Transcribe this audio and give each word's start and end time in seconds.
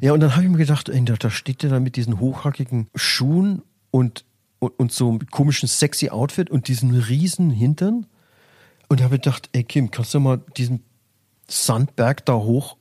Ja, 0.00 0.12
und 0.12 0.20
dann 0.20 0.34
habe 0.34 0.44
ich 0.44 0.50
mir 0.50 0.58
gedacht, 0.58 0.88
ey, 0.88 1.04
da, 1.04 1.14
da 1.14 1.30
steht 1.30 1.62
der 1.62 1.70
da 1.70 1.80
mit 1.80 1.96
diesen 1.96 2.20
hochhackigen 2.20 2.88
Schuhen 2.94 3.62
und, 3.90 4.24
und, 4.58 4.78
und 4.78 4.92
so 4.92 5.08
einem 5.08 5.26
komischen 5.26 5.68
sexy 5.68 6.10
Outfit 6.10 6.50
und 6.50 6.68
diesen 6.68 6.94
riesen 6.94 7.50
Hintern. 7.50 8.06
Und 8.88 9.00
da 9.00 9.04
habe 9.04 9.16
ich 9.16 9.22
gedacht, 9.22 9.48
ey 9.52 9.64
Kim, 9.64 9.90
kannst 9.90 10.14
du 10.14 10.20
mal 10.20 10.40
diesen 10.56 10.82
Sandberg 11.46 12.24
da 12.26 12.34
hoch 12.34 12.76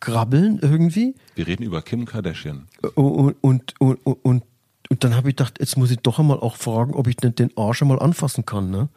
krabbeln 0.00 0.58
irgendwie? 0.60 1.14
Wir 1.34 1.46
reden 1.46 1.62
über 1.62 1.82
Kim 1.82 2.04
Kardashian. 2.04 2.66
Und, 2.94 3.36
und, 3.40 3.80
und, 3.80 3.96
und, 4.04 4.42
und 4.90 5.04
dann 5.04 5.14
habe 5.16 5.30
ich 5.30 5.36
gedacht, 5.36 5.58
jetzt 5.60 5.76
muss 5.76 5.90
ich 5.90 5.98
doch 5.98 6.18
einmal 6.18 6.40
auch 6.40 6.56
fragen, 6.56 6.94
ob 6.94 7.06
ich 7.06 7.16
den 7.16 7.50
Arsch 7.56 7.82
einmal 7.82 8.00
anfassen 8.00 8.44
kann, 8.44 8.70
ne? 8.70 8.88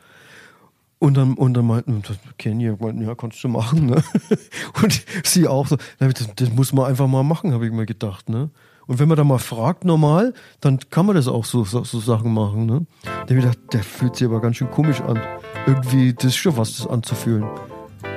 Und 1.00 1.16
dann, 1.16 1.36
und 1.36 1.54
dann 1.54 1.68
meinten, 1.68 2.02
Kenny, 2.40 2.66
ja, 2.66 3.16
kannst 3.16 3.44
du 3.44 3.50
machen, 3.50 3.86
ne? 3.86 4.04
Und 4.82 5.04
sie 5.24 5.48
auch 5.48 5.68
so, 5.68 5.78
das, 6.00 6.34
das 6.36 6.50
muss 6.50 6.74
man 6.74 6.88
einfach 6.88 7.06
mal 7.06 7.22
machen, 7.22 7.54
habe 7.54 7.68
ich 7.68 7.72
mir 7.72 7.86
gedacht, 7.86 8.30
ne? 8.30 8.50
Und 8.88 9.00
wenn 9.00 9.08
man 9.08 9.18
da 9.18 9.24
mal 9.24 9.38
fragt 9.38 9.86
normal, 9.86 10.34
dann 10.60 10.80
kann 10.90 11.06
man 11.06 11.16
das 11.16 11.28
auch 11.28 11.46
so, 11.46 11.66
so, 11.66 11.84
so 11.84 12.00
Sachen 12.00 12.34
machen, 12.34 12.66
ne? 12.66 12.88
Da 13.04 13.12
habe 13.12 13.34
ich 13.36 13.42
gedacht, 13.42 13.60
der 13.74 13.84
fühlt 13.84 14.16
sich 14.16 14.28
aber 14.28 14.42
ganz 14.42 14.58
schön 14.58 14.72
komisch 14.72 15.02
an. 15.02 15.20
Irgendwie, 15.68 16.14
das 16.14 16.26
ist 16.26 16.38
schon 16.38 16.58
was, 16.58 16.78
das 16.78 16.88
anzufühlen. 16.88 17.46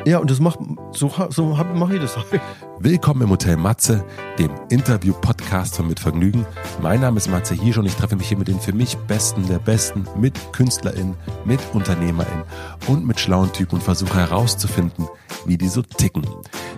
Ja, 0.06 0.18
und 0.18 0.30
das 0.30 0.40
macht, 0.40 0.60
so, 0.92 1.12
so 1.28 1.44
mache 1.44 1.96
ich 1.96 2.00
das 2.00 2.16
halt. 2.16 2.40
Willkommen 2.82 3.20
im 3.20 3.28
Hotel 3.28 3.58
Matze, 3.58 4.02
dem 4.38 4.50
Interview-Podcast 4.70 5.76
von 5.76 5.86
Mit 5.86 6.00
Vergnügen. 6.00 6.46
Mein 6.80 7.02
Name 7.02 7.18
ist 7.18 7.28
Matze 7.28 7.52
Hirsch 7.52 7.76
und 7.76 7.84
ich 7.84 7.94
treffe 7.94 8.16
mich 8.16 8.28
hier 8.28 8.38
mit 8.38 8.48
den 8.48 8.58
für 8.58 8.72
mich 8.72 8.96
Besten 9.06 9.46
der 9.46 9.58
Besten, 9.58 10.06
mit 10.16 10.32
KünstlerInnen, 10.54 11.14
mit 11.44 11.60
UnternehmerInnen 11.74 12.44
und 12.86 13.06
mit 13.06 13.20
schlauen 13.20 13.52
Typen 13.52 13.74
und 13.74 13.82
versuche 13.82 14.16
herauszufinden, 14.16 15.06
wie 15.44 15.58
die 15.58 15.68
so 15.68 15.82
ticken. 15.82 16.26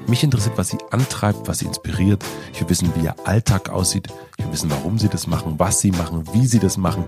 Mich 0.09 0.25
interessiert, 0.25 0.59
was 0.59 0.71
sie 0.71 0.79
antreibt, 0.91 1.47
was 1.47 1.61
sie 1.61 1.67
inspiriert. 1.67 2.25
Ich 2.53 2.61
will 2.61 2.69
wissen, 2.69 2.93
wie 2.97 3.05
ihr 3.05 3.15
Alltag 3.25 3.71
aussieht. 3.71 4.09
Ich 4.37 4.45
will 4.45 4.53
wissen, 4.53 4.71
warum 4.73 4.99
sie 4.99 5.09
das 5.09 5.29
machen, 5.29 5.55
was 5.59 5.79
sie 5.79 5.93
machen, 5.93 6.25
wie 6.33 6.47
sie 6.47 6.59
das 6.59 6.77
machen. 6.77 7.05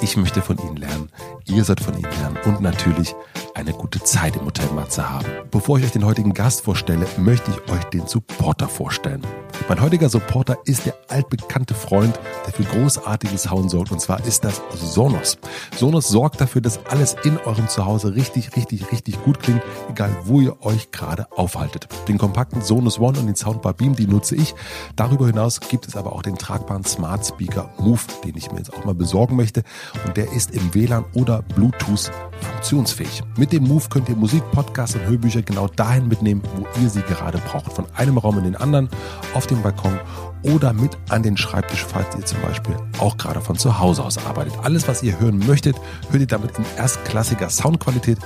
Ich 0.00 0.16
möchte 0.16 0.40
von 0.40 0.56
ihnen 0.56 0.76
lernen. 0.76 1.10
Ihr 1.44 1.64
sollt 1.64 1.80
von 1.80 1.94
ihnen 1.94 2.10
lernen. 2.20 2.38
Und 2.46 2.62
natürlich 2.62 3.14
eine 3.54 3.72
gute 3.72 4.02
Zeit 4.02 4.36
im 4.36 4.46
Hotel 4.46 4.70
Matze 4.70 5.08
haben. 5.08 5.26
Bevor 5.50 5.78
ich 5.78 5.84
euch 5.84 5.92
den 5.92 6.04
heutigen 6.04 6.32
Gast 6.32 6.62
vorstelle, 6.62 7.06
möchte 7.18 7.50
ich 7.50 7.72
euch 7.72 7.84
den 7.84 8.06
Supporter 8.38 8.68
vorstellen. 8.68 9.22
Mein 9.68 9.80
heutiger 9.80 10.08
Supporter 10.08 10.56
ist 10.64 10.86
der 10.86 10.94
altbekannte 11.08 11.74
Freund, 11.74 12.18
der 12.46 12.52
für 12.52 12.62
großartiges 12.62 13.42
Sound 13.42 13.70
sorgt. 13.70 13.90
Und 13.90 14.00
zwar 14.00 14.24
ist 14.24 14.44
das 14.44 14.62
Sonos. 14.72 15.38
Sonos 15.76 16.08
sorgt 16.08 16.40
dafür, 16.40 16.62
dass 16.62 16.78
alles 16.86 17.16
in 17.24 17.36
eurem 17.38 17.68
Zuhause 17.68 18.14
richtig, 18.14 18.56
richtig, 18.56 18.92
richtig 18.92 19.22
gut 19.24 19.40
klingt, 19.40 19.60
egal 19.90 20.16
wo 20.24 20.40
ihr 20.40 20.64
euch 20.64 20.92
gerade 20.92 21.26
aufhaltet. 21.32 21.88
Den 22.06 22.16
kompakten 22.16 22.62
Sonos 22.62 23.00
One 23.00 23.18
und 23.18 23.26
den 23.26 23.34
Soundbar 23.34 23.74
Beam, 23.74 23.96
die 23.96 24.06
nutze 24.06 24.36
ich. 24.36 24.54
Darüber 24.94 25.26
hinaus 25.26 25.60
gibt 25.60 25.88
es 25.88 25.96
aber 25.96 26.12
auch 26.12 26.22
den 26.22 26.38
tragbaren 26.38 26.84
Smart 26.84 27.26
Speaker 27.26 27.68
Move, 27.78 28.00
den 28.24 28.36
ich 28.36 28.50
mir 28.52 28.58
jetzt 28.58 28.72
auch 28.72 28.84
mal 28.84 28.94
besorgen 28.94 29.36
möchte. 29.36 29.64
Und 30.06 30.16
der 30.16 30.32
ist 30.32 30.52
im 30.52 30.72
WLAN 30.72 31.04
oder 31.14 31.42
Bluetooth 31.42 32.10
funktionsfähig. 32.40 33.22
Mit 33.36 33.52
dem 33.52 33.64
Move 33.64 33.84
könnt 33.90 34.08
ihr 34.08 34.16
Musik, 34.16 34.42
Podcasts 34.52 34.94
und 34.94 35.04
Hörbücher 35.04 35.42
genau 35.42 35.66
dahin 35.66 36.08
mitnehmen, 36.08 36.42
wo 36.56 36.66
ihr 36.80 36.88
sie 36.88 37.02
gerade 37.02 37.38
braucht. 37.38 37.72
Von 37.72 37.86
einem 37.94 38.16
Raum 38.16 38.27
in 38.36 38.44
den 38.44 38.56
anderen, 38.56 38.88
auf 39.34 39.46
dem 39.46 39.62
Balkon 39.62 39.98
oder 40.42 40.72
mit 40.72 40.96
an 41.08 41.22
den 41.22 41.36
Schreibtisch, 41.36 41.84
falls 41.84 42.14
ihr 42.16 42.24
zum 42.24 42.40
Beispiel 42.42 42.76
auch 42.98 43.16
gerade 43.16 43.40
von 43.40 43.56
zu 43.56 43.78
Hause 43.78 44.04
aus 44.04 44.18
arbeitet. 44.18 44.54
Alles, 44.62 44.86
was 44.86 45.02
ihr 45.02 45.18
hören 45.18 45.38
möchtet, 45.46 45.76
hört 46.10 46.20
ihr 46.20 46.26
damit 46.26 46.58
in 46.58 46.64
erstklassiger 46.76 47.50
Soundqualität. 47.50 48.18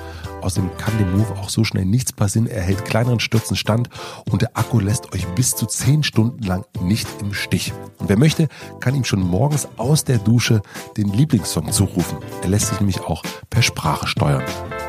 Außerdem 0.42 0.76
kann 0.76 0.98
dem 0.98 1.16
Move 1.16 1.32
auch 1.40 1.48
so 1.48 1.64
schnell 1.64 1.84
nichts 1.84 2.12
passieren. 2.12 2.48
Er 2.48 2.62
hält 2.62 2.84
kleineren 2.84 3.20
Stürzen 3.20 3.56
stand 3.56 3.88
und 4.30 4.42
der 4.42 4.56
Akku 4.56 4.80
lässt 4.80 5.12
euch 5.14 5.26
bis 5.28 5.54
zu 5.54 5.66
10 5.66 6.02
Stunden 6.02 6.42
lang 6.42 6.64
nicht 6.80 7.08
im 7.20 7.32
Stich. 7.32 7.72
Und 7.98 8.08
wer 8.08 8.18
möchte, 8.18 8.48
kann 8.80 8.94
ihm 8.94 9.04
schon 9.04 9.20
morgens 9.20 9.68
aus 9.76 10.04
der 10.04 10.18
Dusche 10.18 10.62
den 10.96 11.12
Lieblingssong 11.12 11.70
zurufen. 11.72 12.18
Er 12.42 12.48
lässt 12.48 12.68
sich 12.68 12.80
nämlich 12.80 13.00
auch 13.00 13.22
per 13.50 13.62
Sprache 13.62 14.06
steuern. 14.06 14.42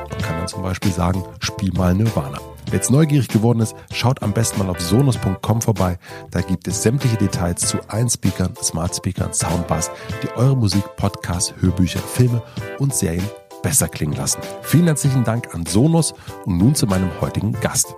Man 0.10 0.22
kann 0.22 0.38
dann 0.38 0.48
zum 0.48 0.64
Beispiel 0.64 0.92
sagen, 0.92 1.24
spiel 1.40 1.72
mal 1.74 1.94
Nirvana. 1.94 2.40
Wer 2.68 2.76
jetzt 2.76 2.92
neugierig 2.92 3.28
geworden 3.28 3.60
ist, 3.60 3.76
schaut 3.92 4.24
am 4.24 4.34
besten 4.34 4.60
mal 4.60 4.70
auf 4.70 4.82
sonos.com 4.82 5.62
vorbei. 5.62 6.00
Da 6.32 6.42
gibt 6.42 6.68
es 6.68 6.82
sämtliche 6.82 7.18
Details 7.18 7.68
zu 7.68 7.78
Einspeakern, 7.88 8.56
Smart 8.64 8.96
Speakern, 8.96 9.34
Soundbars, 9.34 9.92
die 10.24 10.30
eure 10.36 10.58
Musik, 10.58 10.84
Podcasts, 10.96 11.54
Hörbücher, 11.60 12.00
Filme 12.00 12.42
und 12.80 12.96
Serien 12.96 13.30
besser 13.64 13.88
klingen 13.88 14.14
lassen. 14.14 14.42
Vielen 14.62 14.86
herzlichen 14.86 15.24
Dank 15.24 15.56
an 15.56 15.66
Sonos 15.66 16.14
und 16.46 16.60
nun 16.60 16.76
zu 16.76 16.86
meinem 16.86 17.10
heutigen 17.20 17.54
Gast. 17.60 17.96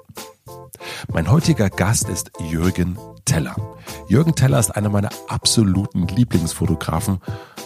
Mein 1.11 1.29
heutiger 1.29 1.69
Gast 1.69 2.07
ist 2.07 2.31
Jürgen 2.39 2.97
Teller. 3.25 3.55
Jürgen 4.07 4.35
Teller 4.35 4.59
ist 4.59 4.75
einer 4.75 4.89
meiner 4.89 5.09
absoluten 5.27 6.07
Lieblingsfotografen 6.07 7.19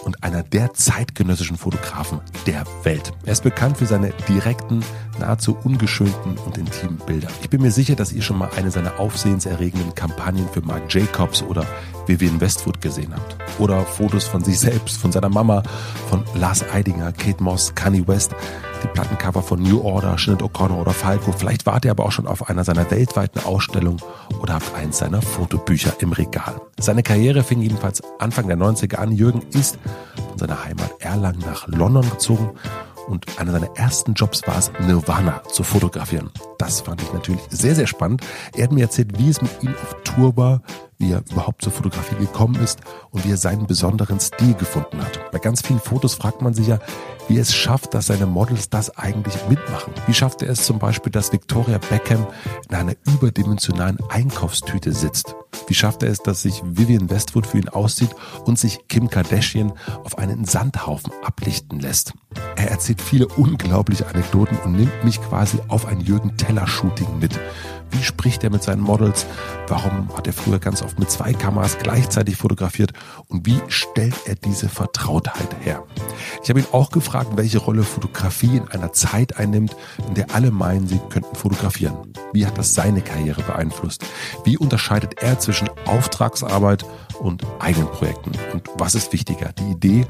und 0.04 0.24
einer 0.24 0.42
der 0.42 0.72
zeitgenössischen 0.72 1.56
Fotografen 1.56 2.20
der 2.46 2.64
Welt. 2.82 3.12
Er 3.24 3.32
ist 3.32 3.44
bekannt 3.44 3.76
für 3.76 3.86
seine 3.86 4.12
direkten, 4.28 4.82
nahezu 5.18 5.56
ungeschönten 5.62 6.38
und 6.38 6.56
intimen 6.56 6.96
Bilder. 7.06 7.28
Ich 7.42 7.50
bin 7.50 7.60
mir 7.60 7.70
sicher, 7.70 7.94
dass 7.94 8.12
ihr 8.12 8.22
schon 8.22 8.38
mal 8.38 8.50
eine 8.56 8.70
seiner 8.70 8.98
aufsehenserregenden 8.98 9.94
Kampagnen 9.94 10.48
für 10.48 10.62
Marc 10.62 10.92
Jacobs 10.92 11.42
oder 11.42 11.66
Vivian 12.06 12.40
Westwood 12.40 12.80
gesehen 12.80 13.14
habt. 13.14 13.36
Oder 13.60 13.84
Fotos 13.84 14.24
von 14.24 14.42
sich 14.42 14.58
selbst, 14.58 14.96
von 14.96 15.12
seiner 15.12 15.28
Mama, 15.28 15.62
von 16.08 16.24
Lars 16.34 16.64
Eidinger, 16.72 17.12
Kate 17.12 17.42
Moss, 17.42 17.74
Kanye 17.74 18.06
West 18.08 18.34
die 18.82 18.88
Plattencover 18.88 19.42
von 19.42 19.62
New 19.62 19.82
Order, 19.82 20.16
Sinead 20.18 20.42
O'Connor 20.42 20.80
oder 20.80 20.92
Falco. 20.92 21.32
Vielleicht 21.32 21.66
wart 21.66 21.84
ihr 21.84 21.90
aber 21.90 22.06
auch 22.06 22.12
schon 22.12 22.26
auf 22.26 22.48
einer 22.48 22.64
seiner 22.64 22.90
weltweiten 22.90 23.40
Ausstellungen 23.44 24.00
oder 24.40 24.54
habt 24.54 24.74
eins 24.74 24.98
seiner 24.98 25.22
Fotobücher 25.22 25.92
im 26.00 26.12
Regal. 26.12 26.60
Seine 26.78 27.02
Karriere 27.02 27.42
fing 27.42 27.60
jedenfalls 27.60 28.02
Anfang 28.18 28.48
der 28.48 28.56
90er 28.56 28.96
an. 28.96 29.12
Jürgen 29.12 29.42
ist 29.52 29.78
von 30.28 30.38
seiner 30.38 30.64
Heimat 30.64 30.90
Erlangen 31.00 31.40
nach 31.40 31.66
London 31.68 32.08
gezogen 32.10 32.50
und 33.08 33.38
einer 33.38 33.52
seiner 33.52 33.76
ersten 33.76 34.14
Jobs 34.14 34.46
war 34.46 34.58
es, 34.58 34.70
Nirvana 34.80 35.42
zu 35.44 35.62
fotografieren. 35.62 36.30
Das 36.58 36.80
fand 36.80 37.02
ich 37.02 37.12
natürlich 37.12 37.42
sehr, 37.50 37.74
sehr 37.74 37.86
spannend. 37.86 38.22
Er 38.54 38.64
hat 38.64 38.72
mir 38.72 38.84
erzählt, 38.84 39.18
wie 39.18 39.28
es 39.28 39.42
mit 39.42 39.50
ihm 39.62 39.74
auf 39.82 39.96
Tour 40.04 40.36
war, 40.36 40.62
wie 41.00 41.12
er 41.12 41.22
überhaupt 41.30 41.62
zur 41.62 41.72
Fotografie 41.72 42.16
gekommen 42.16 42.56
ist 42.62 42.78
und 43.10 43.24
wie 43.24 43.32
er 43.32 43.36
seinen 43.36 43.66
besonderen 43.66 44.20
Stil 44.20 44.54
gefunden 44.54 45.02
hat. 45.02 45.30
Bei 45.32 45.38
ganz 45.38 45.62
vielen 45.62 45.80
Fotos 45.80 46.14
fragt 46.14 46.42
man 46.42 46.54
sich 46.54 46.68
ja, 46.68 46.78
wie 47.26 47.36
er 47.36 47.42
es 47.42 47.54
schafft, 47.54 47.94
dass 47.94 48.06
seine 48.06 48.26
Models 48.26 48.70
das 48.70 48.96
eigentlich 48.98 49.36
mitmachen. 49.48 49.94
Wie 50.06 50.14
schafft 50.14 50.42
er 50.42 50.50
es 50.50 50.66
zum 50.66 50.78
Beispiel, 50.78 51.10
dass 51.10 51.32
Victoria 51.32 51.78
Beckham 51.78 52.26
in 52.68 52.76
einer 52.76 52.94
überdimensionalen 53.06 53.98
Einkaufstüte 54.10 54.92
sitzt? 54.92 55.34
Wie 55.66 55.74
schafft 55.74 56.02
er 56.02 56.10
es, 56.10 56.18
dass 56.18 56.42
sich 56.42 56.60
Vivian 56.64 57.08
Westwood 57.08 57.46
für 57.46 57.58
ihn 57.58 57.68
aussieht 57.68 58.10
und 58.44 58.58
sich 58.58 58.86
Kim 58.88 59.08
Kardashian 59.08 59.72
auf 60.04 60.18
einen 60.18 60.44
Sandhaufen 60.44 61.12
ablichten 61.24 61.80
lässt? 61.80 62.12
Er 62.56 62.70
erzählt 62.70 63.00
viele 63.00 63.26
unglaubliche 63.26 64.06
Anekdoten 64.06 64.58
und 64.58 64.72
nimmt 64.72 65.04
mich 65.04 65.20
quasi 65.20 65.58
auf 65.68 65.86
ein 65.86 66.00
Jürgen 66.00 66.36
Teller 66.36 66.66
Shooting 66.66 67.18
mit. 67.18 67.38
Wie 67.90 68.02
spricht 68.02 68.44
er 68.44 68.50
mit 68.50 68.62
seinen 68.62 68.80
Models? 68.80 69.26
Warum 69.66 70.14
hat 70.16 70.26
er 70.26 70.32
früher 70.32 70.58
ganz 70.58 70.82
oft 70.82 70.98
mit 70.98 71.10
zwei 71.10 71.32
Kameras 71.32 71.78
gleichzeitig 71.78 72.36
fotografiert? 72.36 72.92
Und 73.28 73.46
wie 73.46 73.60
stellt 73.68 74.14
er 74.26 74.34
diese 74.34 74.68
Vertrautheit 74.68 75.48
her? 75.60 75.84
Ich 76.42 76.50
habe 76.50 76.60
ihn 76.60 76.66
auch 76.72 76.90
gefragt, 76.90 77.32
welche 77.36 77.58
Rolle 77.58 77.82
Fotografie 77.82 78.56
in 78.56 78.68
einer 78.68 78.92
Zeit 78.92 79.36
einnimmt, 79.36 79.76
in 80.08 80.14
der 80.14 80.34
alle 80.34 80.50
meinen, 80.50 80.86
sie 80.86 81.00
könnten 81.08 81.34
fotografieren. 81.34 82.12
Wie 82.32 82.46
hat 82.46 82.58
das 82.58 82.74
seine 82.74 83.02
Karriere 83.02 83.42
beeinflusst? 83.42 84.04
Wie 84.44 84.56
unterscheidet 84.56 85.22
er 85.22 85.38
zwischen 85.38 85.68
Auftragsarbeit 85.86 86.84
und 87.20 87.44
eigenen 87.58 87.88
Projekten? 87.88 88.32
Und 88.52 88.68
was 88.76 88.94
ist 88.94 89.12
wichtiger, 89.12 89.52
die 89.52 89.70
Idee 89.72 90.06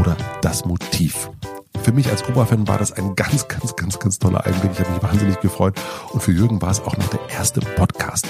oder 0.00 0.16
das 0.42 0.64
Motiv? 0.64 1.30
Für 1.82 1.92
mich 1.92 2.10
als 2.10 2.28
Oberfan 2.28 2.66
war 2.68 2.78
das 2.78 2.92
ein 2.92 3.14
ganz, 3.14 3.48
ganz, 3.48 3.76
ganz, 3.76 3.98
ganz 3.98 4.18
toller 4.18 4.44
Einblick. 4.44 4.72
Ich 4.72 4.80
habe 4.80 4.90
mich 4.90 5.02
wahnsinnig 5.02 5.40
gefreut. 5.40 5.78
Und 6.12 6.22
für 6.22 6.32
Jürgen 6.32 6.60
war 6.60 6.70
es 6.70 6.80
auch 6.80 6.96
noch 6.96 7.08
der 7.08 7.20
erste 7.30 7.60
Podcast. 7.60 8.26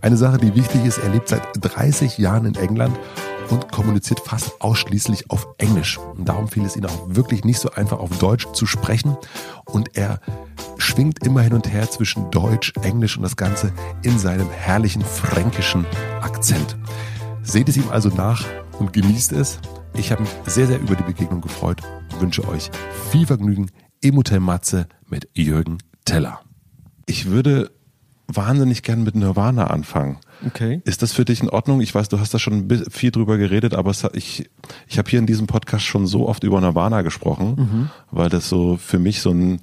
Eine 0.00 0.16
Sache, 0.16 0.38
die 0.38 0.54
wichtig 0.54 0.84
ist, 0.84 0.98
er 0.98 1.10
lebt 1.10 1.28
seit 1.28 1.42
30 1.60 2.18
Jahren 2.18 2.46
in 2.46 2.54
England 2.54 2.98
und 3.50 3.70
kommuniziert 3.72 4.20
fast 4.20 4.60
ausschließlich 4.60 5.30
auf 5.30 5.48
Englisch. 5.58 5.98
Und 5.98 6.28
darum 6.28 6.48
fiel 6.48 6.64
es 6.64 6.76
ihm 6.76 6.86
auch 6.86 7.08
wirklich 7.08 7.44
nicht 7.44 7.58
so 7.58 7.70
einfach 7.72 7.98
auf 7.98 8.16
Deutsch 8.18 8.46
zu 8.52 8.66
sprechen. 8.66 9.16
Und 9.64 9.96
er 9.96 10.20
schwingt 10.78 11.24
immer 11.26 11.42
hin 11.42 11.52
und 11.52 11.70
her 11.70 11.90
zwischen 11.90 12.30
Deutsch, 12.30 12.72
Englisch 12.82 13.16
und 13.16 13.22
das 13.22 13.36
Ganze 13.36 13.72
in 14.02 14.18
seinem 14.18 14.50
herrlichen 14.50 15.02
fränkischen 15.02 15.84
Akzent. 16.20 16.76
Seht 17.42 17.68
es 17.68 17.76
ihm 17.76 17.90
also 17.90 18.08
nach 18.08 18.44
und 18.78 18.92
genießt 18.92 19.32
es. 19.32 19.58
Ich 19.94 20.12
habe 20.12 20.22
mich 20.22 20.30
sehr, 20.46 20.66
sehr 20.66 20.80
über 20.80 20.96
die 20.96 21.02
Begegnung 21.02 21.40
gefreut 21.40 21.82
und 22.12 22.20
wünsche 22.20 22.46
euch 22.48 22.70
viel 23.10 23.26
Vergnügen 23.26 23.70
im 24.00 24.16
Hotel 24.16 24.40
Matze 24.40 24.86
mit 25.08 25.28
Jürgen 25.34 25.78
Teller. 26.04 26.40
Ich 27.06 27.26
würde 27.26 27.70
wahnsinnig 28.26 28.82
gern 28.82 29.02
mit 29.02 29.14
Nirvana 29.14 29.66
anfangen. 29.66 30.18
Okay. 30.46 30.80
Ist 30.84 31.02
das 31.02 31.12
für 31.12 31.24
dich 31.24 31.42
in 31.42 31.50
Ordnung? 31.50 31.80
Ich 31.80 31.94
weiß, 31.94 32.08
du 32.08 32.18
hast 32.18 32.32
da 32.32 32.38
schon 32.38 32.68
viel 32.90 33.10
drüber 33.10 33.36
geredet, 33.36 33.74
aber 33.74 33.92
ich, 34.14 34.48
ich 34.86 34.98
habe 34.98 35.10
hier 35.10 35.18
in 35.18 35.26
diesem 35.26 35.46
Podcast 35.46 35.84
schon 35.84 36.06
so 36.06 36.28
oft 36.28 36.44
über 36.44 36.60
Nirvana 36.60 37.02
gesprochen, 37.02 37.54
mhm. 37.56 37.90
weil 38.10 38.28
das 38.28 38.48
so 38.48 38.76
für 38.76 38.98
mich 38.98 39.20
so 39.20 39.30
ein 39.30 39.60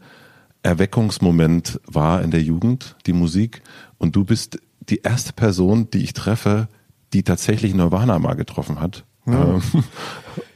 Erweckungsmoment 0.62 1.80
war 1.86 2.22
in 2.22 2.32
der 2.32 2.42
Jugend, 2.42 2.96
die 3.06 3.14
Musik. 3.14 3.62
Und 3.98 4.16
du 4.16 4.26
bist 4.26 4.60
die 4.90 4.98
erste 4.98 5.34
Person, 5.34 5.90
die 5.92 6.04
ich 6.04 6.14
treffe, 6.14 6.68
die 7.14 7.24
tatsächlich 7.24 7.74
Nirvana 7.74 8.20
mal 8.20 8.36
getroffen 8.36 8.80
hat. 8.80 9.06
Ja. 9.28 9.44
Ähm, 9.44 9.62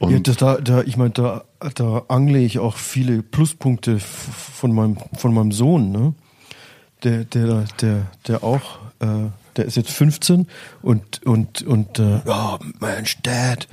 ja, 0.10 0.18
da, 0.18 0.56
da, 0.56 0.82
ich 0.82 0.96
meine, 0.96 1.10
da, 1.10 1.44
da 1.74 2.02
angle 2.08 2.38
ich 2.38 2.58
auch 2.58 2.76
viele 2.76 3.22
Pluspunkte 3.22 3.98
von 3.98 4.72
meinem, 4.72 4.96
von 5.16 5.34
meinem 5.34 5.52
Sohn, 5.52 5.92
ne? 5.92 6.14
Der, 7.04 7.24
der, 7.24 7.64
der, 7.80 8.06
der 8.28 8.44
auch, 8.44 8.78
äh, 9.00 9.30
der 9.56 9.64
ist 9.64 9.76
jetzt 9.76 9.90
15 9.90 10.46
und, 10.82 11.22
und, 11.26 11.62
und, 11.62 11.98
äh, 11.98 12.20
ja, 12.24 12.58
Mensch, 12.80 13.20
Dad, 13.22 13.66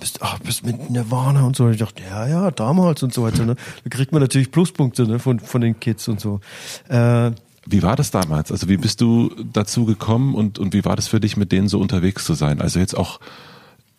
bist, 0.00 0.18
ach, 0.20 0.40
bist 0.40 0.66
mit 0.66 0.90
Nirvana 0.90 1.44
und 1.44 1.54
so. 1.54 1.64
Und 1.64 1.72
ich 1.72 1.78
dachte, 1.78 2.02
ja, 2.02 2.26
ja, 2.26 2.50
damals 2.50 3.04
und 3.04 3.14
so 3.14 3.22
weiter. 3.22 3.46
Ne? 3.46 3.54
Da 3.84 3.90
kriegt 3.90 4.10
man 4.10 4.20
natürlich 4.20 4.50
Pluspunkte 4.50 5.06
ne, 5.06 5.20
von, 5.20 5.38
von 5.38 5.60
den 5.60 5.78
Kids 5.78 6.08
und 6.08 6.20
so. 6.20 6.40
Äh, 6.88 7.30
wie 7.66 7.82
war 7.84 7.94
das 7.94 8.10
damals? 8.10 8.50
Also 8.50 8.68
wie 8.68 8.76
bist 8.76 9.00
du 9.00 9.30
dazu 9.52 9.84
gekommen 9.84 10.34
und, 10.34 10.58
und 10.58 10.74
wie 10.74 10.84
war 10.84 10.96
das 10.96 11.06
für 11.06 11.20
dich, 11.20 11.36
mit 11.36 11.52
denen 11.52 11.68
so 11.68 11.78
unterwegs 11.78 12.24
zu 12.24 12.34
sein? 12.34 12.60
Also 12.60 12.80
jetzt 12.80 12.96
auch 12.96 13.20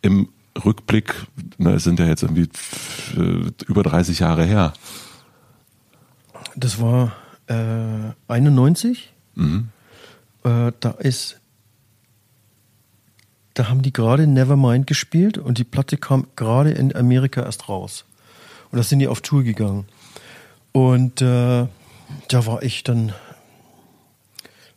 im 0.02 0.28
Rückblick, 0.64 1.14
ne, 1.58 1.74
es 1.74 1.84
sind 1.84 2.00
ja 2.00 2.06
jetzt 2.06 2.24
irgendwie 2.24 2.50
äh, 3.18 3.52
über 3.68 3.84
30 3.84 4.20
Jahre 4.20 4.44
her. 4.46 4.74
Das 6.56 6.80
war 6.80 7.14
äh, 7.48 8.14
91. 8.28 9.12
Mhm. 9.36 9.70
Äh, 10.44 10.72
da 10.80 10.92
ist, 10.92 11.40
da 13.54 13.70
haben 13.70 13.82
die 13.82 13.94
gerade 13.94 14.28
Nevermind 14.28 14.88
gespielt 14.88 15.38
und 15.38 15.58
die 15.58 15.64
Platte 15.64 15.98
kam 15.98 16.28
gerade 16.36 16.72
in 16.72 16.96
Amerika 16.96 17.42
erst 17.42 17.70
raus. 17.70 18.06
Und 18.72 18.78
da 18.78 18.84
sind 18.84 19.00
die 19.00 19.08
auf 19.08 19.22
Tour 19.22 19.44
gegangen. 19.44 19.86
Und 20.72 21.22
äh, 21.22 21.68
da 22.28 22.46
war 22.46 22.64
ich 22.64 22.84
dann 22.84 23.14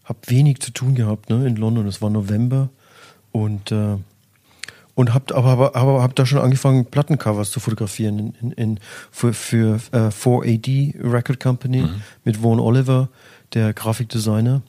habe 0.05 0.19
wenig 0.27 0.61
zu 0.61 0.71
tun 0.71 0.95
gehabt 0.95 1.31
ne, 1.31 1.47
in 1.47 1.57
London. 1.57 1.87
Es 1.87 2.01
war 2.01 2.11
November 2.11 2.71
und 3.33 3.73
äh, 3.73 3.97
und 4.97 5.15
hab 5.15 5.31
aber, 5.31 5.51
aber, 5.51 5.77
aber 5.77 6.03
hab 6.03 6.17
da 6.17 6.27
schon 6.27 6.41
angefangen 6.41 6.87
Plattencovers 6.87 7.51
zu 7.51 7.61
fotografieren 7.61 8.19
in, 8.19 8.35
in, 8.41 8.51
in 8.53 8.81
für, 9.13 9.33
für 9.35 9.79
äh, 9.93 10.09
4AD 10.09 10.95
Record 11.01 11.39
Company 11.39 11.83
mhm. 11.83 12.03
mit 12.25 12.39
Vaughn 12.39 12.59
Oliver, 12.59 13.11
der 13.53 13.75
Grafikdesigner 13.75 14.63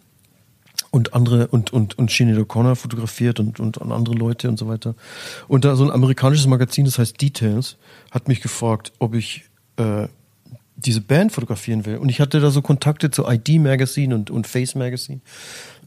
und 0.91 1.13
andere 1.13 1.47
und 1.47 1.71
und 1.71 1.97
und 1.97 2.11
Sinead 2.11 2.37
O'Connor 2.37 2.75
fotografiert 2.75 3.39
und 3.39 3.59
und 3.59 3.81
andere 3.81 4.15
Leute 4.15 4.49
und 4.49 4.59
so 4.59 4.67
weiter. 4.67 4.95
Und 5.47 5.63
da 5.63 5.75
so 5.75 5.85
ein 5.85 5.91
amerikanisches 5.91 6.45
Magazin, 6.45 6.85
das 6.85 6.99
heißt 6.99 7.19
Details, 7.21 7.77
hat 8.11 8.27
mich 8.27 8.41
gefragt, 8.41 8.91
ob 8.99 9.15
ich 9.15 9.45
äh, 9.77 10.07
diese 10.75 11.01
Band 11.01 11.31
fotografieren 11.31 11.85
will. 11.85 11.97
Und 11.97 12.09
ich 12.09 12.19
hatte 12.19 12.41
da 12.41 12.51
so 12.51 12.61
Kontakte 12.61 13.11
zu 13.11 13.25
ID 13.27 13.61
Magazine 13.61 14.13
und, 14.13 14.29
und 14.29 14.45
Face 14.45 14.75
Magazine 14.75 15.21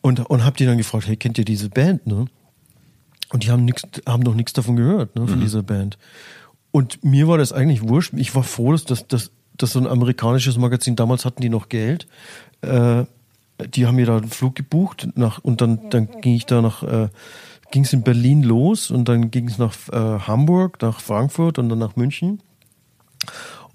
und, 0.01 0.21
und 0.21 0.45
hab 0.45 0.57
die 0.57 0.65
dann 0.65 0.79
gefragt, 0.79 1.07
hey, 1.07 1.17
kennt 1.17 1.39
ihr 1.39 1.45
diese 1.45 1.69
Band, 1.69 2.07
ne? 2.07 2.25
Und 3.33 3.45
die 3.45 3.51
haben 3.51 3.65
nix, 3.65 3.83
haben 4.07 4.23
noch 4.23 4.35
nichts 4.35 4.53
davon 4.53 4.77
gehört, 4.77 5.15
ne, 5.17 5.27
von 5.27 5.39
mhm. 5.39 5.43
dieser 5.43 5.63
Band. 5.63 5.99
Und 6.73 7.05
mir 7.05 7.29
war 7.29 7.39
das 7.39 7.53
eigentlich 7.53 7.83
wurscht. 7.83 8.13
Ich 8.17 8.35
war 8.35 8.43
froh, 8.43 8.73
dass, 8.73 8.85
dass, 8.85 9.07
dass, 9.07 9.31
dass 9.57 9.73
so 9.73 9.81
ein 9.81 9.87
amerikanisches 9.87 10.57
Magazin, 10.59 10.97
damals 10.97 11.25
hatten 11.25 11.43
die 11.43 11.49
noch 11.49 11.69
Geld, 11.69 12.07
äh, 12.63 13.05
die 13.75 13.87
haben 13.87 13.97
mir 13.97 14.07
da 14.07 14.17
einen 14.17 14.31
Flug 14.31 14.55
gebucht 14.55 15.09
nach, 15.15 15.39
und 15.39 15.61
dann, 15.61 15.91
dann 15.91 16.09
ging 16.21 16.35
ich 16.35 16.47
da 16.47 16.63
nach, 16.63 16.83
äh, 16.83 17.09
ging 17.71 17.85
es 17.85 17.93
in 17.93 18.03
Berlin 18.03 18.43
los 18.43 18.91
und 18.91 19.09
dann 19.09 19.31
ging 19.31 19.49
es 19.49 19.59
nach 19.59 19.75
äh, 19.93 20.21
Hamburg, 20.27 20.81
nach 20.83 21.01
Frankfurt 21.01 21.59
und 21.59 21.69
dann 21.69 21.79
nach 21.79 21.97
München. 21.97 22.41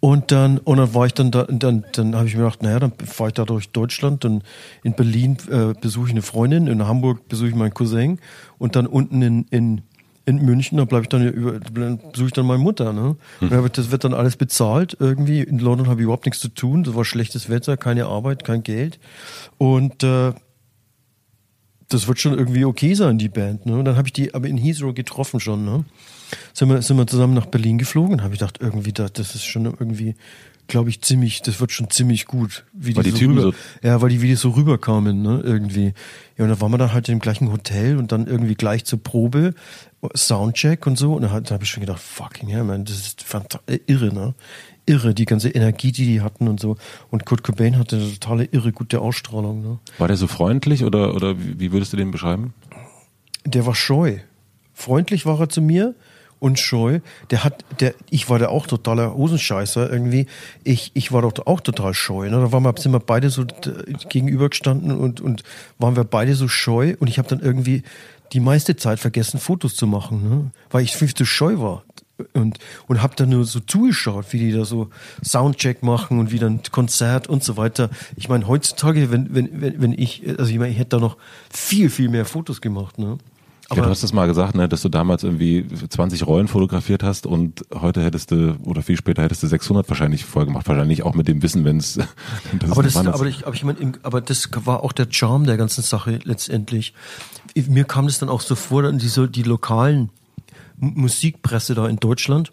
Und 0.05 0.31
dann, 0.31 0.59
und 0.59 0.77
dann 0.77 0.93
war 0.93 1.07
ich 1.07 1.15
dann 1.15 1.31
da, 1.31 1.45
dann, 1.49 1.83
dann 1.93 2.15
habe 2.15 2.27
ich 2.27 2.35
mir 2.35 2.43
gedacht, 2.43 2.61
naja, 2.61 2.77
dann 2.77 2.91
fahre 2.91 3.29
ich 3.29 3.33
da 3.33 3.43
durch 3.43 3.69
Deutschland, 3.69 4.23
dann 4.23 4.43
in 4.83 4.93
Berlin 4.93 5.35
äh, 5.49 5.73
besuche 5.73 6.05
ich 6.05 6.11
eine 6.11 6.21
Freundin, 6.21 6.67
in 6.67 6.85
Hamburg 6.85 7.27
besuche 7.27 7.49
ich 7.49 7.55
meinen 7.55 7.73
Cousin 7.73 8.19
und 8.59 8.75
dann 8.75 8.85
unten 8.85 9.23
in, 9.23 9.45
in, 9.49 9.81
in 10.27 10.45
München, 10.45 10.77
da 10.77 10.85
bleibe 10.85 11.05
ich 11.05 11.09
dann 11.09 11.27
über, 11.27 11.53
besuche 11.53 12.27
ich 12.27 12.33
dann 12.33 12.45
meine 12.45 12.61
Mutter, 12.61 12.93
ne? 12.93 13.15
Hm. 13.39 13.69
Das 13.73 13.89
wird 13.89 14.03
dann 14.03 14.13
alles 14.13 14.35
bezahlt 14.35 14.95
irgendwie. 14.99 15.41
In 15.41 15.57
London 15.57 15.87
habe 15.87 16.01
ich 16.01 16.03
überhaupt 16.03 16.27
nichts 16.27 16.39
zu 16.39 16.49
tun. 16.49 16.83
Das 16.83 16.93
war 16.93 17.03
schlechtes 17.03 17.49
Wetter, 17.49 17.75
keine 17.75 18.05
Arbeit, 18.05 18.43
kein 18.43 18.61
Geld. 18.61 18.99
Und 19.57 20.03
äh, 20.03 20.33
das 21.89 22.07
wird 22.07 22.19
schon 22.19 22.37
irgendwie 22.37 22.65
okay 22.65 22.93
sein, 22.93 23.17
die 23.17 23.29
Band. 23.29 23.65
Ne? 23.65 23.75
Und 23.79 23.85
dann 23.85 23.97
habe 23.97 24.07
ich 24.07 24.13
die 24.13 24.35
aber 24.35 24.47
in 24.47 24.57
Heathrow 24.57 24.93
getroffen 24.93 25.39
schon. 25.39 25.65
Ne? 25.65 25.83
Sind 26.53 26.69
wir, 26.69 26.81
sind 26.81 26.97
wir 26.97 27.07
zusammen 27.07 27.33
nach 27.33 27.45
Berlin 27.45 27.77
geflogen 27.77 28.13
und 28.13 28.23
habe 28.23 28.33
ich 28.33 28.39
gedacht, 28.39 28.57
irgendwie, 28.59 28.93
da, 28.93 29.07
das 29.07 29.35
ist 29.35 29.45
schon 29.45 29.65
irgendwie, 29.65 30.15
glaube 30.67 30.89
ich, 30.89 31.01
ziemlich, 31.01 31.41
das 31.41 31.59
wird 31.59 31.71
schon 31.71 31.89
ziemlich 31.89 32.25
gut. 32.25 32.65
Wie 32.73 32.95
weil 32.95 33.03
die, 33.03 33.11
die 33.11 33.19
so 33.19 33.25
rüber, 33.27 33.41
so 33.41 33.53
ja, 33.81 34.01
weil 34.01 34.09
die 34.09 34.17
die 34.17 34.35
so 34.35 34.49
rüberkamen, 34.51 35.21
ne, 35.21 35.41
irgendwie. 35.43 35.93
Ja, 36.37 36.45
und 36.45 36.49
dann 36.49 36.61
waren 36.61 36.71
wir 36.71 36.77
dann 36.77 36.93
halt 36.93 37.09
im 37.09 37.19
gleichen 37.19 37.51
Hotel 37.51 37.97
und 37.97 38.11
dann 38.11 38.27
irgendwie 38.27 38.55
gleich 38.55 38.85
zur 38.85 39.01
Probe, 39.01 39.53
Soundcheck 40.15 40.85
und 40.87 40.97
so. 40.97 41.13
Und 41.13 41.23
dann, 41.23 41.43
dann 41.43 41.53
habe 41.53 41.63
ich 41.63 41.69
schon 41.69 41.81
gedacht, 41.81 42.01
fucking 42.01 42.49
hell, 42.49 42.63
man, 42.63 42.85
das 42.85 42.97
ist 42.97 43.25
äh, 43.67 43.79
irre, 43.87 44.13
ne? 44.13 44.33
Irre, 44.87 45.15
die 45.15 45.25
ganze 45.25 45.49
Energie, 45.49 45.91
die 45.91 46.05
die 46.05 46.21
hatten 46.21 46.47
und 46.47 46.59
so. 46.59 46.77
Und 47.09 47.25
Kurt 47.25 47.43
Cobain 47.43 47.77
hatte 47.77 47.95
eine 47.95 48.13
totale 48.19 48.45
irre 48.45 48.71
gute 48.71 49.01
Ausstrahlung. 49.01 49.61
Ne? 49.63 49.79
War 49.97 50.07
der 50.07 50.17
so 50.17 50.27
freundlich 50.27 50.83
oder, 50.83 51.15
oder 51.15 51.35
wie 51.39 51.71
würdest 51.71 51.91
du 51.93 51.97
den 51.97 52.11
beschreiben? 52.11 52.53
Der 53.45 53.65
war 53.65 53.73
scheu. 53.73 54.19
Freundlich 54.73 55.25
war 55.25 55.39
er 55.39 55.49
zu 55.49 55.61
mir, 55.61 55.95
und 56.39 56.59
scheu. 56.59 56.99
Der 57.31 57.43
hat, 57.43 57.63
der, 57.79 57.95
ich 58.09 58.29
war 58.29 58.39
da 58.39 58.49
auch 58.49 58.67
totaler 58.67 59.13
Hosenscheißer 59.13 59.91
irgendwie. 59.91 60.27
Ich, 60.63 60.91
ich 60.93 61.11
war 61.11 61.21
doch 61.21 61.33
auch 61.45 61.61
total 61.61 61.93
scheu. 61.93 62.29
Ne? 62.29 62.37
Da 62.37 62.51
waren 62.51 62.63
wir, 62.63 62.73
sind 62.77 62.91
wir 62.91 62.99
beide 62.99 63.29
so 63.29 63.45
gegenübergestanden 64.09 64.97
und, 64.97 65.21
und 65.21 65.43
waren 65.79 65.95
wir 65.95 66.03
beide 66.03 66.35
so 66.35 66.47
scheu. 66.47 66.95
Und 66.99 67.07
ich 67.07 67.17
habe 67.17 67.27
dann 67.27 67.39
irgendwie 67.39 67.83
die 68.33 68.39
meiste 68.39 68.75
Zeit 68.75 68.99
vergessen, 68.99 69.39
Fotos 69.39 69.75
zu 69.75 69.87
machen, 69.87 70.29
ne? 70.29 70.51
weil 70.69 70.83
ich 70.83 70.95
viel 70.95 71.13
zu 71.13 71.25
scheu 71.25 71.59
war. 71.59 71.83
Und, 72.33 72.59
und 72.87 73.01
habe 73.01 73.13
dann 73.17 73.29
nur 73.29 73.43
so 73.43 73.59
zugeschaut, 73.59 74.27
wie 74.31 74.39
die 74.39 74.51
da 74.53 74.63
so 74.63 74.89
Soundcheck 75.21 75.83
machen 75.83 76.17
und 76.17 76.31
wie 76.31 76.39
dann 76.39 76.61
Konzert 76.71 77.27
und 77.27 77.43
so 77.43 77.57
weiter. 77.57 77.89
Ich 78.15 78.29
meine, 78.29 78.47
heutzutage, 78.47 79.11
wenn, 79.11 79.35
wenn, 79.35 79.61
wenn, 79.61 79.81
wenn 79.81 79.91
ich, 79.91 80.23
also 80.37 80.49
ich 80.49 80.57
meine, 80.57 80.71
ich 80.71 80.77
hätte 80.77 80.91
da 80.91 80.99
noch 80.99 81.17
viel, 81.51 81.89
viel 81.89 82.07
mehr 82.07 82.23
Fotos 82.23 82.61
gemacht. 82.61 82.99
Ne? 82.99 83.17
Aber 83.69 83.79
ja, 83.79 83.85
du 83.85 83.89
hast 83.89 84.03
das 84.03 84.13
mal 84.13 84.27
gesagt, 84.27 84.55
ne, 84.55 84.69
dass 84.69 84.81
du 84.81 84.89
damals 84.89 85.23
irgendwie 85.23 85.65
20 85.67 86.27
Rollen 86.27 86.47
fotografiert 86.47 87.01
hast 87.01 87.25
und 87.25 87.65
heute 87.73 88.03
hättest 88.03 88.31
du, 88.31 88.57
oder 88.63 88.83
viel 88.83 88.95
später 88.95 89.23
hättest 89.23 89.41
du 89.41 89.47
600 89.47 89.89
wahrscheinlich 89.89 90.23
voll 90.23 90.45
gemacht. 90.45 90.67
Wahrscheinlich 90.67 91.03
auch 91.03 91.15
mit 91.15 91.27
dem 91.27 91.41
Wissen, 91.41 91.65
wenn 91.65 91.77
es. 91.77 91.97
aber, 92.69 92.83
das, 92.83 92.95
aber, 92.95 93.25
ich, 93.25 93.45
aber, 93.47 93.55
ich 93.55 93.63
mein, 93.63 93.97
aber 94.03 94.21
das 94.21 94.49
war 94.65 94.83
auch 94.83 94.91
der 94.91 95.07
Charme 95.09 95.45
der 95.45 95.57
ganzen 95.57 95.81
Sache 95.81 96.19
letztendlich. 96.23 96.93
Mir 97.67 97.85
kam 97.85 98.05
das 98.05 98.19
dann 98.19 98.29
auch 98.29 98.41
so 98.41 98.55
vor, 98.55 98.91
die, 98.91 99.07
so, 99.07 99.25
die 99.25 99.43
lokalen 99.43 100.09
Musikpresse 100.77 101.73
da 101.73 101.87
in 101.87 101.97
Deutschland, 101.97 102.51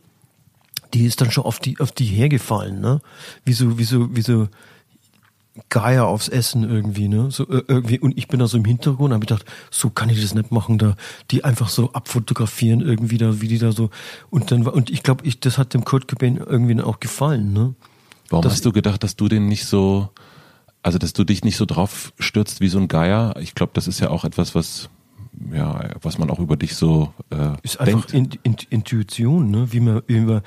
die 0.95 1.07
ist 1.07 1.21
dann 1.21 1.31
schon 1.31 1.45
auf 1.45 1.59
die, 1.59 1.79
auf 1.81 1.93
die 1.93 2.05
hergefallen, 2.05 2.81
ne? 2.81 3.01
Wie 3.45 3.53
so, 3.53 3.79
wie 3.79 3.85
so, 3.85 4.15
wie 4.15 4.23
so, 4.23 4.49
Geier 5.69 6.07
aufs 6.07 6.29
Essen 6.29 6.69
irgendwie, 6.69 7.09
ne? 7.09 7.31
So 7.31 7.47
äh, 7.47 7.63
irgendwie 7.69 7.99
und 7.99 8.17
ich 8.17 8.29
bin 8.29 8.41
da 8.41 8.47
so 8.47 8.57
im 8.57 8.65
Hintergrund, 8.65 9.13
habe 9.13 9.25
ich 9.25 9.29
gedacht, 9.29 9.45
so 9.71 9.91
kann 9.91 10.09
ich 10.09 10.21
das 10.21 10.35
nicht 10.35 10.51
machen, 10.51 10.79
da 10.79 10.97
die 11.31 11.45
einfach 11.45 11.69
so 11.69 11.93
abfotografieren 11.93 12.81
irgendwie 12.81 13.19
da, 13.19 13.43
wie 13.43 13.49
die 13.49 13.59
da 13.59 13.73
so 13.73 13.91
und 14.31 14.51
dann 14.51 14.67
und 14.67 14.89
ich 14.89 15.03
glaube, 15.03 15.27
ich 15.27 15.41
das 15.41 15.59
hat 15.59 15.75
dem 15.75 15.85
Kurt 15.85 16.09
Cobain 16.09 16.39
irgendwie 16.39 16.81
auch 16.81 17.01
gefallen, 17.01 17.53
ne? 17.53 17.75
Warum 18.31 18.43
das, 18.43 18.55
hast 18.55 18.65
du 18.65 18.73
gedacht, 18.73 19.03
dass 19.03 19.15
du 19.15 19.29
den 19.29 19.47
nicht 19.47 19.67
so 19.67 20.09
also 20.83 20.97
dass 20.97 21.13
du 21.13 21.23
dich 21.23 21.45
nicht 21.45 21.59
so 21.59 21.67
drauf 21.67 22.15
stürzt 22.19 22.61
wie 22.63 22.69
so 22.69 22.79
ein 22.79 22.89
Geier? 22.89 23.35
Ich 23.39 23.55
glaube, 23.55 23.73
das 23.75 23.87
ist 23.87 24.01
ja 24.01 24.09
auch 24.09 24.25
etwas, 24.25 24.55
was 24.55 24.89
ja, 25.53 25.91
was 26.01 26.17
man 26.17 26.31
auch 26.31 26.39
über 26.39 26.57
dich 26.57 26.77
so 26.77 27.13
äh, 27.31 27.57
ist 27.63 27.79
einfach 27.79 28.13
in, 28.13 28.31
in, 28.43 28.57
Intuition, 28.71 29.51
ne? 29.51 29.71
Wie 29.71 29.81
man 29.81 30.03
wie 30.07 30.21
man 30.21 30.41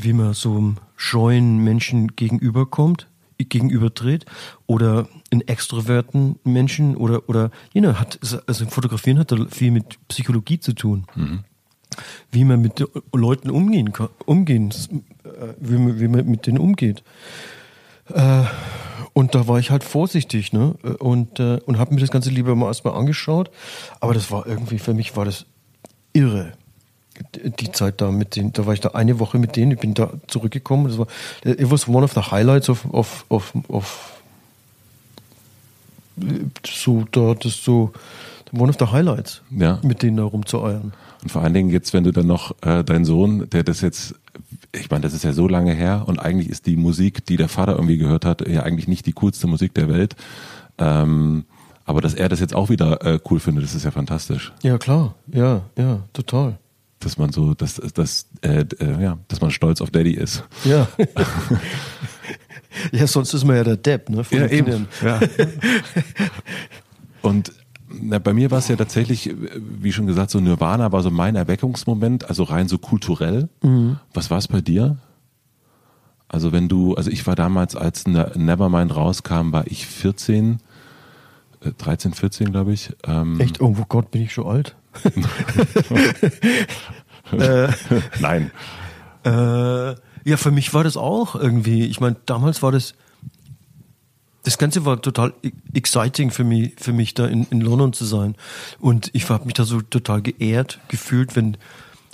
wie 0.00 0.12
man 0.14 0.32
so 0.32 0.56
einem 0.56 0.76
scheuen 0.96 1.58
Menschen 1.58 2.16
gegenüberkommt 2.16 3.07
gegenübertritt 3.38 4.26
oder 4.66 5.08
einen 5.30 5.46
extroverten 5.46 6.38
Menschen 6.44 6.96
oder 6.96 7.28
oder 7.28 7.50
you 7.72 7.80
know, 7.80 7.94
hat 7.94 8.18
also 8.46 8.66
Fotografieren 8.66 9.18
hat 9.18 9.32
da 9.32 9.36
viel 9.50 9.70
mit 9.70 9.98
Psychologie 10.08 10.60
zu 10.60 10.72
tun. 10.72 11.06
Mhm. 11.14 11.40
Wie 12.30 12.44
man 12.44 12.60
mit 12.60 12.84
Leuten 13.14 13.50
umgehen 13.50 13.92
kann, 13.92 14.08
umgehen, 14.26 14.70
äh, 15.24 15.54
wie 15.58 15.78
man, 15.78 16.00
wie 16.00 16.08
man 16.08 16.26
mit 16.26 16.46
denen 16.46 16.58
umgeht. 16.58 17.02
Äh, 18.12 18.44
und 19.14 19.34
da 19.34 19.48
war 19.48 19.58
ich 19.58 19.70
halt 19.70 19.84
vorsichtig, 19.84 20.52
ne? 20.52 20.74
Und, 20.98 21.40
äh, 21.40 21.60
und 21.64 21.78
habe 21.78 21.94
mir 21.94 22.00
das 22.00 22.10
Ganze 22.10 22.30
lieber 22.30 22.54
mal 22.54 22.66
erstmal 22.66 22.94
angeschaut. 22.94 23.50
Aber 24.00 24.14
das 24.14 24.30
war 24.30 24.46
irgendwie, 24.46 24.78
für 24.78 24.94
mich 24.94 25.16
war 25.16 25.24
das 25.24 25.46
irre 26.12 26.52
die 27.42 27.72
Zeit 27.72 28.00
da 28.00 28.10
mit 28.10 28.36
denen, 28.36 28.52
da 28.52 28.66
war 28.66 28.74
ich 28.74 28.80
da 28.80 28.90
eine 28.90 29.18
Woche 29.18 29.38
mit 29.38 29.56
denen, 29.56 29.72
ich 29.72 29.78
bin 29.78 29.94
da 29.94 30.10
zurückgekommen. 30.26 30.88
Das 30.88 30.98
war, 30.98 31.06
it 31.44 31.70
was 31.70 31.88
one 31.88 32.04
of 32.04 32.12
the 32.12 32.20
highlights 32.20 32.68
of, 32.68 32.84
of, 32.92 33.24
of, 33.28 33.52
of 33.68 34.12
so, 36.66 37.04
da, 37.10 37.34
das 37.34 37.62
so, 37.62 37.92
one 38.52 38.70
of 38.70 38.76
the 38.78 38.86
highlights, 38.86 39.42
ja. 39.50 39.78
mit 39.82 40.02
denen 40.02 40.16
da 40.16 40.24
rumzueiern. 40.24 40.92
Und 41.22 41.32
vor 41.32 41.42
allen 41.42 41.54
Dingen 41.54 41.70
jetzt, 41.70 41.92
wenn 41.92 42.04
du 42.04 42.12
dann 42.12 42.26
noch 42.26 42.54
äh, 42.62 42.84
dein 42.84 43.04
Sohn, 43.04 43.48
der 43.50 43.64
das 43.64 43.80
jetzt, 43.80 44.14
ich 44.72 44.90
meine, 44.90 45.02
das 45.02 45.14
ist 45.14 45.24
ja 45.24 45.32
so 45.32 45.48
lange 45.48 45.72
her 45.72 46.04
und 46.06 46.18
eigentlich 46.18 46.48
ist 46.48 46.66
die 46.66 46.76
Musik, 46.76 47.26
die 47.26 47.36
der 47.36 47.48
Vater 47.48 47.72
irgendwie 47.72 47.98
gehört 47.98 48.24
hat, 48.24 48.46
ja 48.46 48.62
eigentlich 48.62 48.88
nicht 48.88 49.06
die 49.06 49.12
coolste 49.12 49.46
Musik 49.46 49.74
der 49.74 49.88
Welt. 49.88 50.14
Ähm, 50.78 51.44
Aber 51.84 52.00
dass 52.00 52.14
er 52.14 52.28
das 52.28 52.38
jetzt 52.38 52.54
auch 52.54 52.68
wieder 52.68 53.04
äh, 53.04 53.18
cool 53.30 53.40
findet, 53.40 53.64
das 53.64 53.74
ist 53.74 53.84
ja 53.84 53.90
fantastisch. 53.90 54.52
Ja, 54.62 54.78
klar. 54.78 55.14
Ja, 55.32 55.62
ja, 55.76 56.00
total. 56.12 56.58
Dass 57.00 57.16
man 57.16 57.30
so, 57.30 57.54
dass, 57.54 57.76
dass, 57.76 58.26
äh, 58.42 58.64
äh, 58.80 59.02
ja, 59.02 59.18
dass 59.28 59.40
man 59.40 59.50
stolz 59.50 59.80
auf 59.80 59.90
Daddy 59.90 60.12
ist. 60.12 60.44
Ja. 60.64 60.88
ja, 62.92 63.06
sonst 63.06 63.34
ist 63.34 63.44
man 63.44 63.56
ja 63.56 63.64
der 63.64 63.76
Depp, 63.76 64.10
ne? 64.10 64.24
ja, 64.30 64.46
eben. 64.48 64.88
Ja. 65.02 65.20
Und 67.22 67.52
na, 67.88 68.18
bei 68.18 68.32
mir 68.32 68.50
war 68.50 68.58
es 68.58 68.68
ja 68.68 68.76
tatsächlich, 68.76 69.34
wie 69.34 69.92
schon 69.92 70.06
gesagt, 70.06 70.30
so 70.30 70.40
Nirvana 70.40 70.92
war 70.92 71.02
so 71.02 71.10
mein 71.10 71.36
Erweckungsmoment, 71.36 72.28
also 72.28 72.42
rein 72.42 72.68
so 72.68 72.78
kulturell. 72.78 73.48
Mhm. 73.62 73.98
Was 74.12 74.30
war 74.30 74.38
es 74.38 74.48
bei 74.48 74.60
dir? 74.60 74.98
Also 76.28 76.52
wenn 76.52 76.68
du, 76.68 76.94
also 76.94 77.10
ich 77.10 77.26
war 77.26 77.34
damals, 77.34 77.74
als 77.74 78.06
ne-, 78.06 78.32
Nevermind 78.34 78.94
rauskam, 78.94 79.52
war 79.52 79.66
ich 79.66 79.86
14, 79.86 80.58
13, 81.78 82.12
14 82.12 82.52
glaube 82.52 82.72
ich. 82.72 82.92
Ähm 83.04 83.40
Echt? 83.40 83.60
Oh 83.60 83.74
Gott, 83.88 84.10
bin 84.10 84.22
ich 84.22 84.32
schon 84.32 84.46
alt? 84.46 84.76
Äh, 87.32 87.68
Nein. 88.20 88.50
Äh, 89.24 89.94
ja, 90.24 90.36
für 90.36 90.50
mich 90.50 90.74
war 90.74 90.84
das 90.84 90.96
auch 90.96 91.34
irgendwie. 91.34 91.86
Ich 91.86 92.00
meine, 92.00 92.16
damals 92.26 92.62
war 92.62 92.72
das 92.72 92.94
das 94.48 94.56
Ganze 94.56 94.86
war 94.86 95.02
total 95.02 95.34
e-, 95.42 95.50
exciting 95.74 96.30
für 96.30 96.44
mich, 96.44 96.72
für 96.78 96.94
mich 96.94 97.12
da 97.12 97.26
in, 97.26 97.46
in 97.50 97.60
London 97.60 97.92
zu 97.92 98.06
sein. 98.06 98.34
Und 98.78 99.10
ich 99.12 99.28
habe 99.28 99.44
mich 99.44 99.54
da 99.54 99.64
so 99.64 99.82
total 99.82 100.22
geehrt 100.22 100.80
gefühlt, 100.88 101.36
wenn 101.36 101.58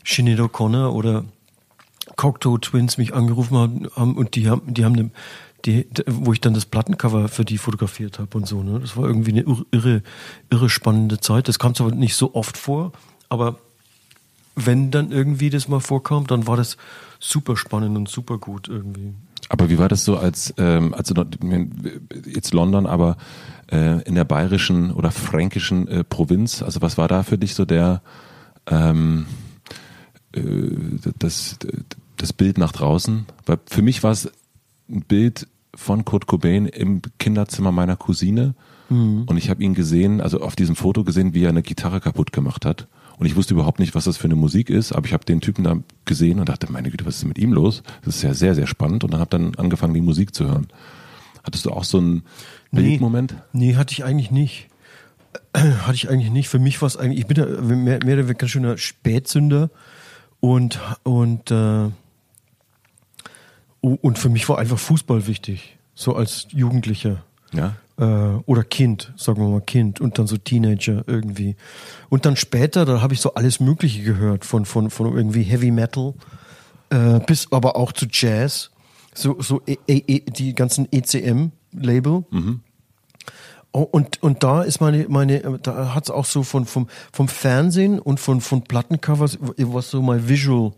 Sinead 0.04 0.40
O'Connor 0.40 0.92
oder 0.92 1.24
Cocteau 2.16 2.58
Twins 2.58 2.98
mich 2.98 3.14
angerufen 3.14 3.56
haben, 3.56 3.88
haben 3.94 4.16
und 4.16 4.34
die 4.34 4.48
haben, 4.48 4.74
die 4.74 4.84
haben 4.84 4.94
eine, 4.94 5.10
die, 5.64 5.88
wo 6.06 6.32
ich 6.32 6.40
dann 6.40 6.54
das 6.54 6.66
Plattencover 6.66 7.28
für 7.28 7.44
die 7.44 7.58
fotografiert 7.58 8.18
habe 8.18 8.36
und 8.36 8.46
so. 8.46 8.62
Ne? 8.62 8.80
Das 8.80 8.96
war 8.96 9.04
irgendwie 9.04 9.32
eine 9.32 9.44
irre, 9.70 10.02
irre 10.50 10.68
spannende 10.68 11.20
Zeit. 11.20 11.48
Das 11.48 11.58
kam 11.58 11.74
zwar 11.74 11.90
nicht 11.90 12.16
so 12.16 12.34
oft 12.34 12.56
vor, 12.56 12.92
aber 13.28 13.58
wenn 14.56 14.90
dann 14.90 15.10
irgendwie 15.10 15.50
das 15.50 15.68
mal 15.68 15.80
vorkam, 15.80 16.26
dann 16.26 16.46
war 16.46 16.56
das 16.56 16.76
super 17.18 17.56
spannend 17.56 17.96
und 17.96 18.08
super 18.08 18.38
gut 18.38 18.68
irgendwie. 18.68 19.14
Aber 19.48 19.68
wie 19.68 19.78
war 19.78 19.88
das 19.88 20.04
so 20.04 20.16
als, 20.16 20.54
ähm, 20.58 20.94
also 20.94 21.14
jetzt 22.26 22.54
London, 22.54 22.86
aber 22.86 23.16
äh, 23.70 24.02
in 24.02 24.14
der 24.14 24.24
bayerischen 24.24 24.90
oder 24.90 25.10
fränkischen 25.10 25.88
äh, 25.88 26.04
Provinz? 26.04 26.62
Also 26.62 26.82
was 26.82 26.98
war 26.98 27.08
da 27.08 27.22
für 27.22 27.38
dich 27.38 27.54
so 27.54 27.64
der 27.64 28.02
ähm, 28.66 29.26
äh, 30.32 30.42
das, 31.18 31.58
das 32.16 32.32
Bild 32.32 32.58
nach 32.58 32.72
draußen? 32.72 33.26
Weil 33.46 33.58
für 33.66 33.82
mich 33.82 34.02
war 34.02 34.12
es 34.12 34.30
ein 34.88 35.02
Bild 35.02 35.46
von 35.76 36.04
Kurt 36.04 36.26
Cobain 36.26 36.66
im 36.66 37.02
Kinderzimmer 37.18 37.72
meiner 37.72 37.96
Cousine. 37.96 38.54
Mhm. 38.88 39.24
Und 39.26 39.36
ich 39.36 39.50
habe 39.50 39.62
ihn 39.62 39.74
gesehen, 39.74 40.20
also 40.20 40.40
auf 40.40 40.56
diesem 40.56 40.76
Foto 40.76 41.04
gesehen, 41.04 41.34
wie 41.34 41.44
er 41.44 41.50
eine 41.50 41.62
Gitarre 41.62 42.00
kaputt 42.00 42.32
gemacht 42.32 42.64
hat. 42.64 42.86
Und 43.18 43.26
ich 43.26 43.36
wusste 43.36 43.54
überhaupt 43.54 43.78
nicht, 43.78 43.94
was 43.94 44.04
das 44.04 44.16
für 44.16 44.24
eine 44.24 44.34
Musik 44.34 44.70
ist, 44.70 44.92
aber 44.92 45.06
ich 45.06 45.12
habe 45.12 45.24
den 45.24 45.40
Typen 45.40 45.64
da 45.64 45.76
gesehen 46.04 46.40
und 46.40 46.48
dachte, 46.48 46.70
meine 46.70 46.90
Güte, 46.90 47.06
was 47.06 47.18
ist 47.18 47.24
mit 47.24 47.38
ihm 47.38 47.52
los? 47.52 47.82
Das 48.04 48.16
ist 48.16 48.22
ja 48.22 48.34
sehr, 48.34 48.54
sehr 48.54 48.66
spannend. 48.66 49.04
Und 49.04 49.12
dann 49.12 49.20
habe 49.20 49.30
dann 49.30 49.54
angefangen, 49.54 49.94
die 49.94 50.00
Musik 50.00 50.34
zu 50.34 50.46
hören. 50.46 50.66
Hattest 51.44 51.66
du 51.66 51.70
auch 51.70 51.84
so 51.84 51.98
einen 51.98 52.22
Bildmoment? 52.72 53.36
Nee, 53.52 53.66
nee, 53.66 53.76
hatte 53.76 53.92
ich 53.92 54.04
eigentlich 54.04 54.30
nicht. 54.30 54.68
hatte 55.56 55.94
ich 55.94 56.08
eigentlich 56.08 56.30
nicht. 56.30 56.48
Für 56.48 56.58
mich 56.58 56.80
war 56.82 56.86
es 56.86 56.96
eigentlich, 56.96 57.20
ich 57.20 57.26
bin 57.26 57.36
ja 57.36 57.46
mehr, 57.46 57.76
mehr 57.76 57.98
oder 57.98 58.16
weniger 58.16 58.34
ganz 58.34 58.50
schöner 58.50 58.78
Spätzünder 58.78 59.70
und, 60.40 60.80
und, 61.04 61.50
äh, 61.50 61.90
und 63.92 64.18
für 64.18 64.28
mich 64.28 64.48
war 64.48 64.58
einfach 64.58 64.78
Fußball 64.78 65.26
wichtig. 65.26 65.76
So 65.94 66.16
als 66.16 66.46
Jugendlicher. 66.50 67.22
Ja 67.52 67.76
äh, 67.98 68.04
oder 68.46 68.64
Kind, 68.64 69.12
sagen 69.16 69.40
wir 69.40 69.48
mal 69.48 69.60
Kind 69.60 70.00
und 70.00 70.18
dann 70.18 70.26
so 70.26 70.36
Teenager 70.36 71.04
irgendwie. 71.06 71.56
Und 72.08 72.26
dann 72.26 72.36
später, 72.36 72.84
da 72.84 73.00
habe 73.00 73.14
ich 73.14 73.20
so 73.20 73.34
alles 73.34 73.60
Mögliche 73.60 74.02
gehört, 74.02 74.44
von, 74.44 74.64
von, 74.64 74.90
von 74.90 75.14
irgendwie 75.14 75.42
Heavy 75.42 75.70
Metal 75.70 76.14
äh, 76.90 77.20
bis 77.20 77.50
aber 77.50 77.76
auch 77.76 77.92
zu 77.92 78.06
Jazz, 78.10 78.70
so, 79.14 79.40
so 79.40 79.62
e 79.66 79.76
e 79.86 80.02
e 80.06 80.20
die 80.20 80.54
ganzen 80.54 80.88
ECM-Label. 80.90 82.24
Mhm. 82.30 82.60
Und, 83.70 84.22
und 84.22 84.44
da 84.44 84.62
ist 84.62 84.80
meine, 84.80 85.06
meine, 85.08 85.58
da 85.60 85.94
hat 85.94 86.04
es 86.04 86.10
auch 86.10 86.26
so 86.26 86.44
von, 86.44 86.64
vom, 86.64 86.86
vom 87.12 87.26
Fernsehen 87.26 87.98
und 87.98 88.20
von, 88.20 88.40
von 88.40 88.62
Plattencovers, 88.62 89.36
was 89.40 89.90
so 89.90 90.00
mein 90.00 90.28
Visual 90.28 90.72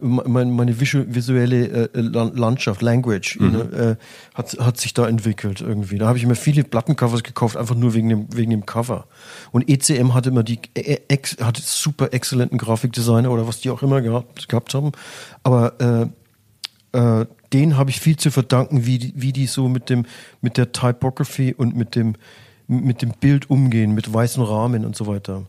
meine, 0.00 0.50
meine 0.52 0.78
visuelle 0.78 1.90
äh, 1.92 2.00
Landschaft, 2.00 2.82
Language, 2.82 3.38
mhm. 3.40 3.54
äh, 3.72 3.96
hat, 4.34 4.56
hat 4.60 4.78
sich 4.78 4.94
da 4.94 5.08
entwickelt 5.08 5.60
irgendwie. 5.60 5.98
Da 5.98 6.06
habe 6.06 6.18
ich 6.18 6.26
mir 6.26 6.36
viele 6.36 6.62
Plattencovers 6.62 7.24
gekauft, 7.24 7.56
einfach 7.56 7.74
nur 7.74 7.94
wegen 7.94 8.08
dem, 8.08 8.26
wegen 8.36 8.50
dem 8.52 8.64
Cover. 8.64 9.06
Und 9.50 9.68
ECM 9.68 10.14
hatte 10.14 10.28
immer 10.28 10.44
die, 10.44 10.60
äh, 10.74 10.98
ex, 11.08 11.38
hatte 11.40 11.62
super 11.62 12.12
exzellenten 12.12 12.58
Grafikdesigner 12.58 13.30
oder 13.30 13.48
was 13.48 13.60
die 13.60 13.70
auch 13.70 13.82
immer 13.82 14.02
gehabt, 14.02 14.48
gehabt 14.48 14.72
haben. 14.74 14.92
Aber 15.42 15.80
äh, 15.80 16.06
äh, 16.96 17.26
den 17.52 17.76
habe 17.76 17.90
ich 17.90 18.00
viel 18.00 18.16
zu 18.16 18.30
verdanken, 18.30 18.86
wie 18.86 18.98
die, 18.98 19.12
wie 19.16 19.32
die 19.32 19.46
so 19.46 19.68
mit 19.68 19.90
dem, 19.90 20.06
mit 20.40 20.58
der 20.58 20.72
Typography 20.72 21.54
und 21.56 21.74
mit 21.74 21.96
dem, 21.96 22.14
mit 22.68 23.02
dem 23.02 23.12
Bild 23.18 23.50
umgehen, 23.50 23.94
mit 23.94 24.12
weißen 24.12 24.42
Rahmen 24.42 24.84
und 24.84 24.94
so 24.94 25.06
weiter. 25.06 25.44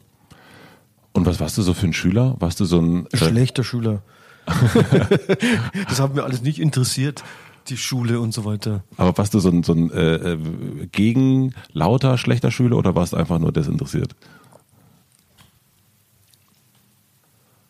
Und 1.18 1.26
was 1.26 1.40
warst 1.40 1.58
du 1.58 1.64
so 1.64 1.74
für 1.74 1.88
ein 1.88 1.94
Schüler? 1.94 2.36
Warst 2.38 2.60
du 2.60 2.66
so 2.66 2.80
ein 2.80 3.08
äh 3.08 3.18
schlechter 3.18 3.64
Schüler? 3.64 4.04
das 5.90 6.00
hat 6.00 6.14
mir 6.14 6.24
alles 6.24 6.44
nicht 6.44 6.60
interessiert, 6.60 7.24
die 7.70 7.78
Schule 7.78 8.20
und 8.20 8.36
so 8.36 8.46
weiter. 8.46 8.84
Aber 8.98 9.18
warst 9.18 9.34
du 9.34 9.40
so 9.40 9.50
ein, 9.50 9.64
so 9.64 9.74
ein 9.74 9.90
äh, 9.90 10.34
äh, 10.34 10.38
gegen 10.92 11.56
lauter 11.74 12.20
schlechter 12.20 12.52
Schüler 12.52 12.78
oder 12.78 12.94
warst 12.94 13.14
du 13.14 13.18
einfach 13.18 13.40
nur 13.40 13.52
desinteressiert? 13.52 14.16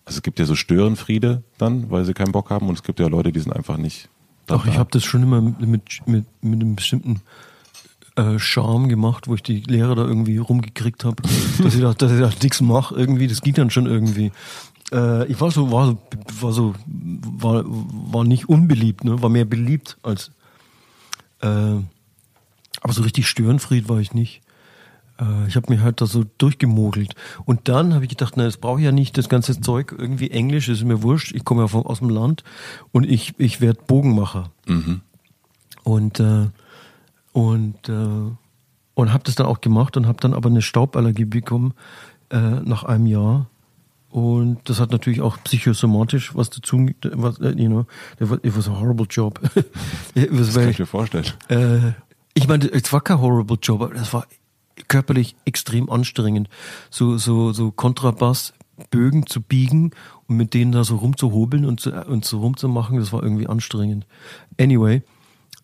Also 0.03 0.17
es 0.17 0.23
gibt 0.23 0.39
ja 0.39 0.45
so 0.45 0.55
Störenfriede 0.55 1.41
dann, 1.57 1.89
weil 1.89 2.03
sie 2.03 2.13
keinen 2.13 2.33
Bock 2.33 2.49
haben 2.49 2.67
und 2.67 2.75
es 2.75 2.83
gibt 2.83 2.99
ja 2.99 3.07
Leute, 3.07 3.31
die 3.31 3.39
sind 3.39 3.53
einfach 3.53 3.77
nicht. 3.77 4.09
Doch, 4.47 4.65
ich 4.65 4.77
habe 4.77 4.89
das 4.91 5.05
schon 5.05 5.23
immer 5.23 5.39
mit, 5.39 5.61
mit, 5.61 5.83
mit, 6.05 6.25
mit 6.41 6.61
einem 6.61 6.75
bestimmten 6.75 7.21
äh, 8.17 8.39
Charme 8.39 8.89
gemacht, 8.89 9.27
wo 9.27 9.35
ich 9.35 9.43
die 9.43 9.61
Lehrer 9.61 9.95
da 9.95 10.03
irgendwie 10.03 10.37
rumgekriegt 10.37 11.05
habe, 11.05 11.21
dass 11.63 11.75
ich 11.75 11.81
da, 11.81 11.93
dass 11.93 12.11
ich 12.11 12.19
da 12.19 12.29
nichts 12.41 12.61
mache 12.61 12.95
irgendwie. 12.95 13.27
Das 13.27 13.41
ging 13.41 13.53
dann 13.53 13.69
schon 13.69 13.85
irgendwie. 13.85 14.31
Äh, 14.91 15.25
ich 15.27 15.39
war 15.39 15.51
so, 15.51 15.71
war 15.71 15.85
so, 15.85 15.97
war 16.41 16.51
so, 16.51 16.73
war, 16.85 17.63
war 17.65 18.23
nicht 18.23 18.49
unbeliebt, 18.49 19.03
ne? 19.03 19.21
War 19.21 19.29
mehr 19.29 19.45
beliebt 19.45 19.97
als. 20.01 20.31
Äh, 21.41 21.47
aber 22.81 22.93
so 22.93 23.03
richtig 23.03 23.27
Störenfried 23.27 23.87
war 23.87 23.99
ich 23.99 24.13
nicht. 24.13 24.41
Äh, 25.19 25.47
ich 25.47 25.55
habe 25.55 25.71
mich 25.71 25.81
halt 25.81 26.01
da 26.01 26.05
so 26.05 26.25
durchgemogelt. 26.37 27.13
Und 27.45 27.67
dann 27.67 27.93
habe 27.93 28.05
ich 28.05 28.09
gedacht, 28.09 28.33
na, 28.35 28.45
das 28.45 28.57
brauche 28.57 28.79
ich 28.79 28.85
ja 28.85 28.91
nicht, 28.91 29.17
das 29.17 29.29
ganze 29.29 29.59
Zeug 29.61 29.93
irgendwie 29.97 30.31
Englisch, 30.31 30.67
das 30.67 30.79
ist 30.79 30.85
mir 30.85 31.03
wurscht. 31.03 31.33
Ich 31.35 31.45
komme 31.45 31.61
ja 31.61 31.67
von, 31.67 31.85
aus 31.85 31.99
dem 31.99 32.09
Land 32.09 32.43
und 32.91 33.03
ich, 33.03 33.33
ich 33.37 33.61
werde 33.61 33.81
Bogenmacher. 33.85 34.51
Mhm. 34.65 35.01
Und 35.83 36.19
äh, 36.19 36.47
und, 37.37 37.87
äh, 37.87 38.31
und 38.95 39.13
habe 39.13 39.23
das 39.23 39.35
dann 39.35 39.45
auch 39.45 39.61
gemacht 39.61 39.95
und 39.95 40.07
habe 40.07 40.19
dann 40.19 40.33
aber 40.33 40.49
eine 40.49 40.63
Stauballergie 40.63 41.25
bekommen 41.25 41.75
äh, 42.31 42.39
nach 42.39 42.83
einem 42.83 43.05
Jahr. 43.05 43.45
Und 44.09 44.67
das 44.67 44.79
hat 44.79 44.91
natürlich 44.91 45.21
auch 45.21 45.37
psychosomatisch 45.43 46.33
was 46.33 46.49
dazu, 46.49 46.89
was, 47.03 47.39
äh, 47.39 47.51
you 47.51 47.69
know, 47.69 47.85
it 48.19 48.57
was 48.57 48.67
a 48.67 48.79
horrible 48.79 49.05
job. 49.07 49.39
das 50.15 50.55
kann 50.55 50.69
ich 50.69 50.79
mir 50.79 50.87
vorstellen. 50.87 51.25
Äh, 51.49 51.91
ich 52.33 52.47
meine, 52.47 52.71
es 52.71 52.91
war 52.91 53.01
kein 53.01 53.21
horrible 53.21 53.59
Job, 53.61 53.83
aber 53.83 53.93
das 53.93 54.13
war 54.13 54.25
körperlich 54.87 55.35
extrem 55.45 55.91
anstrengend. 55.91 56.49
So, 56.89 57.19
so, 57.19 57.53
so 57.53 57.69
Kontrabass, 57.69 58.53
Bögen 58.89 59.27
zu 59.27 59.41
biegen 59.41 59.91
und 60.27 60.37
mit 60.37 60.55
denen 60.55 60.71
da 60.71 60.83
so 60.83 60.95
rumzuhobeln 60.95 61.65
und, 61.65 61.81
zu, 61.81 61.91
und 61.91 62.25
so 62.25 62.39
rumzumachen, 62.39 62.97
das 62.97 63.13
war 63.13 63.21
irgendwie 63.21 63.45
anstrengend. 63.45 64.07
Anyway, 64.59 65.03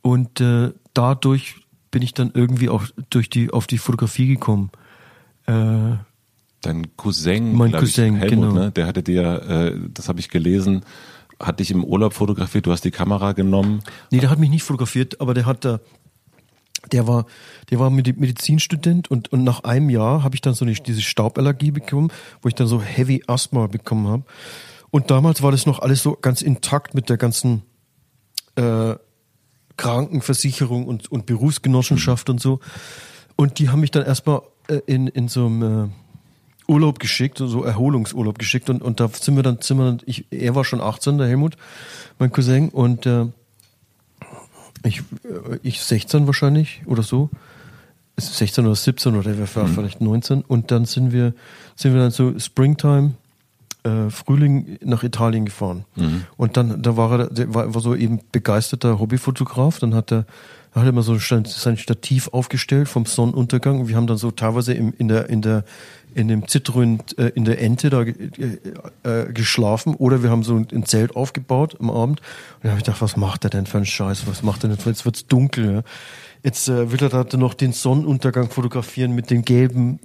und 0.03 0.39
äh, 0.39 0.71
dadurch 0.93 1.62
bin 1.93 2.01
ich 2.01 2.13
dann 2.13 2.31
irgendwie 2.33 2.69
auch 2.69 2.85
durch 3.11 3.29
die, 3.29 3.51
auf 3.51 3.67
die 3.67 3.77
Fotografie 3.77 4.27
gekommen. 4.27 4.71
Äh, 5.45 5.95
Dein 6.61 6.97
Cousin, 6.97 7.53
mein 7.53 7.71
Cousin, 7.71 8.15
ich, 8.15 8.21
Helmut, 8.21 8.49
genau. 8.49 8.53
ne? 8.53 8.71
der 8.71 8.87
hatte 8.87 9.03
dir, 9.03 9.23
äh, 9.47 9.79
das 9.93 10.09
habe 10.09 10.19
ich 10.19 10.29
gelesen, 10.29 10.83
hat 11.39 11.59
dich 11.59 11.69
im 11.69 11.83
Urlaub 11.83 12.13
fotografiert, 12.13 12.65
du 12.65 12.71
hast 12.71 12.83
die 12.83 12.91
Kamera 12.91 13.33
genommen. 13.33 13.83
Nee, 14.11 14.19
der 14.19 14.31
hat 14.31 14.39
mich 14.39 14.49
nicht 14.49 14.63
fotografiert, 14.63 15.21
aber 15.21 15.35
der 15.35 15.45
hat 15.45 15.65
da, 15.65 15.81
der 16.91 17.07
war, 17.07 17.27
der 17.69 17.79
war 17.79 17.91
Medizinstudent 17.91 19.11
und, 19.11 19.31
und 19.31 19.43
nach 19.43 19.63
einem 19.63 19.91
Jahr 19.91 20.23
habe 20.23 20.33
ich 20.33 20.41
dann 20.41 20.55
so 20.55 20.65
eine, 20.65 20.73
diese 20.73 21.01
Stauballergie 21.01 21.71
bekommen, 21.71 22.11
wo 22.41 22.47
ich 22.47 22.55
dann 22.55 22.67
so 22.67 22.81
Heavy 22.81 23.23
Asthma 23.27 23.67
bekommen 23.67 24.07
habe. 24.07 24.23
Und 24.89 25.11
damals 25.11 25.43
war 25.43 25.51
das 25.51 25.67
noch 25.67 25.79
alles 25.79 26.01
so 26.01 26.17
ganz 26.19 26.41
intakt 26.41 26.95
mit 26.95 27.09
der 27.09 27.17
ganzen 27.17 27.61
äh, 28.55 28.95
Krankenversicherung 29.77 30.85
und, 30.85 31.11
und 31.11 31.25
Berufsgenossenschaft 31.25 32.27
mhm. 32.27 32.33
und 32.33 32.41
so. 32.41 32.59
Und 33.35 33.59
die 33.59 33.69
haben 33.69 33.81
mich 33.81 33.91
dann 33.91 34.05
erstmal 34.05 34.41
äh, 34.67 34.79
in, 34.85 35.07
in 35.07 35.27
so 35.27 35.45
einem 35.45 35.85
äh, 35.85 36.71
Urlaub 36.71 36.99
geschickt, 36.99 37.39
so 37.39 37.63
Erholungsurlaub 37.63 38.39
geschickt 38.39 38.69
und, 38.69 38.81
und 38.81 38.99
da 38.99 39.09
sind 39.09 39.35
wir 39.35 39.43
dann, 39.43 39.59
sind 39.61 39.77
wir 39.77 39.85
dann 39.85 39.99
ich, 40.05 40.25
er 40.31 40.55
war 40.55 40.63
schon 40.63 40.81
18, 40.81 41.17
der 41.17 41.27
Helmut, 41.27 41.57
mein 42.19 42.31
Cousin, 42.31 42.69
und 42.69 43.05
äh, 43.05 43.25
ich, 44.85 44.99
äh, 44.99 45.59
ich 45.61 45.81
16 45.81 46.25
wahrscheinlich 46.27 46.81
oder 46.85 47.03
so. 47.03 47.29
16 48.17 48.65
oder 48.65 48.75
17 48.75 49.15
oder 49.15 49.33
der 49.33 49.55
war 49.55 49.67
vielleicht 49.67 49.99
19 49.99 50.41
und 50.43 50.69
dann 50.69 50.85
sind 50.85 51.11
wir, 51.11 51.33
sind 51.75 51.93
wir 51.93 52.01
dann 52.01 52.11
so 52.11 52.37
Springtime, 52.37 53.15
äh, 53.83 54.09
Frühling 54.09 54.77
nach 54.83 55.03
Italien 55.03 55.45
gefahren. 55.45 55.85
Und 56.37 56.57
dann, 56.57 56.81
da 56.81 56.97
war 56.97 57.19
er, 57.19 57.27
der 57.27 57.53
war, 57.53 57.73
war 57.73 57.81
so 57.81 57.95
eben 57.95 58.21
begeisterter 58.31 58.99
Hobbyfotograf, 58.99 59.79
dann 59.79 59.93
hat 59.93 60.11
er, 60.11 60.25
hat 60.73 60.85
er 60.85 60.91
mal 60.91 61.03
so 61.03 61.17
sein 61.17 61.77
Stativ 61.77 62.29
aufgestellt 62.29 62.87
vom 62.87 63.05
Sonnenuntergang. 63.05 63.87
Wir 63.87 63.95
haben 63.95 64.07
dann 64.07 64.17
so 64.17 64.31
teilweise 64.31 64.73
im, 64.73 64.93
in 64.97 65.07
der, 65.07 65.29
in 65.29 65.41
der, 65.41 65.65
in 66.15 66.27
dem 66.27 66.47
Zitrun, 66.47 67.01
äh, 67.17 67.29
in 67.35 67.45
der 67.45 67.61
Ente 67.61 67.89
da 67.89 68.01
äh, 68.01 69.31
geschlafen 69.33 69.95
oder 69.95 70.23
wir 70.23 70.29
haben 70.29 70.43
so 70.43 70.55
ein, 70.55 70.85
Zelt 70.85 71.15
aufgebaut 71.15 71.77
am 71.79 71.89
Abend. 71.89 72.21
Und 72.21 72.63
da 72.63 72.69
habe 72.69 72.79
ich 72.79 72.85
gedacht, 72.85 73.01
was 73.01 73.17
macht 73.17 73.43
er 73.43 73.49
denn 73.49 73.65
für 73.65 73.77
einen 73.77 73.85
Scheiß? 73.85 74.27
Was 74.27 74.43
macht 74.43 74.63
er 74.63 74.69
denn? 74.69 74.79
Jetzt 74.85 75.05
wird's 75.05 75.27
dunkel. 75.27 75.73
Ja? 75.75 75.81
Jetzt 76.43 76.67
äh, 76.67 76.91
will 76.91 77.01
er 77.01 77.09
da 77.09 77.37
noch 77.37 77.53
den 77.53 77.71
Sonnenuntergang 77.71 78.49
fotografieren 78.49 79.13
mit 79.13 79.29
den 79.29 79.43
gelben 79.43 79.99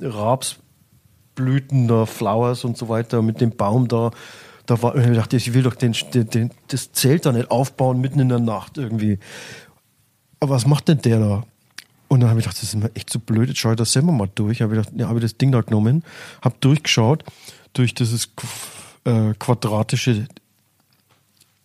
Rapsblüten 1.38 1.88
da, 1.88 2.07
Flowers 2.07 2.64
und 2.64 2.76
so 2.76 2.88
weiter, 2.88 3.23
mit 3.23 3.40
dem 3.40 3.50
Baum 3.50 3.88
da. 3.88 4.11
Da 4.66 4.83
war, 4.83 4.97
ich 4.97 5.16
dachte, 5.16 5.37
ich 5.37 5.54
will 5.54 5.62
doch 5.62 5.75
den, 5.75 5.95
den, 6.12 6.28
den, 6.28 6.50
das 6.68 6.92
Zelt 6.92 7.25
da 7.25 7.33
nicht 7.33 7.50
aufbauen 7.50 8.00
mitten 8.00 8.21
in 8.21 8.28
der 8.28 8.38
Nacht 8.38 8.76
irgendwie. 8.76 9.18
Aber 10.40 10.54
was 10.54 10.66
macht 10.66 10.88
denn 10.88 11.00
der 11.00 11.21
da? 11.21 11.45
Und 12.09 12.21
dann 12.21 12.30
habe 12.30 12.40
ich 12.40 12.47
gedacht, 12.47 12.61
das 12.62 12.75
ist 12.75 12.76
mir 12.76 12.95
echt 12.95 13.11
zu 13.11 13.21
blöd, 13.21 13.49
jetzt 13.49 13.59
schaue 13.59 13.73
ich 13.73 13.78
das 13.78 13.92
selber 13.92 14.12
mal 14.12 14.28
durch. 14.35 14.62
Habe 14.62 14.75
ich 14.75 14.80
gedacht, 14.80 14.95
ja, 14.99 15.09
habe 15.09 15.18
ich 15.18 15.25
das 15.25 15.37
Ding 15.37 15.52
da 15.52 15.61
genommen, 15.61 16.04
habe 16.42 16.57
durchgeschaut 16.61 17.25
durch 17.73 17.95
dieses 17.95 18.30
äh, 19.04 19.35
quadratische 19.38 20.26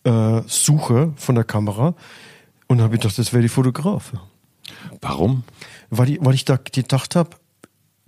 äh, 0.04 0.42
Suche 0.48 1.14
von 1.16 1.36
der 1.36 1.44
Kamera 1.44 1.96
und 2.68 2.82
habe 2.82 2.98
gedacht, 2.98 3.18
das 3.18 3.34
wäre 3.34 3.42
die 3.42 3.50
Fotograf. 3.50 4.14
Warum? 5.02 5.44
Weil 5.90 6.12
ich, 6.12 6.20
weil 6.22 6.36
ich 6.36 6.46
da 6.46 6.58
gedacht 6.58 7.16
habe, 7.16 7.32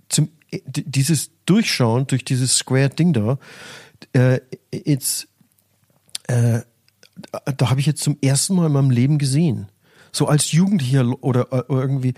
zum, 0.08 0.28
dieses 0.50 1.30
Durchschauen 1.44 2.06
durch 2.06 2.24
dieses 2.24 2.56
Square-Ding 2.56 3.12
da, 3.12 3.38
äh, 4.12 4.40
jetzt, 4.72 5.28
äh, 6.28 6.60
da 7.56 7.70
habe 7.70 7.80
ich 7.80 7.86
jetzt 7.86 8.02
zum 8.02 8.18
ersten 8.20 8.54
Mal 8.54 8.66
in 8.66 8.72
meinem 8.72 8.90
Leben 8.90 9.18
gesehen. 9.18 9.68
So 10.12 10.26
als 10.26 10.52
Jugendlicher 10.52 11.22
oder, 11.22 11.52
äh, 11.52 11.62
irgendwie, 11.68 12.14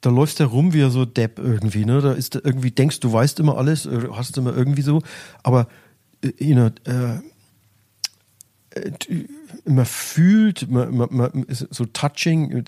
da 0.00 0.10
läufst 0.10 0.40
du 0.40 0.44
rum 0.44 0.72
wie 0.72 0.88
so 0.90 1.04
Depp 1.04 1.38
irgendwie, 1.38 1.84
ne? 1.84 2.00
Da 2.00 2.12
ist 2.12 2.34
da 2.34 2.40
irgendwie, 2.42 2.70
denkst 2.70 3.00
du 3.00 3.12
weißt 3.12 3.40
immer 3.40 3.56
alles, 3.56 3.86
äh, 3.86 4.08
hast 4.12 4.36
immer 4.36 4.56
irgendwie 4.56 4.82
so, 4.82 5.02
aber 5.42 5.68
äh, 6.22 6.32
you 6.38 6.54
know, 6.54 6.70
äh, 6.84 7.20
man 9.64 9.86
fühlt, 9.86 10.70
man, 10.70 10.96
man, 10.96 11.08
man 11.10 11.46
so 11.48 11.84
touching, 11.84 12.64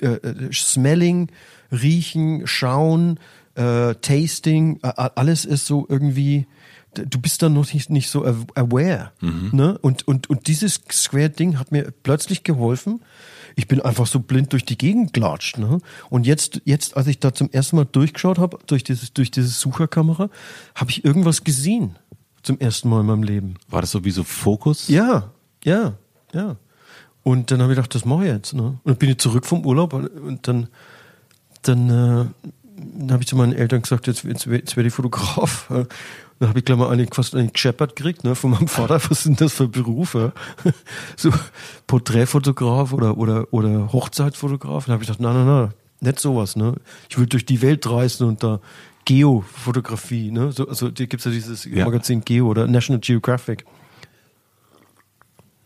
äh, 0.00 0.52
smelling, 0.52 1.30
riechen, 1.72 2.46
schauen, 2.46 3.18
äh, 3.58 3.94
tasting, 3.96 4.78
alles 4.82 5.44
ist 5.44 5.66
so 5.66 5.84
irgendwie, 5.88 6.46
du 6.94 7.20
bist 7.20 7.42
dann 7.42 7.54
noch 7.54 7.72
nicht, 7.72 7.90
nicht 7.90 8.08
so 8.08 8.24
aware. 8.24 9.10
Ne? 9.52 9.78
Und, 9.78 10.06
und, 10.06 10.30
und 10.30 10.46
dieses 10.46 10.80
Square-Ding 10.90 11.58
hat 11.58 11.72
mir 11.72 11.92
plötzlich 12.02 12.44
geholfen. 12.44 13.00
Ich 13.56 13.66
bin 13.66 13.80
einfach 13.80 14.06
so 14.06 14.20
blind 14.20 14.52
durch 14.52 14.64
die 14.64 14.78
Gegend 14.78 15.12
gelatscht. 15.12 15.58
Ne? 15.58 15.80
Und 16.08 16.26
jetzt, 16.26 16.62
jetzt, 16.64 16.96
als 16.96 17.08
ich 17.08 17.18
da 17.18 17.34
zum 17.34 17.50
ersten 17.50 17.76
Mal 17.76 17.86
durchgeschaut 17.86 18.38
habe, 18.38 18.58
durch 18.66 18.84
dieses, 18.84 19.12
durch 19.12 19.32
diese 19.32 19.48
Sucherkamera, 19.48 20.30
habe 20.76 20.90
ich 20.90 21.04
irgendwas 21.04 21.42
gesehen. 21.42 21.96
Zum 22.44 22.58
ersten 22.60 22.88
Mal 22.88 23.00
in 23.00 23.06
meinem 23.06 23.24
Leben. 23.24 23.54
War 23.68 23.80
das 23.80 23.90
so 23.90 24.04
wie 24.04 24.12
so 24.12 24.22
Fokus? 24.22 24.86
Ja, 24.86 25.32
ja, 25.64 25.94
ja. 26.32 26.56
Und 27.24 27.50
dann 27.50 27.60
habe 27.60 27.72
ich 27.72 27.76
gedacht, 27.76 27.94
das 27.94 28.04
mache 28.04 28.26
ich 28.26 28.30
jetzt. 28.32 28.54
Ne? 28.54 28.62
Und 28.62 28.80
dann 28.84 28.96
bin 28.96 29.10
ich 29.10 29.18
zurück 29.18 29.44
vom 29.44 29.66
Urlaub 29.66 29.92
und- 29.92 30.08
und 30.08 30.46
dann, 30.46 30.68
dann, 31.62 31.90
äh, 31.90 32.48
dann 32.78 33.12
habe 33.12 33.22
ich 33.22 33.28
zu 33.28 33.36
meinen 33.36 33.52
Eltern 33.52 33.82
gesagt, 33.82 34.06
jetzt, 34.06 34.24
jetzt, 34.24 34.46
jetzt 34.46 34.76
werde 34.76 34.88
ich 34.88 34.94
Fotograf. 34.94 35.66
Dann 36.38 36.50
habe 36.50 36.60
ich 36.60 36.64
gleich 36.64 36.78
mal 36.78 36.90
einen, 36.90 37.08
fast 37.08 37.34
einen 37.34 37.52
gescheppert 37.52 37.96
gekriegt 37.96 38.24
ne, 38.24 38.34
von 38.34 38.50
meinem 38.50 38.68
Vater. 38.68 39.00
Was 39.08 39.24
sind 39.24 39.40
das 39.40 39.52
für 39.52 39.68
Berufe? 39.68 40.32
So 41.16 41.32
Porträtfotograf 41.86 42.92
oder, 42.92 43.18
oder, 43.18 43.52
oder 43.52 43.92
Hochzeitfotograf. 43.92 44.86
Dann 44.86 44.94
habe 44.94 45.02
ich 45.02 45.08
gedacht, 45.08 45.20
nein, 45.20 45.34
nein, 45.34 45.46
nein, 45.46 45.74
nicht 46.00 46.20
sowas. 46.20 46.54
Ne? 46.54 46.74
Ich 47.08 47.18
will 47.18 47.26
durch 47.26 47.44
die 47.44 47.60
Welt 47.60 47.88
reisen 47.88 48.28
und 48.28 48.42
da 48.42 48.60
Geo-Fotografie. 49.04 50.30
Ne? 50.30 50.52
So, 50.52 50.68
also 50.68 50.90
da 50.90 51.06
gibt's 51.06 51.24
ja 51.24 51.32
dieses 51.32 51.64
Ja. 51.64 51.84
Magazin 51.84 52.22
Geo 52.24 52.46
oder 52.46 52.66
National 52.68 53.00
Geographic. 53.00 53.64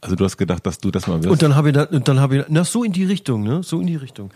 Also 0.01 0.17
du 0.17 0.25
hast 0.25 0.37
gedacht, 0.37 0.65
dass 0.65 0.79
du 0.79 0.91
das 0.91 1.07
mal 1.07 1.19
wirst? 1.19 1.31
Und 1.31 1.43
dann 1.43 1.55
habe 1.55 1.69
ich, 1.69 1.75
da, 1.75 1.85
und 1.85 2.09
dann 2.09 2.19
habe 2.19 2.39
ich, 2.39 2.45
na 2.49 2.65
so 2.65 2.83
in 2.83 2.93
die 2.93 3.05
Richtung, 3.05 3.43
ne, 3.43 3.63
so 3.63 3.81
in 3.81 3.87
die 3.87 3.97
Richtung. 3.97 4.31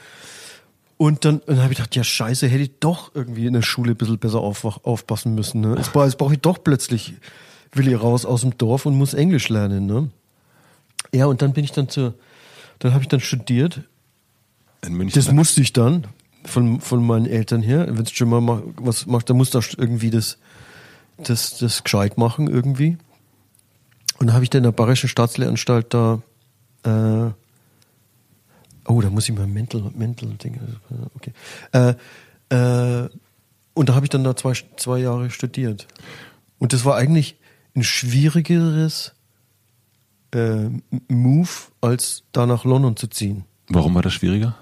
Und 0.98 1.24
dann, 1.26 1.42
dann 1.46 1.58
habe 1.62 1.72
ich 1.72 1.78
gedacht, 1.78 1.94
ja 1.94 2.02
scheiße, 2.04 2.46
hätte 2.48 2.62
ich 2.62 2.78
doch 2.80 3.14
irgendwie 3.14 3.46
in 3.46 3.52
der 3.52 3.62
Schule 3.62 3.90
ein 3.92 3.96
bisschen 3.96 4.18
besser 4.18 4.40
auf, 4.40 4.64
aufpassen 4.86 5.34
müssen. 5.34 5.60
Ne? 5.60 5.74
Jetzt, 5.76 5.94
jetzt 5.94 6.16
brauche 6.18 6.32
ich 6.34 6.40
doch 6.40 6.62
plötzlich, 6.64 7.14
will 7.72 7.88
ich 7.88 8.00
raus 8.00 8.24
aus 8.24 8.40
dem 8.40 8.56
Dorf 8.56 8.86
und 8.86 8.94
muss 8.96 9.12
Englisch 9.12 9.50
lernen. 9.50 9.84
Ne? 9.86 10.08
Ja, 11.12 11.26
und 11.26 11.42
dann 11.42 11.52
bin 11.52 11.64
ich 11.64 11.72
dann 11.72 11.90
zur, 11.90 12.14
dann 12.78 12.92
habe 12.94 13.02
ich 13.02 13.08
dann 13.08 13.20
studiert. 13.20 13.82
in 14.86 14.94
München. 14.94 15.20
Das 15.22 15.30
musste 15.32 15.60
ich 15.60 15.74
dann 15.74 16.06
von, 16.44 16.80
von 16.80 17.06
meinen 17.06 17.26
Eltern 17.26 17.60
her. 17.60 17.86
Wenn 17.90 18.02
es 18.04 18.12
schon 18.12 18.30
mal 18.30 18.40
mach- 18.40 18.62
was 18.76 19.04
macht, 19.04 19.28
dann 19.28 19.36
muss 19.36 19.50
da 19.50 19.60
irgendwie 19.76 20.10
das, 20.10 20.38
das, 21.18 21.58
das 21.58 21.84
gescheit 21.84 22.16
machen 22.16 22.46
irgendwie. 22.48 22.96
Und 24.18 24.28
da 24.28 24.32
habe 24.32 24.44
ich 24.44 24.50
dann 24.50 24.60
in 24.60 24.64
der 24.64 24.72
Bayerischen 24.72 25.10
Staatslehranstalt 25.10 25.92
da, 25.92 26.22
äh, 26.84 27.32
oh, 28.88 29.00
da 29.00 29.10
muss 29.10 29.28
ich 29.28 29.34
mal 29.34 29.46
Mental, 29.46 29.90
Mental 29.94 30.28
Ding, 30.30 30.58
okay. 31.14 31.32
Äh, 31.72 31.94
äh, 32.48 33.08
und 33.74 33.88
da 33.88 33.94
habe 33.94 34.06
ich 34.06 34.10
dann 34.10 34.24
da 34.24 34.34
zwei, 34.36 34.54
zwei 34.76 34.98
Jahre 34.98 35.30
studiert. 35.30 35.86
Und 36.58 36.72
das 36.72 36.84
war 36.84 36.96
eigentlich 36.96 37.36
ein 37.74 37.84
schwierigeres 37.84 39.14
äh, 40.32 40.70
Move, 41.08 41.48
als 41.80 42.22
da 42.32 42.46
nach 42.46 42.64
London 42.64 42.96
zu 42.96 43.06
ziehen. 43.08 43.44
Warum 43.68 43.94
war 43.94 44.02
das 44.02 44.14
schwieriger? 44.14 44.56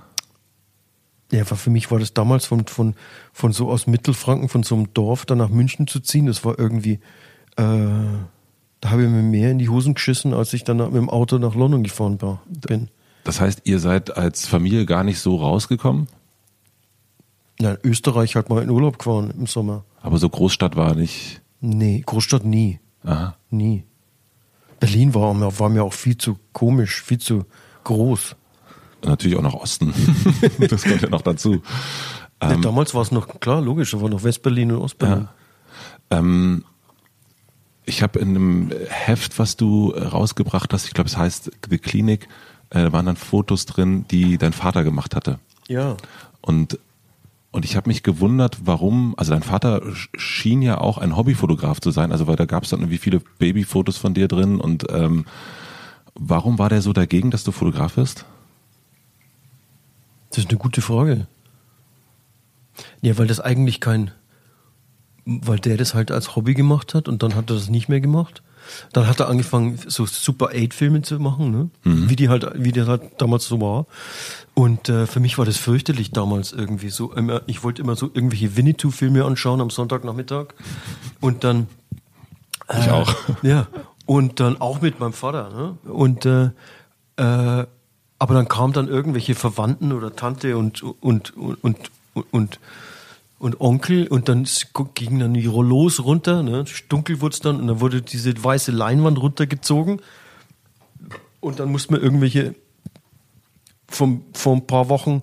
Ja, 1.31 1.49
war 1.49 1.57
für 1.57 1.71
mich 1.71 1.91
war 1.91 1.99
das 1.99 2.15
damals 2.15 2.47
von, 2.47 2.67
von, 2.67 2.95
von 3.33 3.53
so 3.53 3.71
aus 3.71 3.87
Mittelfranken, 3.87 4.49
von 4.49 4.63
so 4.63 4.75
einem 4.75 4.93
Dorf 4.95 5.27
dann 5.27 5.39
nach 5.39 5.49
München 5.49 5.87
zu 5.87 6.01
ziehen, 6.01 6.27
das 6.27 6.45
war 6.45 6.59
irgendwie, 6.59 7.01
äh, 7.57 7.65
da 8.81 8.91
habe 8.91 9.05
ich 9.05 9.09
mir 9.09 9.23
mehr 9.23 9.51
in 9.51 9.59
die 9.59 9.69
Hosen 9.69 9.95
geschissen, 9.95 10.35
als 10.35 10.53
ich 10.53 10.65
dann 10.65 10.77
mit 10.77 10.95
dem 10.95 11.09
Auto 11.09 11.39
nach 11.39 11.55
London 11.55 11.83
gefahren 11.83 12.21
war, 12.21 12.43
bin. 12.47 12.89
Das 13.25 13.41
heißt, 13.41 13.63
ihr 13.65 13.79
seid 13.79 14.17
als 14.17 14.47
Familie 14.47 14.87
gar 14.87 15.03
nicht 15.05 15.19
so 15.19 15.37
rausgekommen? 15.37 16.09
Ja, 17.61 17.73
in 17.73 17.91
Österreich 17.91 18.37
halt 18.37 18.49
mal 18.51 18.63
in 18.63 18.71
Urlaub 18.71 18.99
gefahren 18.99 19.33
im 19.37 19.47
Sommer. 19.47 19.85
Aber 20.03 20.19
so 20.19 20.29
Großstadt 20.29 20.77
war 20.77 20.95
nicht. 20.95 21.41
Nee, 21.61 22.03
Großstadt 22.05 22.45
nie. 22.45 22.81
Aha. 23.05 23.37
Nie. 23.51 23.85
Berlin 24.81 25.15
war, 25.15 25.33
mir- 25.35 25.59
war 25.59 25.69
mir 25.71 25.83
auch 25.85 25.93
viel 25.95 26.19
zu 26.19 26.39
komisch, 26.53 27.03
viel 27.03 27.19
zu 27.19 27.45
groß. 27.85 28.37
Und 29.03 29.09
natürlich 29.09 29.37
auch 29.39 29.43
nach 29.43 29.55
Osten. 29.55 29.95
das 30.69 30.83
kommt 30.85 31.01
ja 31.03 31.09
noch 31.09 31.23
dazu. 31.23 31.63
Ja, 32.43 32.57
damals 32.57 32.93
war 32.95 33.01
es 33.01 33.11
noch, 33.13 33.41
klar, 33.41 33.63
logisch, 33.63 33.93
da 33.93 34.03
war 34.03 34.11
noch 34.11 34.23
Westberlin 34.25 34.73
und 34.73 34.79
Ostberlin. 34.83 35.29
Ähm, 36.11 36.65
ich 37.87 38.03
habe 38.03 38.19
in 38.19 38.31
einem 38.31 38.73
Heft, 38.89 39.39
was 39.39 39.57
du 39.57 39.93
äh, 39.93 40.03
rausgebracht 40.03 40.73
hast, 40.75 40.87
ich 40.87 40.93
glaube, 40.93 41.09
es 41.09 41.17
heißt 41.17 41.51
The 41.71 41.79
Clinic, 41.79 42.29
da 42.83 42.93
waren 42.93 43.07
dann 43.07 43.17
Fotos 43.17 43.67
drin, 43.67 44.05
die 44.11 44.39
dein 44.39 44.53
Vater 44.53 44.83
gemacht 44.83 45.15
hatte. 45.15 45.39
Ja. 45.69 45.97
Und, 46.41 46.79
und 47.53 47.65
ich 47.65 47.77
habe 47.77 47.89
mich 47.89 48.03
gewundert, 48.03 48.59
warum, 48.65 49.15
also 49.17 49.33
dein 49.33 49.43
Vater 49.43 49.83
sch- 49.83 50.09
schien 50.19 50.61
ja 50.61 50.79
auch 50.79 50.99
ein 50.99 51.17
Hobbyfotograf 51.17 51.81
zu 51.81 51.91
sein, 51.91 52.11
also 52.13 52.27
weil 52.27 52.37
da 52.37 52.45
gab 52.47 52.65
es 52.65 52.71
dann 52.71 52.81
irgendwie 52.81 52.99
viele 52.99 53.21
Babyfotos 53.39 53.97
von 53.97 54.15
dir 54.15 54.29
drin 54.29 54.61
und 54.61 54.87
ähm, 54.91 55.25
warum 56.15 56.59
war 56.59 56.69
der 56.69 56.83
so 56.83 56.93
dagegen, 56.93 57.31
dass 57.31 57.45
du 57.45 57.53
Fotograf 57.53 57.97
wirst? 57.97 58.25
Das 60.31 60.39
ist 60.39 60.51
eine 60.51 60.59
gute 60.59 60.83
Frage. 60.83 61.27
Ja, 63.03 63.17
weil 63.19 63.29
das 63.29 63.39
eigentlich 63.39 63.81
kein, 63.81 64.11
weil 65.25 65.61
der 65.61 65.77
das 65.77 65.95
halt 65.95 66.11
als 66.11 66.35
Hobby 66.35 66.55
gemacht 66.55 66.93
hat 66.95 67.09
und 67.09 67.23
dann 67.23 67.37
hat 67.37 67.51
er 67.51 67.55
das 67.55 67.69
nicht 67.69 67.89
mehr 67.89 68.01
gemacht. 68.01 68.43
Dann 68.93 69.07
hat 69.07 69.21
er 69.21 69.29
angefangen, 69.29 69.79
so 69.87 70.07
Super 70.07 70.51
8-Filme 70.51 71.03
zu 71.03 71.19
machen, 71.19 71.51
ne? 71.51 71.71
wie 71.83 72.17
die 72.17 72.29
halt, 72.29 72.51
wie 72.57 72.73
der 72.73 72.87
halt 72.87 73.03
damals 73.19 73.47
so 73.47 73.61
war. 73.61 73.87
Und 74.55 74.89
äh, 74.89 75.07
für 75.07 75.21
mich 75.21 75.39
war 75.39 75.45
das 75.45 75.57
fürchterlich 75.57 76.13
damals 76.13 76.53
irgendwie 76.53 76.91
so. 76.91 77.13
Immer, 77.13 77.43
ich 77.47 77.65
wollte 77.65 77.83
immer 77.83 77.97
so 77.97 78.11
irgendwelche 78.13 78.57
Winnetou-Filme 78.57 79.25
anschauen 79.25 79.61
am 79.61 79.71
Sonntagnachmittag 79.71 80.55
und 81.21 81.45
dann 81.45 81.67
Ich 82.79 82.91
auch. 82.91 83.15
ja, 83.43 83.67
und 84.07 84.41
dann 84.41 84.61
auch 84.61 84.81
mit 84.81 85.01
meinem 85.01 85.13
Vater. 85.13 85.51
Ne? 85.51 85.93
Und 85.93 86.27
äh, 86.27 86.51
äh, 87.17 87.67
aber 88.19 88.35
dann 88.35 88.49
kamen 88.49 88.73
dann 88.73 88.89
irgendwelche 88.89 89.35
Verwandten 89.35 89.93
oder 89.93 90.15
Tante 90.15 90.57
und 90.57 90.83
und 90.83 91.37
und 91.37 91.59
und, 92.15 92.25
und, 92.31 92.61
und 93.45 93.61
Onkel 93.61 94.07
und 94.07 94.31
dann 94.31 94.49
gingen 94.95 95.21
dann 95.21 95.35
die 95.35 95.45
Rollos 95.45 96.03
runter, 96.03 96.43
ne? 96.43 96.65
dunkel 96.89 97.21
wurde 97.21 97.35
es 97.35 97.41
dann 97.41 97.61
und 97.61 97.67
dann 97.67 97.79
wurde 97.79 98.01
diese 98.01 98.33
weiße 98.43 98.73
Leinwand 98.73 99.21
runtergezogen 99.21 100.01
und 101.41 101.61
dann 101.61 101.71
musste 101.71 101.93
man 101.93 102.01
irgendwelche 102.01 102.55
vom, 103.87 104.25
vor 104.33 104.57
ein 104.57 104.67
paar 104.67 104.89
Wochen 104.89 105.21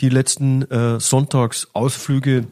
die 0.00 0.08
letzten 0.08 0.62
äh, 0.70 1.00
Sonntagsausflüge 1.00 2.46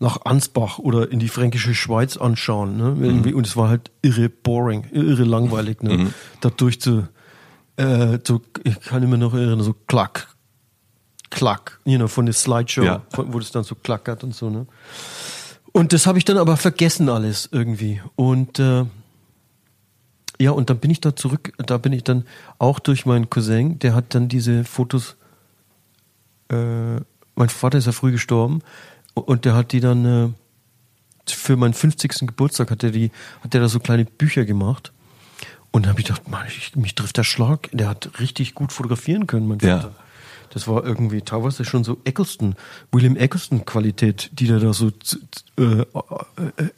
nach 0.00 0.24
Ansbach 0.24 0.78
oder 0.78 1.12
in 1.12 1.18
die 1.18 1.28
fränkische 1.28 1.74
Schweiz 1.74 2.16
anschauen. 2.16 2.78
Ne? 2.78 2.96
Irgendwie, 2.98 3.34
Und 3.34 3.46
es 3.46 3.58
war 3.58 3.68
halt 3.68 3.90
irre 4.00 4.30
boring, 4.30 4.86
irre 4.90 5.24
langweilig, 5.24 5.82
ne? 5.82 6.14
da 6.40 6.48
durch 6.48 6.80
zu, 6.80 7.08
äh, 7.76 8.20
so, 8.26 8.40
ich 8.64 8.80
kann 8.80 9.06
mich 9.06 9.20
noch 9.20 9.34
erinnern, 9.34 9.60
so 9.60 9.74
klack, 9.86 10.34
klack, 11.30 11.78
you 11.84 11.96
know, 11.96 12.08
von 12.08 12.26
der 12.26 12.34
Slideshow, 12.34 12.82
Ja. 12.84 13.02
wo 13.12 13.38
das 13.38 13.50
dann 13.50 13.64
so 13.64 13.74
klackert 13.74 14.22
und 14.24 14.34
so. 14.34 14.50
Ne? 14.50 14.66
Und 15.72 15.92
das 15.92 16.06
habe 16.06 16.18
ich 16.18 16.24
dann 16.24 16.38
aber 16.38 16.56
vergessen 16.56 17.08
alles 17.08 17.48
irgendwie. 17.52 18.00
Und 18.14 18.58
äh, 18.58 18.84
ja, 20.38 20.50
und 20.50 20.70
dann 20.70 20.78
bin 20.78 20.90
ich 20.90 21.00
da 21.00 21.14
zurück, 21.16 21.52
da 21.58 21.78
bin 21.78 21.92
ich 21.92 22.04
dann 22.04 22.24
auch 22.58 22.78
durch 22.78 23.06
meinen 23.06 23.28
Cousin, 23.30 23.78
der 23.78 23.94
hat 23.94 24.14
dann 24.14 24.28
diese 24.28 24.64
Fotos, 24.64 25.16
äh, 26.50 26.96
mein 27.34 27.48
Vater 27.48 27.78
ist 27.78 27.86
ja 27.86 27.92
früh 27.92 28.12
gestorben 28.12 28.62
und 29.14 29.44
der 29.44 29.54
hat 29.54 29.72
die 29.72 29.80
dann 29.80 30.04
äh, 30.04 30.28
für 31.28 31.56
meinen 31.56 31.74
50. 31.74 32.26
Geburtstag 32.26 32.70
hat 32.70 32.84
er 32.84 32.90
die, 32.90 33.10
hat 33.42 33.52
der 33.54 33.60
da 33.62 33.68
so 33.68 33.80
kleine 33.80 34.04
Bücher 34.04 34.44
gemacht. 34.44 34.92
Und 35.72 35.84
da 35.84 35.90
habe 35.90 36.00
ich 36.00 36.06
gedacht, 36.06 36.28
Mann, 36.30 36.46
ich, 36.46 36.76
mich 36.76 36.94
trifft 36.94 37.16
der 37.18 37.24
Schlag. 37.24 37.68
Der 37.72 37.88
hat 37.88 38.18
richtig 38.20 38.54
gut 38.54 38.72
fotografieren 38.72 39.26
können, 39.26 39.48
mein 39.48 39.58
Ja. 39.58 39.90
Das 40.50 40.66
war 40.68 40.84
irgendwie 40.84 41.22
teilweise 41.22 41.64
schon 41.64 41.84
so 41.84 41.98
Eccleston, 42.04 42.54
William 42.92 43.16
Eccleston-Qualität, 43.16 44.30
die 44.32 44.46
der 44.46 44.58
da 44.60 44.72
so 44.72 44.90
zu, 44.90 45.18
äh, 45.58 45.62
äh, 45.62 45.84
äh, 46.56 46.70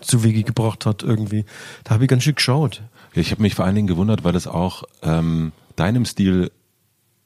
zu 0.00 0.22
Wege 0.24 0.42
gebracht 0.44 0.86
hat 0.86 1.02
irgendwie. 1.02 1.44
Da 1.84 1.92
habe 1.94 2.04
ich 2.04 2.10
ganz 2.10 2.22
schön 2.24 2.34
geschaut. 2.34 2.82
Ja, 3.14 3.20
ich 3.20 3.30
habe 3.30 3.42
mich 3.42 3.54
vor 3.54 3.64
allen 3.64 3.74
Dingen 3.74 3.88
gewundert, 3.88 4.24
weil 4.24 4.36
es 4.36 4.46
auch 4.46 4.84
ähm, 5.02 5.52
deinem 5.76 6.04
Stil 6.04 6.50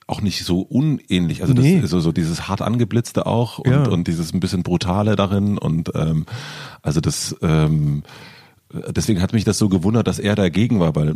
auch 0.07 0.21
nicht 0.21 0.45
so 0.45 0.61
unähnlich, 0.61 1.42
also 1.42 1.55
Nee. 1.55 1.81
das, 1.81 1.90
so, 1.90 2.01
so 2.01 2.12
dieses 2.12 2.49
hart 2.49 2.61
angeblitzte 2.61 3.25
auch 3.27 3.59
und, 3.59 3.71
Ja. 3.71 3.88
und 3.88 4.09
dieses 4.09 4.33
ein 4.35 4.40
bisschen 4.40 4.62
brutale 4.62 5.16
darin 5.16 5.57
und 5.59 5.90
ähm, 5.95 6.27
also 6.83 7.01
das 7.01 7.37
ähm, 7.40 8.03
deswegen 8.72 9.20
hat 9.20 9.32
mich 9.32 9.44
das 9.44 9.58
so 9.58 9.68
gewundert, 9.68 10.06
dass 10.06 10.18
er 10.18 10.35
dagegen 10.35 10.80
war, 10.80 10.94
weil 10.94 11.14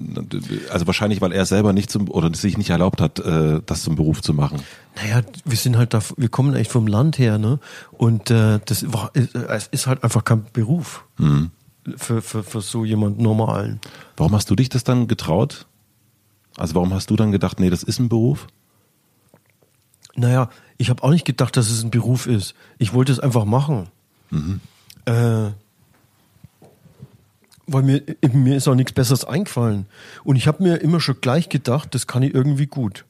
also 0.70 0.86
wahrscheinlich, 0.86 1.20
weil 1.20 1.32
er 1.32 1.46
selber 1.46 1.72
nicht 1.72 1.90
zum 1.90 2.10
oder 2.10 2.32
sich 2.34 2.58
nicht 2.58 2.70
erlaubt 2.70 3.00
hat, 3.00 3.18
äh, 3.18 3.60
das 3.64 3.82
zum 3.82 3.96
Beruf 3.96 4.22
zu 4.22 4.34
machen. 4.34 4.60
Naja, 4.96 5.22
wir 5.44 5.56
sind 5.56 5.76
halt 5.76 5.94
da, 5.94 6.00
wir 6.16 6.28
kommen 6.28 6.54
echt 6.54 6.70
vom 6.70 6.86
Land 6.86 7.18
her, 7.18 7.38
ne? 7.38 7.58
Und 7.92 8.30
äh, 8.30 8.60
das 8.64 8.92
war, 8.92 9.10
es 9.14 9.66
ist 9.68 9.86
halt 9.86 10.04
einfach 10.04 10.24
kein 10.24 10.44
Beruf 10.52 11.04
für, 11.96 12.22
für, 12.22 12.42
für 12.42 12.60
so 12.60 12.84
jemand 12.84 13.18
Normalen. 13.18 13.80
Warum 14.16 14.34
hast 14.34 14.50
du 14.50 14.56
dich 14.56 14.68
das 14.68 14.84
dann 14.84 15.08
getraut? 15.08 15.66
Also 16.56 16.74
warum 16.74 16.92
hast 16.94 17.10
du 17.10 17.16
dann 17.16 17.32
gedacht, 17.32 17.60
nee, 17.60 17.70
das 17.70 17.82
ist 17.82 17.98
ein 17.98 18.08
Beruf? 18.08 18.46
Naja, 20.14 20.48
ich 20.78 20.90
habe 20.90 21.02
auch 21.02 21.10
nicht 21.10 21.26
gedacht, 21.26 21.56
dass 21.56 21.70
es 21.70 21.82
ein 21.82 21.90
Beruf 21.90 22.26
ist. 22.26 22.54
Ich 22.78 22.94
wollte 22.94 23.12
es 23.12 23.20
einfach 23.20 23.44
machen. 23.44 23.88
Äh, 25.04 25.50
weil 27.66 27.82
mir, 27.82 28.02
mir 28.32 28.56
ist 28.56 28.68
auch 28.68 28.74
nichts 28.74 28.92
Besseres 28.92 29.24
eingefallen. 29.24 29.86
Und 30.24 30.36
ich 30.36 30.46
habe 30.46 30.62
mir 30.62 30.76
immer 30.76 31.00
schon 31.00 31.20
gleich 31.20 31.48
gedacht, 31.48 31.94
das 31.94 32.06
kann 32.06 32.22
ich 32.22 32.34
irgendwie 32.34 32.66
gut. 32.66 33.04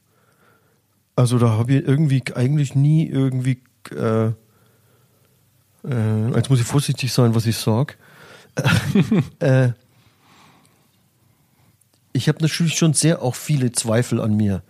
Also 1.15 1.39
da 1.39 1.51
habe 1.51 1.75
ich 1.75 1.87
irgendwie 1.87 2.23
eigentlich 2.35 2.75
nie 2.75 3.09
irgendwie, 3.09 3.63
äh, 3.91 4.27
äh, 5.85 6.35
jetzt 6.35 6.51
muss 6.51 6.61
ich 6.61 6.67
vorsichtig 6.67 7.13
sein, 7.13 7.35
was 7.35 7.47
ich 7.47 7.57
sag. 7.57 7.97
äh, 9.41 9.71
ich 12.13 12.29
habe 12.29 12.39
natürlich 12.41 12.77
schon 12.79 12.95
sehr 12.95 13.23
auch 13.23 13.35
viele 13.35 13.73
Zweifel 13.73 14.21
an 14.21 14.37
mir. 14.37 14.63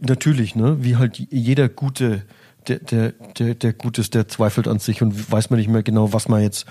Natürlich, 0.00 0.56
ne? 0.56 0.82
Wie 0.82 0.96
halt 0.96 1.18
jeder 1.18 1.68
gute, 1.68 2.24
der, 2.66 2.78
der, 2.78 3.12
der, 3.38 3.54
der 3.54 3.72
Gutes, 3.72 4.10
der 4.10 4.26
zweifelt 4.26 4.66
an 4.66 4.78
sich 4.78 5.02
und 5.02 5.30
weiß 5.30 5.50
man 5.50 5.58
nicht 5.58 5.68
mehr 5.68 5.82
genau, 5.82 6.12
was 6.12 6.28
man 6.28 6.42
jetzt 6.42 6.66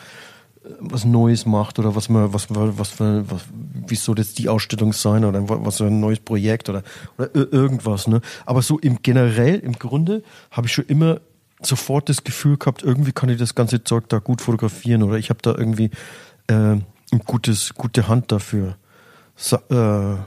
was 0.80 1.06
Neues 1.06 1.46
macht 1.46 1.80
oder 1.80 1.96
was 1.96 2.10
man, 2.10 2.34
was, 2.34 2.48
was, 2.50 2.90
für, 2.90 3.30
was, 3.30 3.42
wie 3.88 3.96
soll 3.96 4.18
jetzt 4.20 4.38
die 4.38 4.50
Ausstellung 4.50 4.94
sein 4.94 5.26
oder 5.26 5.48
was 5.48 5.78
für 5.78 5.86
ein 5.86 6.00
neues 6.00 6.20
Projekt 6.20 6.70
oder, 6.70 6.84
oder 7.18 7.28
ir- 7.36 7.52
irgendwas, 7.52 8.08
ne? 8.08 8.22
Aber 8.46 8.62
so 8.62 8.78
im 8.80 9.02
generell, 9.02 9.60
im 9.60 9.74
Grunde, 9.74 10.24
habe 10.52 10.68
ich 10.68 10.74
schon 10.74 10.86
immer 10.86 11.22
sofort 11.62 12.08
das 12.10 12.24
Gefühl 12.24 12.58
gehabt, 12.58 12.84
irgendwie 12.84 13.12
kann 13.12 13.30
ich 13.30 13.38
das 13.38 13.56
ganze 13.56 13.84
Zeug 13.84 14.08
da 14.10 14.20
gut 14.20 14.42
fotografieren 14.42 15.04
oder 15.04 15.18
ich 15.18 15.30
habe 15.30 15.40
da 15.42 15.56
irgendwie 15.56 15.90
äh, 16.48 16.54
ein 16.54 16.86
gutes, 17.26 17.74
gute 17.74 18.08
Hand 18.08 18.32
dafür. 18.32 18.78
So, 19.36 19.58
äh, 19.58 19.62
Weil, 19.70 20.18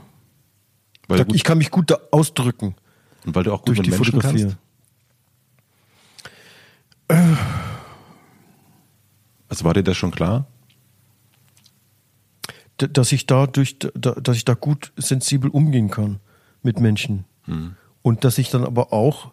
da, 1.07 1.25
ich 1.33 1.43
kann 1.43 1.57
mich 1.57 1.71
gut 1.71 1.89
da 1.89 1.97
ausdrücken 2.11 2.75
und 3.25 3.33
weil 3.35 3.43
du 3.43 3.53
auch 3.53 3.59
gut 3.59 3.69
durch 3.69 3.77
mit 3.79 3.85
die 3.87 3.91
Menschen 3.91 4.05
Fotografie. 4.21 4.53
kannst? 7.09 7.72
Also 9.53 9.65
war 9.65 9.75
dir 9.75 9.83
das 9.83 9.95
schon 9.97 10.09
klar? 10.09 10.47
D- 12.81 12.87
dass 12.87 13.11
ich 13.11 13.27
da 13.27 13.45
durch, 13.45 13.77
dass 13.77 14.35
ich 14.35 14.45
da 14.45 14.55
gut 14.55 14.91
sensibel 14.97 15.47
umgehen 15.51 15.91
kann 15.91 16.19
mit 16.63 16.79
Menschen. 16.79 17.25
Und 18.01 18.23
dass 18.23 18.39
ich 18.39 18.49
dann 18.49 18.63
aber 18.65 18.91
auch, 18.93 19.31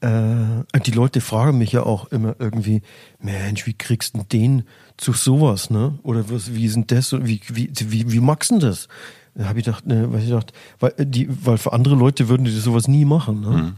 äh, 0.00 0.62
die 0.86 0.92
Leute 0.92 1.20
fragen 1.20 1.58
mich 1.58 1.72
ja 1.72 1.82
auch 1.82 2.12
immer 2.12 2.36
irgendwie, 2.38 2.82
Mensch, 3.18 3.66
wie 3.66 3.72
kriegst 3.74 4.14
du 4.14 4.18
denn 4.18 4.28
den 4.28 4.62
zu 4.98 5.12
sowas, 5.12 5.68
ne? 5.68 5.98
Oder 6.04 6.30
was, 6.30 6.54
wie 6.54 6.66
ist 6.66 6.76
denn 6.76 6.86
das? 6.86 7.12
Und 7.12 7.26
Wie, 7.26 7.40
wie, 7.48 7.72
wie, 7.76 8.12
wie 8.12 8.20
magst 8.20 8.52
du 8.52 8.60
das? 8.60 8.86
Da 9.34 9.46
habe 9.46 9.58
ich 9.58 9.64
gedacht, 9.64 9.84
ne, 9.84 10.12
weil 10.12 10.20
ich 10.20 10.28
gedacht, 10.28 10.52
weil, 10.78 10.92
die, 10.96 11.26
weil 11.44 11.58
für 11.58 11.72
andere 11.72 11.96
Leute 11.96 12.28
würden 12.28 12.44
die 12.44 12.52
sowas 12.52 12.86
nie 12.86 13.04
machen, 13.04 13.40
ne? 13.40 13.74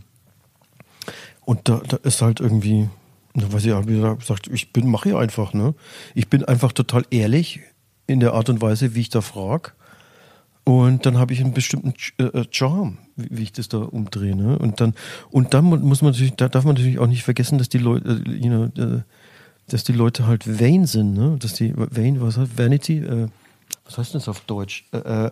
Und 1.46 1.66
da, 1.66 1.80
da 1.88 1.96
ist 1.96 2.20
halt 2.20 2.40
irgendwie, 2.40 2.90
da 3.42 3.52
weiß 3.52 3.64
ich 3.64 3.72
wie 3.88 4.16
gesagt, 4.18 4.48
ich 4.52 4.72
bin, 4.72 4.88
mache 4.88 5.10
ich 5.10 5.14
einfach, 5.14 5.52
ne? 5.52 5.74
Ich 6.14 6.28
bin 6.28 6.44
einfach 6.44 6.72
total 6.72 7.04
ehrlich 7.10 7.60
in 8.06 8.20
der 8.20 8.34
Art 8.34 8.48
und 8.48 8.60
Weise, 8.60 8.94
wie 8.94 9.00
ich 9.00 9.10
da 9.10 9.20
frage. 9.20 9.72
Und 10.64 11.06
dann 11.06 11.18
habe 11.18 11.32
ich 11.32 11.40
einen 11.40 11.54
bestimmten 11.54 11.94
äh, 12.18 12.24
äh, 12.24 12.44
Charme, 12.50 12.98
wie, 13.14 13.44
ich 13.44 13.52
das 13.52 13.68
da 13.68 13.78
umdrehe, 13.78 14.34
ne? 14.34 14.58
Und 14.58 14.80
dann, 14.80 14.94
und 15.30 15.54
dann 15.54 15.64
muss 15.64 16.02
man 16.02 16.12
natürlich, 16.12 16.34
da 16.34 16.48
darf 16.48 16.64
man 16.64 16.74
natürlich 16.74 16.98
auch 16.98 17.06
nicht 17.06 17.22
vergessen, 17.22 17.58
dass 17.58 17.68
die 17.68 17.78
Leute, 17.78 18.22
äh, 18.26 18.30
you 18.30 18.48
know, 18.48 18.64
äh, 18.82 19.02
dass 19.68 19.84
die 19.84 19.92
Leute 19.92 20.26
halt 20.26 20.60
vain 20.60 20.86
sind, 20.86 21.14
ne? 21.14 21.36
Dass 21.38 21.54
die, 21.54 21.72
vain, 21.76 22.20
was 22.20 22.36
heißt, 22.36 22.58
Vanity, 22.58 22.98
äh, 22.98 23.28
was 23.84 23.98
heißt 23.98 24.14
das 24.14 24.28
auf 24.28 24.40
Deutsch? 24.40 24.84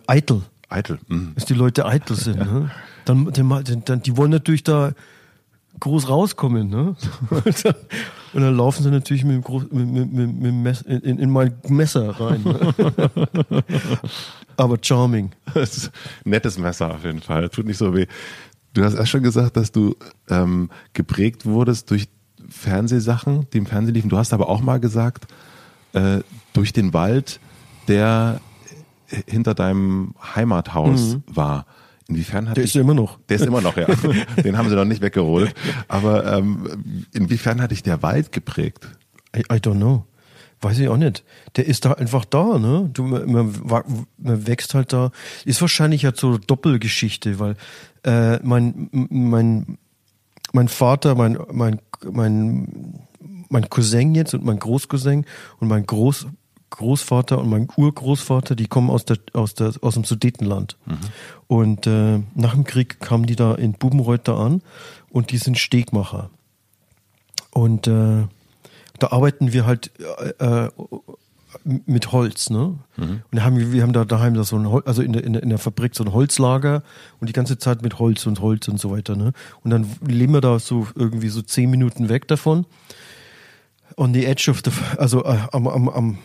Eitel 0.07 0.43
Eitel. 0.69 0.99
Mhm. 1.07 1.33
dass 1.35 1.45
die 1.45 1.53
Leute 1.53 1.85
eitel 1.85 2.15
sind. 2.15 2.37
Ne? 2.45 2.71
Dann, 3.05 3.31
dann, 3.31 3.83
dann, 3.85 4.01
die 4.01 4.17
wollen 4.17 4.31
natürlich 4.31 4.63
da 4.63 4.93
groß 5.79 6.09
rauskommen. 6.09 6.69
Ne? 6.69 6.95
Und 7.29 7.65
dann- 7.65 8.55
laufen 8.55 8.83
sie 8.83 8.91
natürlich 8.91 9.23
mit 9.23 9.35
dem, 9.35 9.41
Groß, 9.43 9.63
mit, 9.71 10.11
mit, 10.11 10.39
mit, 10.39 10.53
Mess, 10.53 10.81
in, 10.81 11.19
in 11.19 11.29
mein 11.29 11.55
Messer 11.67 12.09
rein. 12.19 12.43
Ne? 12.43 12.73
Aber 14.57 14.77
charming. 14.81 15.31
Nettes 16.23 16.57
Messer 16.57 16.93
auf 16.93 17.03
jeden 17.03 17.21
Fall. 17.21 17.49
Tut 17.49 17.65
nicht 17.65 17.77
so 17.77 17.93
weh. 17.93 18.07
Du 18.73 18.83
hast 18.83 18.93
erst 18.95 19.09
schon 19.09 19.23
gesagt, 19.23 19.55
dass 19.57 19.71
du 19.71 19.95
ähm, 20.29 20.69
geprägt 20.93 21.45
wurdest 21.45 21.91
durch 21.91 22.09
Fernsehsachen, 22.49 23.47
die 23.53 23.57
im 23.59 23.65
Fernsehen 23.65 23.95
liefen. 23.95 24.09
Du 24.09 24.17
hast 24.17 24.33
aber 24.33 24.49
auch 24.49 24.61
mal 24.61 24.79
gesagt, 24.79 25.27
äh, 25.93 26.19
durch 26.53 26.73
den 26.73 26.93
Wald, 26.93 27.39
der 27.87 28.41
hinter 29.27 29.53
deinem 29.53 30.13
Heimathaus 30.35 31.17
war. 31.27 31.65
Inwiefern 32.07 32.49
hat. 32.49 32.57
Der 32.57 32.63
dich, 32.63 32.71
ist 32.71 32.75
ja 32.75 32.81
immer 32.81 32.93
noch. 32.93 33.19
Der 33.29 33.37
ist 33.37 33.45
immer 33.45 33.61
noch, 33.61 33.77
ja. 33.77 33.87
Den 34.43 34.57
haben 34.57 34.69
sie 34.69 34.75
noch 34.75 34.85
nicht 34.85 35.01
weggerodelt. 35.01 35.55
Aber 35.87 36.37
ähm, 36.37 37.05
inwiefern 37.13 37.61
hat 37.61 37.71
dich 37.71 37.81
der 37.81 38.03
Wald 38.03 38.31
geprägt? 38.31 38.87
I, 39.35 39.39
I 39.51 39.57
don't 39.57 39.77
know. 39.77 40.05
Weiß 40.61 40.79
ich 40.79 40.87
auch 40.87 40.97
nicht. 40.97 41.23
Der 41.57 41.65
ist 41.65 41.85
da 41.85 41.93
einfach 41.93 42.25
da, 42.25 42.57
ne? 42.57 42.89
Du, 42.93 43.03
man, 43.03 43.53
man, 43.63 43.83
wächst 44.17 44.73
halt 44.73 44.93
da. 44.93 45.11
Ist 45.45 45.61
wahrscheinlich 45.61 46.05
halt 46.05 46.17
so 46.17 46.37
Doppelgeschichte, 46.37 47.39
weil 47.39 47.55
äh, 48.03 48.37
mein, 48.43 48.89
mein, 48.91 49.77
mein 50.53 50.67
Vater, 50.67 51.15
mein, 51.15 51.37
mein, 51.51 51.81
mein, 52.09 52.99
mein 53.49 53.69
Cousin 53.69 54.15
jetzt 54.15 54.33
und 54.33 54.45
mein 54.45 54.59
Großcousin 54.59 55.25
und 55.59 55.67
mein 55.67 55.85
Groß, 55.85 56.27
Großvater 56.69 57.39
und 57.39 57.49
mein 57.49 57.67
Urgroßvater, 57.75 58.55
die 58.55 58.67
kommen 58.67 58.89
aus, 58.89 59.05
der, 59.05 59.17
aus, 59.33 59.53
der, 59.53 59.73
aus 59.81 59.93
dem 59.93 60.03
Sudetenland. 60.03 60.77
Und 61.47 61.87
äh, 61.87 62.19
nach 62.33 62.53
dem 62.53 62.63
Krieg 62.63 62.99
kamen 62.99 63.25
die 63.25 63.35
da 63.35 63.55
in 63.55 63.73
Bubenreuth 63.73 64.27
da 64.27 64.37
an 64.37 64.61
und 65.09 65.31
die 65.31 65.37
sind 65.37 65.57
Stegmacher. 65.57 66.29
Und 67.51 67.87
äh, 67.87 68.27
da 68.99 69.11
arbeiten 69.11 69.53
wir 69.53 69.65
halt 69.65 69.91
äh, 70.39 70.65
äh, 70.65 70.69
mit 71.63 72.11
Holz, 72.11 72.49
ne? 72.49 72.77
Und 72.97 73.23
da 73.31 73.43
haben 73.43 73.57
wir, 73.57 73.71
wir 73.71 73.81
haben 73.81 73.93
da 73.93 74.03
daheim 74.03 74.33
da 74.33 74.43
so 74.43 74.57
ein 74.57 74.67
Hol 74.69 74.83
also 74.85 75.01
in 75.01 75.13
der, 75.13 75.23
in, 75.23 75.33
der, 75.33 75.43
in 75.43 75.49
der 75.49 75.57
Fabrik 75.57 75.95
so 75.95 76.03
ein 76.03 76.11
Holzlager 76.11 76.83
und 77.19 77.29
die 77.29 77.33
ganze 77.33 77.57
Zeit 77.57 77.81
mit 77.81 77.97
Holz 77.97 78.25
und 78.25 78.41
Holz 78.41 78.67
und 78.67 78.79
so 78.79 78.91
weiter, 78.91 79.15
ne? 79.15 79.31
Und 79.63 79.71
dann 79.71 79.89
leben 80.05 80.33
wir 80.33 80.41
da 80.41 80.59
so 80.59 80.87
irgendwie 80.95 81.29
so 81.29 81.41
zehn 81.41 81.69
Minuten 81.69 82.09
weg 82.09 82.27
davon. 82.27 82.65
On 83.95 84.13
the 84.13 84.25
edge 84.25 84.51
of 84.51 84.61
the, 84.65 84.71
also 84.97 85.23
äh, 85.23 85.37
am, 85.53 85.67
am, 85.67 85.87
am, 85.87 86.17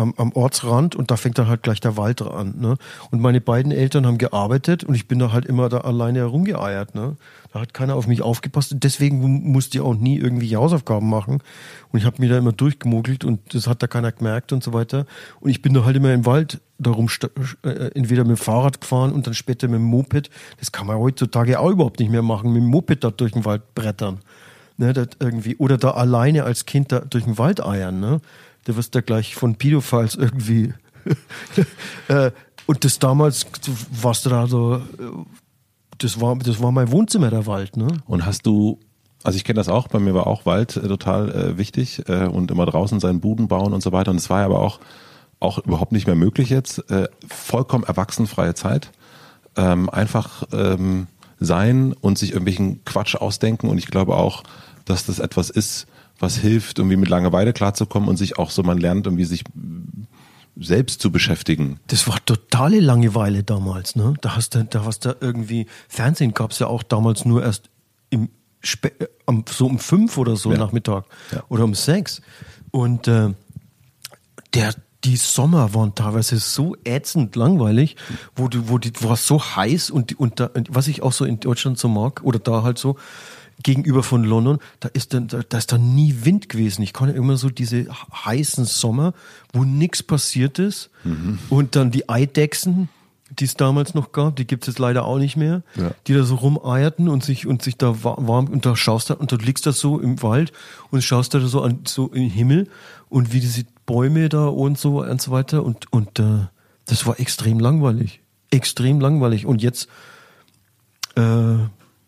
am, 0.00 0.14
am 0.16 0.32
Ortsrand 0.32 0.96
und 0.96 1.10
da 1.10 1.16
fängt 1.16 1.38
dann 1.38 1.48
halt 1.48 1.62
gleich 1.62 1.80
der 1.80 1.96
Wald 1.96 2.22
an. 2.22 2.54
Ne? 2.58 2.76
Und 3.10 3.20
meine 3.20 3.40
beiden 3.40 3.72
Eltern 3.72 4.06
haben 4.06 4.18
gearbeitet 4.18 4.84
und 4.84 4.94
ich 4.94 5.06
bin 5.06 5.18
da 5.18 5.32
halt 5.32 5.44
immer 5.44 5.68
da 5.68 5.78
alleine 5.78 6.20
herumgeeiert. 6.20 6.94
Ne? 6.94 7.16
Da 7.52 7.60
hat 7.60 7.74
keiner 7.74 7.96
auf 7.96 8.06
mich 8.06 8.22
aufgepasst. 8.22 8.72
Und 8.72 8.84
deswegen 8.84 9.50
musste 9.50 9.78
ich 9.78 9.82
auch 9.82 9.94
nie 9.94 10.16
irgendwie 10.18 10.56
Hausaufgaben 10.56 11.08
machen. 11.08 11.42
Und 11.92 11.98
ich 11.98 12.04
habe 12.04 12.16
mir 12.20 12.28
da 12.28 12.38
immer 12.38 12.52
durchgemogelt 12.52 13.24
und 13.24 13.54
das 13.54 13.66
hat 13.66 13.82
da 13.82 13.86
keiner 13.86 14.12
gemerkt 14.12 14.52
und 14.52 14.62
so 14.62 14.72
weiter. 14.72 15.06
Und 15.40 15.50
ich 15.50 15.62
bin 15.62 15.74
da 15.74 15.84
halt 15.84 15.96
immer 15.96 16.12
im 16.12 16.26
Wald 16.26 16.60
darum 16.78 17.08
äh, 17.62 17.68
entweder 17.94 18.22
mit 18.24 18.38
dem 18.38 18.42
Fahrrad 18.42 18.80
gefahren 18.80 19.12
und 19.12 19.26
dann 19.26 19.34
später 19.34 19.68
mit 19.68 19.78
dem 19.78 19.84
Moped. 19.84 20.30
Das 20.58 20.72
kann 20.72 20.86
man 20.86 20.96
heutzutage 20.96 21.60
auch 21.60 21.70
überhaupt 21.70 22.00
nicht 22.00 22.10
mehr 22.10 22.22
machen, 22.22 22.52
mit 22.52 22.62
dem 22.62 22.68
Moped 22.68 23.04
da 23.04 23.10
durch 23.10 23.32
den 23.32 23.44
Wald 23.44 23.74
brettern. 23.74 24.20
Ne, 24.76 24.94
irgendwie, 25.18 25.56
oder 25.56 25.76
da 25.76 25.90
alleine 25.90 26.44
als 26.44 26.64
Kind 26.64 26.90
da 26.90 27.00
durch 27.00 27.24
den 27.24 27.36
Wald 27.36 27.62
eiern. 27.62 28.00
Ne? 28.00 28.22
Da 28.64 28.76
wirst 28.76 28.94
du 28.94 29.02
gleich 29.02 29.34
von 29.34 29.56
Pedophiles 29.56 30.14
irgendwie. 30.14 30.74
äh, 32.08 32.30
und 32.66 32.84
das 32.84 32.98
damals 32.98 33.46
warst 33.90 34.26
du 34.26 34.30
da 34.30 34.46
so, 34.46 34.82
das 35.98 36.20
war, 36.20 36.36
das 36.36 36.62
war 36.62 36.72
mein 36.72 36.90
Wohnzimmer, 36.90 37.30
der 37.30 37.46
Wald. 37.46 37.76
Ne? 37.76 37.88
Und 38.06 38.26
hast 38.26 38.46
du 38.46 38.78
also 39.22 39.36
ich 39.36 39.44
kenne 39.44 39.58
das 39.58 39.68
auch, 39.68 39.88
bei 39.88 39.98
mir 39.98 40.14
war 40.14 40.26
auch 40.26 40.46
Wald 40.46 40.76
äh, 40.76 40.88
total 40.88 41.30
äh, 41.30 41.58
wichtig 41.58 42.02
äh, 42.08 42.26
und 42.26 42.50
immer 42.50 42.66
draußen 42.66 43.00
seinen 43.00 43.20
Buden 43.20 43.48
bauen 43.48 43.72
und 43.72 43.82
so 43.82 43.92
weiter. 43.92 44.10
Und 44.10 44.16
es 44.16 44.30
war 44.30 44.44
aber 44.44 44.60
auch, 44.60 44.80
auch 45.40 45.58
überhaupt 45.58 45.92
nicht 45.92 46.06
mehr 46.06 46.16
möglich 46.16 46.48
jetzt. 46.48 46.90
Äh, 46.90 47.08
vollkommen 47.28 47.84
erwachsenfreie 47.84 48.54
Zeit. 48.54 48.92
Ähm, 49.56 49.90
einfach 49.90 50.44
ähm, 50.52 51.06
sein 51.38 51.92
und 52.00 52.18
sich 52.18 52.30
irgendwelchen 52.30 52.84
Quatsch 52.84 53.14
ausdenken. 53.14 53.68
Und 53.68 53.78
ich 53.78 53.86
glaube 53.86 54.16
auch, 54.16 54.42
dass 54.84 55.04
das 55.04 55.18
etwas 55.18 55.50
ist, 55.50 55.86
was 56.20 56.36
hilft, 56.36 56.78
irgendwie 56.78 56.96
mit 56.96 57.08
Langeweile 57.08 57.52
klarzukommen 57.52 58.08
und 58.08 58.16
sich 58.16 58.38
auch 58.38 58.50
so, 58.50 58.62
man 58.62 58.78
lernt 58.78 59.06
irgendwie 59.06 59.24
sich 59.24 59.42
selbst 60.56 61.00
zu 61.00 61.10
beschäftigen. 61.10 61.80
Das 61.86 62.06
war 62.06 62.24
totale 62.24 62.80
Langeweile 62.80 63.42
damals, 63.42 63.96
ne? 63.96 64.14
Da 64.20 64.36
hast 64.36 64.54
du, 64.54 64.64
da 64.64 64.84
hast 64.84 65.06
du 65.06 65.16
irgendwie, 65.20 65.66
Fernsehen 65.88 66.34
gab 66.34 66.50
es 66.50 66.58
ja 66.58 66.66
auch 66.66 66.82
damals 66.82 67.24
nur 67.24 67.42
erst 67.42 67.70
im 68.10 68.28
Spe 68.62 68.92
so 69.48 69.66
um 69.66 69.78
fünf 69.78 70.18
oder 70.18 70.36
so 70.36 70.52
ja. 70.52 70.58
Nachmittag 70.58 71.06
ja. 71.32 71.42
oder 71.48 71.64
um 71.64 71.74
sechs. 71.74 72.20
Und 72.70 73.08
äh, 73.08 73.32
der, 74.52 74.74
die 75.04 75.16
Sommer 75.16 75.72
waren 75.72 75.94
teilweise 75.94 76.38
so 76.38 76.76
ätzend 76.84 77.36
langweilig, 77.36 77.96
wo 78.36 78.48
du, 78.48 78.68
wo 78.68 78.76
die, 78.76 78.92
war 79.02 79.16
so 79.16 79.40
heiß 79.40 79.90
und, 79.90 80.18
und 80.18 80.40
da, 80.40 80.50
was 80.68 80.88
ich 80.88 81.00
auch 81.02 81.12
so 81.12 81.24
in 81.24 81.40
Deutschland 81.40 81.78
so 81.78 81.88
mag, 81.88 82.22
oder 82.22 82.38
da 82.38 82.62
halt 82.62 82.78
so, 82.78 82.96
gegenüber 83.62 84.02
von 84.02 84.24
London, 84.24 84.58
da 84.80 84.88
ist 84.88 85.14
dann, 85.14 85.28
da, 85.28 85.40
da 85.48 85.58
ist 85.58 85.72
dann 85.72 85.94
nie 85.94 86.24
Wind 86.24 86.48
gewesen. 86.48 86.82
Ich 86.82 86.92
konnte 86.92 87.14
immer 87.14 87.36
so 87.36 87.50
diese 87.50 87.86
heißen 88.24 88.64
Sommer, 88.64 89.12
wo 89.52 89.64
nichts 89.64 90.02
passiert 90.02 90.58
ist 90.58 90.90
mhm. 91.04 91.38
und 91.48 91.76
dann 91.76 91.90
die 91.90 92.08
Eidechsen, 92.08 92.88
die 93.38 93.44
es 93.44 93.54
damals 93.54 93.94
noch 93.94 94.12
gab, 94.12 94.36
die 94.36 94.46
gibt 94.46 94.64
es 94.64 94.68
jetzt 94.74 94.78
leider 94.78 95.04
auch 95.04 95.18
nicht 95.18 95.36
mehr, 95.36 95.62
ja. 95.76 95.92
die 96.06 96.14
da 96.14 96.24
so 96.24 96.34
rumeierten 96.34 97.08
und 97.08 97.22
sich 97.22 97.46
und 97.46 97.62
sich 97.62 97.76
da 97.76 98.02
warm 98.02 98.46
und 98.46 98.66
da 98.66 98.74
schaust 98.74 99.10
du 99.10 99.14
und 99.14 99.30
du 99.30 99.36
liegst 99.36 99.66
da 99.66 99.72
so 99.72 100.00
im 100.00 100.22
Wald 100.22 100.52
und 100.90 101.02
schaust 101.02 101.34
da 101.34 101.40
so 101.40 101.62
an 101.62 101.80
so 101.86 102.08
in 102.08 102.22
den 102.22 102.30
Himmel 102.30 102.68
und 103.08 103.32
wie 103.32 103.40
diese 103.40 103.64
Bäume 103.86 104.28
da 104.28 104.46
und 104.46 104.78
so 104.78 105.02
und 105.02 105.22
so 105.22 105.30
weiter 105.30 105.64
und 105.64 105.92
und 105.92 106.18
äh, 106.18 106.46
das 106.86 107.06
war 107.06 107.20
extrem 107.20 107.60
langweilig, 107.60 108.20
extrem 108.50 109.00
langweilig 109.00 109.46
und 109.46 109.62
jetzt 109.62 109.88
äh, 111.14 111.56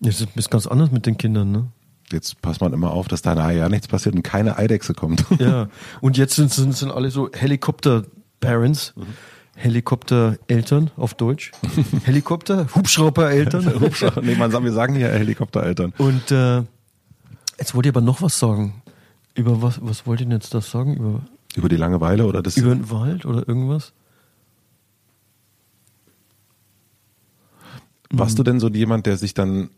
Jetzt 0.02 0.26
ist 0.34 0.50
ganz 0.50 0.66
anders 0.66 0.90
mit 0.90 1.06
den 1.06 1.16
Kindern, 1.16 1.52
ne? 1.52 1.68
Jetzt 2.10 2.42
passt 2.42 2.60
man 2.60 2.72
immer 2.72 2.90
auf, 2.90 3.08
dass 3.08 3.22
da 3.22 3.34
nachher 3.34 3.52
ja 3.52 3.68
nichts 3.68 3.88
passiert 3.88 4.14
und 4.14 4.22
keine 4.22 4.58
Eidechse 4.58 4.94
kommt. 4.94 5.24
Ja, 5.38 5.68
und 6.00 6.16
jetzt 6.18 6.34
sind, 6.34 6.52
sind, 6.52 6.76
sind 6.76 6.90
alle 6.90 7.10
so 7.10 7.30
Helikopter-Parents. 7.32 8.94
Mhm. 8.96 9.02
Helikopter-Eltern 9.54 10.90
auf 10.96 11.14
Deutsch. 11.14 11.52
Helikopter, 12.04 12.66
Hubschrauber-Eltern. 12.74 13.80
Hubschrauber, 13.80 14.22
nee, 14.22 14.34
man 14.34 14.50
sagt, 14.50 14.64
wir 14.64 14.72
sagen 14.72 14.94
hier 14.94 15.08
Helikopter-Eltern. 15.08 15.94
Und 15.98 16.30
äh, 16.30 16.62
jetzt 17.58 17.74
wollte 17.74 17.88
ich 17.88 17.94
aber 17.94 18.04
noch 18.04 18.22
was 18.22 18.38
sagen. 18.38 18.82
Über 19.34 19.62
was, 19.62 19.78
was 19.82 20.06
wollt 20.06 20.20
ihr 20.20 20.26
denn 20.26 20.32
jetzt 20.32 20.52
das 20.52 20.70
sagen? 20.70 20.96
Über, 20.96 21.20
über 21.54 21.68
die 21.68 21.76
Langeweile 21.76 22.26
oder 22.26 22.42
das? 22.42 22.56
Über 22.56 22.74
den 22.74 22.90
Wald 22.90 23.24
oder 23.24 23.46
irgendwas? 23.46 23.92
Warst 28.10 28.38
du 28.38 28.42
denn 28.42 28.60
so 28.60 28.68
jemand, 28.68 29.06
der 29.06 29.16
sich 29.16 29.32
dann 29.32 29.70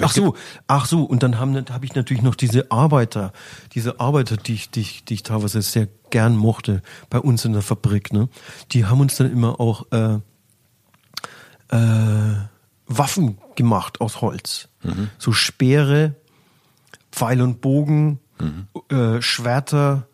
Ach 0.00 0.12
so, 0.12 0.34
ach 0.66 0.86
so, 0.86 1.02
und 1.04 1.22
dann 1.22 1.38
habe 1.38 1.84
ich 1.84 1.94
natürlich 1.94 2.22
noch 2.22 2.34
diese 2.34 2.70
Arbeiter, 2.70 3.32
diese 3.74 4.00
Arbeiter, 4.00 4.36
die 4.36 4.54
ich, 4.54 4.70
die, 4.70 4.80
ich, 4.80 5.04
die 5.04 5.14
ich 5.14 5.22
teilweise 5.22 5.62
sehr 5.62 5.88
gern 6.10 6.36
mochte 6.36 6.82
bei 7.10 7.18
uns 7.18 7.44
in 7.44 7.52
der 7.52 7.62
Fabrik, 7.62 8.12
ne? 8.12 8.28
Die 8.72 8.86
haben 8.86 9.00
uns 9.00 9.16
dann 9.16 9.30
immer 9.30 9.60
auch 9.60 9.86
äh, 9.92 10.18
äh, 11.68 12.36
Waffen 12.86 13.38
gemacht 13.54 14.00
aus 14.00 14.20
Holz. 14.20 14.68
Mhm. 14.82 15.10
So 15.18 15.32
Speere, 15.32 16.14
Pfeil 17.12 17.42
und 17.42 17.60
Bogen, 17.60 18.20
mhm. 18.40 18.68
äh, 18.96 19.20
Schwerter 19.20 20.06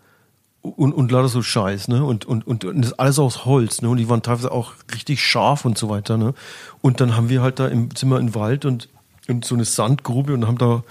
und, 0.61 0.93
und 0.93 1.13
lauter 1.13 1.29
so 1.29 1.43
Scheiß, 1.43 1.89
ne? 1.89 2.05
Und, 2.05 2.25
und, 2.25 2.47
und, 2.47 2.65
und 2.65 2.83
das 2.83 2.95
alles 2.95 3.19
aus 3.19 3.45
Holz, 3.45 3.83
ne? 3.83 3.89
Und 3.91 3.99
die 3.99 4.09
waren 4.09 4.23
teilweise 4.23 4.51
auch 4.51 4.73
richtig 4.95 5.23
scharf 5.23 5.65
und 5.65 5.77
so 5.77 5.89
weiter, 5.89 6.17
ne? 6.17 6.35
Und 6.81 7.01
dann 7.01 7.17
haben 7.17 7.29
wir 7.29 7.43
halt 7.43 7.59
da 7.59 7.69
im 7.69 7.95
Zimmer 7.95 8.19
im 8.19 8.35
Wald 8.35 8.65
und 8.65 8.89
in 9.27 9.43
so 9.43 9.55
eine 9.55 9.65
Sandgrube 9.65 10.35
und 10.35 10.47
haben 10.47 10.59
da, 10.59 10.83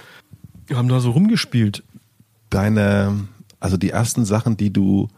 haben 0.74 0.88
da 0.88 1.00
so 1.00 1.12
rumgespielt. 1.12 1.84
Deine, 2.50 3.28
also 3.60 3.78
die 3.78 3.90
ersten 3.90 4.26
Sachen, 4.26 4.58
die 4.58 4.72
du 4.72 5.10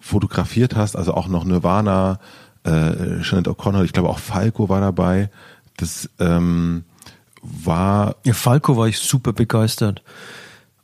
fotografiert 0.00 0.76
hast, 0.76 0.96
also 0.96 1.14
auch 1.14 1.28
noch 1.28 1.44
Nirvana, 1.44 2.18
äh, 2.64 3.22
Sinead 3.22 3.48
O'Connor, 3.48 3.84
ich 3.84 3.92
glaube 3.92 4.08
auch 4.08 4.18
Falco 4.18 4.68
war 4.68 4.80
dabei. 4.80 5.30
Das 5.76 6.08
ähm, 6.18 6.84
war. 7.42 8.16
Ja, 8.24 8.34
Falco 8.34 8.76
war 8.76 8.88
ich 8.88 8.98
super 8.98 9.32
begeistert, 9.32 10.02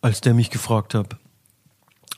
als 0.00 0.20
der 0.20 0.34
mich 0.34 0.50
gefragt 0.50 0.94
hat. 0.94 1.16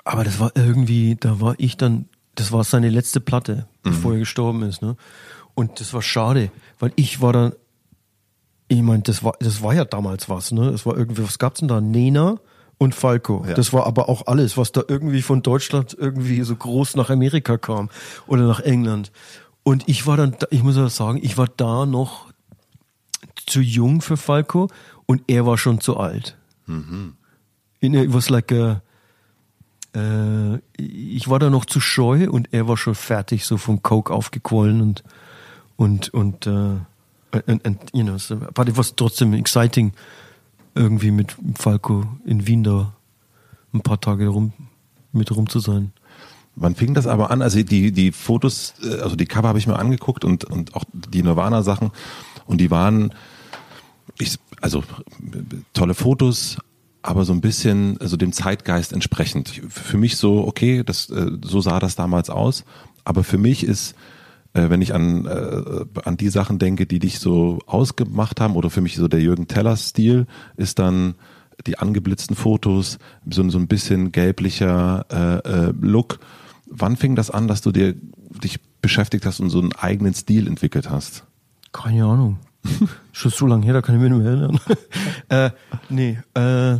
Aber 0.04 0.24
das 0.24 0.40
war 0.40 0.52
irgendwie, 0.54 1.16
da 1.18 1.40
war 1.40 1.54
ich 1.58 1.76
dann, 1.76 2.06
das 2.34 2.52
war 2.52 2.64
seine 2.64 2.88
letzte 2.88 3.20
Platte, 3.20 3.66
mhm. 3.84 3.90
bevor 3.90 4.12
er 4.12 4.20
gestorben 4.20 4.62
ist. 4.62 4.80
Ne? 4.80 4.96
Und 5.54 5.80
das 5.80 5.92
war 5.92 6.02
schade, 6.02 6.50
weil 6.78 6.92
ich 6.96 7.20
war 7.20 7.32
dann 7.32 7.52
ich 8.68 8.82
meine, 8.82 9.02
das 9.02 9.24
war, 9.24 9.34
das 9.40 9.62
war 9.62 9.74
ja 9.74 9.84
damals 9.84 10.28
was, 10.28 10.52
ne? 10.52 10.68
Es 10.68 10.84
war 10.84 10.96
irgendwie, 10.96 11.24
was 11.24 11.38
gab's 11.38 11.60
denn 11.60 11.68
da? 11.68 11.80
Nena 11.80 12.38
und 12.76 12.94
Falco. 12.94 13.44
Ja. 13.46 13.54
Das 13.54 13.72
war 13.72 13.86
aber 13.86 14.08
auch 14.08 14.26
alles, 14.26 14.56
was 14.56 14.72
da 14.72 14.82
irgendwie 14.86 15.22
von 15.22 15.42
Deutschland 15.42 15.96
irgendwie 15.98 16.42
so 16.42 16.54
groß 16.54 16.96
nach 16.96 17.10
Amerika 17.10 17.58
kam 17.58 17.88
oder 18.26 18.46
nach 18.46 18.60
England. 18.60 19.10
Und 19.62 19.88
ich 19.88 20.06
war 20.06 20.16
dann, 20.16 20.36
ich 20.50 20.62
muss 20.62 20.76
ja 20.76 20.88
sagen, 20.88 21.18
ich 21.22 21.36
war 21.36 21.48
da 21.56 21.86
noch 21.86 22.26
zu 23.46 23.60
jung 23.60 24.00
für 24.00 24.16
Falco 24.16 24.68
und 25.06 25.22
er 25.26 25.46
war 25.46 25.58
schon 25.58 25.80
zu 25.80 25.96
alt. 25.96 26.36
Mhm. 26.66 27.14
It 27.80 28.12
was 28.12 28.28
like 28.28 28.52
a, 28.52 28.82
äh, 29.94 30.58
ich 30.76 31.28
war 31.28 31.38
da 31.38 31.48
noch 31.48 31.64
zu 31.64 31.80
scheu 31.80 32.28
und 32.30 32.52
er 32.52 32.68
war 32.68 32.76
schon 32.76 32.94
fertig, 32.94 33.44
so 33.44 33.56
vom 33.56 33.82
Coke 33.82 34.12
aufgequollen 34.12 34.80
und 34.80 35.04
und 35.76 36.12
und 36.12 36.46
äh, 36.46 36.76
and, 37.32 37.64
and, 37.66 37.78
you 37.92 38.02
know, 38.02 38.18
so, 38.18 38.36
but 38.54 38.68
it 38.68 38.76
was 38.76 38.94
trotzdem 38.94 39.34
exciting, 39.34 39.92
irgendwie 40.74 41.10
mit 41.10 41.36
Falco 41.56 42.06
in 42.24 42.46
Wien 42.46 42.64
da 42.64 42.94
ein 43.72 43.80
paar 43.80 44.00
Tage 44.00 44.28
rum, 44.28 44.52
mit 45.12 45.34
rum 45.34 45.48
zu 45.48 45.60
sein. 45.60 45.92
Wann 46.56 46.74
fing 46.74 46.94
das 46.94 47.06
aber 47.06 47.30
an? 47.30 47.42
Also 47.42 47.62
die, 47.62 47.92
die 47.92 48.12
Fotos, 48.12 48.74
äh, 48.82 49.00
also 49.00 49.16
die 49.16 49.26
Cover 49.26 49.48
habe 49.48 49.58
ich 49.58 49.66
mir 49.66 49.78
angeguckt 49.78 50.24
und, 50.24 50.44
und 50.44 50.74
auch 50.74 50.84
die 50.92 51.22
Nirvana-Sachen 51.22 51.92
und 52.46 52.60
die 52.60 52.70
waren, 52.70 53.14
ich, 54.18 54.38
also 54.60 54.82
tolle 55.72 55.94
Fotos, 55.94 56.58
aber 57.02 57.24
so 57.24 57.32
ein 57.32 57.40
bisschen, 57.40 57.98
also 58.00 58.16
dem 58.16 58.32
Zeitgeist 58.32 58.92
entsprechend. 58.92 59.60
Für 59.68 59.98
mich 59.98 60.16
so, 60.16 60.46
okay, 60.46 60.82
das, 60.84 61.10
äh, 61.10 61.30
so 61.42 61.60
sah 61.60 61.78
das 61.78 61.94
damals 61.94 62.30
aus, 62.30 62.64
aber 63.04 63.22
für 63.24 63.38
mich 63.38 63.64
ist 63.64 63.94
äh, 64.54 64.70
wenn 64.70 64.82
ich 64.82 64.94
an, 64.94 65.26
äh, 65.26 65.84
an 66.04 66.16
die 66.16 66.28
Sachen 66.28 66.58
denke, 66.58 66.86
die 66.86 66.98
dich 66.98 67.18
so 67.18 67.58
ausgemacht 67.66 68.40
haben, 68.40 68.56
oder 68.56 68.70
für 68.70 68.80
mich 68.80 68.96
so 68.96 69.08
der 69.08 69.20
Jürgen 69.20 69.48
Teller-Stil, 69.48 70.26
ist 70.56 70.78
dann 70.78 71.14
die 71.66 71.78
angeblitzten 71.78 72.36
Fotos, 72.36 72.98
so, 73.28 73.48
so 73.50 73.58
ein 73.58 73.66
bisschen 73.66 74.12
gelblicher 74.12 75.06
äh, 75.10 75.48
äh, 75.68 75.72
Look. 75.80 76.20
Wann 76.66 76.96
fing 76.96 77.16
das 77.16 77.30
an, 77.30 77.48
dass 77.48 77.62
du 77.62 77.72
dir 77.72 77.94
dich 78.42 78.60
beschäftigt 78.80 79.26
hast 79.26 79.40
und 79.40 79.50
so 79.50 79.60
einen 79.60 79.72
eigenen 79.72 80.14
Stil 80.14 80.46
entwickelt 80.46 80.88
hast? 80.88 81.24
Keine 81.72 82.04
Ahnung. 82.04 82.38
Schon 83.12 83.30
so 83.30 83.46
lange 83.46 83.64
her, 83.64 83.74
da 83.74 83.82
kann 83.82 83.96
ich 83.96 84.00
mich 84.00 84.10
nicht 84.10 84.22
mehr 84.22 84.30
erinnern. 84.30 84.60
äh, 85.28 85.50
nee, 85.88 86.18
äh, 86.34 86.78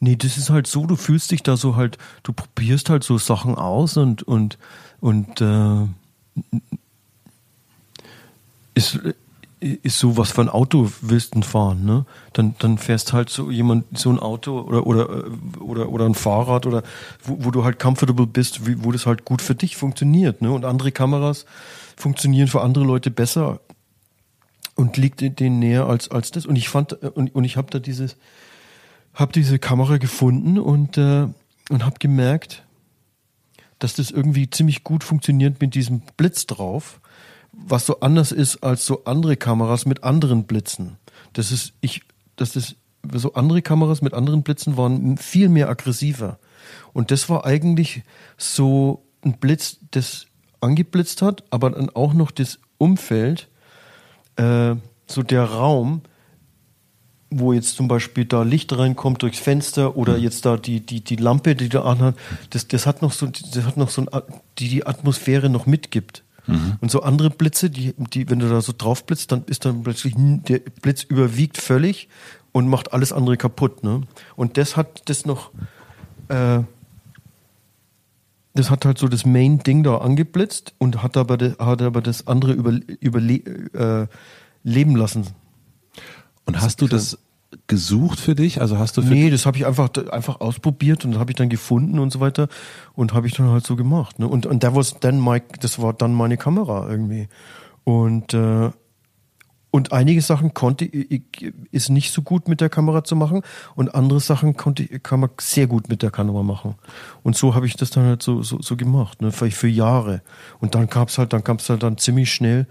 nee, 0.00 0.16
das 0.16 0.36
ist 0.36 0.50
halt 0.50 0.66
so, 0.66 0.86
du 0.86 0.96
fühlst 0.96 1.30
dich 1.30 1.42
da 1.42 1.56
so 1.56 1.76
halt, 1.76 1.98
du 2.22 2.32
probierst 2.32 2.90
halt 2.90 3.04
so 3.04 3.18
Sachen 3.18 3.54
aus 3.54 3.96
und, 3.96 4.22
und 4.22 4.58
und 5.04 5.42
äh, 5.42 5.86
ist, 8.72 8.98
ist 9.60 9.98
so, 9.98 10.16
was 10.16 10.30
für 10.30 10.40
ein 10.40 10.48
Auto 10.48 10.90
willst 11.02 11.34
du 11.34 11.42
fahren, 11.42 11.84
ne? 11.84 12.06
Dann, 12.32 12.54
dann 12.58 12.78
fährst 12.78 13.12
halt 13.12 13.28
so 13.28 13.50
jemand, 13.50 13.98
so 13.98 14.08
ein 14.08 14.18
Auto 14.18 14.62
oder, 14.62 14.86
oder, 14.86 15.24
oder, 15.60 15.90
oder 15.90 16.06
ein 16.06 16.14
Fahrrad 16.14 16.64
oder 16.64 16.82
wo, 17.22 17.44
wo 17.44 17.50
du 17.50 17.64
halt 17.64 17.78
comfortable 17.78 18.26
bist, 18.26 18.66
wie, 18.66 18.82
wo 18.82 18.92
das 18.92 19.04
halt 19.04 19.26
gut 19.26 19.42
für 19.42 19.54
dich 19.54 19.76
funktioniert, 19.76 20.40
ne? 20.40 20.50
Und 20.50 20.64
andere 20.64 20.90
Kameras 20.90 21.44
funktionieren 21.96 22.48
für 22.48 22.62
andere 22.62 22.86
Leute 22.86 23.10
besser 23.10 23.60
und 24.74 24.96
liegt 24.96 25.20
denen 25.20 25.58
näher 25.58 25.84
als, 25.84 26.10
als 26.10 26.30
das. 26.30 26.46
Und 26.46 26.56
ich 26.56 26.70
fand, 26.70 26.94
und, 26.94 27.34
und 27.34 27.44
ich 27.44 27.58
habe 27.58 27.70
da 27.70 27.78
dieses, 27.78 28.16
habe 29.12 29.34
diese 29.34 29.58
Kamera 29.58 29.98
gefunden 29.98 30.58
und, 30.58 30.96
äh, 30.96 31.28
und 31.68 31.84
habe 31.84 31.96
gemerkt, 31.98 32.63
dass 33.84 33.94
das 33.94 34.10
irgendwie 34.10 34.50
ziemlich 34.50 34.82
gut 34.82 35.04
funktioniert 35.04 35.60
mit 35.60 35.74
diesem 35.74 36.02
Blitz 36.16 36.46
drauf 36.46 37.00
was 37.56 37.86
so 37.86 38.00
anders 38.00 38.32
ist 38.32 38.62
als 38.62 38.84
so 38.86 39.04
andere 39.04 39.36
Kameras 39.36 39.86
mit 39.86 40.04
anderen 40.04 40.44
Blitzen. 40.44 40.96
Das 41.32 41.52
ist, 41.52 41.72
ich, 41.80 42.02
das 42.36 42.56
ist, 42.56 42.76
so 43.12 43.34
andere 43.34 43.62
Kameras 43.62 44.02
mit 44.02 44.14
anderen 44.14 44.42
Blitzen 44.42 44.76
waren 44.76 45.18
viel 45.18 45.48
mehr 45.48 45.68
aggressiver. 45.68 46.38
Und 46.92 47.10
das 47.10 47.28
war 47.28 47.44
eigentlich 47.44 48.02
so 48.38 49.04
ein 49.22 49.34
Blitz, 49.34 49.78
das 49.90 50.26
angeblitzt 50.60 51.20
hat, 51.20 51.44
aber 51.50 51.70
dann 51.70 51.90
auch 51.90 52.14
noch 52.14 52.30
das 52.30 52.58
Umfeld, 52.78 53.48
äh, 54.36 54.74
so 55.06 55.22
der 55.22 55.44
Raum, 55.44 56.00
wo 57.30 57.52
jetzt 57.52 57.76
zum 57.76 57.88
Beispiel 57.88 58.24
da 58.24 58.42
Licht 58.42 58.76
reinkommt 58.76 59.22
durchs 59.22 59.38
Fenster 59.38 59.96
oder 59.96 60.16
mhm. 60.16 60.22
jetzt 60.22 60.46
da 60.46 60.56
die, 60.56 60.80
die, 60.80 61.02
die 61.02 61.16
Lampe, 61.16 61.56
die 61.56 61.68
da 61.68 61.82
anhat, 61.82 62.16
das, 62.50 62.68
das 62.68 62.86
hat 62.86 63.02
noch 63.02 63.12
so, 63.12 63.26
das 63.26 63.64
hat 63.64 63.76
noch 63.76 63.90
so 63.90 64.02
ein, 64.02 64.08
die 64.58 64.68
die 64.68 64.86
Atmosphäre 64.86 65.48
noch 65.48 65.66
mitgibt. 65.66 66.22
Mhm. 66.46 66.76
Und 66.80 66.90
so 66.90 67.02
andere 67.02 67.30
Blitze, 67.30 67.70
die, 67.70 67.94
die, 67.96 68.28
wenn 68.30 68.38
du 68.38 68.48
da 68.48 68.60
so 68.60 68.72
drauf 68.76 69.04
blitzt, 69.04 69.32
dann 69.32 69.44
ist 69.46 69.64
dann 69.64 69.82
plötzlich, 69.82 70.14
der 70.16 70.60
Blitz 70.82 71.02
überwiegt 71.02 71.58
völlig 71.58 72.08
und 72.52 72.68
macht 72.68 72.92
alles 72.92 73.12
andere 73.12 73.36
kaputt. 73.36 73.82
Ne? 73.82 74.02
Und 74.36 74.56
das 74.58 74.76
hat 74.76 75.08
das 75.08 75.26
noch, 75.26 75.50
äh, 76.28 76.60
das 78.54 78.70
hat 78.70 78.84
halt 78.84 78.98
so 78.98 79.08
das 79.08 79.24
Main-Ding 79.26 79.82
da 79.82 79.98
angeblitzt 79.98 80.74
und 80.78 81.02
hat 81.02 81.16
aber, 81.16 81.36
de, 81.36 81.58
hat 81.58 81.82
aber 81.82 82.00
das 82.00 82.26
andere 82.26 82.52
über, 82.52 82.78
überle 83.00 83.34
äh, 83.34 84.06
leben 84.62 84.96
lassen. 84.96 85.26
Und 86.46 86.60
hast 86.60 86.80
du 86.80 86.88
das 86.88 87.18
gesucht 87.66 88.20
für 88.20 88.34
dich? 88.34 88.60
Also 88.60 88.78
hast 88.78 88.96
du 88.96 89.02
für 89.02 89.08
Nee, 89.08 89.30
das 89.30 89.46
habe 89.46 89.56
ich 89.56 89.66
einfach 89.66 89.90
einfach 90.10 90.40
ausprobiert 90.40 91.04
und 91.04 91.18
habe 91.18 91.30
ich 91.30 91.36
dann 91.36 91.48
gefunden 91.48 91.98
und 91.98 92.12
so 92.12 92.20
weiter 92.20 92.48
und 92.94 93.14
habe 93.14 93.26
ich 93.26 93.34
dann 93.34 93.48
halt 93.48 93.66
so 93.66 93.76
gemacht. 93.76 94.18
Ne? 94.18 94.28
Und 94.28 94.46
und 94.46 94.60
that 94.60 94.74
was 94.74 94.98
then 95.00 95.20
my, 95.20 95.42
das 95.60 95.80
war 95.80 95.92
dann 95.92 96.12
meine 96.14 96.36
Kamera 96.36 96.88
irgendwie. 96.88 97.28
Und 97.84 98.34
äh, 98.34 98.70
und 99.70 99.92
einige 99.92 100.22
Sachen 100.22 100.54
konnte 100.54 100.84
ich, 100.84 101.22
ist 101.72 101.90
nicht 101.90 102.12
so 102.12 102.22
gut 102.22 102.46
mit 102.46 102.60
der 102.60 102.68
Kamera 102.68 103.02
zu 103.02 103.16
machen 103.16 103.42
und 103.74 103.92
andere 103.96 104.20
Sachen 104.20 104.56
konnte 104.56 104.86
kann 105.00 105.18
man 105.18 105.30
sehr 105.40 105.66
gut 105.66 105.88
mit 105.88 106.02
der 106.02 106.12
Kamera 106.12 106.44
machen. 106.44 106.76
Und 107.24 107.36
so 107.36 107.56
habe 107.56 107.66
ich 107.66 107.74
das 107.74 107.90
dann 107.90 108.04
halt 108.04 108.22
so 108.22 108.42
so, 108.42 108.62
so 108.62 108.76
gemacht, 108.76 109.20
ne? 109.20 109.32
für, 109.32 109.50
für 109.50 109.68
Jahre. 109.68 110.22
Und 110.60 110.76
dann 110.76 110.86
gab's 110.86 111.18
halt 111.18 111.32
dann 111.32 111.42
gab's 111.42 111.68
halt 111.70 111.82
dann 111.82 111.98
ziemlich 111.98 112.32
schnell, 112.32 112.68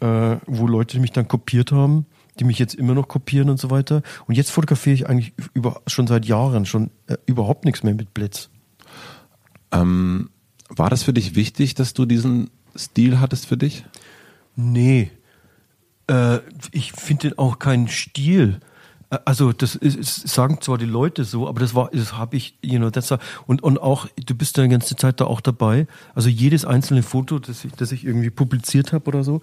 äh, 0.00 0.36
wo 0.46 0.66
Leute 0.66 0.98
mich 0.98 1.12
dann 1.12 1.28
kopiert 1.28 1.70
haben 1.70 2.06
die 2.38 2.44
mich 2.44 2.58
jetzt 2.58 2.74
immer 2.74 2.94
noch 2.94 3.08
kopieren 3.08 3.50
und 3.50 3.60
so 3.60 3.70
weiter. 3.70 4.02
Und 4.26 4.34
jetzt 4.34 4.50
fotografiere 4.50 4.94
ich 4.94 5.08
eigentlich 5.08 5.34
über, 5.54 5.82
schon 5.86 6.06
seit 6.06 6.24
Jahren 6.24 6.66
schon 6.66 6.90
äh, 7.06 7.16
überhaupt 7.26 7.64
nichts 7.64 7.82
mehr 7.82 7.94
mit 7.94 8.14
Blitz. 8.14 8.48
Ähm, 9.70 10.30
war 10.68 10.90
das 10.90 11.02
für 11.02 11.12
dich 11.12 11.34
wichtig, 11.34 11.74
dass 11.74 11.94
du 11.94 12.06
diesen 12.06 12.50
Stil 12.76 13.20
hattest 13.20 13.46
für 13.46 13.56
dich? 13.56 13.84
Nee. 14.56 15.10
Äh, 16.06 16.38
ich 16.70 16.92
finde 16.92 17.38
auch 17.38 17.58
keinen 17.58 17.88
Stil. 17.88 18.60
Äh, 19.10 19.18
also 19.24 19.52
das 19.52 19.74
ist, 19.74 19.96
ist, 19.96 20.28
sagen 20.28 20.60
zwar 20.60 20.78
die 20.78 20.86
Leute 20.86 21.24
so, 21.24 21.48
aber 21.48 21.60
das 21.60 21.74
war, 21.74 21.90
das 21.92 22.16
habe 22.16 22.36
ich, 22.36 22.58
you 22.62 22.78
know, 22.78 22.88
a, 22.88 23.18
und 23.46 23.62
und 23.62 23.80
auch 23.80 24.06
du 24.16 24.34
bist 24.34 24.56
ja 24.56 24.64
die 24.64 24.70
ganze 24.70 24.96
Zeit 24.96 25.20
da 25.20 25.26
auch 25.26 25.40
dabei. 25.40 25.86
Also 26.14 26.28
jedes 26.28 26.64
einzelne 26.64 27.02
Foto, 27.02 27.38
das 27.38 27.64
ich, 27.64 27.72
das 27.72 27.92
ich 27.92 28.04
irgendwie 28.04 28.30
publiziert 28.30 28.92
habe 28.92 29.06
oder 29.06 29.22
so, 29.24 29.42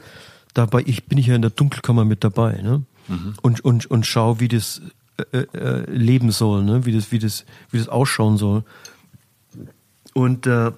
dabei, 0.54 0.84
ich 0.86 1.06
bin 1.06 1.18
ich 1.18 1.28
ja 1.28 1.36
in 1.36 1.42
der 1.42 1.52
Dunkelkammer 1.52 2.06
mit 2.06 2.24
dabei, 2.24 2.62
ne? 2.62 2.84
Mhm. 3.08 3.34
Und, 3.42 3.62
und, 3.62 3.86
und 3.88 4.06
schau, 4.06 4.40
wie 4.40 4.48
das 4.48 4.82
äh, 5.32 5.38
äh, 5.38 5.92
leben 5.92 6.32
soll, 6.32 6.64
ne? 6.64 6.86
Wie 6.86 6.92
das, 6.92 7.12
wie 7.12 7.20
das, 7.20 7.46
wie 7.72 7.78
das 7.78 7.90
ausschauen 7.90 8.38
soll. 8.38 8.64
Und, 10.14 10.48
äh, 10.48 10.72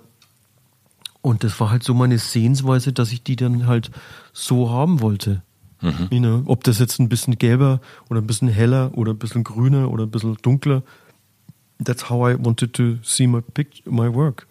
und 1.21 1.43
das 1.43 1.59
war 1.59 1.69
halt 1.69 1.83
so 1.83 1.93
meine 1.93 2.17
Sehensweise, 2.17 2.93
dass 2.93 3.11
ich 3.11 3.23
die 3.23 3.35
dann 3.35 3.67
halt 3.67 3.91
so 4.33 4.69
haben 4.69 5.01
wollte. 5.01 5.43
Mhm. 5.81 6.07
You 6.11 6.19
know, 6.19 6.43
ob 6.45 6.63
das 6.63 6.79
jetzt 6.79 6.99
ein 6.99 7.09
bisschen 7.09 7.37
gelber 7.37 7.81
oder 8.09 8.21
ein 8.21 8.27
bisschen 8.27 8.47
heller 8.47 8.91
oder 8.95 9.13
ein 9.13 9.17
bisschen 9.17 9.43
grüner 9.43 9.89
oder 9.91 10.05
ein 10.05 10.11
bisschen 10.11 10.37
dunkler. 10.41 10.83
That's 11.83 12.09
how 12.09 12.29
I 12.29 12.35
wanted 12.37 12.73
to 12.73 12.97
see 13.03 13.25
my, 13.25 13.41
picture, 13.41 13.91
my 13.91 14.13
work. 14.13 14.47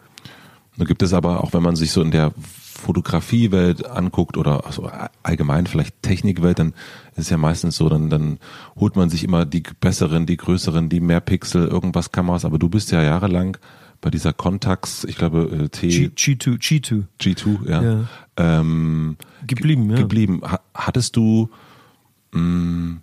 Da 0.76 0.84
gibt 0.84 1.02
es 1.02 1.12
aber 1.12 1.42
auch, 1.44 1.52
wenn 1.52 1.62
man 1.62 1.76
sich 1.76 1.92
so 1.92 2.02
in 2.02 2.10
der 2.10 2.32
Fotografiewelt 2.80 3.86
anguckt 3.86 4.36
oder 4.36 4.66
also 4.66 4.90
allgemein 5.22 5.66
vielleicht 5.66 6.02
Technikwelt, 6.02 6.58
dann 6.58 6.68
ist 7.12 7.24
es 7.24 7.30
ja 7.30 7.36
meistens 7.36 7.76
so, 7.76 7.88
dann, 7.88 8.10
dann 8.10 8.38
holt 8.76 8.96
man 8.96 9.10
sich 9.10 9.22
immer 9.22 9.44
die 9.44 9.62
besseren, 9.80 10.26
die 10.26 10.36
größeren, 10.36 10.88
die 10.88 11.00
mehr 11.00 11.20
Pixel, 11.20 11.66
irgendwas 11.68 12.10
Kameras, 12.10 12.44
aber 12.44 12.58
du 12.58 12.68
bist 12.68 12.90
ja 12.90 13.02
jahrelang 13.02 13.56
bei 14.00 14.10
dieser 14.10 14.32
Contax, 14.32 15.04
ich 15.04 15.16
glaube 15.16 15.64
äh, 15.64 15.68
T 15.68 15.88
G, 15.88 16.10
2 16.14 16.52
G2 16.52 17.04
G2, 17.20 17.68
ja, 17.68 17.82
ja. 17.82 18.08
Ähm, 18.36 19.16
geblieben, 19.46 19.90
ja. 19.90 19.96
geblieben. 19.96 20.40
Hattest 20.74 21.16
du 21.16 21.50
mh, 22.32 22.40
mm, 22.40 23.00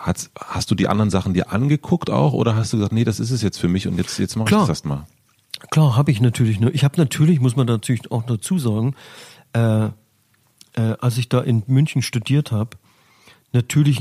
hast, 0.00 0.30
hast 0.38 0.70
du 0.70 0.74
die 0.74 0.88
anderen 0.88 1.10
Sachen 1.10 1.34
dir 1.34 1.52
angeguckt 1.52 2.10
auch 2.10 2.32
oder 2.32 2.56
hast 2.56 2.72
du 2.72 2.76
gesagt, 2.76 2.92
nee, 2.92 3.04
das 3.04 3.20
ist 3.20 3.30
es 3.30 3.42
jetzt 3.42 3.58
für 3.58 3.68
mich 3.68 3.88
und 3.88 3.96
jetzt 3.96 4.18
jetzt 4.18 4.36
mache 4.36 4.50
ich 4.50 4.56
das 4.56 4.68
erstmal? 4.68 5.06
Klar, 5.70 5.96
habe 5.96 6.10
ich 6.10 6.20
natürlich. 6.20 6.60
Ne? 6.60 6.70
Ich 6.70 6.84
habe 6.84 6.96
natürlich, 6.96 7.40
muss 7.40 7.56
man 7.56 7.66
natürlich 7.66 8.10
auch 8.10 8.22
dazu 8.22 8.58
sagen, 8.58 8.94
äh, 9.52 9.86
äh, 9.86 9.90
als 11.00 11.18
ich 11.18 11.28
da 11.28 11.40
in 11.40 11.62
München 11.66 12.02
studiert 12.02 12.52
habe, 12.52 12.76
natürlich 13.52 14.00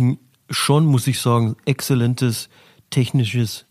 schon, 0.50 0.86
muss 0.86 1.08
ich 1.08 1.20
sagen, 1.20 1.56
exzellentes 1.66 2.50
technisches 2.90 3.66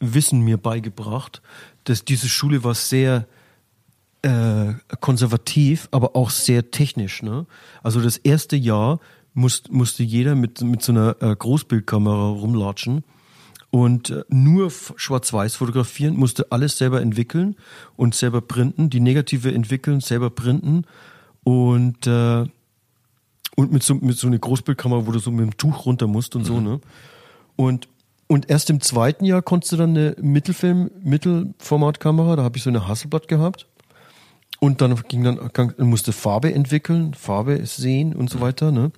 Wissen 0.00 0.40
mir 0.40 0.58
beigebracht. 0.58 1.42
Dass 1.84 2.04
diese 2.04 2.28
Schule 2.28 2.62
war 2.64 2.74
sehr 2.74 3.26
äh, 4.22 4.74
konservativ, 5.00 5.88
aber 5.90 6.14
auch 6.14 6.30
sehr 6.30 6.70
technisch. 6.70 7.22
Ne? 7.22 7.46
Also 7.82 8.00
das 8.00 8.16
erste 8.16 8.56
Jahr 8.56 9.00
muss, 9.34 9.64
musste 9.70 10.02
jeder 10.02 10.34
mit, 10.34 10.60
mit 10.60 10.82
so 10.82 10.92
einer 10.92 11.16
äh, 11.20 11.34
Großbildkamera 11.34 12.28
rumlatschen 12.28 13.04
und 13.72 14.10
äh, 14.10 14.22
nur 14.28 14.70
schwarz-weiß 14.70 15.56
fotografieren, 15.56 16.14
musste 16.14 16.52
alles 16.52 16.76
selber 16.76 17.00
entwickeln 17.00 17.56
und 17.96 18.14
selber 18.14 18.42
printen, 18.42 18.90
die 18.90 19.00
Negative 19.00 19.52
entwickeln, 19.52 20.00
selber 20.00 20.28
printen 20.28 20.84
und 21.42 22.06
äh, 22.06 22.44
und 23.54 23.72
mit 23.72 23.82
so 23.82 23.94
mit 23.94 24.16
so 24.18 24.26
einer 24.26 24.38
Großbildkamera, 24.38 25.06
wo 25.06 25.12
du 25.12 25.18
so 25.18 25.30
mit 25.30 25.40
dem 25.40 25.56
Tuch 25.56 25.86
runter 25.86 26.06
musst 26.06 26.36
und 26.36 26.42
mhm. 26.42 26.46
so, 26.46 26.60
ne? 26.60 26.80
Und 27.56 27.88
und 28.26 28.50
erst 28.50 28.68
im 28.68 28.82
zweiten 28.82 29.24
Jahr 29.24 29.40
konntest 29.40 29.72
du 29.72 29.76
dann 29.78 29.90
eine 29.90 30.16
Mittelfilm 30.20 30.90
Mittelformatkamera, 31.02 32.36
da 32.36 32.42
habe 32.42 32.58
ich 32.58 32.62
so 32.62 32.70
eine 32.70 32.86
Hasselblatt 32.86 33.26
gehabt. 33.26 33.66
Und 34.60 34.80
dann 34.80 34.94
ging 35.08 35.24
dann 35.24 35.74
musste 35.78 36.12
Farbe 36.12 36.54
entwickeln, 36.54 37.14
Farbe 37.14 37.64
sehen 37.66 38.14
und 38.14 38.28
so 38.30 38.40
weiter, 38.40 38.70
ne? 38.70 38.92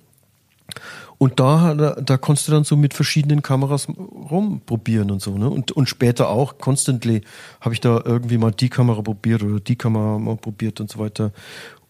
Und 1.17 1.39
da, 1.39 1.73
da, 1.75 1.91
da 2.01 2.17
konntest 2.17 2.47
du 2.47 2.51
dann 2.51 2.63
so 2.65 2.75
mit 2.75 2.93
verschiedenen 2.93 3.41
Kameras 3.41 3.87
rumprobieren 3.89 5.11
und 5.11 5.21
so, 5.21 5.37
ne? 5.37 5.49
Und, 5.49 5.71
und 5.71 5.87
später 5.87 6.29
auch, 6.29 6.57
constantly, 6.57 7.21
habe 7.61 7.73
ich 7.73 7.81
da 7.81 8.01
irgendwie 8.03 8.37
mal 8.37 8.51
die 8.51 8.69
Kamera 8.69 9.01
probiert 9.01 9.41
oder 9.43 9.59
die 9.59 9.77
Kamera 9.77 10.19
mal 10.19 10.35
probiert 10.35 10.81
und 10.81 10.91
so 10.91 10.99
weiter. 10.99 11.31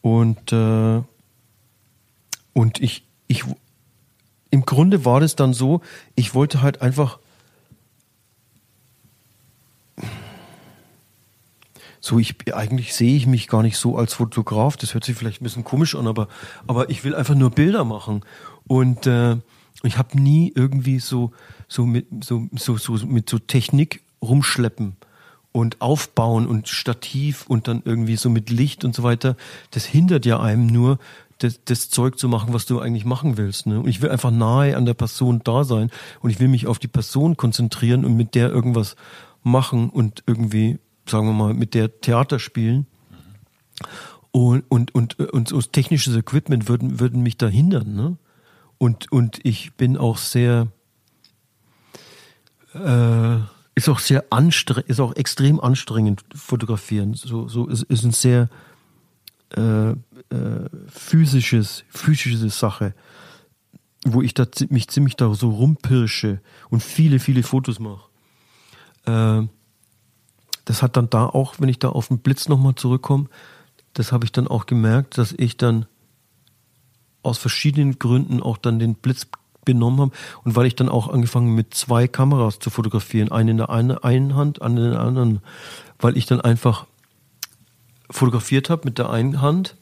Und, 0.01 0.53
äh, 0.53 1.01
und 2.53 2.81
ich, 2.81 3.07
ich, 3.27 3.43
im 4.51 4.65
Grunde 4.65 5.05
war 5.05 5.19
das 5.19 5.35
dann 5.35 5.53
so, 5.53 5.81
ich 6.15 6.35
wollte 6.35 6.61
halt 6.61 6.81
einfach 6.81 7.19
so 12.05 12.19
ich 12.19 12.35
eigentlich 12.53 12.93
sehe 12.93 13.15
ich 13.15 13.25
mich 13.25 13.47
gar 13.47 13.63
nicht 13.63 13.77
so 13.77 13.97
als 13.97 14.13
Fotograf. 14.13 14.77
Das 14.77 14.93
hört 14.93 15.03
sich 15.03 15.15
vielleicht 15.15 15.41
ein 15.41 15.43
bisschen 15.43 15.63
komisch 15.63 15.95
an, 15.95 16.07
aber 16.07 16.27
aber 16.67 16.89
ich 16.89 17.03
will 17.03 17.15
einfach 17.15 17.35
nur 17.35 17.49
Bilder 17.49 17.83
machen 17.83 18.21
und 18.67 19.07
äh, 19.07 19.37
ich 19.83 19.97
habe 19.97 20.19
nie 20.19 20.51
irgendwie 20.55 20.99
so, 20.99 21.31
so, 21.67 21.85
mit, 21.85 22.07
so, 22.23 22.47
so, 22.55 22.77
so 22.77 22.93
mit 23.05 23.29
so 23.29 23.39
Technik 23.39 24.01
rumschleppen 24.21 24.95
und 25.51 25.81
aufbauen 25.81 26.47
und 26.47 26.67
Stativ 26.67 27.45
und 27.47 27.67
dann 27.67 27.81
irgendwie 27.85 28.15
so 28.15 28.29
mit 28.29 28.49
Licht 28.49 28.83
und 28.83 28.95
so 28.95 29.03
weiter. 29.03 29.35
Das 29.71 29.85
hindert 29.85 30.25
ja 30.25 30.39
einem 30.39 30.67
nur, 30.67 30.99
das, 31.39 31.59
das 31.65 31.89
Zeug 31.89 32.17
zu 32.17 32.29
machen, 32.29 32.53
was 32.53 32.65
du 32.65 32.79
eigentlich 32.79 33.05
machen 33.05 33.37
willst. 33.37 33.67
Ne? 33.67 33.79
Und 33.79 33.87
ich 33.87 34.01
will 34.01 34.09
einfach 34.09 34.31
nahe 34.31 34.77
an 34.77 34.85
der 34.85 34.93
Person 34.93 35.41
da 35.43 35.63
sein 35.63 35.91
und 36.21 36.29
ich 36.29 36.39
will 36.39 36.47
mich 36.47 36.67
auf 36.67 36.79
die 36.79 36.87
Person 36.87 37.35
konzentrieren 37.35 38.05
und 38.05 38.15
mit 38.15 38.35
der 38.35 38.49
irgendwas 38.49 38.95
machen 39.43 39.89
und 39.89 40.23
irgendwie, 40.25 40.79
sagen 41.07 41.27
wir 41.27 41.33
mal, 41.33 41.53
mit 41.53 41.73
der 41.73 42.01
Theater 42.01 42.39
spielen. 42.39 42.87
Und, 44.31 44.63
und, 44.69 44.93
und, 44.93 45.19
und 45.19 45.47
so 45.47 45.61
technisches 45.61 46.15
Equipment 46.15 46.67
würden, 46.67 46.99
würden 46.99 47.23
mich 47.23 47.37
da 47.37 47.47
hindern. 47.47 47.95
Ne? 47.95 48.17
Und, 48.77 49.11
und 49.11 49.39
ich 49.43 49.73
bin 49.73 49.97
auch 49.97 50.17
sehr, 50.17 50.67
äh, 52.73 53.37
ist 53.75 53.87
auch 53.87 53.99
sehr 53.99 54.25
anstrengend, 54.31 54.89
ist 54.89 54.99
auch 54.99 55.15
extrem 55.15 55.59
anstrengend 55.59 56.25
fotografieren. 56.33 57.13
So, 57.13 57.47
so 57.47 57.67
ist, 57.67 57.83
ist 57.83 58.03
ein 58.03 58.11
sehr 58.11 58.49
äh, 59.55 59.91
äh, 59.91 59.95
physisches, 60.87 61.85
physische 61.89 62.49
Sache, 62.49 62.93
wo 64.05 64.21
ich 64.21 64.33
da, 64.33 64.45
mich 64.69 64.89
ziemlich 64.89 65.15
da 65.15 65.33
so 65.33 65.49
rumpirsche 65.49 66.41
und 66.69 66.83
viele, 66.83 67.19
viele 67.19 67.43
Fotos 67.43 67.79
mache. 67.79 68.09
Äh, 69.05 69.47
das 70.65 70.81
hat 70.81 70.97
dann 70.97 71.09
da 71.09 71.25
auch, 71.25 71.55
wenn 71.59 71.69
ich 71.69 71.79
da 71.79 71.89
auf 71.89 72.09
den 72.09 72.19
Blitz 72.19 72.49
nochmal 72.49 72.75
zurückkomme, 72.75 73.27
das 73.93 74.11
habe 74.11 74.25
ich 74.25 74.31
dann 74.31 74.47
auch 74.47 74.65
gemerkt, 74.65 75.17
dass 75.17 75.31
ich 75.31 75.57
dann 75.57 75.85
aus 77.23 77.37
verschiedenen 77.37 77.97
Gründen 77.97 78.41
auch 78.41 78.57
dann 78.57 78.79
den 78.79 78.95
Blitz 78.95 79.27
benommen 79.63 79.99
habe. 79.99 80.11
Und 80.43 80.55
weil 80.55 80.67
ich 80.67 80.75
dann 80.75 80.89
auch 80.89 81.09
angefangen 81.09 81.55
mit 81.55 81.73
zwei 81.73 82.07
Kameras 82.07 82.59
zu 82.59 82.69
fotografieren, 82.69 83.31
eine 83.31 83.51
in 83.51 83.57
der 83.57 83.69
einen 83.69 84.35
Hand, 84.35 84.61
eine 84.61 84.85
in 84.85 84.91
der 84.91 85.01
anderen, 85.01 85.41
weil 85.99 86.17
ich 86.17 86.25
dann 86.25 86.41
einfach 86.41 86.85
fotografiert 88.09 88.69
habe 88.69 88.83
mit 88.85 88.97
der 88.97 89.09
einen 89.09 89.41
Hand 89.41 89.75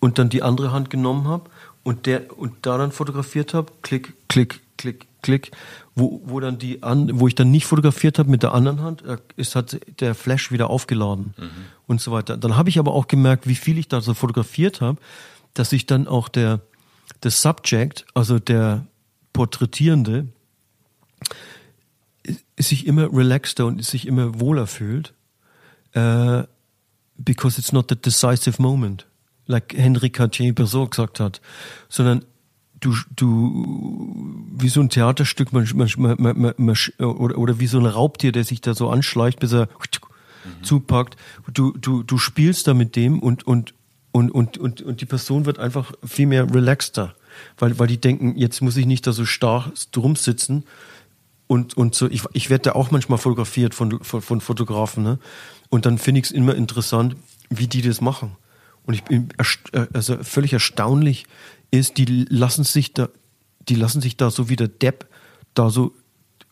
und 0.00 0.18
dann 0.18 0.28
die 0.28 0.42
andere 0.42 0.70
Hand 0.70 0.90
genommen 0.90 1.26
habe 1.26 1.50
und 1.82 2.06
der 2.06 2.38
und 2.38 2.54
da 2.62 2.78
dann 2.78 2.92
fotografiert 2.92 3.54
habe, 3.54 3.72
klick, 3.82 4.14
klick, 4.28 4.60
klick, 4.76 5.06
klick, 5.22 5.50
wo, 5.98 6.22
wo 6.24 6.40
dann 6.40 6.58
die 6.58 6.82
an, 6.82 7.20
wo 7.20 7.26
ich 7.26 7.34
dann 7.34 7.50
nicht 7.50 7.66
fotografiert 7.66 8.18
habe 8.18 8.30
mit 8.30 8.42
der 8.42 8.54
anderen 8.54 8.82
Hand, 8.82 9.02
äh, 9.02 9.18
ist 9.36 9.56
hat 9.56 9.78
der 10.00 10.14
Flash 10.14 10.52
wieder 10.52 10.70
aufgeladen 10.70 11.34
mhm. 11.36 11.50
und 11.86 12.00
so 12.00 12.12
weiter. 12.12 12.36
Dann 12.36 12.56
habe 12.56 12.68
ich 12.68 12.78
aber 12.78 12.92
auch 12.92 13.08
gemerkt, 13.08 13.46
wie 13.46 13.54
viel 13.54 13.78
ich 13.78 13.88
da 13.88 14.00
so 14.00 14.14
fotografiert 14.14 14.80
habe, 14.80 14.98
dass 15.54 15.72
ich 15.72 15.86
dann 15.86 16.06
auch 16.06 16.28
der 16.28 16.60
der 17.22 17.30
Subject, 17.30 18.06
also 18.14 18.38
der 18.38 18.86
Porträtierende, 19.32 20.28
sich 22.58 22.86
immer 22.86 23.12
relaxter 23.12 23.66
und 23.66 23.84
sich 23.84 24.06
immer 24.06 24.40
wohler 24.40 24.66
fühlt, 24.66 25.14
uh, 25.96 26.42
because 27.16 27.58
it's 27.58 27.72
not 27.72 27.86
the 27.88 27.96
decisive 27.96 28.60
moment, 28.60 29.06
like 29.46 29.74
Henri 29.76 30.10
Cartier-Bresson 30.10 30.90
gesagt 30.90 31.20
hat, 31.20 31.40
sondern 31.88 32.24
du, 32.80 32.94
du, 33.14 34.44
wie 34.56 34.68
so 34.68 34.80
ein 34.80 34.88
Theaterstück, 34.88 35.52
man, 35.52 35.68
man, 35.74 36.16
man, 36.18 36.54
man, 36.56 36.76
oder, 36.98 37.38
oder 37.38 37.60
wie 37.60 37.66
so 37.66 37.78
ein 37.78 37.86
Raubtier, 37.86 38.32
der 38.32 38.44
sich 38.44 38.60
da 38.60 38.74
so 38.74 38.90
anschleicht, 38.90 39.40
bis 39.40 39.52
er 39.52 39.66
mhm. 39.66 40.64
zupackt. 40.64 41.16
Du, 41.52 41.72
du, 41.72 42.02
du 42.02 42.18
spielst 42.18 42.66
da 42.66 42.74
mit 42.74 42.96
dem 42.96 43.18
und, 43.20 43.46
und, 43.46 43.74
und, 44.12 44.30
und, 44.30 44.58
und, 44.58 44.82
und 44.82 45.00
die 45.00 45.06
Person 45.06 45.46
wird 45.46 45.58
einfach 45.58 45.92
viel 46.04 46.26
mehr 46.26 46.52
relaxter, 46.52 47.14
weil, 47.58 47.78
weil 47.78 47.86
die 47.86 48.00
denken, 48.00 48.36
jetzt 48.36 48.60
muss 48.60 48.76
ich 48.76 48.86
nicht 48.86 49.06
da 49.06 49.12
so 49.12 49.24
starr 49.24 49.72
drum 49.92 50.16
sitzen. 50.16 50.64
Und, 51.46 51.76
und 51.76 51.94
so, 51.94 52.08
ich, 52.08 52.22
ich 52.34 52.50
werde 52.50 52.64
da 52.64 52.72
auch 52.72 52.90
manchmal 52.90 53.18
fotografiert 53.18 53.74
von, 53.74 54.02
von, 54.04 54.20
von 54.20 54.40
Fotografen, 54.40 55.02
ne? 55.02 55.18
Und 55.70 55.86
dann 55.86 55.98
finde 55.98 56.20
ich 56.20 56.26
es 56.26 56.30
immer 56.30 56.54
interessant, 56.54 57.16
wie 57.50 57.66
die 57.66 57.82
das 57.82 58.00
machen. 58.00 58.36
Und 58.88 58.94
ich 58.94 59.04
bin 59.04 59.28
äh, 59.72 59.86
also 59.92 60.16
völlig 60.24 60.54
erstaunlich 60.54 61.26
ist, 61.70 61.98
die 61.98 62.06
lassen 62.06 62.64
sich 62.64 62.94
da, 62.94 63.10
die 63.68 63.74
lassen 63.74 64.00
sich 64.00 64.16
da 64.16 64.30
so 64.30 64.48
wie 64.48 64.56
der 64.56 64.68
Depp 64.68 65.06
da 65.52 65.68
so 65.68 65.94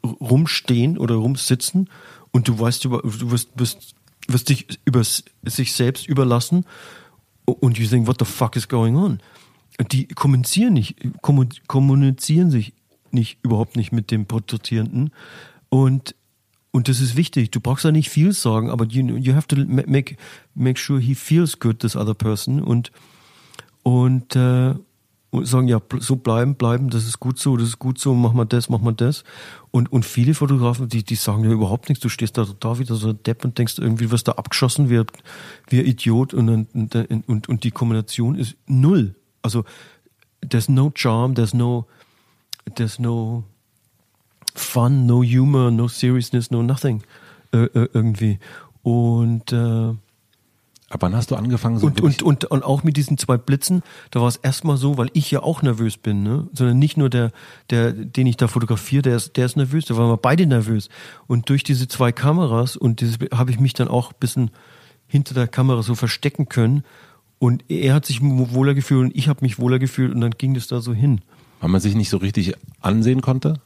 rumstehen 0.05 0.99
oder 0.99 1.15
rumsitzen 1.15 1.89
und 2.33 2.47
du 2.47 2.59
weißt, 2.59 2.85
du 2.85 3.01
wirst, 3.03 3.49
wirst, 3.55 3.95
wirst 4.29 4.49
dich 4.51 4.67
über 4.85 5.03
sich 5.03 5.73
selbst 5.73 6.07
überlassen 6.07 6.67
und 7.47 7.79
you 7.79 7.89
think, 7.89 8.07
what 8.07 8.19
the 8.19 8.27
fuck 8.27 8.55
is 8.55 8.69
going 8.69 8.97
on? 8.97 9.21
Die 9.91 10.07
kommunizieren 10.07 10.75
nicht, 10.75 10.97
kommunizieren 11.23 12.51
sich 12.51 12.75
nicht, 13.13 13.39
überhaupt 13.43 13.77
nicht 13.77 13.93
mit 13.93 14.11
dem 14.11 14.27
Porträtierenden. 14.27 15.11
Und, 15.71 16.15
und 16.77 16.89
das 16.89 17.01
ist 17.01 17.17
wichtig. 17.17 17.51
Du 17.53 17.61
brauchst 17.61 17.87
ja 17.87 17.91
nicht 17.91 18.11
viel 18.11 18.35
sagen, 18.35 18.69
aber 18.69 18.85
you, 18.85 19.17
you 19.17 19.35
have 19.35 19.49
to 19.49 19.57
make, 19.57 20.17
make 20.55 20.79
sure 20.79 21.01
he 21.01 21.15
feels 21.15 21.59
good, 21.59 21.79
this 21.79 21.97
other 21.97 22.13
person. 22.13 22.63
Und, 22.63 22.93
und, 23.83 24.37
äh, 24.37 24.75
und 25.31 25.47
sagen, 25.47 25.69
ja, 25.69 25.81
so 26.01 26.17
bleiben, 26.17 26.57
bleiben, 26.57 26.91
das 26.91 27.07
ist 27.07 27.19
gut 27.19 27.39
so, 27.39 27.57
das 27.57 27.69
ist 27.69 27.79
gut 27.79 27.99
so, 27.99 28.13
mach 28.13 28.35
mal 28.35 28.45
das, 28.45 28.69
mach 28.69 28.81
mal 28.83 28.93
das. 28.93 29.25
Und, 29.71 29.91
und 29.91 30.05
viele 30.05 30.35
Fotografen, 30.35 30.87
die, 30.87 31.03
die 31.03 31.15
sagen 31.15 31.45
ja 31.45 31.51
überhaupt 31.51 31.89
nichts, 31.89 32.03
du 32.03 32.11
stehst 32.11 32.37
da 32.37 32.47
da 32.61 32.79
wieder 32.79 32.95
so 32.95 33.15
Depp 33.15 33.47
und 33.47 33.57
denkst, 33.57 33.79
irgendwie 33.79 34.11
wirst 34.11 34.29
da 34.29 34.33
abgeschossen 34.33 34.91
wie, 34.91 35.03
wie 35.71 35.81
ein 35.81 35.87
Idiot 35.87 36.35
und, 36.35 36.51
und, 36.75 36.95
und, 37.27 37.49
und 37.49 37.65
die 37.65 37.71
Kombination 37.71 38.35
ist 38.35 38.55
null. 38.67 39.15
Also, 39.41 39.65
there's 40.47 40.69
no 40.69 40.93
charm, 40.95 41.37
there's 41.37 41.55
no, 41.55 41.87
there's 42.75 42.99
no 42.99 43.45
fun, 44.59 45.07
no 45.07 45.23
humor, 45.23 45.71
no 45.71 45.89
seriousness, 45.89 46.51
no 46.51 46.63
nothing, 46.63 47.03
äh, 47.53 47.65
äh, 47.65 47.89
irgendwie. 47.93 48.39
Und, 48.83 49.53
äh, 49.53 49.95
Ab 50.89 51.03
wann 51.03 51.17
hast 51.17 51.33
du 51.33 51.35
angefangen 51.35 51.81
so 51.81 51.89
und, 51.89 52.01
und, 52.01 52.23
und, 52.23 52.45
und 52.45 52.63
auch 52.63 52.85
mit 52.85 52.97
diesen 52.97 53.19
zwei 53.19 53.37
Blitzen, 53.37 53.83
da 54.13 54.21
war 54.21 54.29
es 54.29 54.37
erstmal 54.37 54.77
so, 54.77 54.97
weil 54.97 55.11
ich 55.15 55.29
ja 55.33 55.43
auch 55.43 55.61
nervös 55.61 55.97
bin, 55.97 56.23
ne? 56.23 56.47
sondern 56.53 56.79
nicht 56.79 56.97
nur 56.97 57.11
der, 57.11 57.33
der, 57.71 57.93
den 57.93 58.29
ich 58.29 58.37
da 58.37 58.47
fotografiere, 58.47 59.03
der 59.03 59.17
ist, 59.17 59.37
der 59.37 59.47
ist 59.47 59.57
nervös, 59.57 59.87
da 59.87 59.97
waren 59.97 60.09
wir 60.09 60.17
beide 60.17 60.47
nervös. 60.47 60.89
Und 61.27 61.49
durch 61.49 61.65
diese 61.65 61.89
zwei 61.89 62.13
Kameras 62.13 62.77
und 62.77 63.01
dieses 63.01 63.19
habe 63.35 63.51
ich 63.51 63.59
mich 63.59 63.73
dann 63.73 63.89
auch 63.89 64.13
ein 64.13 64.19
bisschen 64.21 64.53
hinter 65.09 65.35
der 65.35 65.49
Kamera 65.49 65.83
so 65.83 65.97
verstecken 65.97 66.49
können. 66.49 66.85
Und 67.41 67.65
er 67.69 67.95
hat 67.95 68.07
sich 68.07 68.21
wohler 68.23 68.75
gefühlt 68.75 69.07
und 69.07 69.17
ich 69.17 69.29
habe 69.29 69.41
mich 69.43 69.59
wohler 69.59 69.81
gefühlt 69.81 70.15
und 70.15 70.21
dann 70.21 70.33
ging 70.39 70.55
das 70.55 70.69
da 70.69 70.81
so 70.81 70.95
hin. 70.95 71.21
Weil 71.61 71.71
man 71.71 71.81
sich 71.81 71.97
nicht 71.97 72.11
so 72.11 72.19
richtig 72.19 72.55
ansehen 72.81 73.23
konnte? 73.23 73.61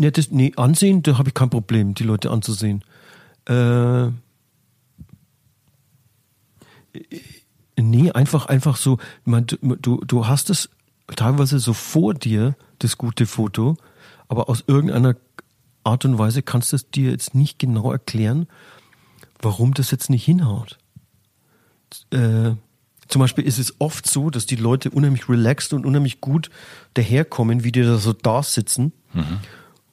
Nee, 0.00 0.10
das, 0.10 0.30
nee 0.30 0.52
ansehen, 0.56 1.02
da 1.02 1.18
habe 1.18 1.28
ich 1.28 1.34
kein 1.34 1.50
Problem, 1.50 1.94
die 1.94 2.04
Leute 2.04 2.30
anzusehen. 2.30 2.84
Äh, 3.46 4.10
Nee, 7.76 8.12
einfach, 8.12 8.46
einfach 8.46 8.76
so, 8.76 8.98
man, 9.24 9.46
du, 9.46 10.02
du 10.04 10.26
hast 10.26 10.50
es 10.50 10.68
teilweise 11.16 11.58
so 11.58 11.72
vor 11.72 12.14
dir, 12.14 12.54
das 12.78 12.98
gute 12.98 13.26
Foto, 13.26 13.76
aber 14.28 14.48
aus 14.48 14.64
irgendeiner 14.66 15.16
Art 15.84 16.04
und 16.04 16.18
Weise 16.18 16.42
kannst 16.42 16.72
du 16.72 16.76
es 16.76 16.90
dir 16.90 17.10
jetzt 17.10 17.34
nicht 17.34 17.58
genau 17.58 17.90
erklären, 17.90 18.46
warum 19.40 19.74
das 19.74 19.90
jetzt 19.90 20.10
nicht 20.10 20.24
hinhaut. 20.24 20.78
Äh, 22.10 22.52
zum 23.08 23.20
Beispiel 23.20 23.44
ist 23.44 23.58
es 23.58 23.74
oft 23.78 24.08
so, 24.08 24.30
dass 24.30 24.46
die 24.46 24.56
Leute 24.56 24.90
unheimlich 24.90 25.28
relaxed 25.28 25.72
und 25.72 25.84
unheimlich 25.84 26.20
gut 26.20 26.50
daherkommen, 26.94 27.64
wie 27.64 27.72
die 27.72 27.82
da 27.82 27.96
so 27.96 28.12
da 28.12 28.42
sitzen. 28.42 28.92
Mhm. 29.12 29.38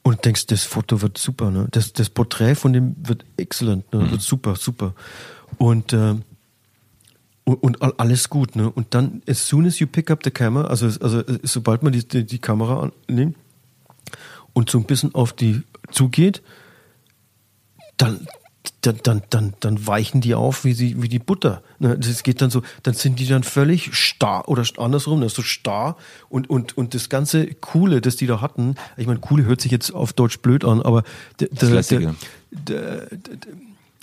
Und 0.10 0.26
denkst, 0.26 0.47
das 0.47 0.64
Foto 0.64 1.03
wird 1.03 1.20
super, 1.20 1.51
ne? 1.51 1.68
Das, 1.70 1.93
das 1.93 2.10
Porträt 2.10 2.55
von 2.55 2.74
dem 2.74 2.95
wird 2.97 3.26
excellent, 3.38 3.93
ne? 3.93 3.99
Mhm. 3.99 4.10
Wird 4.10 4.22
super, 4.24 4.55
super. 4.55 4.95
Und 5.60 5.93
äh, 5.93 6.16
und, 7.43 7.80
und, 7.80 7.99
alles 7.99 8.28
gut, 8.28 8.55
ne? 8.55 8.72
Und 8.72 8.95
dann, 8.95 9.22
as 9.28 9.47
soon 9.47 9.68
as 9.68 9.78
you 9.78 9.86
pick 9.86 10.10
up 10.10 10.22
the 10.24 10.32
camera, 10.32 10.66
also, 10.66 10.88
also 10.88 11.22
sobald 11.43 11.84
man 11.84 11.93
die, 11.93 12.07
die, 12.07 12.26
die 12.26 12.39
Kamera 12.39 12.91
annimmt 13.07 13.36
und 14.53 14.72
so 14.72 14.80
ein 14.80 14.86
bisschen 14.86 15.14
auf 15.14 15.32
die 15.32 15.62
zugeht, 15.91 16.41
dann, 17.97 18.26
dann, 18.82 18.99
dann, 19.03 19.22
dann, 19.30 19.53
dann 19.59 19.88
weichen 19.88 20.22
die 20.22 20.36
auf 20.36 20.63
wie, 20.65 20.74
sie, 20.74 21.01
wie 21.01 21.09
die 21.09 21.20
Butter. 21.20 21.61
Ne? 21.80 21.97
Das 21.97 22.24
geht 22.24 22.41
dann 22.41 22.49
so, 22.49 22.61
dann 22.84 22.93
sind 22.93 23.20
die 23.20 23.28
dann 23.28 23.43
völlig 23.43 23.95
starr 23.95 24.47
oder 24.47 24.63
andersrum, 24.78 25.22
das 25.22 25.34
ist 25.34 25.36
so 25.36 25.41
starr 25.41 25.97
und, 26.30 26.49
und, 26.49 26.78
und 26.78 26.93
das 26.93 27.09
ganze 27.09 27.47
Coole, 27.47 28.01
das 28.01 28.15
die 28.15 28.28
da 28.28 28.41
hatten, 28.41 28.76
ich 28.97 29.07
meine, 29.07 29.20
Coole 29.20 29.45
hört 29.45 29.61
sich 29.61 29.72
jetzt 29.72 29.91
auf 29.91 30.13
Deutsch 30.13 30.39
blöd 30.39 30.63
an, 30.63 30.82
aber 30.82 31.03
der, 31.39 31.49
der, 31.49 31.82
der, 31.82 32.15
der, 32.51 33.07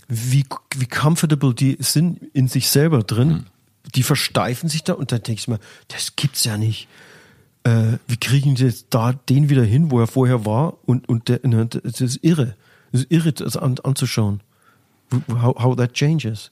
wie, 0.08 0.44
wie 0.76 0.86
comfortable 0.86 1.54
die 1.54 1.76
sind 1.80 2.20
in 2.32 2.48
sich 2.48 2.68
selber 2.68 3.02
drin. 3.02 3.28
Mhm. 3.28 3.46
Die 3.94 4.02
versteifen 4.02 4.68
sich 4.68 4.82
da 4.84 4.94
und 4.94 5.12
dann 5.12 5.22
denke 5.22 5.40
ich 5.40 5.48
mir, 5.48 5.60
das 5.88 6.16
gibt's 6.16 6.44
ja 6.44 6.56
nicht. 6.56 6.88
Äh, 7.62 7.98
wie 8.06 8.16
kriegen 8.16 8.54
die 8.54 8.64
jetzt 8.64 8.86
da 8.90 9.12
den 9.12 9.48
wieder 9.48 9.64
hin, 9.64 9.90
wo 9.90 10.00
er 10.00 10.06
vorher 10.06 10.44
war? 10.44 10.74
Und, 10.84 11.08
und 11.08 11.28
der, 11.28 11.40
ne, 11.44 11.66
das 11.66 12.00
ist 12.00 12.18
irre. 12.22 12.56
Das 12.92 13.02
ist 13.02 13.10
irre, 13.10 13.32
das 13.32 13.56
an, 13.56 13.76
anzuschauen. 13.82 14.40
How, 15.30 15.62
how 15.62 15.76
that 15.76 15.92
changes. 15.94 16.50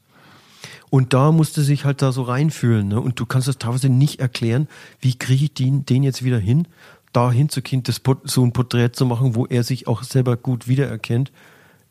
Und 0.90 1.12
da 1.12 1.32
musste 1.32 1.62
sich 1.62 1.84
halt 1.84 2.02
da 2.02 2.12
so 2.12 2.22
reinfühlen. 2.22 2.88
Ne? 2.88 3.00
Und 3.00 3.18
du 3.18 3.26
kannst 3.26 3.48
das 3.48 3.59
teilweise 3.59 3.88
nicht 3.88 4.20
erklären, 4.20 4.68
wie 5.00 5.16
kriege 5.16 5.44
ich 5.44 5.55
den, 5.55 5.84
den 5.84 6.02
jetzt 6.02 6.22
wieder 6.22 6.38
hin, 6.38 6.68
da 7.12 7.32
hinzugehen, 7.32 7.82
das, 7.82 8.00
so 8.24 8.44
ein 8.44 8.52
Porträt 8.52 8.90
zu 8.92 9.07
machen, 9.07 9.34
wo 9.34 9.46
er 9.46 9.64
sich 9.64 9.88
auch 9.88 10.02
selber 10.02 10.36
gut 10.36 10.68
wiedererkennt 10.68 11.32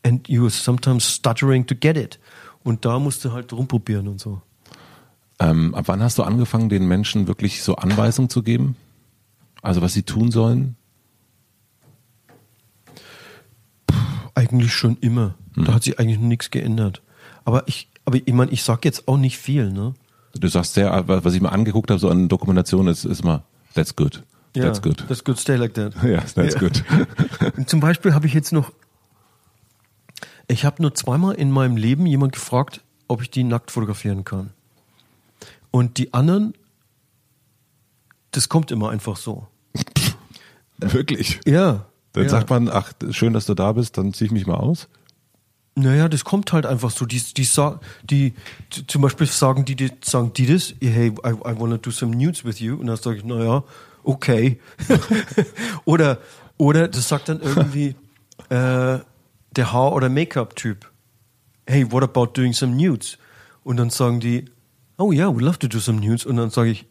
and 0.04 0.28
you 0.28 0.50
sometimes 0.50 1.10
stuttering 1.10 1.66
to 1.66 1.76
get 1.76 1.98
it. 1.98 2.20
Und 2.64 2.86
da 2.86 3.00
musst 3.00 3.26
du 3.26 3.32
halt 3.32 3.52
rumprobieren 3.52 4.08
und 4.08 4.20
so. 4.20 4.42
Ähm, 5.40 5.74
ab 5.76 5.86
wann 5.88 6.02
hast 6.02 6.18
du 6.18 6.24
angefangen, 6.24 6.70
den 6.70 6.88
Menschen 6.88 7.28
wirklich 7.28 7.64
so 7.64 7.76
Anweisungen 7.76 8.30
zu 8.30 8.44
geben? 8.44 8.76
Also 9.62 9.82
was 9.82 9.94
sie 9.94 10.04
tun 10.04 10.32
sollen? 10.32 10.76
Puh, 13.88 13.96
eigentlich 14.36 14.74
schon 14.74 14.98
immer. 14.98 15.36
Da 15.56 15.74
hat 15.74 15.84
sich 15.84 16.00
eigentlich 16.00 16.20
nichts 16.20 16.52
geändert. 16.52 17.02
Aber 17.46 17.68
ich, 17.68 17.90
aber 18.06 18.18
ich 18.18 18.34
meine, 18.34 18.52
ich 18.52 18.64
sag 18.64 18.86
jetzt 18.86 19.08
auch 19.08 19.18
nicht 19.18 19.38
viel, 19.38 19.72
ne? 19.72 19.94
Du 20.34 20.48
sagst 20.48 20.74
sehr, 20.74 21.08
was 21.08 21.34
ich 21.34 21.42
mir 21.42 21.52
angeguckt 21.52 21.92
habe, 21.92 22.00
so 22.00 22.10
an 22.10 22.28
Dokumentationen, 22.28 22.92
ist, 22.92 23.06
ist 23.06 23.24
mal, 23.24 23.44
that's 23.76 23.96
good. 23.96 24.24
That's 24.54 24.80
ja, 24.80 24.84
good. 24.84 25.06
That's 25.08 25.24
good, 25.24 25.40
stay 25.40 25.56
like 25.56 25.74
that. 25.76 25.94
Ja, 26.04 26.22
that's 26.22 26.56
Ja. 26.56 26.60
good. 26.60 26.84
Zum 27.68 27.80
Beispiel 27.80 28.14
habe 28.14 28.26
ich 28.26 28.34
jetzt 28.34 28.52
noch, 28.52 28.72
ich 30.48 30.66
habe 30.66 30.82
nur 30.82 30.94
zweimal 30.96 31.36
in 31.36 31.52
meinem 31.52 31.78
Leben 31.78 32.06
jemand 32.06 32.34
gefragt, 32.34 32.82
ob 33.08 33.22
ich 33.22 33.30
die 33.30 33.44
nackt 33.44 33.72
fotografieren 33.72 34.24
kann. 34.24 34.52
Und 35.72 35.98
die 35.98 36.14
anderen, 36.14 36.54
das 38.32 38.50
kommt 38.50 38.72
immer 38.72 38.90
einfach 38.90 39.18
so. 39.18 39.48
Wirklich. 40.78 41.40
Ja. 41.46 41.86
Dann 42.14 42.24
ja. 42.24 42.30
sagt 42.30 42.50
man, 42.50 42.70
ach, 42.70 42.94
schön, 43.10 43.34
dass 43.34 43.46
du 43.48 43.56
da 43.56 43.72
bist, 43.72 43.98
dann 43.98 44.14
zieh 44.14 44.26
ich 44.26 44.32
mich 44.32 44.46
mal 44.46 44.56
aus. 44.56 44.88
Naja, 45.76 46.08
das 46.08 46.24
kommt 46.24 46.54
halt 46.54 46.66
einfach 46.68 46.92
so. 46.92 47.06
Die, 47.06 47.20
die, 47.20 47.48
die, 48.04 48.34
z- 48.70 48.92
zum 48.92 49.02
Beispiel 49.02 49.26
sagen 49.26 49.66
die, 49.66 49.76
die, 49.76 49.92
sagen 50.04 50.32
die 50.34 50.46
das, 50.46 50.76
hey, 50.80 51.08
I, 51.08 51.30
I 51.30 51.60
wanna 51.60 51.78
do 51.78 51.90
some 51.90 52.16
nudes 52.16 52.46
with 52.46 52.60
you. 52.60 52.76
Und 52.78 52.88
dann 52.88 52.98
sage 52.98 53.18
ich, 53.18 53.24
naja, 53.24 53.64
okay. 54.04 54.60
oder, 55.86 56.20
oder 56.58 56.88
das 56.88 57.08
sagt 57.08 57.30
dann 57.30 57.42
irgendwie 57.42 57.96
äh, 58.50 59.00
der 59.56 59.74
Haar- 59.74 59.94
oder 59.94 60.10
Make-up-Typ. 60.10 60.90
Hey, 61.66 61.92
what 61.92 62.04
about 62.04 62.28
doing 62.34 62.54
some 62.54 62.76
nudes? 62.76 63.18
Und 63.64 63.78
dann 63.78 63.90
sagen 63.90 64.20
die, 64.20 64.46
oh 64.98 65.12
yeah, 65.12 65.28
we'd 65.30 65.42
love 65.42 65.58
to 65.60 65.68
do 65.68 65.80
some 65.80 66.00
nudes. 66.06 66.26
Und 66.26 66.38
dann 66.38 66.50
sage 66.52 66.70
ich, 66.70 66.86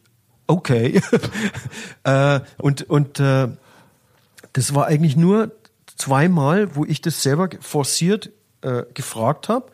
okay. 0.47 1.01
äh, 2.03 2.39
und 2.57 2.81
und 2.89 3.19
äh, 3.19 3.47
das 4.53 4.75
war 4.75 4.87
eigentlich 4.87 5.15
nur 5.15 5.51
zweimal, 5.95 6.75
wo 6.75 6.83
ich 6.85 7.01
das 7.01 7.23
selber 7.23 7.49
forciert 7.61 8.29
äh, 8.63 8.83
gefragt 8.93 9.49
habe. 9.49 9.65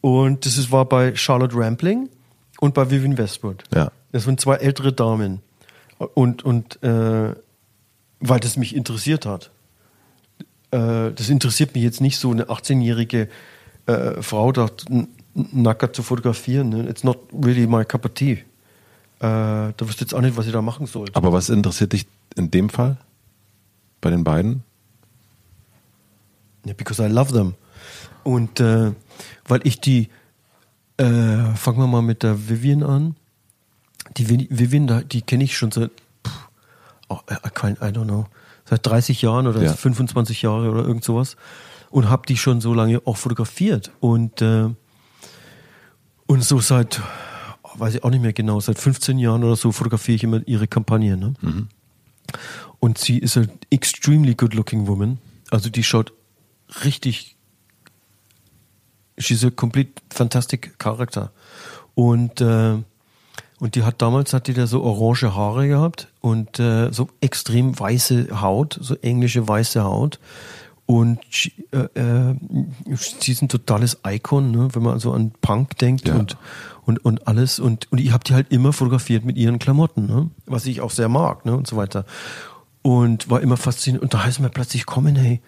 Und 0.00 0.46
das 0.46 0.58
ist, 0.58 0.70
war 0.70 0.84
bei 0.84 1.14
Charlotte 1.16 1.56
Rampling 1.56 2.08
und 2.60 2.74
bei 2.74 2.90
Vivian 2.90 3.18
Westwood. 3.18 3.64
Ja. 3.74 3.90
Das 4.12 4.26
waren 4.26 4.38
zwei 4.38 4.56
ältere 4.56 4.92
Damen. 4.92 5.40
Und, 6.14 6.44
und 6.44 6.82
äh, 6.82 7.34
weil 8.20 8.40
das 8.40 8.56
mich 8.56 8.74
interessiert 8.74 9.26
hat. 9.26 9.50
Äh, 10.70 11.12
das 11.12 11.28
interessiert 11.28 11.74
mich 11.74 11.82
jetzt 11.82 12.00
nicht 12.00 12.18
so, 12.18 12.30
eine 12.30 12.44
18-jährige 12.44 13.28
äh, 13.86 14.22
Frau 14.22 14.52
da 14.52 14.68
nackert 15.34 15.96
zu 15.96 16.02
fotografieren. 16.02 16.68
Ne? 16.68 16.88
It's 16.88 17.04
not 17.04 17.18
really 17.32 17.66
my 17.66 17.84
cup 17.84 18.04
of 18.04 18.12
tea. 18.12 18.32
Äh, 18.32 18.42
da 19.20 19.74
wüsste 19.80 20.04
jetzt 20.04 20.14
auch 20.14 20.20
nicht, 20.20 20.36
was 20.36 20.46
ich 20.46 20.52
da 20.52 20.62
machen 20.62 20.86
soll. 20.86 21.08
Aber 21.12 21.32
was 21.32 21.48
interessiert 21.48 21.92
dich 21.92 22.06
in 22.36 22.50
dem 22.50 22.68
Fall? 22.68 22.98
Bei 24.00 24.10
den 24.10 24.22
beiden? 24.22 24.62
Ja, 26.64 26.74
because 26.74 27.04
I 27.04 27.08
love 27.08 27.32
them. 27.32 27.54
Und 28.28 28.60
äh, 28.60 28.92
weil 29.46 29.60
ich 29.66 29.80
die, 29.80 30.08
äh, 30.98 31.54
fangen 31.54 31.78
wir 31.78 31.86
mal 31.86 32.02
mit 32.02 32.22
der 32.22 32.48
Vivian 32.50 32.82
an. 32.82 33.16
Die 34.18 34.26
Vi- 34.28 34.48
Vivian, 34.50 35.08
die 35.08 35.22
kenne 35.22 35.44
ich 35.44 35.56
schon 35.56 35.70
seit, 35.72 35.90
pff, 36.26 36.48
oh, 37.08 37.20
I, 37.30 37.48
kein, 37.54 37.74
I 37.76 37.86
don't 37.90 38.04
know, 38.04 38.26
seit 38.66 38.84
30 38.84 39.22
Jahren 39.22 39.46
oder 39.46 39.62
Ja. 39.62 39.72
25 39.72 40.42
Jahre 40.42 40.70
oder 40.70 40.84
irgend 40.84 41.04
sowas. 41.04 41.36
Und 41.88 42.10
habe 42.10 42.26
die 42.26 42.36
schon 42.36 42.60
so 42.60 42.74
lange 42.74 43.00
auch 43.06 43.16
fotografiert. 43.16 43.92
Und, 44.00 44.42
äh, 44.42 44.68
und 46.26 46.44
so 46.44 46.60
seit, 46.60 47.00
weiß 47.76 47.94
ich 47.94 48.04
auch 48.04 48.10
nicht 48.10 48.20
mehr 48.20 48.34
genau, 48.34 48.60
seit 48.60 48.78
15 48.78 49.18
Jahren 49.18 49.42
oder 49.42 49.56
so 49.56 49.72
fotografiere 49.72 50.16
ich 50.16 50.24
immer 50.24 50.46
ihre 50.46 50.68
Kampagne. 50.68 51.16
Ne? 51.16 51.32
Und 52.78 52.98
sie 52.98 53.16
ist 53.18 53.38
ein 53.38 53.50
extremely 53.70 54.34
good 54.34 54.52
looking 54.52 54.86
woman. 54.86 55.16
Also 55.50 55.70
die 55.70 55.82
schaut 55.82 56.12
richtig. 56.84 57.36
She's 59.18 59.44
a 59.44 59.50
complete 59.50 59.90
fantastic 60.10 60.78
character. 60.78 61.30
Und, 61.94 62.40
äh, 62.40 62.76
und 63.58 63.74
die 63.74 63.82
hat 63.82 64.00
damals 64.00 64.32
hat 64.32 64.46
die 64.46 64.54
da 64.54 64.66
so 64.66 64.82
orange 64.82 65.34
Haare 65.34 65.66
gehabt 65.66 66.08
und 66.20 66.60
äh, 66.60 66.92
so 66.92 67.08
extrem 67.20 67.78
weiße 67.78 68.40
Haut, 68.40 68.78
so 68.80 68.94
englische 68.96 69.46
weiße 69.46 69.82
Haut. 69.82 70.20
Und 70.86 71.18
äh, 71.72 71.76
äh, 72.00 72.34
sie 72.94 73.32
ist 73.32 73.42
ein 73.42 73.48
totales 73.48 73.98
Icon, 74.06 74.52
ne? 74.52 74.68
wenn 74.72 74.82
man 74.82 74.98
so 75.00 75.12
an 75.12 75.32
Punk 75.42 75.76
denkt 75.78 76.08
Ja. 76.08 76.14
und, 76.14 76.38
und, 76.86 77.04
und 77.04 77.28
alles. 77.28 77.58
Und, 77.58 77.92
und 77.92 77.98
ich 77.98 78.12
habe 78.12 78.24
die 78.24 78.32
halt 78.32 78.50
immer 78.50 78.72
fotografiert 78.72 79.24
mit 79.24 79.36
ihren 79.36 79.58
Klamotten, 79.58 80.06
ne? 80.06 80.30
was 80.46 80.64
ich 80.64 80.80
auch 80.80 80.90
sehr 80.90 81.08
mag 81.08 81.44
ne? 81.44 81.54
und 81.54 81.66
so 81.66 81.76
weiter. 81.76 82.06
Und 82.80 83.28
war 83.28 83.42
immer 83.42 83.58
fasziniert. 83.58 84.02
Und 84.02 84.14
da 84.14 84.24
heißt 84.24 84.40
mir 84.40 84.48
plötzlich 84.48 84.86
kommen, 84.86 85.14
hey, 85.16 85.42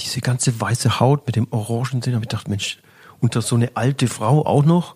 diese 0.00 0.20
ganze 0.20 0.60
weiße 0.60 1.00
Haut 1.00 1.26
mit 1.26 1.36
dem 1.36 1.46
orangen 1.52 2.02
Sinn, 2.02 2.14
habe 2.14 2.24
ich 2.24 2.28
gedacht, 2.28 2.48
Mensch, 2.48 2.78
und 3.20 3.36
da 3.36 3.42
so 3.42 3.56
eine 3.56 3.76
alte 3.76 4.08
Frau 4.08 4.44
auch 4.44 4.64
noch, 4.64 4.94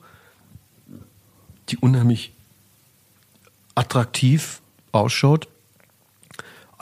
die 1.68 1.77
unheimlich 1.79 2.33
attraktiv 3.75 4.61
ausschaut. 4.93 5.49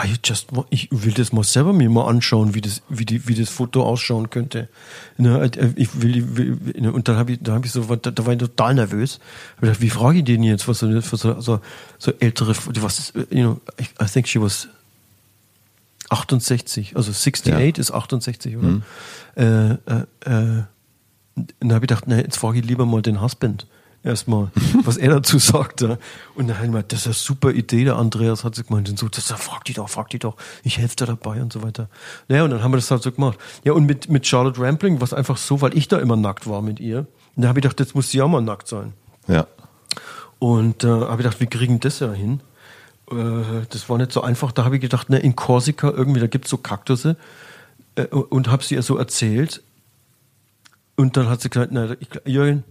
I 0.00 0.14
just, 0.24 0.50
ich 0.70 0.88
will 0.92 1.12
das 1.12 1.32
mal 1.32 1.42
selber 1.42 1.72
mir 1.72 1.90
mal 1.90 2.06
anschauen, 2.06 2.54
wie 2.54 2.60
das, 2.60 2.82
wie 2.88 3.04
die, 3.04 3.26
wie 3.26 3.34
das 3.34 3.48
Foto 3.48 3.82
ausschauen 3.82 4.30
könnte. 4.30 4.68
Ne, 5.16 5.50
äh, 5.56 5.72
ich 5.74 6.00
will, 6.00 6.56
und 6.92 7.08
dann 7.08 7.16
habe 7.16 7.32
ich, 7.32 7.40
da 7.42 7.54
habe 7.54 7.66
ich 7.66 7.72
so, 7.72 7.82
da, 7.96 8.24
war 8.24 8.32
ich 8.32 8.38
total 8.38 8.74
nervös. 8.76 9.18
Hab 9.56 9.62
gedacht, 9.62 9.80
wie 9.80 9.90
frage 9.90 10.18
ich 10.18 10.24
den 10.24 10.44
jetzt, 10.44 10.68
was 10.68 10.78
so, 10.78 11.00
so, 11.00 11.40
so, 11.40 11.60
so 11.98 12.12
ältere, 12.20 12.54
was 12.80 12.98
ist, 13.00 13.14
you 13.30 13.42
know, 13.42 13.60
I, 13.80 14.06
think 14.06 14.28
she 14.28 14.40
was 14.40 14.68
68, 16.10 16.96
also 16.96 17.10
68 17.10 17.78
ist 17.78 17.90
68, 17.90 18.56
oder? 18.56 18.80
Äh, 19.36 19.72
äh, 19.72 20.58
äh, 20.60 20.62
und 21.38 21.54
dann 21.60 21.72
habe 21.72 21.84
ich 21.84 21.88
gedacht, 21.88 22.06
nee, 22.08 22.20
jetzt 22.20 22.38
frage 22.38 22.58
ich 22.58 22.64
lieber 22.64 22.86
mal 22.86 23.02
den 23.02 23.20
Husband 23.22 23.66
erstmal, 24.02 24.50
was 24.84 24.96
er 24.96 25.10
dazu 25.10 25.38
sagt. 25.38 25.80
Ja. 25.82 25.98
Und 26.34 26.48
dann 26.48 26.56
habe 26.56 26.66
ich 26.66 26.72
gemeint, 26.72 26.92
das 26.92 27.00
ist 27.00 27.06
eine 27.06 27.14
super 27.14 27.50
Idee, 27.50 27.84
der 27.84 27.96
Andreas 27.96 28.44
hat 28.44 28.54
sich 28.54 28.66
gemeint, 28.66 28.88
und 28.88 28.98
so, 28.98 29.08
das, 29.08 29.30
frag 29.32 29.64
die 29.64 29.74
doch, 29.74 29.88
frag 29.88 30.08
die 30.10 30.18
doch, 30.18 30.36
ich 30.62 30.78
helfe 30.78 30.96
dir 30.96 31.06
dabei 31.06 31.40
und 31.40 31.52
so 31.52 31.62
weiter. 31.62 31.88
Naja, 32.28 32.44
und 32.44 32.50
dann 32.50 32.62
haben 32.62 32.72
wir 32.72 32.76
das 32.76 32.90
halt 32.90 33.02
so 33.02 33.12
gemacht. 33.12 33.38
Ja, 33.64 33.72
und 33.72 33.86
mit, 33.86 34.08
mit 34.08 34.26
Charlotte 34.26 34.60
Rampling 34.60 35.00
war 35.00 35.04
es 35.04 35.14
einfach 35.14 35.36
so, 35.36 35.60
weil 35.60 35.76
ich 35.76 35.88
da 35.88 35.98
immer 35.98 36.16
nackt 36.16 36.48
war 36.48 36.62
mit 36.62 36.80
ihr. 36.80 37.06
Und 37.36 37.42
da 37.42 37.48
habe 37.48 37.58
ich 37.58 37.62
gedacht, 37.62 37.80
jetzt 37.80 37.94
muss 37.94 38.10
sie 38.10 38.22
auch 38.22 38.28
mal 38.28 38.40
nackt 38.40 38.68
sein. 38.68 38.94
Ja. 39.26 39.46
Und 40.38 40.84
äh, 40.84 40.88
habe 40.88 41.12
ich 41.12 41.18
gedacht, 41.18 41.40
wir 41.40 41.48
kriegen 41.48 41.80
das 41.80 42.00
ja 42.00 42.12
hin. 42.12 42.40
Äh, 43.10 43.66
das 43.70 43.88
war 43.88 43.98
nicht 43.98 44.12
so 44.12 44.22
einfach. 44.22 44.52
Da 44.52 44.64
habe 44.64 44.76
ich 44.76 44.80
gedacht, 44.80 45.10
ne, 45.10 45.18
in 45.18 45.34
Korsika 45.36 45.90
irgendwie, 45.90 46.20
da 46.20 46.26
gibt's 46.26 46.50
so 46.50 46.58
Kaktusse. 46.58 47.16
Äh, 47.96 48.06
und 48.06 48.48
habe 48.48 48.62
sie 48.62 48.74
ihr 48.74 48.82
so 48.82 48.96
erzählt. 48.96 49.62
Und 50.98 51.16
dann 51.16 51.28
hat 51.28 51.40
sie 51.40 51.48
gesagt, 51.48 51.70
na, 51.70 51.94
ich, 52.00 52.08
Jürgen, 52.24 52.64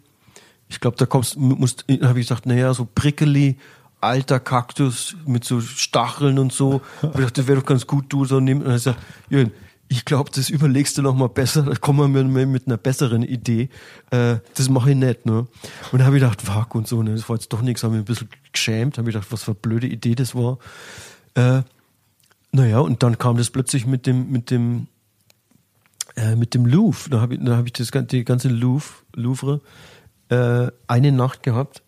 ich 0.67 0.81
glaube, 0.81 0.97
da 0.97 1.05
kommst, 1.05 1.37
musst, 1.37 1.85
habe 2.01 2.19
ich 2.19 2.27
gesagt, 2.27 2.45
naja, 2.45 2.73
so 2.73 2.85
prickeli, 2.85 3.57
alter 4.01 4.41
Kaktus 4.41 5.15
mit 5.25 5.45
so 5.45 5.61
Stacheln 5.61 6.37
und 6.37 6.51
so. 6.51 6.81
Hab 7.01 7.11
ich 7.11 7.15
gedacht, 7.15 7.37
das 7.37 7.47
wäre 7.47 7.59
doch 7.59 7.65
ganz 7.65 7.87
gut, 7.87 8.11
du 8.11 8.25
so 8.25 8.41
nimmst. 8.41 8.65
Und 8.65 8.65
dann 8.65 8.73
hat 8.73 8.81
sie 8.81 8.89
gesagt, 8.89 9.05
Jürgen, 9.29 9.51
ich 9.87 10.03
glaube, 10.03 10.29
das 10.35 10.49
überlegst 10.49 10.97
du 10.97 11.03
noch 11.03 11.15
mal 11.15 11.29
besser, 11.29 11.63
da 11.63 11.73
kommen 11.75 12.13
wir 12.13 12.45
mit, 12.45 12.67
einer 12.67 12.75
besseren 12.75 13.23
Idee. 13.23 13.69
Äh, 14.11 14.39
das 14.55 14.67
mache 14.67 14.89
ich 14.89 14.97
nicht, 14.97 15.25
ne? 15.25 15.47
Und 15.93 15.99
da 15.99 16.05
habe 16.05 16.17
ich 16.17 16.21
gedacht, 16.21 16.41
fuck 16.41 16.75
und 16.75 16.85
so, 16.85 17.01
ne, 17.01 17.13
das 17.15 17.29
war 17.29 17.37
jetzt 17.37 17.53
doch 17.53 17.61
nichts, 17.61 17.83
habe 17.83 17.93
mich 17.93 18.01
ein 18.01 18.05
bisschen 18.05 18.29
geschämt, 18.51 18.97
habe 18.97 19.09
ich 19.09 19.13
gedacht, 19.13 19.31
was 19.31 19.43
für 19.43 19.51
eine 19.51 19.59
blöde 19.61 19.87
Idee 19.87 20.15
das 20.15 20.35
war. 20.35 20.57
Äh, 21.35 21.61
naja, 22.51 22.79
und 22.79 23.03
dann 23.03 23.17
kam 23.17 23.37
das 23.37 23.51
plötzlich 23.51 23.85
mit 23.85 24.05
dem, 24.05 24.29
mit 24.31 24.51
dem, 24.51 24.87
äh, 26.17 26.35
mit 26.35 26.53
dem 26.53 26.65
Louvre. 26.65 27.09
Da 27.09 27.21
habe 27.21 27.35
ich, 27.35 27.39
da 27.43 27.55
hab 27.55 27.65
ich 27.65 27.73
das, 27.73 27.91
die 28.07 28.25
ganze 28.25 28.49
Louvre, 28.49 28.95
Louvre 29.13 29.61
äh, 30.29 30.67
eine 30.87 31.11
Nacht 31.11 31.43
gehabt. 31.43 31.83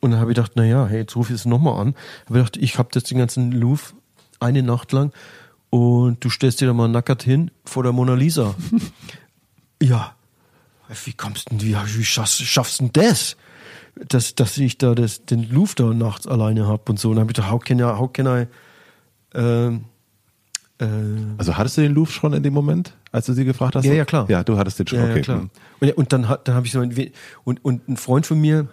Und 0.00 0.10
dann 0.10 0.20
habe 0.20 0.30
ich 0.30 0.36
gedacht, 0.36 0.56
naja, 0.56 0.86
hey, 0.86 1.00
jetzt 1.00 1.16
rufe 1.16 1.32
ich 1.32 1.40
es 1.40 1.46
nochmal 1.46 1.80
an. 1.80 1.94
Habe 2.26 2.34
gedacht, 2.34 2.56
ich 2.56 2.78
habe 2.78 2.88
das 2.92 3.04
den 3.04 3.18
ganzen 3.18 3.52
Louvre 3.52 3.94
eine 4.40 4.62
Nacht 4.62 4.92
lang 4.92 5.12
und 5.70 6.24
du 6.24 6.30
stellst 6.30 6.60
dir 6.60 6.66
da 6.66 6.72
mal 6.72 6.88
nackert 6.88 7.22
hin 7.22 7.50
vor 7.64 7.82
der 7.82 7.92
Mona 7.92 8.14
Lisa. 8.14 8.54
ja. 9.82 10.14
Wie 11.04 11.12
kommst 11.12 11.50
denn, 11.50 11.60
wie, 11.60 11.76
wie 11.76 12.04
schaffst, 12.04 12.40
schaffst 12.40 12.80
denn 12.80 12.90
das? 12.92 13.36
Dass, 13.94 14.34
dass 14.34 14.56
ich 14.56 14.78
da 14.78 14.94
das, 14.94 15.24
den 15.24 15.50
Louvre 15.50 15.74
da 15.74 15.84
nachts 15.92 16.26
alleine 16.26 16.66
hab 16.66 16.88
und 16.88 16.98
so. 16.98 17.10
Und 17.10 17.16
dann 17.16 17.22
habe 17.22 17.32
ich 17.32 17.36
gedacht, 17.36 17.50
how 17.50 17.60
can 17.60 17.78
I, 17.80 17.82
how 17.82 18.12
can 18.12 18.26
I, 18.26 18.46
ähm, 19.34 19.76
äh, 19.76 19.97
Also 21.38 21.56
hattest 21.56 21.76
du 21.76 21.80
den 21.82 21.92
Louvre 21.92 22.12
schon 22.12 22.32
in 22.34 22.42
dem 22.42 22.54
Moment, 22.54 22.94
als 23.10 23.26
du 23.26 23.32
sie 23.32 23.44
gefragt 23.44 23.74
hast? 23.74 23.84
Ja, 23.84 23.94
ja, 23.94 24.04
klar. 24.04 24.26
Ja, 24.30 24.44
du 24.44 24.56
hattest 24.58 24.78
den 24.78 24.86
schon. 24.86 24.98
Ja, 24.98 25.06
okay. 25.06 25.16
ja 25.16 25.22
klar. 25.22 25.48
Und, 25.80 25.90
und 25.96 26.12
dann, 26.12 26.28
hat- 26.28 26.46
dann 26.46 26.54
habe 26.54 26.66
ich 26.66 26.72
so 26.72 26.80
ein, 26.80 27.10
und, 27.44 27.64
und 27.64 27.88
ein 27.88 27.96
Freund 27.96 28.26
von 28.26 28.40
mir, 28.40 28.68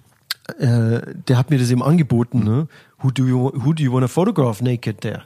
äh, 0.58 1.00
der 1.28 1.36
hat 1.38 1.50
mir 1.50 1.58
das 1.58 1.70
eben 1.70 1.82
angeboten, 1.82 2.42
ne? 2.42 2.68
Who 3.00 3.10
do 3.10 3.26
you, 3.26 3.50
who 3.54 3.72
do 3.74 3.82
you 3.82 3.92
want 3.92 4.02
to 4.04 4.08
photograph 4.08 4.62
naked 4.62 5.02
there? 5.02 5.24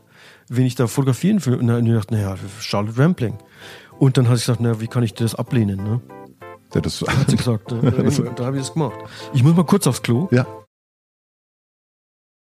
Wen 0.49 0.67
ich 0.67 0.75
da 0.75 0.87
fotografieren 0.89 1.45
will. 1.47 1.55
Und 1.55 1.67
dann 1.69 1.77
habe 1.77 1.81
ich 1.87 1.89
gedacht, 1.93 2.11
naja, 2.11 2.37
Charlotte 2.61 2.99
Rampling. 2.99 3.39
Und 3.99 4.17
dann 4.17 4.27
habe 4.27 4.37
ich 4.37 4.43
gesagt, 4.43 4.61
naja, 4.61 4.81
wie 4.81 4.89
kann 4.89 5.03
ich 5.05 5.15
das 5.15 5.35
ablehnen, 5.37 5.77
ne? 5.83 6.01
Ja, 6.75 6.81
das, 6.81 7.03
Hat 7.03 7.31
sie 7.31 7.37
gesagt. 7.37 7.71
Ne? 7.73 7.93
da 8.37 8.45
habe 8.47 8.57
ich 8.57 8.63
das 8.63 8.73
gemacht. 8.73 8.97
Ich 9.33 9.43
muss 9.45 9.55
mal 9.55 9.65
kurz 9.65 9.87
aufs 9.87 10.03
Klo. 10.03 10.29
ja. 10.33 10.45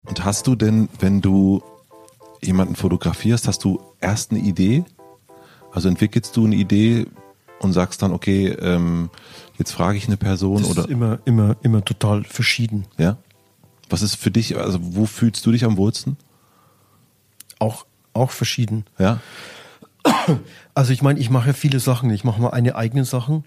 Und 0.07 0.23
hast 0.23 0.45
du 0.47 0.55
denn, 0.55 0.87
wenn 0.99 1.21
du 1.21 1.63
jemanden 2.45 2.75
fotografierst, 2.75 3.47
hast 3.47 3.63
du 3.63 3.81
erst 3.99 4.31
eine 4.31 4.39
Idee? 4.39 4.83
Also 5.71 5.89
entwickelst 5.89 6.35
du 6.37 6.45
eine 6.45 6.55
Idee 6.55 7.05
und 7.59 7.73
sagst 7.73 8.01
dann, 8.01 8.11
okay, 8.13 8.47
ähm, 8.47 9.09
jetzt 9.57 9.71
frage 9.71 9.97
ich 9.97 10.07
eine 10.07 10.17
Person 10.17 10.61
Das 10.61 10.69
oder 10.69 10.83
ist 10.83 10.89
immer, 10.89 11.19
immer, 11.25 11.55
immer 11.61 11.83
total 11.83 12.23
verschieden. 12.23 12.85
ja? 12.97 13.17
Was 13.89 14.01
ist 14.01 14.15
für 14.15 14.31
dich, 14.31 14.57
also 14.57 14.79
wo 14.81 15.05
fühlst 15.05 15.45
du 15.45 15.51
dich 15.51 15.63
am 15.63 15.77
wohlsten? 15.77 16.17
Auch, 17.59 17.85
auch 18.13 18.31
verschieden. 18.31 18.85
Ja? 18.97 19.19
Also 20.73 20.91
ich 20.91 21.01
meine, 21.01 21.19
ich 21.19 21.29
mache 21.29 21.47
ja 21.47 21.53
viele 21.53 21.79
Sachen. 21.79 22.09
Ich 22.09 22.23
mache 22.23 22.41
mal 22.41 22.49
eine 22.49 22.75
eigene 22.75 23.05
Sachen. 23.05 23.45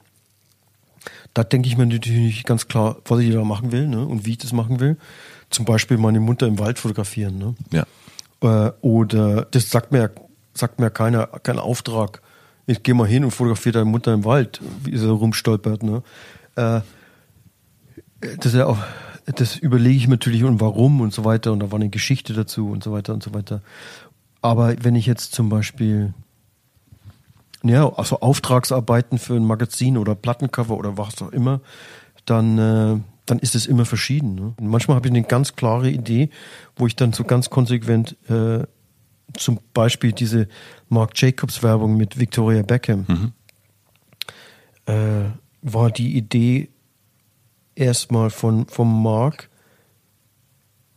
Da 1.34 1.44
denke 1.44 1.68
ich 1.68 1.76
mir 1.76 1.86
natürlich 1.86 2.18
nicht 2.18 2.46
ganz 2.46 2.68
klar, 2.68 2.96
was 3.04 3.20
ich 3.20 3.32
da 3.32 3.44
machen 3.44 3.72
will 3.72 3.86
ne? 3.86 4.04
und 4.04 4.26
wie 4.26 4.32
ich 4.32 4.38
das 4.38 4.52
machen 4.52 4.80
will. 4.80 4.96
Zum 5.50 5.64
Beispiel 5.64 5.98
meine 5.98 6.20
Mutter 6.20 6.46
im 6.46 6.58
Wald 6.58 6.78
fotografieren. 6.78 7.38
Ne? 7.38 7.54
Ja. 7.70 7.86
Äh, 8.42 8.70
oder 8.80 9.46
das 9.46 9.70
sagt 9.70 9.92
mir, 9.92 10.10
sagt 10.54 10.80
mir 10.80 10.90
keiner, 10.90 11.26
kein 11.26 11.58
Auftrag. 11.58 12.22
Ich 12.66 12.82
gehe 12.82 12.94
mal 12.94 13.06
hin 13.06 13.24
und 13.24 13.30
fotografiere 13.30 13.74
deine 13.74 13.90
Mutter 13.90 14.12
im 14.12 14.24
Wald, 14.24 14.60
wie 14.84 14.96
sie 14.96 15.08
rumstolpert. 15.08 15.82
Ne? 15.82 16.02
Äh, 16.56 16.80
das, 18.40 18.52
ja 18.52 18.66
auch, 18.66 18.78
das 19.26 19.56
überlege 19.56 19.96
ich 19.96 20.08
natürlich 20.08 20.44
und 20.44 20.60
warum 20.60 21.00
und 21.00 21.12
so 21.12 21.24
weiter. 21.24 21.52
Und 21.52 21.60
da 21.60 21.70
war 21.70 21.78
eine 21.78 21.88
Geschichte 21.88 22.34
dazu 22.34 22.70
und 22.70 22.84
so 22.84 22.92
weiter 22.92 23.14
und 23.14 23.22
so 23.22 23.32
weiter. 23.34 23.62
Aber 24.42 24.74
wenn 24.82 24.96
ich 24.96 25.06
jetzt 25.06 25.34
zum 25.34 25.48
Beispiel 25.48 26.14
ja, 27.64 27.92
also 27.94 28.20
Auftragsarbeiten 28.20 29.18
für 29.18 29.34
ein 29.34 29.44
Magazin 29.44 29.98
oder 29.98 30.14
Plattencover 30.14 30.76
oder 30.76 30.96
was 30.96 31.20
auch 31.22 31.32
immer, 31.32 31.60
dann, 32.24 32.58
äh, 32.58 33.00
dann 33.30 33.38
ist 33.38 33.54
es 33.54 33.66
immer 33.66 33.84
verschieden. 33.84 34.34
Ne? 34.34 34.54
Manchmal 34.60 34.96
habe 34.96 35.08
ich 35.08 35.12
eine 35.12 35.22
ganz 35.22 35.56
klare 35.56 35.90
Idee, 35.90 36.30
wo 36.76 36.86
ich 36.86 36.96
dann 36.96 37.12
so 37.12 37.24
ganz 37.24 37.50
konsequent 37.50 38.16
äh, 38.28 38.64
zum 39.36 39.60
Beispiel 39.74 40.12
diese 40.12 40.48
Marc 40.88 41.12
Jacobs 41.14 41.62
Werbung 41.62 41.96
mit 41.96 42.18
Victoria 42.18 42.62
Beckham 42.62 43.32
äh, 44.88 45.30
war 45.62 45.90
die 45.90 46.16
Idee 46.16 46.70
erstmal 47.74 48.30
von 48.30 48.66
vom 48.66 49.02
Marc, 49.02 49.50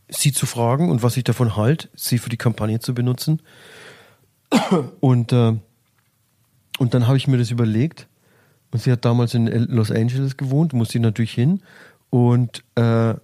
sie 0.08 0.32
zu 0.32 0.46
fragen 0.46 0.90
und 0.90 1.04
was 1.04 1.18
ich 1.18 1.24
davon 1.24 1.56
halt, 1.56 1.90
sie 1.96 2.18
für 2.18 2.30
die 2.30 2.38
Kampagne 2.38 2.80
zu 2.80 2.94
benutzen. 2.94 3.42
Und 5.00 5.32
äh, 5.32 5.54
und 6.80 6.94
dann 6.94 7.08
habe 7.08 7.18
ich 7.18 7.28
mir 7.28 7.38
das 7.38 7.52
überlegt. 7.52 8.08
Und 8.72 8.82
sie 8.82 8.92
hat 8.92 9.04
damals 9.04 9.34
in 9.34 9.48
Los 9.48 9.92
Angeles 9.92 10.38
gewohnt, 10.38 10.74
musste 10.74 11.00
natürlich 11.00 11.34
hin. 11.34 11.62
Und, 12.12 12.64
äh, 12.76 13.16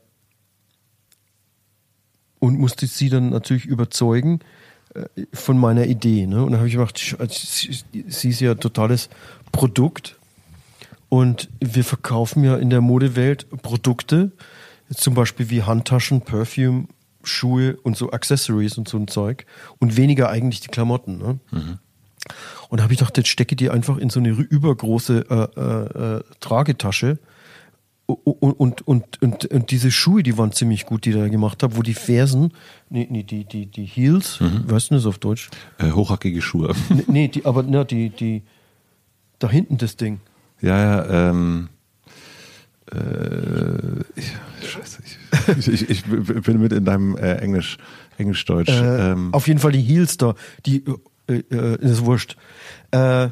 und 2.39 2.59
musste 2.59 2.87
sie 2.87 3.09
dann 3.09 3.29
natürlich 3.29 3.65
überzeugen 3.65 4.39
äh, 4.95 5.05
von 5.33 5.57
meiner 5.57 5.85
Idee. 5.85 6.25
Ne? 6.25 6.43
Und 6.43 6.51
dann 6.51 6.59
habe 6.59 6.67
ich 6.67 6.75
gedacht, 6.75 7.15
also 7.19 7.33
sie 7.33 8.29
ist 8.29 8.39
ja 8.39 8.51
ein 8.51 8.59
totales 8.59 9.09
Produkt. 9.51 10.17
Und 11.09 11.49
wir 11.59 11.83
verkaufen 11.83 12.43
ja 12.43 12.57
in 12.57 12.69
der 12.69 12.81
Modewelt 12.81 13.49
Produkte, 13.61 14.31
zum 14.93 15.13
Beispiel 15.13 15.49
wie 15.49 15.63
Handtaschen, 15.63 16.21
Perfume, 16.21 16.87
Schuhe 17.23 17.77
und 17.83 17.95
so 17.95 18.11
Accessories 18.11 18.77
und 18.77 18.87
so 18.87 18.97
ein 18.97 19.07
Zeug. 19.07 19.45
Und 19.79 19.97
weniger 19.97 20.29
eigentlich 20.29 20.61
die 20.61 20.69
Klamotten. 20.69 21.17
Ne? 21.17 21.39
Und 22.69 22.77
da 22.77 22.83
habe 22.83 22.93
ich 22.93 22.99
gedacht, 22.99 23.17
jetzt 23.17 23.29
stecke 23.29 23.55
die 23.55 23.69
einfach 23.69 23.97
in 23.97 24.09
so 24.09 24.19
eine 24.19 24.29
übergroße 24.29 25.25
äh, 25.29 25.59
äh, 25.59 26.17
äh, 26.17 26.23
Tragetasche. 26.39 27.19
Und, 28.07 28.81
und, 28.87 28.87
und, 29.21 29.51
und, 29.51 29.71
diese 29.71 29.91
Schuhe, 29.91 30.23
die 30.23 30.37
waren 30.37 30.53
ziemlich 30.53 30.85
gut, 30.85 31.03
die 31.03 31.11
da 31.11 31.27
gemacht 31.27 31.61
habe, 31.61 31.75
wo 31.75 31.81
die 31.81 31.93
Fersen, 31.93 32.53
nee, 32.89 33.05
nee 33.11 33.23
die, 33.23 33.43
die, 33.43 33.65
die 33.65 33.83
Heels, 33.83 34.39
weißt 34.39 34.91
du 34.91 34.95
das 34.95 35.05
auf 35.05 35.17
Deutsch? 35.17 35.49
Äh, 35.77 35.91
hochhackige 35.91 36.41
Schuhe. 36.41 36.73
Nee, 36.89 37.03
nee 37.07 37.27
die, 37.27 37.45
aber 37.45 37.63
na, 37.63 37.83
die, 37.83 38.09
die, 38.09 38.43
da 39.39 39.49
hinten 39.49 39.77
das 39.77 39.97
Ding. 39.97 40.21
Ja, 40.61 40.79
ja, 40.79 41.29
ähm, 41.29 41.67
äh, 42.93 43.99
ich, 44.15 44.31
scheiße, 44.65 45.03
ich, 45.57 45.67
ich, 45.67 45.89
ich 45.89 46.05
bin 46.05 46.61
mit 46.61 46.71
in 46.71 46.85
deinem 46.85 47.17
äh, 47.17 47.33
Englisch, 47.39 47.77
Englisch-Deutsch. 48.17 48.69
Äh, 48.69 49.11
ähm, 49.11 49.33
auf 49.33 49.49
jeden 49.49 49.59
Fall 49.59 49.73
die 49.73 49.81
Heels 49.81 50.15
da, 50.15 50.35
die, 50.65 50.85
äh, 51.27 51.43
äh, 51.51 51.75
ist 51.81 52.05
wurscht. 52.05 52.37
Äh, 52.91 53.29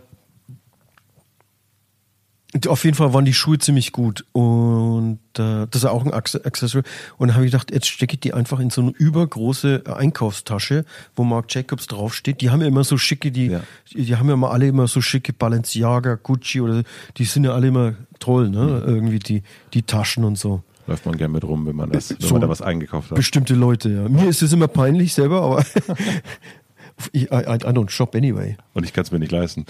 auf 2.67 2.83
jeden 2.83 2.95
Fall 2.95 3.13
waren 3.13 3.25
die 3.25 3.33
Schuhe 3.33 3.57
ziemlich 3.59 3.91
gut 3.91 4.25
und 4.33 5.19
äh, 5.37 5.67
das 5.69 5.75
ist 5.83 5.85
auch 5.85 6.03
ein 6.05 6.11
Acce- 6.13 6.45
Accessory. 6.45 6.83
Und 7.17 7.27
dann 7.29 7.35
habe 7.35 7.45
ich 7.45 7.51
gedacht, 7.51 7.71
jetzt 7.71 7.87
stecke 7.87 8.13
ich 8.13 8.19
die 8.19 8.33
einfach 8.33 8.59
in 8.59 8.69
so 8.69 8.81
eine 8.81 8.91
übergroße 8.91 9.83
Einkaufstasche, 9.93 10.85
wo 11.15 11.23
Marc 11.23 11.53
Jacobs 11.53 11.87
draufsteht. 11.87 12.41
Die 12.41 12.49
haben 12.49 12.61
ja 12.61 12.67
immer 12.67 12.83
so 12.83 12.97
schicke, 12.97 13.31
die, 13.31 13.47
Ja. 13.47 13.61
die 13.93 14.15
haben 14.15 14.29
ja 14.29 14.35
mal 14.35 14.51
alle 14.51 14.67
immer 14.67 14.87
so 14.87 15.01
schicke 15.01 15.33
Balenciaga, 15.33 16.15
Gucci 16.15 16.61
oder 16.61 16.83
die 17.17 17.25
sind 17.25 17.43
ja 17.43 17.51
alle 17.51 17.67
immer 17.67 17.93
toll, 18.19 18.49
ne? 18.49 18.83
Irgendwie 18.85 19.19
die, 19.19 19.43
die 19.73 19.83
Taschen 19.83 20.23
und 20.23 20.37
so. 20.37 20.61
läuft 20.87 21.05
man 21.05 21.17
gern 21.17 21.31
mit 21.31 21.43
rum, 21.43 21.65
wenn 21.65 21.75
man 21.75 21.91
das, 21.91 22.11
wenn 22.11 22.19
so 22.19 22.33
man 22.35 22.41
da 22.41 22.49
was 22.49 22.61
eingekauft 22.61 23.09
hat. 23.11 23.15
Bestimmte 23.17 23.55
Leute, 23.55 23.89
ja. 23.89 24.09
Mir 24.09 24.27
ist 24.29 24.41
es 24.41 24.53
immer 24.53 24.67
peinlich 24.67 25.13
selber, 25.13 25.41
aber 25.41 25.65
I, 27.13 27.23
I 27.23 27.27
I 27.27 27.71
don't 27.71 27.89
shop 27.89 28.15
anyway. 28.15 28.57
Und 28.73 28.83
ich 28.85 28.93
kann 28.93 29.03
es 29.03 29.11
mir 29.11 29.19
nicht 29.19 29.31
leisten. 29.31 29.65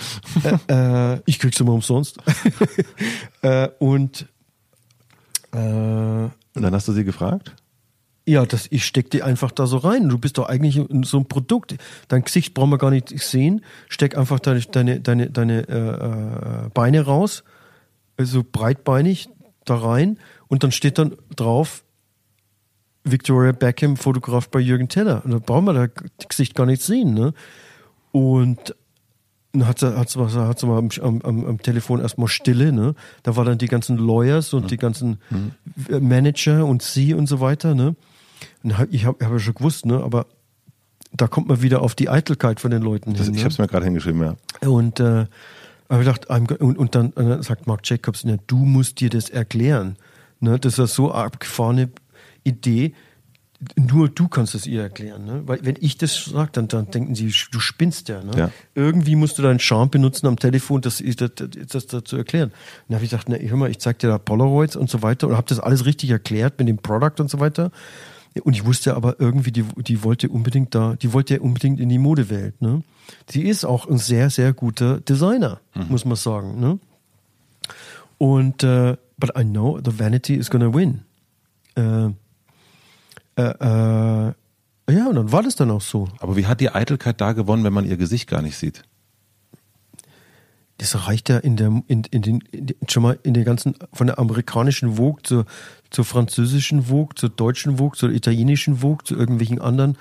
äh, 0.70 1.20
ich 1.26 1.40
krieg's 1.40 1.60
immer 1.60 1.74
umsonst. 1.74 2.18
äh, 3.42 3.70
und 3.80 4.28
äh, 5.52 5.58
Und 5.58 6.32
dann 6.54 6.74
hast 6.74 6.88
du 6.88 6.94
sie 6.94 7.04
gefragt? 7.04 7.56
ja, 8.28 8.46
das, 8.46 8.68
ich 8.72 8.86
steck 8.86 9.12
die 9.12 9.22
einfach 9.22 9.52
da 9.52 9.68
so 9.68 9.78
rein. 9.78 10.10
Du 10.10 10.18
bist 10.18 10.38
doch 10.38 10.50
eigentlich 10.50 10.82
so 11.04 11.18
ein 11.20 11.28
Produkt. 11.28 11.76
Dein 12.08 12.24
Gesicht 12.24 12.54
brauchen 12.54 12.72
wir 12.72 12.80
gar 12.80 12.90
nicht 12.90 13.10
sehen. 13.20 13.62
Steck 13.88 14.18
einfach 14.18 14.40
deine, 14.40 14.62
deine, 14.62 15.00
deine, 15.00 15.30
deine 15.30 15.70
äh, 15.70 16.66
äh, 16.66 16.70
Beine 16.74 17.02
raus, 17.02 17.44
so 18.18 18.44
breitbeinig 18.44 19.30
da 19.64 19.76
rein 19.78 20.18
und 20.48 20.64
dann 20.64 20.72
steht 20.72 20.98
dann 20.98 21.16
drauf 21.36 21.84
Victoria 23.06 23.52
Beckham 23.52 23.98
fotografiert 23.98 24.52
bei 24.52 24.60
Jürgen 24.60 24.90
Teller. 24.90 25.22
Und 25.24 25.32
da 25.32 25.40
brauchen 25.40 25.66
wir 25.66 25.74
das 25.74 26.28
Gesicht 26.28 26.56
gar 26.56 26.66
nicht 26.66 26.82
sehen. 26.82 27.14
Ne? 27.14 27.34
Und 28.12 28.76
dann 29.54 29.68
hat 29.68 29.80
sie, 29.80 29.96
hat 29.98 30.10
sie, 30.10 30.20
hat 30.20 30.60
sie 30.60 30.66
mal 30.68 30.78
am, 30.78 30.90
am, 31.02 31.46
am 31.46 31.62
Telefon 31.62 32.02
erstmal 32.02 32.28
Stille, 32.28 32.74
ne? 32.74 32.94
Da 33.24 33.36
war 33.38 33.46
dann 33.46 33.58
die 33.58 33.68
ganzen 33.68 33.98
Lawyers 33.98 34.54
und 34.54 34.70
die 34.70 34.78
ganzen 34.78 35.20
Manager 35.90 36.66
und 36.66 36.82
sie 36.82 37.14
und 37.14 37.28
so 37.28 37.40
weiter, 37.40 37.74
ne? 37.74 37.96
Und 38.64 38.76
ich 38.92 39.06
habe 39.06 39.24
hab 39.24 39.32
ja 39.32 39.40
schon 39.40 39.56
gewusst, 39.56 39.86
ne? 39.86 40.04
Aber 40.04 40.26
da 41.14 41.28
kommt 41.28 41.48
man 41.48 41.62
wieder 41.62 41.82
auf 41.82 41.96
die 41.96 42.10
Eitelkeit 42.10 42.60
von 42.60 42.72
den 42.72 42.82
Leuten 42.82 43.14
Das, 43.14 43.28
hin. 43.28 43.36
ich 43.36 43.40
ne? 43.40 43.44
habe 43.46 43.52
es 43.54 43.58
mir 43.58 43.68
gerade 43.68 43.86
hingeschrieben, 43.86 44.22
ja. 44.22 44.68
Und 44.68 45.00
äh, 45.00 45.28
habe 45.90 46.04
ich 46.04 46.48
go- 46.48 46.56
und, 46.66 46.78
und, 46.78 46.96
dann, 46.96 47.12
und 47.12 47.30
dann 47.30 47.44
sagt 47.44 47.68
Mark 47.68 47.82
Jacobs, 47.84 48.24
ja, 48.24 48.36
du 48.48 48.58
musst 48.58 49.00
dir 49.00 49.10
das 49.10 49.30
erklären. 49.30 49.96
Ne? 50.40 50.60
Das 50.60 50.80
ist 50.80 50.96
so 50.96 51.12
abgefahrene 51.12 51.90
Idee. 52.46 52.94
Nur 53.78 54.10
du 54.10 54.28
kannst 54.28 54.54
es 54.54 54.68
ihr 54.68 54.82
erklären. 54.82 55.26
Ne? 55.26 55.44
Weil 55.46 55.60
wenn 55.64 55.76
ich 55.80 55.98
das 55.98 56.26
sage, 56.26 56.52
dann, 56.54 56.68
dann 56.68 56.92
denken 56.92 57.16
sie, 57.16 57.34
du 57.52 57.60
spinnst 57.60 58.10
ja, 58.10 58.22
ne? 58.22 58.32
Ja. 58.38 58.52
Irgendwie 58.76 59.16
musst 59.16 59.38
du 59.38 59.42
deinen 59.42 59.60
Charme 59.60 59.90
benutzen 59.90 60.28
am 60.28 60.38
Telefon, 60.38 60.82
das, 60.82 61.02
das, 61.02 61.32
das, 61.36 61.88
das, 61.88 62.04
zu 62.04 62.18
erklären. 62.18 62.50
Und 62.50 62.56
dann 62.90 62.96
habe 62.96 63.06
ich 63.06 63.12
gesagt, 63.12 63.30
na, 63.30 63.38
hör 63.38 63.58
mal, 63.58 63.70
ich 63.70 63.80
zeig 63.80 64.00
dir 64.00 64.10
da 64.10 64.18
Polaroids 64.18 64.76
und 64.76 64.90
so 64.90 65.02
weiter 65.02 65.28
und 65.28 65.36
habe 65.36 65.48
das 65.48 65.60
alles 65.60 65.86
richtig 65.86 66.10
erklärt 66.12 66.60
mit 66.60 66.68
dem 66.68 66.78
Product 66.78 67.20
und 67.20 67.30
so 67.30 67.40
weiter. 67.40 67.72
Und 68.44 68.54
ich 68.54 68.66
wusste 68.66 68.96
aber 68.96 69.20
irgendwie, 69.20 69.52
die, 69.52 69.64
die 69.64 70.04
wollte 70.04 70.28
unbedingt 70.28 70.76
da, 70.76 70.96
die 70.96 71.14
wollte 71.14 71.36
ja 71.36 71.40
unbedingt 71.40 71.80
in 71.80 71.88
die 71.88 71.98
Modewelt. 71.98 72.62
Ne? 72.62 72.84
Sie 73.30 73.44
ist 73.44 73.64
auch 73.64 73.88
ein 73.88 73.98
sehr, 73.98 74.30
sehr 74.30 74.52
guter 74.52 75.00
Designer, 75.00 75.62
muss 75.88 76.04
man 76.04 76.18
sagen. 76.18 76.60
Ne? 76.60 76.80
Und 78.18 78.64
äh, 78.64 78.98
but 79.18 79.32
I 79.38 79.44
know 79.44 79.80
the 79.84 79.98
vanity 79.98 80.36
is 80.36 80.50
gonna 80.50 80.74
win. 80.74 81.02
Äh, 81.76 82.10
äh, 83.38 83.42
äh, 83.42 84.34
ja, 84.90 85.08
und 85.08 85.16
dann 85.16 85.32
war 85.32 85.44
das 85.44 85.56
dann 85.56 85.72
auch 85.72 85.82
so. 85.82 86.08
Aber 86.20 86.36
wie 86.36 86.46
hat 86.46 86.62
die 86.62 86.70
Eitelkeit 86.70 87.20
da 87.20 87.34
gewonnen, 87.34 87.64
wenn 87.64 87.74
man 87.74 87.86
ihr 87.86 87.98
Gesicht 87.98 88.30
gar 88.30 88.42
nicht 88.42 88.58
sieht? 88.58 88.84
Das 90.78 91.08
reicht 91.08 91.30
ja 91.30 91.38
in 91.38 91.56
der, 91.56 91.68
in, 91.88 92.04
in 92.12 92.22
den, 92.22 92.42
in, 92.52 92.68
schon 92.88 93.04
mal 93.04 93.18
in 93.24 93.34
der 93.34 93.46
ganzen, 93.46 93.76
von 93.94 94.08
der 94.08 94.20
amerikanischen 94.20 94.98
Vogue 94.98 95.24
zur, 95.24 95.46
zur 95.90 96.06
französischen 96.06 96.84
Vogue, 96.84 97.16
zur 97.16 97.30
deutschen 97.30 97.78
Vogue, 97.78 97.98
zur 97.98 98.12
italienischen 98.12 98.78
Vogue, 98.78 99.04
zu 99.06 99.16
irgendwelchen 99.16 99.62
anderen 99.62 99.98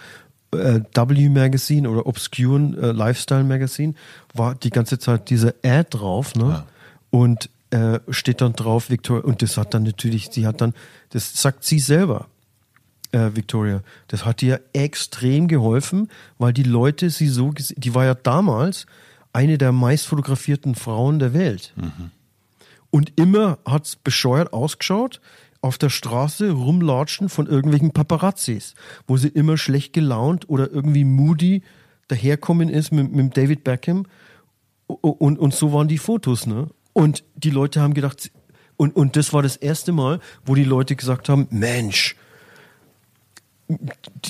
äh, 0.53 0.81
W-Magazine 0.93 1.89
oder 1.89 2.07
obscuren 2.07 2.77
äh, 2.77 2.93
Lifestyle-Magazine, 2.93 3.95
war 4.35 4.55
die 4.57 4.71
ganze 4.71 4.99
Zeit 4.99 5.31
diese 5.31 5.55
Ad 5.65 5.89
drauf, 5.91 6.35
ne? 6.35 6.45
Ja. 6.45 6.67
Und 7.11 7.49
äh, 7.71 8.01
steht 8.11 8.41
dann 8.41 8.55
drauf, 8.55 8.91
Victoria, 8.91 9.25
und 9.25 9.43
das 9.43 9.57
hat 9.57 9.75
dann 9.75 9.85
natürlich, 9.85 10.31
sie 10.33 10.47
hat 10.47 10.61
dann, 10.61 10.75
das 11.11 11.41
sagt 11.41 11.65
sie 11.65 11.79
selber, 11.79 12.27
äh, 13.15 13.37
Victoria. 13.37 13.83
Das 14.09 14.25
hat 14.25 14.43
ihr 14.43 14.61
extrem 14.73 15.49
geholfen, 15.49 16.09
weil 16.39 16.53
die 16.53 16.65
Leute 16.65 17.11
sie 17.11 17.29
so, 17.29 17.53
die 17.53 17.95
war 17.95 18.05
ja 18.05 18.15
damals 18.15 18.87
eine 19.33 19.57
der 19.57 19.73
meist 19.73 20.07
fotografierten 20.07 20.75
Frauen 20.75 21.19
der 21.19 21.33
Welt. 21.33 21.73
Und 22.91 23.13
immer 23.17 23.59
hat's 23.65 23.97
bescheuert 23.97 24.53
ausgeschaut, 24.53 25.21
auf 25.61 25.79
der 25.79 25.91
Straße 25.91 26.51
rumlatschen 26.51 27.29
von 27.29 27.47
irgendwelchen 27.47 27.93
Paparazzis, 27.93 28.75
wo 29.07 29.17
sie 29.17 29.29
immer 29.29 29.57
schlecht 29.57 29.93
gelaunt 29.93 30.49
oder 30.49 30.71
irgendwie 30.71 31.05
moody 31.05 31.63
daherkommen 32.09 32.69
ist 32.69 32.93
mit, 32.93 33.13
mit 33.13 33.37
David 33.37 33.65
Beckham. 33.65 34.07
Und, 34.87 35.39
und 35.39 35.55
so 35.55 35.73
waren 35.73 35.89
die 35.89 35.99
Fotos, 35.99 36.47
ne? 36.47 36.69
Und 36.93 37.25
die 37.35 37.51
Leute 37.51 37.81
haben 37.81 37.95
gedacht, 37.95 38.31
und, 38.77 38.95
und 38.95 39.17
das 39.17 39.33
war 39.33 39.43
das 39.43 39.57
erste 39.57 39.93
Mal, 39.93 40.21
wo 40.45 40.55
die 40.55 40.65
Leute 40.65 40.95
gesagt 40.95 41.29
haben, 41.29 41.47
Mensch, 41.51 42.15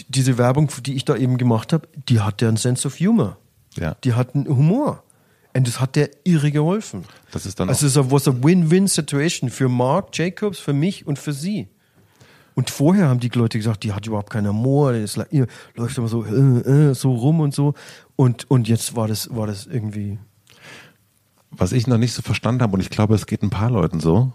diese 0.09 0.39
Werbung, 0.39 0.71
die 0.85 0.95
ich 0.95 1.05
da 1.05 1.17
eben 1.17 1.39
gemacht 1.39 1.73
habe, 1.73 1.89
die 2.09 2.21
hat 2.21 2.41
ja 2.43 2.49
einen 2.49 2.57
Sense 2.57 2.87
of 2.87 2.99
Humor. 3.01 3.37
Ja. 3.77 3.97
Die 4.05 4.15
hat 4.15 4.35
einen 4.35 4.47
Humor. 4.47 5.03
Und 5.57 5.69
das 5.69 5.81
hat 5.81 5.95
der 5.97 6.11
irre 6.25 6.51
geholfen. 6.51 7.05
Das 7.31 7.47
ist 7.47 7.61
dann 7.61 7.69
also 7.69 7.87
es 7.87 8.11
was 8.11 8.27
a 8.27 8.35
Win-Win-Situation 8.43 9.51
für 9.51 9.69
Mark 9.69 10.17
Jacobs, 10.17 10.59
für 10.59 10.73
mich 10.73 11.07
und 11.07 11.19
für 11.19 11.33
sie. 11.33 11.69
Und 12.55 12.71
vorher 12.71 13.09
haben 13.09 13.21
die 13.21 13.29
Leute 13.29 13.59
gesagt, 13.59 13.83
die 13.83 13.93
hat 13.93 14.07
überhaupt 14.07 14.31
keinen 14.31 14.49
Humor, 14.49 14.93
das 14.93 15.17
läuft 15.17 15.99
immer 15.99 16.09
so, 16.09 16.25
äh, 16.25 16.91
äh, 16.91 16.95
so 16.95 17.13
rum 17.13 17.41
und 17.41 17.55
so. 17.55 17.75
Und, 18.17 18.51
und 18.51 18.69
jetzt 18.69 18.95
war 18.95 19.09
das, 19.09 19.35
war 19.35 19.47
das 19.47 19.67
irgendwie. 19.67 20.19
Was 21.51 21.73
ich 21.73 21.87
noch 21.87 21.99
nicht 21.99 22.13
so 22.13 22.23
verstanden 22.23 22.63
habe, 22.63 22.75
und 22.75 22.81
ich 22.81 22.91
glaube, 22.91 23.15
es 23.15 23.27
geht 23.27 23.43
ein 23.43 23.51
paar 23.51 23.71
Leuten 23.71 24.01
so, 24.01 24.33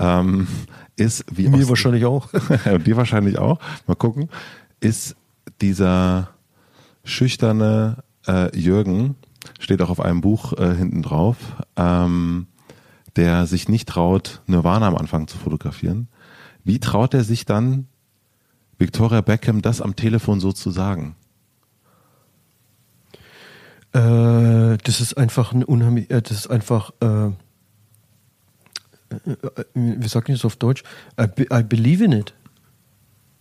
ähm, 0.00 0.48
ist 0.96 1.24
wie 1.30 1.48
Mir 1.48 1.68
wahrscheinlich 1.68 2.04
auch. 2.04 2.32
und 2.32 2.86
dir 2.86 2.96
wahrscheinlich 2.96 3.38
auch, 3.38 3.58
mal 3.86 3.94
gucken, 3.94 4.28
ist 4.80 5.16
dieser 5.60 6.30
schüchterne 7.04 8.02
äh, 8.26 8.56
Jürgen, 8.58 9.16
steht 9.58 9.82
auch 9.82 9.90
auf 9.90 10.00
einem 10.00 10.20
Buch 10.20 10.52
äh, 10.54 10.74
hinten 10.74 11.02
drauf, 11.02 11.36
ähm, 11.76 12.46
der 13.16 13.46
sich 13.46 13.68
nicht 13.68 13.88
traut, 13.88 14.42
Nirvana 14.46 14.86
am 14.86 14.96
Anfang 14.96 15.26
zu 15.28 15.38
fotografieren. 15.38 16.08
Wie 16.64 16.78
traut 16.78 17.14
er 17.14 17.24
sich 17.24 17.44
dann, 17.44 17.86
Victoria 18.78 19.20
Beckham 19.20 19.62
das 19.62 19.80
am 19.80 19.96
Telefon 19.96 20.40
so 20.40 20.52
zu 20.52 20.70
sagen? 20.70 21.16
Äh, 23.92 24.78
das 24.78 25.00
ist 25.00 25.16
einfach 25.16 25.52
ein 25.52 25.64
unheimlich, 25.64 26.10
äh, 26.10 26.22
das 26.22 26.32
ist 26.32 26.46
einfach, 26.46 26.92
äh, 29.10 29.30
äh, 29.30 29.60
äh, 29.60 29.64
wie 29.74 30.08
sagt 30.08 30.28
man 30.28 30.36
das 30.36 30.44
auf 30.44 30.56
Deutsch? 30.56 30.82
I, 31.20 31.26
be, 31.26 31.46
I 31.52 31.62
believe 31.62 32.04
in 32.04 32.12
it. 32.12 32.34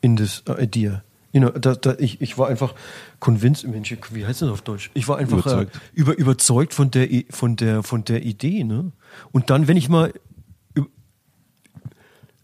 In 0.01 0.15
this 0.15 0.43
idea. 0.47 1.03
You 1.31 1.41
know, 1.41 1.49
da, 1.49 1.75
da, 1.75 1.95
ich, 1.99 2.21
ich 2.21 2.37
war 2.37 2.47
einfach 2.47 2.73
convinced, 3.19 3.67
Mensch, 3.67 3.95
wie 4.11 4.25
heißt 4.25 4.41
das 4.41 4.49
auf 4.49 4.61
Deutsch? 4.61 4.89
Ich 4.95 5.07
war 5.07 5.17
einfach 5.17 5.37
Überzeugt. 5.37 5.75
Äh, 5.75 5.79
über, 5.93 6.17
überzeugt 6.17 6.73
von 6.73 6.89
der, 6.89 7.07
von 7.29 7.55
der, 7.55 7.83
von 7.83 8.03
der 8.03 8.23
Idee, 8.23 8.63
ne? 8.63 8.91
Und 9.31 9.49
dann, 9.49 9.67
wenn 9.67 9.77
ich 9.77 9.89
mal, 9.89 10.13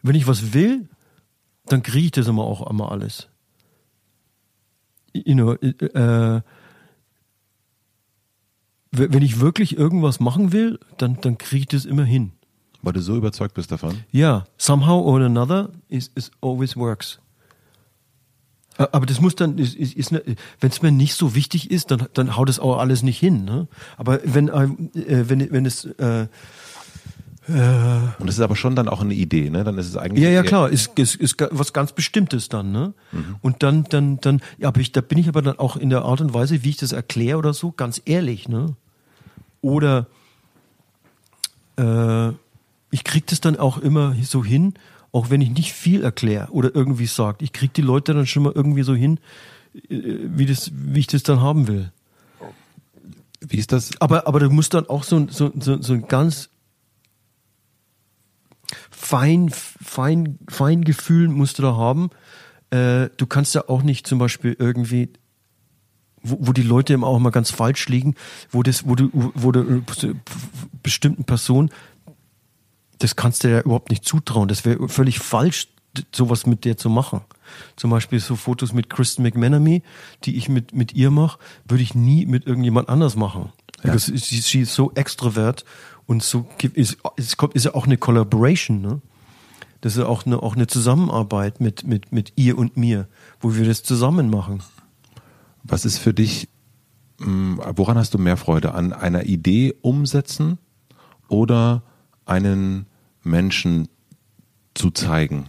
wenn 0.04 0.16
ich 0.16 0.28
was 0.28 0.54
will, 0.54 0.88
dann 1.66 1.82
kriege 1.82 2.06
ich 2.06 2.12
das 2.12 2.28
immer 2.28 2.44
auch 2.44 2.70
immer 2.70 2.92
alles. 2.92 3.28
You 5.14 5.34
know, 5.34 5.54
äh, 5.54 6.42
wenn 8.92 9.14
wenn 9.14 9.22
ich 9.24 9.40
wirklich 9.40 9.78
irgendwas 9.78 10.20
machen 10.20 10.52
will, 10.52 10.80
dann, 10.98 11.20
dann 11.22 11.38
kriege 11.40 11.62
ich 11.62 11.68
das 11.68 11.86
immer 11.86 12.04
hin. 12.06 12.34
Weil 12.86 12.94
du 12.94 13.02
so 13.02 13.18
überzeugt 13.18 13.56
bist 13.56 13.72
davon? 13.72 14.04
Ja, 14.12 14.46
somehow 14.58 15.02
or 15.02 15.20
another 15.20 15.72
is, 15.90 16.12
is 16.14 16.30
always 16.40 16.78
works. 16.78 17.20
Aber 18.78 19.08
das 19.08 19.20
muss 19.20 19.34
dann, 19.34 19.58
ist, 19.58 19.76
ist, 19.76 19.96
ist 19.96 20.12
ne, 20.12 20.22
wenn 20.60 20.70
es 20.70 20.84
mir 20.84 20.92
nicht 20.92 21.16
so 21.16 21.34
wichtig 21.34 21.72
ist, 21.72 21.90
dann, 21.90 22.08
dann 22.14 22.38
haut 22.38 22.48
es 22.48 22.60
auch 22.60 22.78
alles 22.78 23.02
nicht 23.02 23.18
hin. 23.18 23.44
Ne? 23.44 23.68
Aber 23.98 24.20
wenn, 24.24 24.50
äh, 24.50 24.70
wenn, 25.30 25.52
wenn 25.52 25.66
es, 25.66 25.86
äh, 25.86 26.28
Und 27.48 28.28
es 28.28 28.36
ist 28.36 28.42
aber 28.42 28.56
schon 28.56 28.76
dann 28.76 28.88
auch 28.88 29.02
eine 29.02 29.16
Idee, 29.16 29.50
ne? 29.50 29.64
Dann 29.64 29.78
ist 29.78 29.88
es 29.88 29.98
eigentlich. 29.98 30.24
ja, 30.24 30.30
ja, 30.30 30.44
klar, 30.44 30.70
ist, 30.70 30.98
ist, 31.00 31.16
ist 31.16 31.38
was 31.52 31.74
ganz 31.74 31.92
Bestimmtes 31.92 32.50
dann, 32.50 32.72
ne? 32.72 32.94
Und 33.42 33.64
dann, 33.64 33.84
dann, 33.86 34.20
dann, 34.20 34.42
ja, 34.58 34.68
aber 34.68 34.80
ich, 34.82 34.92
da 34.92 35.02
bin 35.02 35.18
ich 35.20 35.28
aber 35.28 35.42
dann 35.42 35.58
auch 35.58 35.76
in 35.76 35.90
der 35.90 36.04
Art 36.04 36.22
und 36.22 36.34
Weise, 36.34 36.64
wie 36.64 36.70
ich 36.70 36.78
das 36.78 36.92
erkläre 36.92 37.38
oder 37.38 37.54
so, 37.54 37.72
ganz 37.72 38.02
ehrlich, 38.06 38.48
ne? 38.48 38.76
Oder 39.62 40.08
äh, 41.78 42.32
ich 42.96 43.04
krieg 43.04 43.28
das 43.28 43.42
dann 43.42 43.58
auch 43.58 43.78
immer 43.78 44.16
so 44.24 44.42
hin, 44.46 44.74
auch 45.12 45.30
wenn 45.30 45.42
ich 45.42 45.50
nicht 45.50 45.74
viel 45.74 46.02
erkläre 46.02 46.50
oder 46.52 46.74
irgendwie 46.74 47.08
sage. 47.08 47.44
Ich 47.44 47.52
krieg 47.52 47.74
die 47.74 47.82
Leute 47.82 48.14
dann 48.14 48.26
schon 48.26 48.44
mal 48.44 48.54
irgendwie 48.56 48.84
so 48.84 48.96
hin, 48.96 49.20
äh, 49.90 50.00
wie, 50.38 50.46
das, 50.46 50.72
wie 50.74 51.00
ich 51.02 51.08
das 51.08 51.24
dann 51.24 51.42
haben 51.42 51.68
will. 51.68 51.92
Wie 53.42 53.58
ist 53.58 53.74
das? 53.74 53.92
Aber, 54.00 54.28
aber 54.28 54.40
du 54.40 54.50
musst 54.50 54.74
dann 54.74 54.88
auch 54.88 55.04
so, 55.04 55.18
ein- 55.18 55.28
so, 55.28 55.52
so, 55.60 55.82
so 55.82 55.94
ein 55.94 56.08
ganz 56.08 56.50
fein, 58.90 59.50
fein, 59.50 60.40
fein 60.50 60.86
Gefühl 60.86 61.28
musst 61.28 61.60
du 61.60 61.64
da 61.64 61.76
haben. 61.76 62.12
Äh, 62.70 63.10
du 63.18 63.28
kannst 63.28 63.56
ja 63.56 63.68
auch 63.68 63.84
nicht 63.84 64.08
zum 64.08 64.20
Beispiel 64.20 64.56
irgendwie, 64.58 65.10
wo, 66.24 66.38
wo 66.48 66.54
die 66.54 66.64
Leute 66.64 66.94
immer 66.94 67.08
auch 67.08 67.20
mal 67.20 67.30
ganz 67.32 67.52
falsch 67.52 67.90
liegen, 67.90 68.16
wo 68.52 68.64
das, 68.64 68.88
wo 68.88 68.96
du, 68.96 69.10
wo 69.14 69.52
du 69.52 69.60
äh, 69.60 69.82
bestimmten 70.82 71.26
Personen, 71.26 71.72
das 73.06 73.16
kannst 73.16 73.44
du 73.44 73.52
ja 73.52 73.62
überhaupt 73.62 73.92
nicht 73.92 74.04
zutrauen. 74.04 74.48
Das 74.48 74.66
wäre 74.66 74.90
völlig 74.90 75.20
falsch, 75.20 75.68
sowas 76.12 76.48
mit 76.48 76.66
der 76.66 76.76
zu 76.76 76.90
machen. 76.90 77.22
Zum 77.76 77.92
Beispiel 77.92 78.20
so 78.20 78.36
Fotos 78.36 78.74
mit 78.74 78.90
Kristen 78.90 79.22
McManamy, 79.22 79.84
die 80.24 80.38
ich 80.38 80.50
mit, 80.50 80.74
mit 80.74 80.94
ihr 80.94 81.12
mache, 81.12 81.38
würde 81.68 81.84
ich 81.84 81.94
nie 81.94 82.26
mit 82.26 82.48
irgendjemand 82.48 82.90
anders 82.90 83.16
machen. 83.16 83.54
Because 83.84 84.12
sie, 84.18 84.40
sie 84.40 84.62
ist 84.62 84.74
so 84.74 84.92
extrovert 84.96 85.66
und 86.08 86.24
so 86.24 86.48
ist, 86.74 86.98
kommt, 87.38 87.54
ist 87.54 87.66
ja 87.66 87.76
auch 87.76 87.86
eine 87.86 87.98
Collaboration, 87.98 88.82
ne? 88.82 89.02
Das 89.82 89.94
ist 89.94 90.00
ja 90.00 90.08
auch 90.08 90.26
eine, 90.26 90.42
auch 90.42 90.56
eine 90.56 90.66
Zusammenarbeit 90.66 91.62
mit, 91.62 91.86
mit, 91.86 92.12
mit 92.12 92.34
ihr 92.38 92.58
und 92.58 92.76
mir, 92.76 93.08
wo 93.40 93.54
wir 93.54 93.66
das 93.66 93.84
zusammen 93.84 94.32
machen. 94.32 94.64
Was 95.62 95.86
ist 95.86 96.00
für 96.00 96.16
dich, 96.16 96.50
mh, 97.20 97.74
woran 97.76 98.00
hast 98.00 98.16
du 98.16 98.18
mehr 98.18 98.38
Freude? 98.38 98.74
An 98.74 98.94
einer 98.94 99.26
Idee 99.26 99.76
umsetzen 99.84 100.58
oder 101.28 101.84
einen 102.26 102.88
Menschen 103.26 103.88
zu 104.74 104.92
zeigen? 104.92 105.46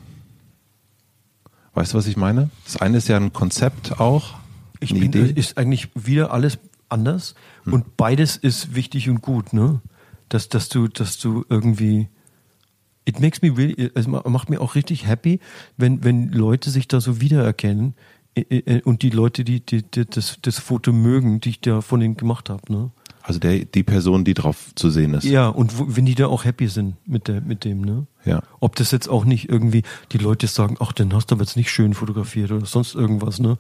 Weißt 1.74 1.93
du, 1.93 1.99
was 1.99 2.07
ich 2.07 2.16
meine? 2.16 2.51
Das 2.64 2.77
eine 2.79 2.97
ist 2.99 3.09
ja 3.09 3.16
ein 3.16 3.33
Konzept 3.33 4.01
auch, 4.01 4.35
Ich 4.81 4.91
eine 4.91 5.01
bin, 5.01 5.09
Idee. 5.11 5.33
ist 5.39 5.59
eigentlich 5.59 5.91
wieder 5.95 6.33
alles 6.33 6.59
anders 6.89 7.35
und 7.64 7.97
beides 7.97 8.37
ist 8.37 8.74
wichtig 8.74 9.09
und 9.11 9.20
gut, 9.22 9.53
ne? 9.53 9.81
Dass, 10.29 10.49
dass 10.49 10.68
du, 10.68 10.89
dass 10.89 11.18
du 11.18 11.45
irgendwie, 11.49 12.09
it 13.05 13.20
makes 13.20 13.43
me 13.43 13.57
really, 13.57 13.91
es 13.95 14.07
ma- 14.07 14.22
macht 14.29 14.49
mir 14.51 14.61
auch 14.61 14.74
richtig 14.74 15.07
happy, 15.07 15.39
wenn, 15.77 16.03
wenn 16.03 16.33
Leute 16.33 16.70
sich 16.70 16.89
da 16.89 17.01
so 17.01 17.20
wiedererkennen 17.20 17.95
äh, 18.35 18.81
und 18.83 19.03
die 19.03 19.11
Leute, 19.11 19.45
die, 19.45 19.61
die, 19.64 19.83
die 19.83 20.05
das, 20.07 20.39
das 20.43 20.59
Foto 20.59 20.93
mögen, 20.93 21.41
die 21.41 21.51
ich 21.51 21.61
da 21.61 21.81
von 21.81 22.01
denen 22.01 22.16
gemacht 22.16 22.49
habe, 22.51 22.72
ne? 22.72 22.91
Also 23.27 23.41
der, 23.41 23.64
die 23.64 23.83
Person, 23.83 24.24
die 24.24 24.35
drauf 24.35 24.72
zu 24.77 24.89
sehen 24.89 25.12
ist. 25.12 25.24
Ja, 25.24 25.49
und 25.49 25.77
wo, 25.77 25.87
wenn 25.89 26.07
die 26.07 26.14
da 26.14 26.29
auch 26.29 26.45
happy 26.45 26.68
sind 26.68 26.95
mit, 27.09 27.27
der, 27.27 27.41
mit 27.41 27.64
dem, 27.64 27.81
ne? 27.81 28.07
Ja. 28.24 28.41
Ob 28.61 28.77
das 28.77 28.93
jetzt 28.93 29.09
auch 29.09 29.24
nicht 29.24 29.49
irgendwie, 29.49 29.83
die 30.12 30.18
Leute 30.18 30.47
sagen, 30.47 30.77
ach, 30.79 30.93
den 30.93 31.12
hast 31.12 31.33
du 31.33 31.35
aber 31.35 31.43
jetzt 31.43 31.57
nicht 31.57 31.68
schön 31.68 31.93
fotografiert 31.93 32.53
oder 32.53 32.66
sonst 32.66 32.95
irgendwas, 32.95 33.41
ne? 33.41 33.59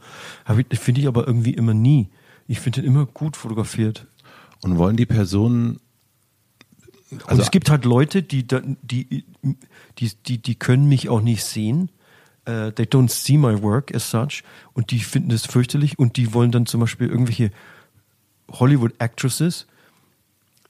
Finde 0.70 1.00
ich 1.00 1.08
aber 1.08 1.26
irgendwie 1.26 1.52
immer 1.52 1.74
nie. 1.74 2.10
Ich 2.46 2.60
finde 2.60 2.80
den 2.80 2.88
immer 2.88 3.06
gut 3.06 3.36
fotografiert. 3.36 4.06
Und 4.62 4.78
wollen 4.78 4.96
die 4.96 5.04
Personen, 5.04 5.80
und 7.10 7.28
also 7.28 7.42
es 7.42 7.50
gibt 7.50 7.68
halt 7.68 7.84
Leute, 7.84 8.22
die, 8.22 8.46
die, 8.46 9.24
die, 9.98 10.12
die, 10.26 10.38
die 10.38 10.54
können 10.54 10.88
mich 10.88 11.08
auch 11.08 11.20
nicht 11.20 11.42
sehen. 11.42 11.90
Äh, 12.44 12.70
they 12.70 12.86
don't 12.86 13.10
see 13.10 13.36
my 13.36 13.62
work 13.62 13.92
as 13.92 14.12
such. 14.12 14.44
Und 14.74 14.92
die 14.92 15.00
finden 15.00 15.30
das 15.30 15.44
fürchterlich 15.44 15.98
und 15.98 16.16
die 16.16 16.34
wollen 16.34 16.52
dann 16.52 16.66
zum 16.66 16.80
Beispiel 16.80 17.08
irgendwelche 17.08 17.50
Hollywood 18.50 18.94
Actresses, 18.98 19.66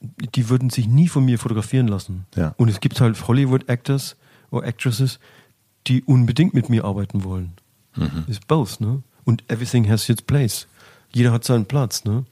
die 0.01 0.49
würden 0.49 0.71
sich 0.71 0.87
nie 0.87 1.09
von 1.09 1.25
mir 1.25 1.39
fotografieren 1.39 1.89
lassen. 1.89 2.27
Ja. 2.35 2.55
Und 2.57 2.69
es 2.69 2.81
gibt 2.81 3.01
halt 3.01 3.29
Hollywood 3.29 3.69
Actors 3.69 4.17
oder 4.51 4.67
Actresses, 4.67 5.19
die 5.87 6.03
unbedingt 6.03 6.55
mit 6.55 6.69
mir 6.69 6.85
arbeiten 6.85 7.25
wollen. 7.25 7.53
Mhm. 7.97 8.25
Ist 8.27 8.47
both, 8.47 8.81
ne? 8.81 9.03
Und 9.25 9.43
everything 9.49 9.89
has 9.89 10.09
its 10.09 10.23
place. 10.23 10.67
Jeder 11.13 11.33
hat 11.33 11.45
seinen 11.45 11.67
Platz, 11.67 12.05
ne? 12.05 12.25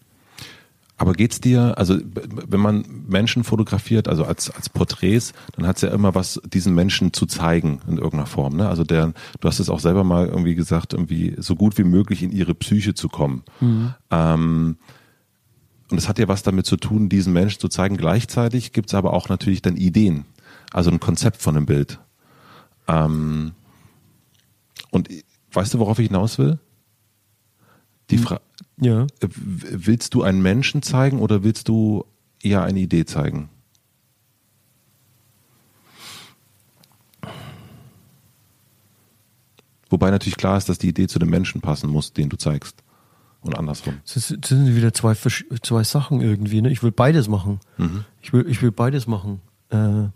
Aber 0.97 1.13
geht's 1.13 1.41
dir, 1.41 1.77
also 1.77 1.99
wenn 2.05 2.61
man 2.61 2.85
Menschen 3.09 3.43
fotografiert, 3.43 4.07
also 4.07 4.25
als, 4.25 4.51
als 4.51 4.69
Porträts, 4.69 5.33
dann 5.57 5.67
hat's 5.67 5.81
ja 5.81 5.89
immer 5.89 6.15
was, 6.15 6.41
diesen 6.45 6.73
Menschen 6.75 7.13
zu 7.13 7.27
zeigen 7.27 7.81
in 7.89 7.97
irgendeiner 7.97 8.27
Form. 8.27 8.57
Ne? 8.57 8.69
Also 8.69 8.85
der, 8.85 9.13
du 9.41 9.49
hast 9.49 9.59
es 9.59 9.69
auch 9.69 9.81
selber 9.81 10.05
mal 10.05 10.29
irgendwie 10.29 10.55
gesagt, 10.55 10.93
irgendwie 10.93 11.35
so 11.39 11.57
gut 11.57 11.79
wie 11.79 11.85
möglich 11.85 12.23
in 12.23 12.31
ihre 12.31 12.55
Psyche 12.55 12.95
zu 12.95 13.09
kommen. 13.09 13.43
Ähm, 14.13 14.77
und 15.95 15.99
es 15.99 16.09
hat 16.09 16.19
ja 16.19 16.27
was 16.27 16.43
damit 16.43 16.67
zu 16.67 16.77
tun, 16.77 17.09
diesen 17.09 17.33
Menschen 17.33 17.61
zu 17.61 17.69
zeigen. 17.69 17.97
Gleichzeitig 17.97 18.73
gibt's 18.73 18.95
aber 18.95 19.13
auch 19.13 19.29
natürlich 19.29 19.63
dann 19.63 19.77
Ideen, 19.77 20.25
also 20.73 20.91
ein 20.91 20.99
Konzept 20.99 21.41
von 21.41 21.57
einem 21.57 21.67
Bild. 21.67 22.01
Ähm, 22.89 23.53
und 24.91 25.09
weißt 25.53 25.73
du, 25.73 25.79
worauf 25.79 26.01
ich 26.01 26.09
hinaus 26.09 26.37
will? 26.37 26.59
Die 28.11 28.19
Frage, 28.19 28.41
Ja. 28.81 29.05
äh, 29.21 29.29
Willst 29.29 30.15
du 30.15 30.25
einen 30.25 30.43
Menschen 30.43 30.83
zeigen 30.83 31.21
oder 31.21 31.45
willst 31.45 31.69
du 31.69 32.05
eher 32.43 32.65
eine 32.65 32.81
Idee 32.81 33.05
zeigen? 33.05 33.49
Wobei 39.91 40.11
natürlich 40.11 40.37
klar 40.37 40.59
ist, 40.59 40.69
dass 40.69 40.79
die 40.79 40.89
Idee 40.89 41.07
zu 41.07 41.21
dem 41.21 41.31
Menschen 41.31 41.61
passen 41.61 41.89
muss, 41.89 42.13
den 42.13 42.29
du 42.31 42.37
zeigst. 42.37 42.84
Und 43.45 43.57
andersrum. 43.59 43.99
Das, 44.13 44.29
sind 44.29 44.75
wieder 44.75 44.93
zwei, 44.95 45.15
zwei 45.15 45.85
Sachen 45.85 46.21
irgendwie. 46.23 46.61
Ne? 46.63 46.71
Ich 46.73 46.83
will 46.83 46.91
beides 46.93 47.29
machen. 47.29 47.61
Ich, 48.23 48.33
will, 48.33 48.47
ich 48.49 48.61
will 48.63 48.73
beides 48.73 49.07
machen. 49.07 49.41
Äh, 49.71 50.09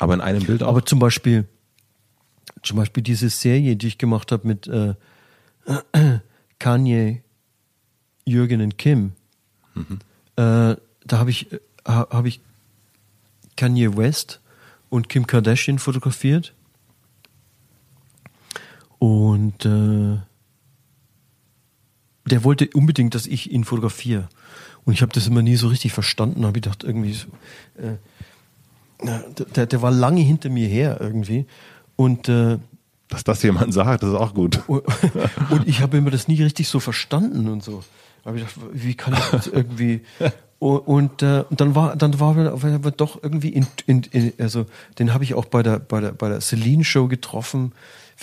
Aber 0.00 0.14
in 0.14 0.20
einem 0.22 0.42
Bild 0.44 0.62
auch. 0.62 0.68
aber 0.70 0.84
zum 0.86 0.98
Beispiel, 0.98 1.46
zum 2.62 2.78
Beispiel 2.78 3.02
diese 3.02 3.28
Serie, 3.28 3.76
die 3.76 3.86
ich 3.88 3.98
gemacht 3.98 4.32
habe 4.32 4.48
mit 4.48 4.66
äh, 4.66 4.94
Kanye, 6.58 7.22
Jürgen 8.24 8.62
und 8.62 8.78
Kim, 8.78 9.12
äh, 9.76 9.84
da 10.36 10.78
habe 11.12 11.28
ich, 11.30 11.48
ha- 11.86 12.08
hab 12.10 12.24
ich 12.24 12.40
Kanye 13.56 13.94
West 13.96 14.40
und 14.88 15.08
Kim 15.10 15.26
Kardashian 15.26 15.78
fotografiert. 15.78 16.54
Und 18.98 19.66
äh, 19.66 20.18
der 22.26 22.44
wollte 22.44 22.68
unbedingt, 22.74 23.14
dass 23.14 23.26
ich 23.26 23.50
ihn 23.50 23.64
fotografiere. 23.64 24.28
Und 24.84 24.92
ich 24.92 25.02
habe 25.02 25.12
das 25.12 25.26
immer 25.26 25.42
nie 25.42 25.56
so 25.56 25.68
richtig 25.68 25.92
verstanden. 25.92 26.46
Habe 26.46 26.58
ich 26.58 26.62
gedacht, 26.62 26.84
irgendwie 26.84 27.12
so, 27.12 27.28
äh, 27.78 27.96
der, 29.54 29.66
der 29.66 29.82
war 29.82 29.90
lange 29.90 30.20
hinter 30.20 30.50
mir 30.50 30.68
her 30.68 30.98
irgendwie. 31.00 31.46
Und, 31.96 32.28
äh, 32.28 32.58
Dass 33.08 33.24
das 33.24 33.42
jemand 33.42 33.72
sagt, 33.74 34.02
das 34.02 34.10
ist 34.10 34.16
auch 34.16 34.34
gut. 34.34 34.62
und, 34.66 35.66
ich 35.66 35.80
habe 35.80 35.96
immer 35.96 36.10
das 36.10 36.28
nie 36.28 36.42
richtig 36.42 36.68
so 36.68 36.80
verstanden 36.80 37.48
und 37.48 37.62
so. 37.62 37.84
Da 38.22 38.28
habe 38.28 38.38
ich 38.38 38.46
gedacht, 38.46 38.70
wie 38.72 38.94
kann 38.94 39.14
ich 39.14 39.30
das 39.30 39.46
irgendwie. 39.46 40.02
Und, 40.60 40.78
und, 40.78 41.22
äh, 41.22 41.44
und 41.50 41.60
dann 41.60 41.74
war 41.74 41.94
dann 41.94 42.18
war 42.20 42.38
er 42.38 42.64
er 42.64 42.90
doch 42.92 43.22
irgendwie 43.22 43.50
in, 43.50 43.66
in, 43.86 44.02
in 44.12 44.32
also 44.38 44.64
den 44.98 45.12
habe 45.12 45.22
ich 45.22 45.34
auch 45.34 45.44
bei 45.44 45.62
der 45.62 45.78
bei 45.78 46.00
der 46.00 46.12
bei 46.12 46.30
der 46.30 46.40
Celine 46.40 46.84
Show 46.84 47.06
getroffen 47.06 47.72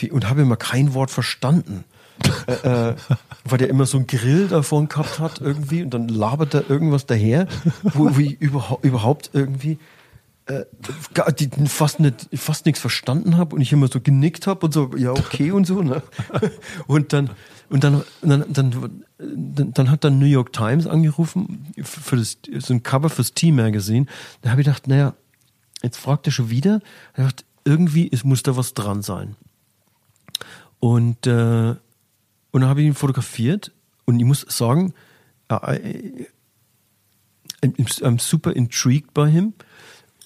und 0.09 0.27
habe 0.27 0.41
immer 0.41 0.55
kein 0.55 0.95
Wort 0.95 1.11
verstanden. 1.11 1.83
Äh, 2.47 2.89
äh, 2.89 2.95
weil 3.45 3.57
der 3.57 3.69
immer 3.69 3.85
so 3.85 3.97
einen 3.97 4.07
Grill 4.07 4.47
davon 4.47 4.87
gehabt 4.87 5.19
hat 5.19 5.41
irgendwie 5.41 5.83
und 5.83 5.93
dann 5.93 6.07
labert 6.07 6.53
er 6.53 6.69
irgendwas 6.69 7.05
daher, 7.05 7.47
wo, 7.83 8.09
ich 8.09 8.39
überhaupt, 8.39 8.83
überhaupt 8.83 9.29
irgendwie 9.33 9.77
äh, 10.47 10.65
die, 11.39 11.49
fast, 11.67 11.99
nicht, 11.99 12.27
fast 12.33 12.65
nichts 12.65 12.81
verstanden 12.81 13.37
habe 13.37 13.55
und 13.55 13.61
ich 13.61 13.71
immer 13.71 13.87
so 13.87 14.01
genickt 14.01 14.47
habe 14.47 14.65
und 14.65 14.73
so, 14.73 14.91
ja, 14.97 15.11
okay 15.11 15.51
und 15.51 15.65
so. 15.65 15.81
Ne? 15.81 16.01
Und 16.87 17.13
dann, 17.13 17.29
und 17.69 17.85
dann, 17.85 18.03
dann, 18.21 18.45
dann, 18.49 19.73
dann, 19.73 19.91
hat 19.91 20.03
dann 20.03 20.19
New 20.19 20.25
York 20.25 20.51
Times 20.51 20.87
angerufen 20.87 21.71
für 21.81 22.17
das, 22.17 22.37
so 22.59 22.73
ein 22.73 22.83
Cover 22.83 23.09
fürs 23.09 23.33
Team-Magazin. 23.33 24.09
Da 24.41 24.49
habe 24.49 24.59
ich 24.59 24.65
gedacht, 24.65 24.87
naja, 24.87 25.13
jetzt 25.81 25.97
fragt 25.97 26.27
er 26.27 26.31
schon 26.31 26.49
wieder. 26.49 26.81
Er 27.13 27.25
dachte, 27.25 27.45
irgendwie 27.63 28.09
es 28.11 28.25
muss 28.25 28.43
da 28.43 28.57
was 28.57 28.73
dran 28.73 29.01
sein. 29.01 29.35
Und, 30.79 31.27
äh, 31.27 31.75
und 32.51 32.61
dann 32.61 32.69
habe 32.69 32.81
ich 32.81 32.87
ihn 32.87 32.93
fotografiert 32.93 33.71
und 34.05 34.19
ich 34.19 34.25
muss 34.25 34.45
sagen, 34.49 34.93
äh, 35.49 36.25
I'm, 37.63 38.19
super 38.19 38.55
intrigued 38.55 39.13
by 39.13 39.29
him. 39.29 39.53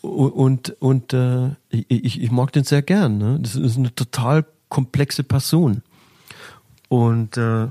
Und, 0.01 0.69
und 0.80 1.13
äh, 1.13 1.51
ich, 1.69 2.21
ich 2.21 2.32
mag 2.32 2.51
den 2.51 2.63
sehr 2.63 2.82
gern. 2.82 3.17
Ne? 3.17 3.39
Das 3.41 3.55
ist 3.55 3.78
eine 3.78 3.93
total 3.93 4.45
komplexe 4.69 5.23
Person. 5.23 5.82
Und 6.89 7.38
äh, 7.38 7.67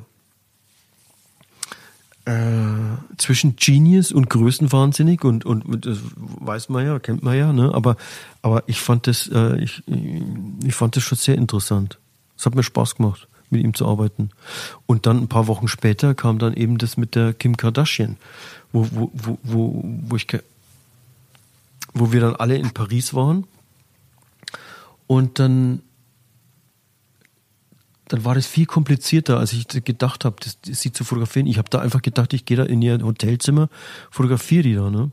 äh, 2.24 2.96
zwischen 3.18 3.56
Genius 3.56 4.10
und 4.10 4.30
Größenwahnsinnig 4.30 5.24
und, 5.24 5.44
und, 5.44 5.64
und 5.64 5.86
das 5.86 5.98
weiß 6.16 6.70
man 6.70 6.86
ja, 6.86 6.98
kennt 6.98 7.22
man 7.22 7.36
ja, 7.36 7.52
ne? 7.52 7.72
aber, 7.74 7.96
aber 8.42 8.64
ich 8.66 8.80
fand 8.80 9.06
das, 9.06 9.28
äh, 9.28 9.58
ich, 9.58 9.82
ich 10.64 10.74
fand 10.74 10.96
das 10.96 11.02
schon 11.02 11.18
sehr 11.18 11.36
interessant. 11.36 11.98
Es 12.36 12.46
hat 12.46 12.54
mir 12.54 12.62
Spaß 12.62 12.96
gemacht, 12.96 13.28
mit 13.54 13.64
ihm 13.64 13.72
zu 13.72 13.86
arbeiten. 13.86 14.28
Und 14.84 15.06
dann 15.06 15.18
ein 15.18 15.28
paar 15.28 15.46
Wochen 15.46 15.68
später 15.68 16.14
kam 16.14 16.38
dann 16.38 16.52
eben 16.54 16.76
das 16.76 16.98
mit 16.98 17.14
der 17.14 17.32
Kim 17.32 17.56
Kardashian, 17.56 18.18
wo, 18.72 18.86
wo, 18.92 19.10
wo, 19.14 19.38
wo, 19.42 19.84
wo 19.84 20.16
ich 20.16 20.26
wo 21.94 22.12
wir 22.12 22.20
dann 22.20 22.36
alle 22.36 22.56
in 22.56 22.72
Paris 22.72 23.14
waren. 23.14 23.46
Und 25.06 25.38
dann, 25.38 25.82
dann 28.08 28.24
war 28.24 28.34
das 28.34 28.46
viel 28.46 28.66
komplizierter, 28.66 29.38
als 29.38 29.52
ich 29.52 29.68
gedacht 29.68 30.24
habe, 30.24 30.36
das, 30.40 30.60
das 30.60 30.80
sie 30.80 30.92
zu 30.92 31.04
fotografieren. 31.04 31.46
Ich 31.46 31.58
habe 31.58 31.70
da 31.70 31.78
einfach 31.78 32.02
gedacht, 32.02 32.32
ich 32.32 32.44
gehe 32.44 32.56
da 32.56 32.64
in 32.64 32.82
ihr 32.82 33.00
Hotelzimmer, 33.00 33.68
fotografiere 34.10 34.62
die 34.62 34.74
da, 34.74 34.90
ne? 34.90 35.12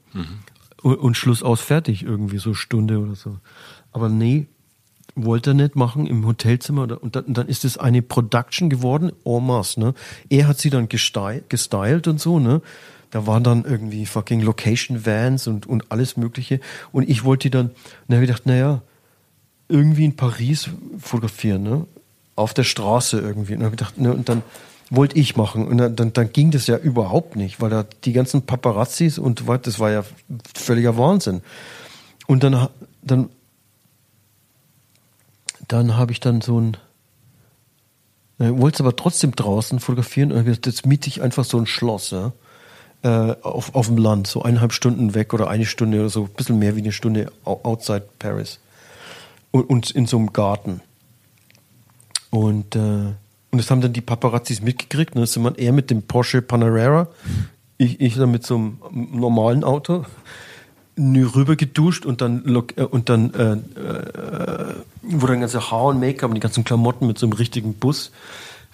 Und, 0.82 0.96
und 0.96 1.18
Schluss 1.18 1.44
aus, 1.44 1.62
fertig 1.62 2.04
irgendwie, 2.04 2.39
so 2.39 2.56
Stunde 2.56 3.00
oder 3.00 3.16
so. 3.16 3.38
Aber 3.92 4.10
nee, 4.10 4.48
wollte 5.16 5.51
er 5.51 5.53
nicht 5.55 5.76
machen 5.76 6.07
im 6.07 6.26
Hotelzimmer. 6.26 7.01
Und 7.01 7.16
dann, 7.16 7.47
ist 7.47 7.66
es 7.66 7.78
eine 7.78 8.01
Production 8.01 8.70
geworden, 8.70 9.12
en 9.26 9.45
masse, 9.45 9.80
ne? 9.80 9.93
Er 10.30 10.47
hat 10.47 10.59
sie 10.59 10.70
dann 10.70 10.89
gestylt, 10.89 12.07
und 12.07 12.20
so, 12.20 12.39
ne? 12.39 12.62
Da 13.12 13.28
waren 13.28 13.43
dann 13.43 13.66
irgendwie 13.66 14.05
fucking 14.05 14.41
Location 14.41 15.05
Vans 15.05 15.47
und, 15.47 15.68
und 15.68 15.91
alles 15.91 16.16
Mögliche. 16.16 16.62
Und 16.93 17.09
ich 17.09 17.26
wollte 17.26 17.49
die 17.49 17.51
dann, 17.51 17.72
na, 18.07 18.16
ich 18.16 18.22
gedacht, 18.22 18.45
naja, 18.45 18.82
irgendwie 19.68 20.05
in 20.05 20.16
Paris 20.16 20.70
fotografieren, 20.97 21.64
ne? 21.64 21.86
Auf 22.36 22.53
der 22.53 22.64
Straße 22.64 23.20
irgendwie. 23.20 23.53
Und 23.53 23.59
dann 23.59 23.66
hab 23.66 23.78
gedacht, 23.78 23.97
ne, 23.97 24.14
und 24.14 24.30
dann 24.30 24.43
wollte 24.89 25.18
ich 25.18 25.36
machen. 25.36 25.68
Und 25.68 25.78
dann, 25.78 25.95
dann, 25.95 26.14
dann 26.14 26.32
ging 26.32 26.51
das 26.51 26.68
ja 26.68 26.78
überhaupt 26.78 27.36
nicht, 27.36 27.62
weil 27.62 27.70
da 27.70 27.86
die 28.03 28.14
ganzen 28.14 28.43
Paparazzis 28.43 29.18
und 29.18 29.47
was, 29.47 29.62
das 29.62 29.80
war 29.80 29.91
ja 29.91 30.03
völliger 30.53 30.97
Wahnsinn. 30.97 31.41
Und 32.28 32.43
dann, 32.43 32.68
dann, 33.01 33.30
dann 35.68 35.97
habe 35.97 36.12
ich 36.12 36.20
dann 36.20 36.41
so 36.41 36.59
ein, 36.59 36.78
äh, 38.39 38.49
wollte 38.49 38.76
es 38.76 38.82
aber 38.82 38.95
trotzdem 38.95 39.36
draußen 39.36 39.80
fotografieren 39.80 40.32
jetzt 40.45 40.86
miete 40.86 41.07
ich 41.07 41.22
einfach 41.22 41.45
so 41.45 41.57
ein 41.57 41.66
Schloss, 41.66 42.12
ja, 42.12 42.32
äh, 43.03 43.36
auf, 43.41 43.74
auf 43.76 43.88
dem 43.88 43.97
Land, 43.97 44.28
so 44.28 44.43
eineinhalb 44.43 44.74
Stunden 44.74 45.14
weg 45.14 45.34
oder 45.34 45.49
eine 45.49 45.66
Stunde 45.66 45.99
oder 45.99 46.09
so, 46.09 46.24
ein 46.24 46.30
bisschen 46.30 46.59
mehr 46.59 46.76
wie 46.76 46.82
eine 46.82 46.91
Stunde 46.91 47.32
outside 47.45 48.07
Paris. 48.20 48.59
Und, 49.51 49.70
und 49.70 49.91
in 49.91 50.05
so 50.05 50.18
einem 50.18 50.34
Garten. 50.34 50.82
Und, 52.30 52.76
äh, 52.76 52.80
und 52.80 53.57
das 53.57 53.70
haben 53.70 53.82
dann 53.82 53.93
die 53.93 54.01
Paparazzis 54.01 54.62
mitgekriegt. 54.62 55.16
Ne? 55.16 55.22
Das 55.22 55.34
sind 55.34 55.43
man 55.43 55.55
eher 55.55 55.74
mit 55.74 55.89
dem 55.89 56.03
Porsche 56.03 56.41
Panamera, 56.41 57.07
ich, 57.78 57.99
ich 57.99 58.16
dann 58.16 58.32
mit 58.32 58.45
so 58.45 58.55
einem 58.55 58.78
normalen 59.12 59.64
Auto 59.64 60.05
rüber 61.36 61.56
geduscht 61.56 62.06
und 62.06 62.22
dann 62.22 62.43
äh, 62.45 62.84
und 62.84 63.10
dann 63.10 63.34
äh, 63.34 63.54
äh, 63.54 64.76
wurde 65.02 65.34
dann 65.34 65.41
ganze 65.41 65.72
Haar 65.72 65.86
und 65.86 65.99
Make-up 65.99 66.30
und 66.30 66.36
die 66.36 66.41
ganzen 66.41 66.64
Klamotten 66.64 67.08
mit 67.08 67.18
so 67.18 67.26
einem 67.26 67.34
richtigen 67.34 67.74
Bus 67.74 68.12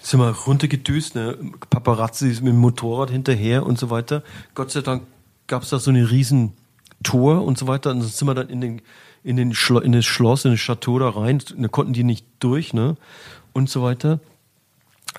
sind 0.00 0.20
wir 0.20 0.30
runtergedüst, 0.30 1.14
ne? 1.16 1.36
Paparazzi 1.70 2.26
mit 2.26 2.46
dem 2.46 2.58
Motorrad 2.58 3.10
hinterher 3.10 3.66
und 3.66 3.78
so 3.78 3.90
weiter. 3.90 4.22
Gott 4.54 4.70
sei 4.70 4.80
Dank 4.80 5.02
gab 5.46 5.62
es 5.62 5.70
da 5.70 5.78
so 5.78 5.90
eine 5.90 6.10
riesen 6.10 6.52
Tor 7.02 7.44
und 7.44 7.58
so 7.58 7.66
weiter. 7.66 7.90
Und 7.90 8.00
dann 8.00 8.08
sind 8.08 8.28
wir 8.28 8.34
dann 8.34 8.48
in 8.48 8.60
den 8.60 8.82
in 9.24 9.36
den 9.36 9.54
Schlo 9.54 9.80
in 9.80 9.92
das 9.92 10.06
Schloss, 10.06 10.44
in 10.44 10.52
das 10.52 10.60
Chateau 10.60 10.98
da 10.98 11.10
rein. 11.10 11.42
Da 11.56 11.68
konnten 11.68 11.92
die 11.92 12.04
nicht 12.04 12.24
durch, 12.38 12.72
ne? 12.72 12.96
Und 13.52 13.68
so 13.68 13.82
weiter. 13.82 14.20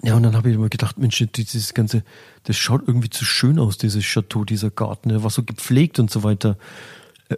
Ja, 0.01 0.15
und 0.15 0.23
dann 0.23 0.35
habe 0.35 0.49
ich 0.49 0.55
immer 0.55 0.69
gedacht, 0.69 0.97
Mensch, 0.97 1.23
dieses 1.35 1.73
ganze, 1.73 2.03
das 2.43 2.55
schaut 2.55 2.87
irgendwie 2.87 3.09
zu 3.09 3.25
schön 3.25 3.59
aus, 3.59 3.77
dieses 3.77 4.05
Chateau, 4.05 4.45
dieser 4.45 4.69
Garten. 4.69 5.09
Der 5.09 5.23
war 5.23 5.29
so 5.29 5.43
gepflegt 5.43 5.99
und 5.99 6.09
so 6.09 6.23
weiter. 6.23 6.57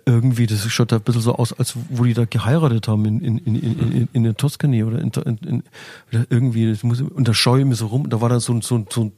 Irgendwie, 0.06 0.48
das 0.48 0.66
schaut 0.72 0.92
da 0.94 0.98
ein 0.98 1.02
bisschen 1.02 1.22
so 1.22 1.36
aus, 1.36 1.52
als 1.52 1.76
wo 1.90 2.06
die 2.06 2.14
da 2.14 2.24
geheiratet 2.26 2.88
haben 2.88 3.04
in, 3.06 3.20
in, 3.20 3.38
in, 3.40 3.56
in, 3.56 3.92
in, 3.92 4.10
in 4.14 4.24
der 4.24 4.36
Toskana 4.38 4.86
oder 4.86 5.00
in, 5.00 5.12
in, 5.26 5.38
in, 6.12 6.26
irgendwie. 6.30 6.70
Das 6.70 6.84
muss, 6.84 7.02
und 7.02 7.28
da 7.28 7.34
schaue 7.34 7.60
ich 7.60 7.66
mir 7.66 7.76
so 7.76 7.88
rum, 7.88 8.10
da 8.10 8.22
war 8.22 8.30
da 8.30 8.40
so, 8.40 8.54
ein- 8.54 8.62
so, 8.62 8.76
ein- 8.78 8.88
so, 8.90 9.04
ein- 9.06 9.12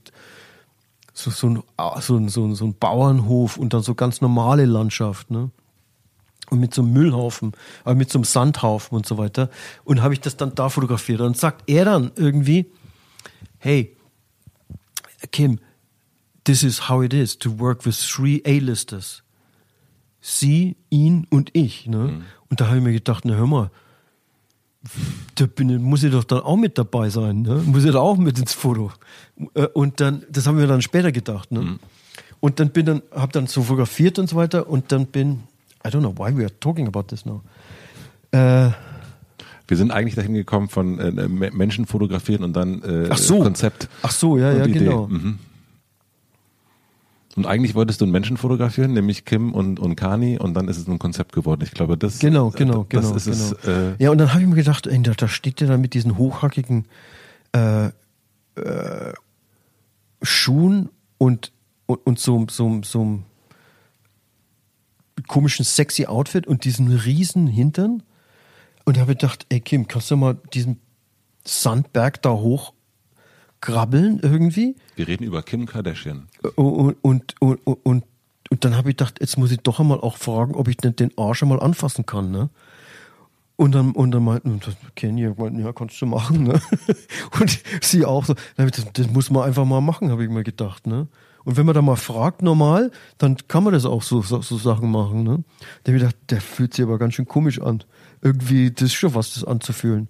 so, 1.14 1.30
so, 1.30 1.48
ein, 1.50 1.64
ah, 1.78 2.02
so, 2.02 2.18
ein, 2.18 2.28
so, 2.30 2.44
ein, 2.46 2.56
so 2.56 2.66
ein 2.66 2.74
Bauernhof 2.74 3.58
und 3.58 3.74
dann 3.74 3.84
so 3.84 3.94
ganz 3.94 4.20
normale 4.22 4.66
Landschaft, 4.66 5.30
ne? 5.30 5.52
und 6.50 6.60
mit 6.60 6.74
so 6.74 6.82
einem 6.82 6.94
Müllhaufen, 6.94 7.54
aber 7.84 7.96
mit 7.96 8.12
so 8.12 8.18
einem 8.18 8.26
Sandhaufen 8.26 8.96
und 8.96 9.06
so 9.06 9.18
weiter. 9.18 9.50
Und 9.86 10.02
habe 10.02 10.14
ich 10.14 10.20
das 10.22 10.38
dann 10.38 10.54
da 10.56 10.70
fotografiert. 10.70 11.22
Und 11.22 11.38
sagt 11.38 11.64
er 11.70 11.86
dann 11.86 12.12
irgendwie, 12.16 12.66
hey, 13.60 13.96
Kim, 15.32 15.60
this 16.44 16.64
is 16.64 16.90
how 16.90 17.02
it 17.04 17.14
is 17.14 17.38
to 17.40 17.60
work 17.60 17.86
with 17.86 17.98
three 18.00 18.42
A-Listers. 18.46 19.23
Sie, 20.26 20.78
ihn 20.90 21.28
und 21.30 21.50
ich. 21.52 21.86
Ne? 21.88 22.22
Und 22.50 22.62
da 22.62 22.68
habe 22.68 22.78
ich 22.78 22.84
mir 22.84 22.94
gedacht, 22.94 23.26
na 23.26 23.34
hör 23.36 23.46
mal, 23.46 23.72
da 25.36 25.46
bin, 25.46 25.82
muss 25.82 26.04
ich 26.04 26.12
doch 26.12 26.24
dann 26.24 26.40
auch 26.40 26.56
mit 26.56 26.78
dabei 26.78 27.10
sein, 27.10 27.42
ne? 27.42 27.62
Muss 27.66 27.84
ich 27.84 27.92
da 27.92 28.00
auch 28.00 28.18
mit 28.18 28.38
ins 28.40 28.54
Foto. 28.54 28.92
Äh, 29.54 29.68
Und 29.74 30.00
dann, 30.00 30.24
das 30.30 30.46
haben 30.48 30.58
wir 30.58 30.68
dann 30.68 30.82
später 30.82 31.12
gedacht, 31.12 31.52
ne? 31.52 31.78
Und 32.40 32.60
dann 32.60 32.70
bin 32.70 32.86
dann, 32.86 33.02
hab 33.12 33.32
dann 33.34 33.48
so 33.48 33.64
fotografiert 33.64 34.18
und 34.20 34.30
so 34.30 34.36
weiter 34.38 34.70
und 34.70 34.92
dann 34.92 35.06
bin, 35.08 35.44
I 35.86 35.90
don't 35.90 36.00
know 36.00 36.14
why 36.18 36.36
we 36.36 36.44
are 36.44 36.60
talking 36.60 36.88
about 36.88 37.04
this 37.04 37.26
now. 37.26 37.42
Äh, 38.32 38.72
Wir 39.68 39.78
sind 39.78 39.92
eigentlich 39.92 40.16
dahin 40.16 40.34
gekommen 40.34 40.68
von 40.70 41.00
äh, 41.00 41.12
Me- 41.30 41.52
Menschen 41.52 41.86
fotografieren 41.86 42.44
und 42.44 42.54
dann 42.54 42.82
äh, 42.84 43.08
ach 43.10 43.18
so. 43.18 43.40
Konzept. 43.40 43.88
Ach 44.02 44.12
so, 44.12 44.38
ja, 44.38 44.52
ja, 44.54 44.66
Idee. 44.66 44.80
genau. 44.80 45.08
Mhm. 45.08 45.40
Und 47.36 47.48
eigentlich 47.48 47.74
wolltest 47.74 48.00
du 48.00 48.06
einen 48.06 48.12
Menschen 48.12 48.38
fotografieren, 48.38 48.94
nämlich 48.94 49.26
Kim 49.26 49.54
und, 49.54 49.80
und 49.80 49.96
Kani, 49.96 50.38
und 50.38 50.54
dann 50.54 50.68
ist 50.68 50.78
es 50.78 50.88
ein 50.88 51.00
Konzept 51.00 51.34
geworden. 51.34 51.62
Ich 51.64 51.72
glaube, 51.72 51.98
das, 51.98 52.20
Genau, 52.20 52.52
genau, 52.52 52.86
das 52.90 53.06
genau. 53.06 53.16
ist 53.16 53.26
genau. 53.26 53.56
es. 53.62 53.68
Äh, 53.68 54.04
ja, 54.04 54.12
und 54.12 54.20
dann 54.20 54.34
habe 54.34 54.44
ich 54.44 54.48
mir 54.48 54.56
gedacht, 54.56 54.86
ey, 54.86 55.02
da, 55.02 55.14
da 55.14 55.28
steht 55.28 55.60
der 55.60 55.68
da 55.68 55.78
mit 55.78 55.96
diesen 55.96 56.18
hochhackigen 56.18 56.86
äh, 57.54 57.88
äh, 58.56 59.14
Schuhen 60.22 60.90
und, 61.18 61.52
und, 61.88 62.06
und 62.06 62.20
so, 62.20 62.46
so, 62.50 62.82
so, 62.84 63.20
komischen 65.28 65.66
sexy 65.66 66.06
Outfit 66.06 66.48
und 66.48 66.66
diesen 66.66 66.88
riesen 66.90 67.48
Hintern. 67.48 68.04
Und 68.86 68.98
da 68.98 69.02
habe 69.02 69.14
ich 69.14 69.18
gedacht, 69.18 69.46
ey 69.50 69.60
Kim, 69.60 69.88
kannst 69.88 70.12
du 70.12 70.18
mal 70.18 70.38
diesen 70.54 70.80
Sandberg 71.46 72.22
da 72.22 72.32
hoch 72.32 72.73
krabbeln 73.64 74.20
irgendwie? 74.22 74.76
Wir 74.98 75.08
reden 75.08 75.24
über 75.24 75.42
Kim 75.42 75.66
Kardashian. 75.66 76.28
Und, 76.56 76.98
und, 77.02 77.36
und, 77.40 77.66
und, 77.66 78.04
und 78.50 78.66
dann 78.66 78.76
habe 78.76 78.90
ich 78.90 78.98
gedacht, 78.98 79.20
jetzt 79.22 79.38
muss 79.38 79.52
ich 79.52 79.60
doch 79.60 79.80
einmal 79.80 80.02
auch 80.02 80.18
fragen, 80.18 80.54
ob 80.54 80.68
ich 80.68 80.82
nicht 80.82 81.00
den 81.00 81.18
Arsch 81.18 81.44
einmal 81.44 81.62
anfassen 81.62 82.06
kann. 82.06 82.30
Ne? 82.30 82.50
Und 83.56 83.74
dann, 83.74 83.92
und 83.92 84.12
dann 84.12 84.26
meinten, 84.26 84.60
Kenny, 84.96 85.22
ja, 85.22 85.74
kannst 85.74 86.02
du 86.02 86.06
machen. 86.08 86.44
Ne? 86.44 86.62
Und 87.40 87.62
sie 87.82 88.04
auch 88.04 88.26
so, 88.26 88.36
das, 88.58 88.86
das 88.92 89.08
muss 89.10 89.30
man 89.30 89.44
einfach 89.44 89.64
mal 89.64 89.80
machen, 89.80 90.12
habe 90.12 90.24
ich 90.24 90.30
mir 90.30 90.44
gedacht. 90.44 90.86
Ne? 90.86 91.08
Und 91.46 91.56
wenn 91.56 91.66
man 91.66 91.76
da 91.76 91.82
mal 91.82 91.96
fragt 91.96 92.42
normal, 92.42 92.92
dann 93.18 93.38
kann 93.48 93.64
man 93.64 93.72
das 93.72 93.86
auch 93.86 94.02
so, 94.02 94.22
so, 94.22 94.42
so 94.42 94.58
Sachen 94.58 94.92
machen. 94.92 95.24
Ne? 95.24 95.44
Da 95.84 95.92
habe 95.92 95.98
ich 95.98 96.04
gedacht, 96.04 96.16
der 96.30 96.42
fühlt 96.42 96.74
sich 96.74 96.84
aber 96.84 96.98
ganz 96.98 97.14
schön 97.14 97.28
komisch 97.28 97.62
an. 97.62 97.84
Irgendwie, 98.22 98.72
das 98.72 98.84
ist 98.84 98.94
schon 98.96 99.14
was, 99.16 99.36
das 99.36 99.46
anzufühlen. 99.46 100.10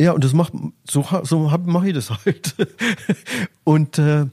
Ja, 0.00 0.12
und 0.12 0.24
das 0.24 0.32
macht, 0.32 0.52
so, 0.84 1.06
so 1.22 1.38
mache 1.64 1.88
ich 1.88 1.94
das 1.94 2.10
halt. 2.10 2.54
und, 3.64 3.98
äh, 3.98 4.26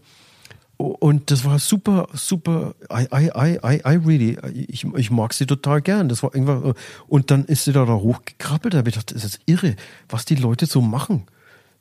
und 0.77 1.29
das 1.29 1.43
war 1.43 1.59
super, 1.59 2.07
super. 2.13 2.73
I, 2.91 3.07
I, 3.13 3.59
I, 3.63 3.81
I 3.85 3.95
really, 4.05 4.37
ich, 4.67 4.85
ich 4.85 5.11
mag 5.11 5.33
sie 5.33 5.45
total 5.45 5.81
gern. 5.81 6.09
Das 6.09 6.23
war 6.23 6.33
irgendwann, 6.33 6.73
und 7.07 7.31
dann 7.31 7.45
ist 7.45 7.65
sie 7.65 7.73
da, 7.73 7.85
da 7.85 7.93
hochgekrabbelt. 7.93 8.73
Da 8.73 8.79
habe 8.79 8.89
ich 8.89 8.95
gedacht, 8.95 9.13
das 9.13 9.25
ist 9.25 9.41
irre, 9.45 9.75
was 10.07 10.25
die 10.25 10.35
Leute 10.35 10.65
so 10.65 10.81
machen, 10.81 11.23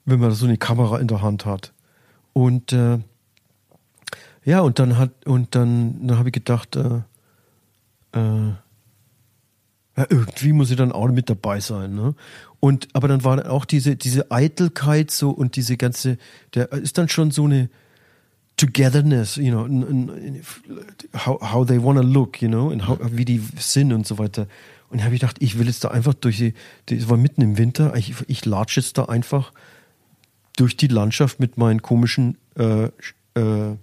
wenn 0.04 0.18
man 0.18 0.32
so 0.32 0.46
eine 0.46 0.58
Kamera 0.58 0.98
in 0.98 1.06
der 1.06 1.22
Hand 1.22 1.46
hat. 1.46 1.72
Und 2.32 2.72
äh, 2.72 2.98
ja, 4.44 4.60
und 4.60 4.78
dann 4.78 4.98
hat, 4.98 5.10
und 5.26 5.54
dann, 5.54 6.06
dann 6.06 6.18
habe 6.18 6.30
ich 6.30 6.32
gedacht, 6.32 6.76
äh, 6.76 7.02
äh, 8.12 8.52
ja, 9.98 10.06
irgendwie 10.08 10.52
muss 10.52 10.70
ich 10.70 10.76
dann 10.76 10.92
auch 10.92 11.08
mit 11.08 11.28
dabei 11.28 11.58
sein. 11.58 11.94
Ne? 11.94 12.14
Und 12.60 12.86
aber 12.92 13.08
dann 13.08 13.24
war 13.24 13.36
dann 13.36 13.48
auch 13.48 13.64
diese, 13.64 13.96
diese 13.96 14.30
Eitelkeit 14.30 15.10
so 15.10 15.30
und 15.30 15.56
diese 15.56 15.76
ganze, 15.76 16.18
der 16.54 16.72
ist 16.72 16.98
dann 16.98 17.08
schon 17.08 17.32
so 17.32 17.46
eine 17.46 17.68
Togetherness, 18.56 19.36
you 19.36 19.50
know, 19.50 19.66
how, 21.14 21.40
how 21.40 21.66
they 21.66 21.82
wanna 21.82 22.02
look, 22.02 22.40
you 22.40 22.48
know, 22.48 22.68
und 22.68 22.86
how, 22.86 22.98
wie 23.10 23.24
die 23.24 23.42
sind 23.58 23.92
und 23.92 24.06
so 24.06 24.18
weiter. 24.18 24.46
Und 24.88 25.02
habe 25.02 25.14
ich 25.14 25.20
gedacht, 25.20 25.36
ich 25.40 25.58
will 25.58 25.66
jetzt 25.66 25.82
da 25.82 25.88
einfach 25.88 26.14
durch 26.14 26.36
die, 26.38 26.54
das 26.86 27.08
war 27.08 27.16
mitten 27.16 27.42
im 27.42 27.58
Winter, 27.58 27.94
ich, 27.96 28.14
ich 28.28 28.44
latsche 28.44 28.80
jetzt 28.80 28.98
da 28.98 29.06
einfach 29.06 29.52
durch 30.56 30.76
die 30.76 30.86
Landschaft 30.86 31.40
mit 31.40 31.58
meinen 31.58 31.82
komischen 31.82 32.38
äh, 32.56 32.84
äh, 33.34 33.76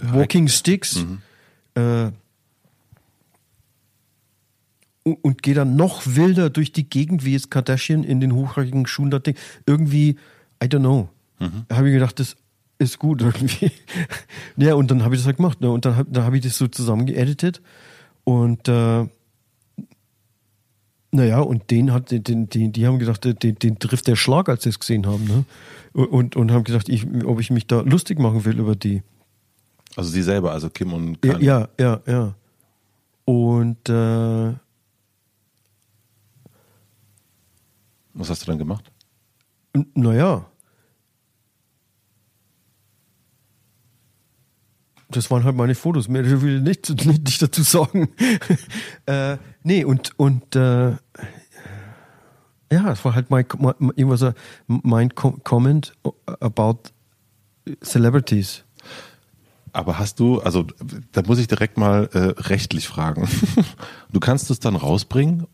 Walking 0.00 0.48
Sticks. 0.48 0.96
Mhm. 0.96 1.22
Äh, 1.74 2.10
und, 5.14 5.42
gehe 5.42 5.54
dann 5.54 5.76
noch 5.76 6.02
wilder 6.06 6.50
durch 6.50 6.72
die 6.72 6.88
Gegend, 6.88 7.24
wie 7.24 7.32
jetzt 7.32 7.50
Kardashian 7.50 8.04
in 8.04 8.20
den 8.20 8.34
hochrangigen 8.34 8.86
Schuhen 8.86 9.10
da 9.10 9.18
Ding. 9.18 9.36
Irgendwie, 9.66 10.16
I 10.62 10.66
don't 10.66 10.80
know. 10.80 11.08
Mhm. 11.38 11.64
Da 11.68 11.76
habe 11.76 11.88
ich 11.88 11.94
gedacht, 11.94 12.18
das 12.18 12.36
ist 12.78 12.98
gut 12.98 13.22
irgendwie. 13.22 13.70
ja, 14.56 14.74
und 14.74 14.90
dann 14.90 15.02
habe 15.02 15.14
ich 15.14 15.20
das 15.20 15.26
halt 15.26 15.36
gemacht. 15.36 15.60
Ne? 15.60 15.70
Und 15.70 15.84
dann, 15.84 16.06
dann 16.10 16.24
habe 16.24 16.36
ich 16.36 16.42
das 16.42 16.58
so 16.58 16.68
zusammen 16.68 17.06
geeditet. 17.06 17.60
Und 18.24 18.68
äh, 18.68 19.06
naja, 21.10 21.40
und 21.40 21.70
den 21.70 21.92
hat, 21.92 22.10
den, 22.10 22.48
den, 22.48 22.72
die 22.72 22.86
haben 22.86 22.98
gedacht, 22.98 23.24
den, 23.24 23.58
den 23.58 23.78
trifft 23.78 24.06
der 24.08 24.16
Schlag, 24.16 24.48
als 24.48 24.64
sie 24.64 24.68
es 24.68 24.78
gesehen 24.78 25.06
haben. 25.06 25.24
Ne? 25.24 25.44
Und, 26.04 26.36
und 26.36 26.52
haben 26.52 26.64
gesagt, 26.64 26.88
ich, 26.88 27.06
ob 27.24 27.40
ich 27.40 27.50
mich 27.50 27.66
da 27.66 27.80
lustig 27.80 28.18
machen 28.18 28.44
will 28.44 28.58
über 28.58 28.76
die. 28.76 29.02
Also 29.96 30.10
sie 30.10 30.22
selber, 30.22 30.52
also 30.52 30.68
Kim 30.68 30.92
und 30.92 31.22
Kanye. 31.22 31.44
Ja, 31.44 31.68
ja, 31.80 32.00
ja. 32.06 32.34
Und 33.24 33.88
äh, 33.88 34.52
was 38.18 38.30
hast 38.30 38.42
du 38.42 38.46
dann 38.46 38.58
gemacht? 38.58 38.90
Naja, 39.94 40.46
das 45.10 45.30
waren 45.30 45.44
halt 45.44 45.56
meine 45.56 45.74
Fotos. 45.74 46.08
Mehr 46.08 46.24
will 46.42 46.56
ich 46.56 46.62
nicht, 46.62 47.06
nicht, 47.06 47.24
nicht 47.24 47.42
dazu 47.42 47.62
sagen. 47.62 48.08
äh, 49.06 49.36
nee, 49.62 49.84
und, 49.84 50.18
und 50.18 50.54
äh, 50.56 50.90
ja, 52.70 52.92
es 52.92 53.04
war 53.04 53.14
halt 53.14 53.30
mein, 53.30 53.46
mein, 53.58 54.34
mein 54.66 55.14
Comment 55.14 55.92
about 56.40 56.80
Celebrities. 57.82 58.64
Aber 59.72 59.98
hast 59.98 60.18
du, 60.20 60.40
also 60.40 60.66
da 61.12 61.22
muss 61.22 61.38
ich 61.38 61.46
direkt 61.46 61.76
mal 61.76 62.08
äh, 62.12 62.40
rechtlich 62.40 62.88
fragen. 62.88 63.28
du 64.12 64.20
kannst 64.20 64.50
es 64.50 64.60
dann 64.60 64.76
rausbringen? 64.76 65.46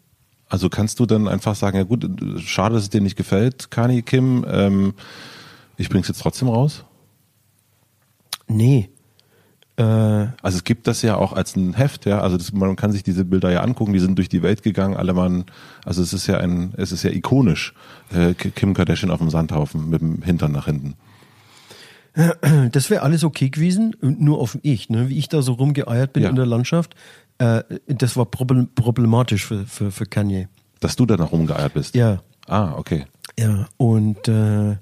Also 0.49 0.69
kannst 0.69 1.01
du 1.01 1.07
dann 1.07 1.27
einfach 1.27 1.55
sagen, 1.55 1.77
ja 1.77 1.85
gut, 1.85 2.07
schade, 2.41 2.75
dass 2.75 2.85
es 2.85 2.91
dir 2.91 3.01
nicht 3.01 3.17
gefällt, 3.17 3.71
Kani, 3.71 4.03
Kim, 4.03 4.45
ähm, 4.49 4.95
ich 5.77 5.89
bring's 5.89 6.09
jetzt 6.09 6.21
trotzdem 6.21 6.49
raus? 6.49 6.85
Nee. 8.47 8.91
Äh, 9.77 9.83
also 9.83 10.57
es 10.57 10.65
gibt 10.65 10.87
das 10.87 11.03
ja 11.03 11.17
auch 11.17 11.33
als 11.33 11.57
ein 11.57 11.75
Heft, 11.75 12.07
ja. 12.07 12.21
Also 12.21 12.37
das, 12.37 12.53
man 12.53 12.77
kann 12.77 12.93
sich 12.93 13.03
diese 13.03 13.25
Bilder 13.25 13.51
ja 13.51 13.63
angucken, 13.63 13.93
die 13.93 13.99
sind 13.99 14.17
durch 14.19 14.29
die 14.29 14.43
Welt 14.43 14.63
gegangen, 14.63 14.97
alle 14.97 15.17
waren, 15.17 15.47
also 15.85 16.03
es 16.03 16.13
ist 16.13 16.27
ja 16.27 16.39
ein, 16.39 16.75
es 16.77 16.93
ist 16.93 17.03
ja 17.03 17.11
ikonisch, 17.11 17.75
äh, 18.13 18.35
Kim 18.35 18.75
Kardashian 18.75 19.11
auf 19.11 19.19
dem 19.19 19.31
Sandhaufen 19.31 19.89
mit 19.91 20.01
dem 20.01 20.23
Hintern 20.23 20.53
nach 20.53 20.67
hinten. 20.67 20.95
Das 22.71 22.91
wäre 22.91 23.03
alles 23.03 23.25
okay 23.25 23.51
gewesen, 23.51 23.97
nur 24.01 24.39
auf 24.39 24.57
ich, 24.63 24.89
ne? 24.89 25.09
wie 25.09 25.19
ich 25.19 25.29
da 25.29 25.43
so 25.43 25.55
rumgeeiert 25.55 26.13
bin 26.13 26.23
ja. 26.23 26.31
in 26.31 26.37
der 26.37 26.47
Landschaft. 26.47 26.95
Äh, 27.39 27.62
das 27.87 28.16
war 28.16 28.26
problematisch 28.26 29.47
für, 29.47 29.66
für, 29.66 29.91
für 29.91 30.07
Kanye. 30.07 30.49
Dass 30.80 30.97
du 30.97 31.07
da 31.07 31.16
noch 31.16 31.32
rumgeeiert 31.32 31.74
bist? 31.74 31.95
Ja. 31.95 32.22
Ah, 32.47 32.74
okay. 32.76 33.07
Ja, 33.39 33.68
und 33.76 34.28
äh, 34.28 34.76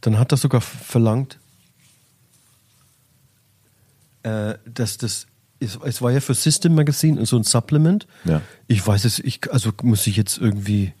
dann 0.00 0.18
hat 0.18 0.32
er 0.32 0.38
sogar 0.38 0.60
verlangt, 0.60 1.38
äh, 4.22 4.54
dass 4.64 4.96
das 4.96 5.26
es, 5.60 6.02
war 6.02 6.10
ja 6.10 6.20
für 6.20 6.34
System 6.34 6.74
Magazine 6.74 7.24
so 7.26 7.36
ein 7.36 7.44
Supplement. 7.44 8.06
Ja. 8.24 8.42
Ich 8.66 8.86
weiß 8.86 9.04
es, 9.04 9.18
ich, 9.18 9.52
also 9.52 9.70
muss 9.82 10.06
ich 10.06 10.16
jetzt 10.16 10.38
irgendwie 10.38 10.92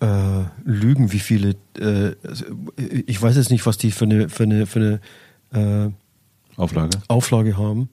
äh, 0.00 0.44
lügen, 0.64 1.12
wie 1.12 1.18
viele, 1.18 1.56
äh, 1.78 2.14
ich 2.76 3.20
weiß 3.20 3.36
jetzt 3.36 3.50
nicht, 3.50 3.66
was 3.66 3.78
die 3.78 3.90
für 3.90 4.04
eine, 4.04 4.28
für 4.28 4.44
eine, 4.44 4.66
für 4.66 5.00
eine 5.52 5.86
äh, 5.86 5.90
Auflage. 6.56 6.98
Auflage 7.08 7.56
haben. 7.56 7.88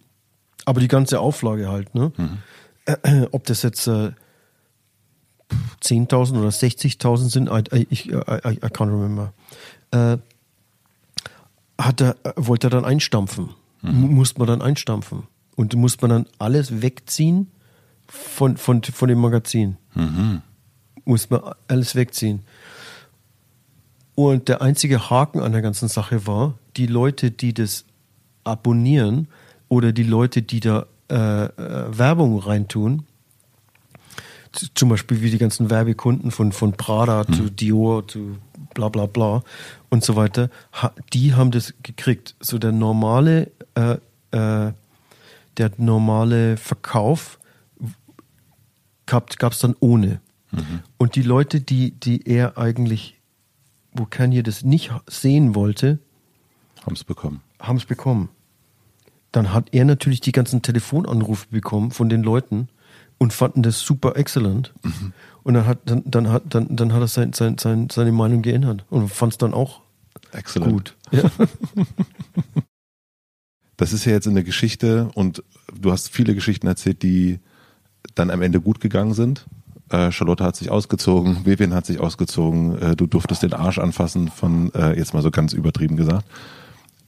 Aber 0.65 0.79
die 0.79 0.87
ganze 0.87 1.19
Auflage 1.19 1.69
halt, 1.69 1.95
ne? 1.95 2.11
Mhm. 2.17 3.27
ob 3.31 3.45
das 3.45 3.63
jetzt 3.63 3.87
äh, 3.87 4.11
10.000 5.83 6.39
oder 6.39 6.49
60.000 6.49 7.29
sind, 7.29 7.49
I, 7.49 7.87
ich, 7.89 8.09
I, 8.09 8.13
I, 8.13 8.53
I 8.53 8.67
can't 8.67 8.91
remember. 8.91 9.33
Äh, 9.91 10.17
hat 11.79 12.01
er, 12.01 12.15
wollte 12.35 12.67
er 12.67 12.71
dann 12.71 12.85
einstampfen 12.85 13.49
mhm. 13.81 14.15
musste 14.15 14.39
man 14.39 14.47
dann 14.47 14.61
einstampfen. 14.61 15.23
Und 15.55 15.75
musste 15.75 16.07
man 16.07 16.23
dann 16.23 16.33
alles 16.37 16.81
wegziehen 16.81 17.51
von, 18.07 18.57
von, 18.57 18.83
von 18.83 19.09
dem 19.09 19.19
Magazin. 19.19 19.77
Mhm. 19.95 20.41
Muss 21.05 21.29
man 21.29 21.41
alles 21.67 21.95
wegziehen. 21.95 22.43
Und 24.13 24.49
der 24.49 24.61
einzige 24.61 25.09
Haken 25.09 25.41
an 25.41 25.51
der 25.51 25.61
ganzen 25.61 25.87
Sache 25.87 26.27
war, 26.27 26.57
die 26.75 26.87
Leute, 26.87 27.31
die 27.31 27.53
das 27.53 27.85
abonnieren 28.43 29.27
oder 29.69 29.91
die 29.91 30.03
Leute, 30.03 30.41
die 30.41 30.59
da 30.59 30.85
äh, 31.09 31.45
äh, 31.45 31.97
Werbung 31.97 32.39
reintun, 32.39 33.05
zum 34.73 34.89
Beispiel 34.89 35.21
wie 35.21 35.29
die 35.29 35.37
ganzen 35.37 35.69
Werbekunden 35.69 36.31
von, 36.31 36.51
von 36.51 36.73
Prada 36.73 37.25
mhm. 37.27 37.33
zu 37.33 37.49
Dior 37.49 38.07
zu 38.07 38.37
bla 38.73 38.89
bla 38.89 39.05
bla 39.05 39.43
und 39.89 40.03
so 40.03 40.15
weiter, 40.15 40.49
die 41.13 41.33
haben 41.33 41.51
das 41.51 41.73
gekriegt. 41.83 42.35
So 42.39 42.57
der 42.57 42.71
normale, 42.71 43.51
äh, 43.75 43.97
äh, 44.31 44.73
der 45.57 45.71
normale 45.77 46.57
Verkauf 46.57 47.39
gab 49.05 49.31
es 49.31 49.59
dann 49.59 49.75
ohne. 49.79 50.19
Mhm. 50.51 50.81
Und 50.97 51.15
die 51.15 51.21
Leute, 51.21 51.61
die, 51.61 51.91
die 51.91 52.27
er 52.27 52.57
eigentlich, 52.57 53.19
wo 53.93 54.05
Kanye 54.05 54.43
das 54.43 54.63
nicht 54.63 54.91
sehen 55.07 55.55
wollte, 55.55 55.99
haben 56.85 56.93
es 56.93 57.03
bekommen. 57.03 57.41
Haben 57.59 57.77
es 57.77 57.85
bekommen. 57.85 58.29
Dann 59.31 59.53
hat 59.53 59.69
er 59.73 59.85
natürlich 59.85 60.21
die 60.21 60.31
ganzen 60.31 60.61
Telefonanrufe 60.61 61.47
bekommen 61.49 61.91
von 61.91 62.09
den 62.09 62.23
Leuten 62.23 62.69
und 63.17 63.33
fanden 63.33 63.63
das 63.63 63.79
super 63.79 64.15
excellent. 64.15 64.73
Mhm. 64.83 65.13
Und 65.43 65.53
dann 65.53 65.65
hat, 65.65 65.79
dann, 65.85 66.03
dann 66.05 66.29
hat, 66.29 66.43
dann, 66.49 66.75
dann 66.75 66.93
hat 66.93 67.01
er 67.01 67.07
sein, 67.07 67.33
sein, 67.33 67.57
sein, 67.57 67.89
seine 67.89 68.11
Meinung 68.11 68.41
geändert 68.41 68.85
und 68.89 69.09
fand 69.09 69.33
es 69.33 69.37
dann 69.37 69.53
auch 69.53 69.81
excellent. 70.31 70.71
gut. 70.71 70.95
Ja. 71.11 71.31
Das 73.77 73.93
ist 73.93 74.05
ja 74.05 74.11
jetzt 74.11 74.25
in 74.25 74.33
der 74.33 74.43
Geschichte 74.43 75.09
und 75.13 75.43
du 75.79 75.91
hast 75.91 76.09
viele 76.09 76.33
Geschichten 76.33 76.65
erzählt, 76.65 77.03
die 77.03 77.39
dann 78.15 78.31
am 78.31 78.41
Ende 78.41 78.59
gut 78.59 78.81
gegangen 78.81 79.13
sind. 79.13 79.45
Äh, 79.89 80.11
Charlotte 80.11 80.43
hat 80.43 80.55
sich 80.55 80.71
ausgezogen, 80.71 81.45
Vivian 81.45 81.73
hat 81.73 81.85
sich 81.85 81.99
ausgezogen, 81.99 82.77
äh, 82.79 82.95
du 82.95 83.05
durftest 83.05 83.43
den 83.43 83.53
Arsch 83.53 83.77
anfassen 83.77 84.29
von, 84.29 84.73
äh, 84.73 84.97
jetzt 84.97 85.13
mal 85.13 85.21
so 85.21 85.31
ganz 85.31 85.53
übertrieben 85.53 85.95
gesagt. 85.95 86.27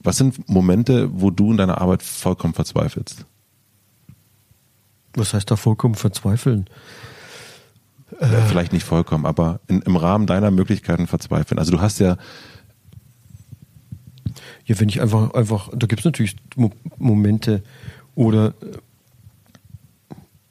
Was 0.02 0.16
sind 0.16 0.48
Momente, 0.48 1.08
wo 1.12 1.30
du 1.30 1.50
in 1.50 1.56
deiner 1.56 1.80
Arbeit 1.80 2.02
vollkommen 2.02 2.54
verzweifelst? 2.54 3.26
Was 5.14 5.34
heißt 5.34 5.50
da 5.50 5.56
vollkommen 5.56 5.94
verzweifeln? 5.94 6.68
Ja, 8.20 8.40
vielleicht 8.42 8.72
nicht 8.72 8.84
vollkommen, 8.84 9.26
aber 9.26 9.60
in, 9.66 9.82
im 9.82 9.96
Rahmen 9.96 10.26
deiner 10.26 10.50
Möglichkeiten 10.50 11.06
verzweifeln. 11.06 11.58
Also 11.58 11.72
du 11.72 11.80
hast 11.80 12.00
ja 12.00 12.16
Ja, 14.66 14.78
wenn 14.78 14.88
ich 14.88 15.00
einfach, 15.00 15.34
einfach, 15.34 15.68
da 15.74 15.86
gibt 15.86 16.00
es 16.00 16.04
natürlich 16.04 16.36
Mo 16.56 16.70
Momente 16.98 17.62
oder 18.14 18.54
äh, 18.62 18.78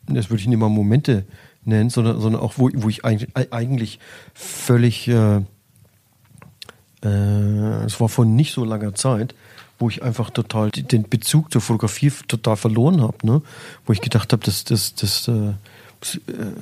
das 0.07 0.29
würde 0.29 0.41
ich 0.41 0.47
nicht 0.47 0.57
mal 0.57 0.69
Momente 0.69 1.25
nennen, 1.63 1.89
sondern, 1.89 2.19
sondern 2.19 2.41
auch, 2.41 2.53
wo, 2.57 2.69
wo 2.73 2.89
ich 2.89 3.05
eigentlich, 3.05 3.29
eigentlich 3.53 3.99
völlig, 4.33 5.07
äh, 5.07 5.41
äh, 7.03 7.85
es 7.85 7.99
war 7.99 8.09
vor 8.09 8.25
nicht 8.25 8.53
so 8.53 8.63
langer 8.63 8.95
Zeit, 8.95 9.35
wo 9.79 9.89
ich 9.89 10.03
einfach 10.03 10.29
total 10.29 10.71
den 10.71 11.07
Bezug 11.07 11.51
zur 11.51 11.61
Fotografie 11.61 12.11
total 12.27 12.57
verloren 12.57 13.01
habe, 13.01 13.25
ne? 13.25 13.41
wo 13.85 13.93
ich 13.93 14.01
gedacht 14.01 14.33
habe, 14.33 14.43
das, 14.43 14.65
das, 14.65 14.93
das, 14.95 15.27
äh, 15.27 15.31
äh, 15.31 16.53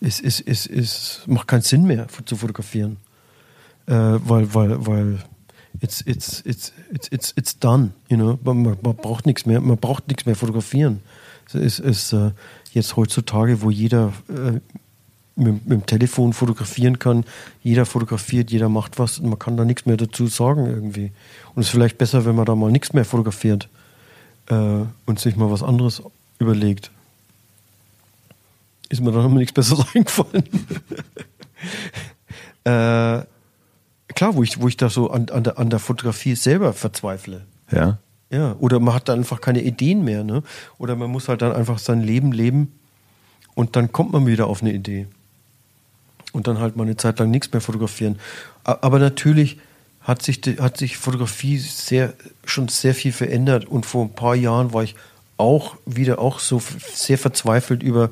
ist, 0.00 0.20
ist, 0.20 0.40
ist, 0.40 0.66
ist, 0.66 1.22
macht 1.26 1.48
keinen 1.48 1.62
Sinn 1.62 1.84
mehr 1.84 2.06
zu 2.26 2.36
fotografieren, 2.36 2.98
äh, 3.86 3.94
weil, 3.94 4.52
weil, 4.52 4.86
weil 4.86 5.18
it's, 5.80 6.02
it's, 6.02 6.42
it's, 6.44 6.72
it's, 6.90 7.08
it's, 7.10 7.32
it's 7.36 7.58
done, 7.58 7.92
you 8.08 8.16
know? 8.16 8.38
man, 8.42 8.62
man, 8.62 8.96
braucht 8.96 9.26
nichts 9.26 9.46
mehr, 9.46 9.60
man 9.60 9.78
braucht 9.78 10.08
nichts 10.08 10.26
mehr 10.26 10.36
fotografieren. 10.36 11.00
Es 11.46 11.54
ist, 11.54 11.78
ist 11.80 12.12
äh, 12.12 12.32
jetzt 12.72 12.96
heutzutage, 12.96 13.62
wo 13.62 13.70
jeder 13.70 14.12
äh, 14.28 14.60
mit, 15.36 15.66
mit 15.66 15.70
dem 15.70 15.86
Telefon 15.86 16.32
fotografieren 16.32 16.98
kann, 16.98 17.24
jeder 17.62 17.86
fotografiert, 17.86 18.50
jeder 18.50 18.68
macht 18.68 18.98
was, 18.98 19.18
und 19.18 19.28
man 19.28 19.38
kann 19.38 19.56
da 19.56 19.64
nichts 19.64 19.86
mehr 19.86 19.96
dazu 19.96 20.26
sagen 20.26 20.66
irgendwie. 20.66 21.12
Und 21.54 21.62
es 21.62 21.68
ist 21.68 21.72
vielleicht 21.72 21.98
besser, 21.98 22.24
wenn 22.24 22.34
man 22.34 22.44
da 22.44 22.54
mal 22.54 22.70
nichts 22.70 22.92
mehr 22.92 23.04
fotografiert 23.04 23.68
äh, 24.48 24.84
und 25.06 25.18
sich 25.18 25.36
mal 25.36 25.50
was 25.50 25.62
anderes 25.62 26.02
überlegt. 26.38 26.90
Ist 28.88 29.00
mir 29.00 29.12
dann 29.12 29.22
noch 29.22 29.30
nichts 29.30 29.52
Besseres 29.52 29.86
eingefallen. 29.94 30.44
äh, 32.64 33.24
klar, 34.14 34.34
wo 34.34 34.42
ich, 34.42 34.60
wo 34.60 34.68
ich 34.68 34.76
da 34.76 34.90
so 34.90 35.10
an, 35.10 35.28
an, 35.30 35.44
der, 35.44 35.58
an 35.58 35.70
der 35.70 35.78
Fotografie 35.78 36.34
selber 36.34 36.72
verzweifle. 36.72 37.42
ja. 37.70 37.98
Ja, 38.32 38.56
oder 38.60 38.80
man 38.80 38.94
hat 38.94 39.10
dann 39.10 39.18
einfach 39.18 39.42
keine 39.42 39.60
Ideen 39.60 40.04
mehr, 40.04 40.24
ne? 40.24 40.42
Oder 40.78 40.96
man 40.96 41.10
muss 41.10 41.28
halt 41.28 41.42
dann 41.42 41.52
einfach 41.52 41.78
sein 41.78 42.00
Leben 42.00 42.32
leben 42.32 42.72
und 43.54 43.76
dann 43.76 43.92
kommt 43.92 44.12
man 44.12 44.26
wieder 44.26 44.46
auf 44.46 44.62
eine 44.62 44.72
Idee. 44.72 45.06
Und 46.32 46.46
dann 46.46 46.58
halt 46.58 46.76
mal 46.76 46.84
eine 46.84 46.96
Zeit 46.96 47.18
lang 47.18 47.30
nichts 47.30 47.52
mehr 47.52 47.60
fotografieren. 47.60 48.18
Aber 48.64 48.98
natürlich 48.98 49.58
hat 50.00 50.22
sich, 50.22 50.40
hat 50.58 50.76
sich 50.78 50.96
Fotografie 50.96 51.58
sehr, 51.58 52.14
schon 52.44 52.68
sehr 52.68 52.94
viel 52.94 53.12
verändert 53.12 53.66
und 53.66 53.86
vor 53.86 54.04
ein 54.04 54.12
paar 54.12 54.34
Jahren 54.34 54.72
war 54.72 54.82
ich 54.82 54.96
auch 55.36 55.76
wieder 55.86 56.18
auch 56.18 56.38
so 56.38 56.62
sehr 56.92 57.18
verzweifelt 57.18 57.82
über, 57.82 58.10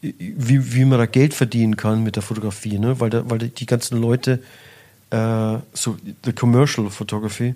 wie, 0.00 0.74
wie 0.74 0.84
man 0.84 0.98
da 0.98 1.06
Geld 1.06 1.34
verdienen 1.34 1.76
kann 1.76 2.02
mit 2.02 2.16
der 2.16 2.22
Fotografie, 2.22 2.78
ne? 2.78 3.00
Weil, 3.00 3.10
da, 3.10 3.28
weil 3.28 3.38
die 3.38 3.66
ganzen 3.66 4.00
Leute, 4.00 4.42
äh, 5.10 5.56
so, 5.72 5.96
the 6.24 6.32
commercial 6.32 6.90
photography, 6.90 7.54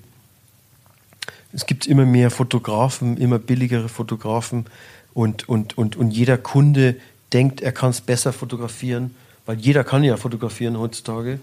es 1.53 1.67
gibt 1.67 1.87
immer 1.87 2.07
mehr 2.07 2.31
Fotografen, 2.31 3.17
immer 3.19 3.39
billigere 3.39 3.89
Fotografen 3.89 4.67
und, 5.15 5.49
und, 5.49 5.77
und, 5.77 5.97
und 5.97 6.11
jeder 6.11 6.39
Kunde 6.39 6.97
denkt, 7.33 7.61
er 7.61 7.73
kann 7.73 7.91
es 7.91 8.01
besser 8.01 8.33
fotografieren, 8.33 9.15
weil 9.47 9.59
jeder 9.59 9.85
kann 9.85 10.05
ja 10.05 10.17
fotografieren 10.17 10.79
heutzutage. 10.79 11.41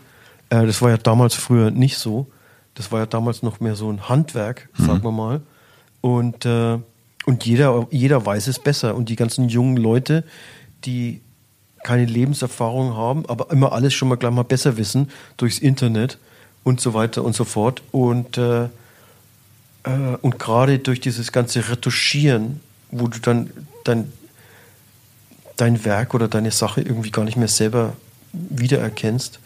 Äh, 0.49 0.65
das 0.65 0.81
war 0.81 0.89
ja 0.89 0.97
damals 0.97 1.35
früher 1.35 1.71
nicht 1.71 1.97
so. 1.97 2.27
Das 2.75 2.91
war 2.91 2.99
ja 2.99 3.05
damals 3.05 3.43
noch 3.43 3.59
mehr 3.59 3.75
so 3.75 3.91
ein 3.91 4.07
Handwerk, 4.07 4.69
sagen 4.77 5.03
wir 5.03 5.11
mal. 5.11 5.41
Und, 6.01 6.45
äh, 6.45 6.77
und 7.25 7.45
jeder, 7.45 7.87
jeder 7.91 8.25
weiß 8.25 8.47
es 8.47 8.59
besser. 8.59 8.95
Und 8.95 9.09
die 9.09 9.15
ganzen 9.15 9.49
jungen 9.49 9.75
Leute, 9.75 10.23
die 10.85 11.21
keine 11.83 12.05
Lebenserfahrung 12.05 12.95
haben, 12.95 13.25
aber 13.27 13.51
immer 13.51 13.73
alles 13.73 13.93
schon 13.93 14.07
mal 14.07 14.15
gleich 14.15 14.31
mal 14.31 14.43
besser 14.43 14.77
wissen 14.77 15.09
durchs 15.37 15.59
Internet 15.59 16.17
und 16.63 16.79
so 16.79 16.93
weiter 16.93 17.23
und 17.23 17.35
so 17.35 17.43
fort. 17.43 17.81
Und 17.91 18.37
äh, 18.37 18.69
äh, 19.83 20.17
und 20.21 20.39
gerade 20.39 20.79
durch 20.79 20.99
dieses 20.99 21.31
ganze 21.31 21.69
Retuschieren, 21.69 22.59
wo 22.91 23.07
du 23.07 23.19
dann 23.19 23.49
dein, 23.83 24.11
dein 25.60 25.84
Werk 25.86 26.14
oder 26.14 26.28
deine 26.28 26.51
Sache 26.51 26.82
irgendwie 26.82 27.12
gar 27.12 27.26
nicht 27.26 27.38
mehr 27.38 27.47
selber 27.47 27.93
wiedererkennst, 28.34 29.39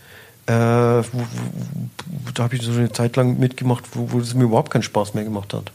äh, 0.46 0.54
wo, 0.54 1.04
wo, 1.14 1.24
wo, 2.06 2.32
da 2.34 2.44
habe 2.44 2.56
ich 2.56 2.62
so 2.62 2.72
eine 2.72 2.92
Zeit 2.92 3.16
lang 3.16 3.40
mitgemacht, 3.40 3.86
wo, 3.94 4.20
es 4.20 4.34
mir 4.34 4.44
überhaupt 4.44 4.72
keinen 4.72 4.84
Spaß 4.84 5.14
mehr 5.14 5.24
gemacht 5.24 5.54
hat. 5.54 5.72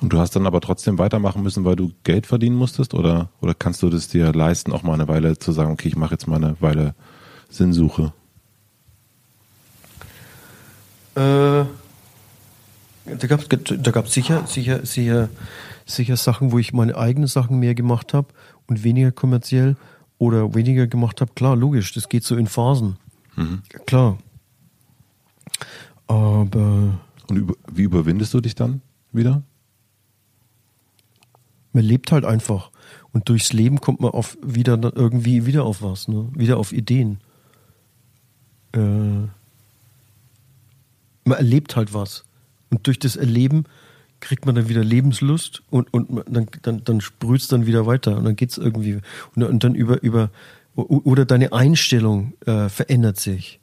Und 0.00 0.12
du 0.12 0.18
hast 0.18 0.34
dann 0.34 0.46
aber 0.46 0.60
trotzdem 0.60 0.98
weitermachen 0.98 1.42
müssen, 1.42 1.64
weil 1.64 1.76
du 1.76 1.92
Geld 2.02 2.26
verdienen 2.26 2.56
musstest? 2.56 2.92
Oder, 2.92 3.28
oder 3.40 3.54
kannst 3.54 3.82
du 3.82 3.88
das 3.88 4.08
dir 4.08 4.32
leisten, 4.32 4.72
auch 4.72 4.82
mal 4.82 4.94
eine 4.94 5.06
Weile 5.06 5.38
zu 5.38 5.52
sagen, 5.52 5.70
okay, 5.70 5.88
ich 5.88 5.96
mache 5.96 6.12
jetzt 6.12 6.26
mal 6.26 6.42
eine 6.42 6.56
Weile 6.60 6.94
Sinnsuche? 7.48 8.12
Äh, 11.14 11.64
da 13.04 13.26
gab 13.28 13.40
es 13.40 13.48
da 13.48 13.90
gab's 13.90 14.12
sicher, 14.12 14.44
sicher, 14.46 14.84
sicher, 14.84 15.28
sicher 15.86 16.16
Sachen, 16.16 16.50
wo 16.50 16.58
ich 16.58 16.72
meine 16.72 16.96
eigenen 16.96 17.28
Sachen 17.28 17.60
mehr 17.60 17.74
gemacht 17.74 18.12
habe 18.12 18.28
und 18.72 18.84
weniger 18.84 19.12
kommerziell 19.12 19.76
oder 20.18 20.54
weniger 20.54 20.86
gemacht 20.86 21.20
habe. 21.20 21.32
Klar, 21.34 21.56
logisch, 21.56 21.92
das 21.92 22.08
geht 22.08 22.24
so 22.24 22.36
in 22.36 22.46
Phasen. 22.46 22.96
Klar. 23.86 24.18
Aber 26.06 26.98
Und 27.28 27.36
über, 27.36 27.54
wie 27.72 27.82
überwindest 27.82 28.34
du 28.34 28.40
dich 28.40 28.54
dann 28.54 28.82
wieder? 29.12 29.42
man 31.72 31.84
lebt 31.84 32.12
halt 32.12 32.24
einfach. 32.24 32.70
Und 33.12 33.28
durchs 33.28 33.52
Leben 33.52 33.80
kommt 33.80 34.00
man 34.00 34.10
auf 34.10 34.36
wieder 34.42 34.78
irgendwie 34.94 35.46
wieder 35.46 35.64
auf 35.64 35.82
was, 35.82 36.08
ne? 36.08 36.28
Wieder 36.34 36.58
auf 36.58 36.72
Ideen. 36.72 37.18
Äh, 38.72 38.80
man 41.24 41.38
erlebt 41.38 41.76
halt 41.76 41.94
was. 41.94 42.24
Und 42.70 42.86
durch 42.86 42.98
das 42.98 43.16
Erleben 43.16 43.64
kriegt 44.22 44.46
man 44.46 44.54
dann 44.54 44.68
wieder 44.68 44.82
Lebenslust 44.82 45.62
und, 45.68 45.92
und 45.92 46.24
dann, 46.30 46.46
dann, 46.62 46.84
dann 46.84 47.00
sprüht 47.00 47.42
es 47.42 47.48
dann 47.48 47.66
wieder 47.66 47.86
weiter 47.86 48.16
und 48.16 48.24
dann 48.24 48.36
geht 48.36 48.50
es 48.50 48.58
irgendwie. 48.58 49.00
Und, 49.34 49.42
und 49.42 49.64
dann 49.64 49.74
über, 49.74 50.02
über 50.02 50.30
oder 50.74 51.26
deine 51.26 51.52
Einstellung 51.52 52.32
äh, 52.46 52.68
verändert 52.70 53.18
sich. 53.20 53.60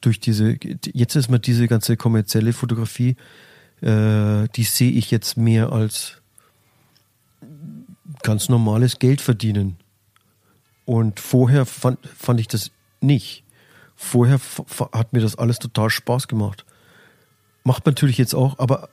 Durch 0.00 0.20
diese, 0.20 0.56
jetzt 0.92 1.16
ist 1.16 1.30
mal 1.30 1.38
diese 1.38 1.66
ganze 1.66 1.96
kommerzielle 1.96 2.52
Fotografie, 2.52 3.16
äh, 3.80 4.48
die 4.54 4.62
sehe 4.62 4.92
ich 4.92 5.10
jetzt 5.10 5.36
mehr 5.36 5.72
als 5.72 6.20
ganz 8.22 8.48
normales 8.48 8.98
Geld 8.98 9.20
verdienen. 9.20 9.76
Und 10.84 11.20
vorher 11.20 11.64
fand, 11.64 11.98
fand 12.06 12.38
ich 12.38 12.48
das 12.48 12.70
nicht. 13.00 13.44
Vorher 13.96 14.40
hat 14.92 15.12
mir 15.12 15.20
das 15.20 15.36
alles 15.36 15.58
total 15.58 15.88
Spaß 15.90 16.28
gemacht. 16.28 16.64
Macht 17.64 17.86
man 17.86 17.92
natürlich 17.92 18.18
jetzt 18.18 18.34
auch, 18.34 18.58
aber 18.58 18.88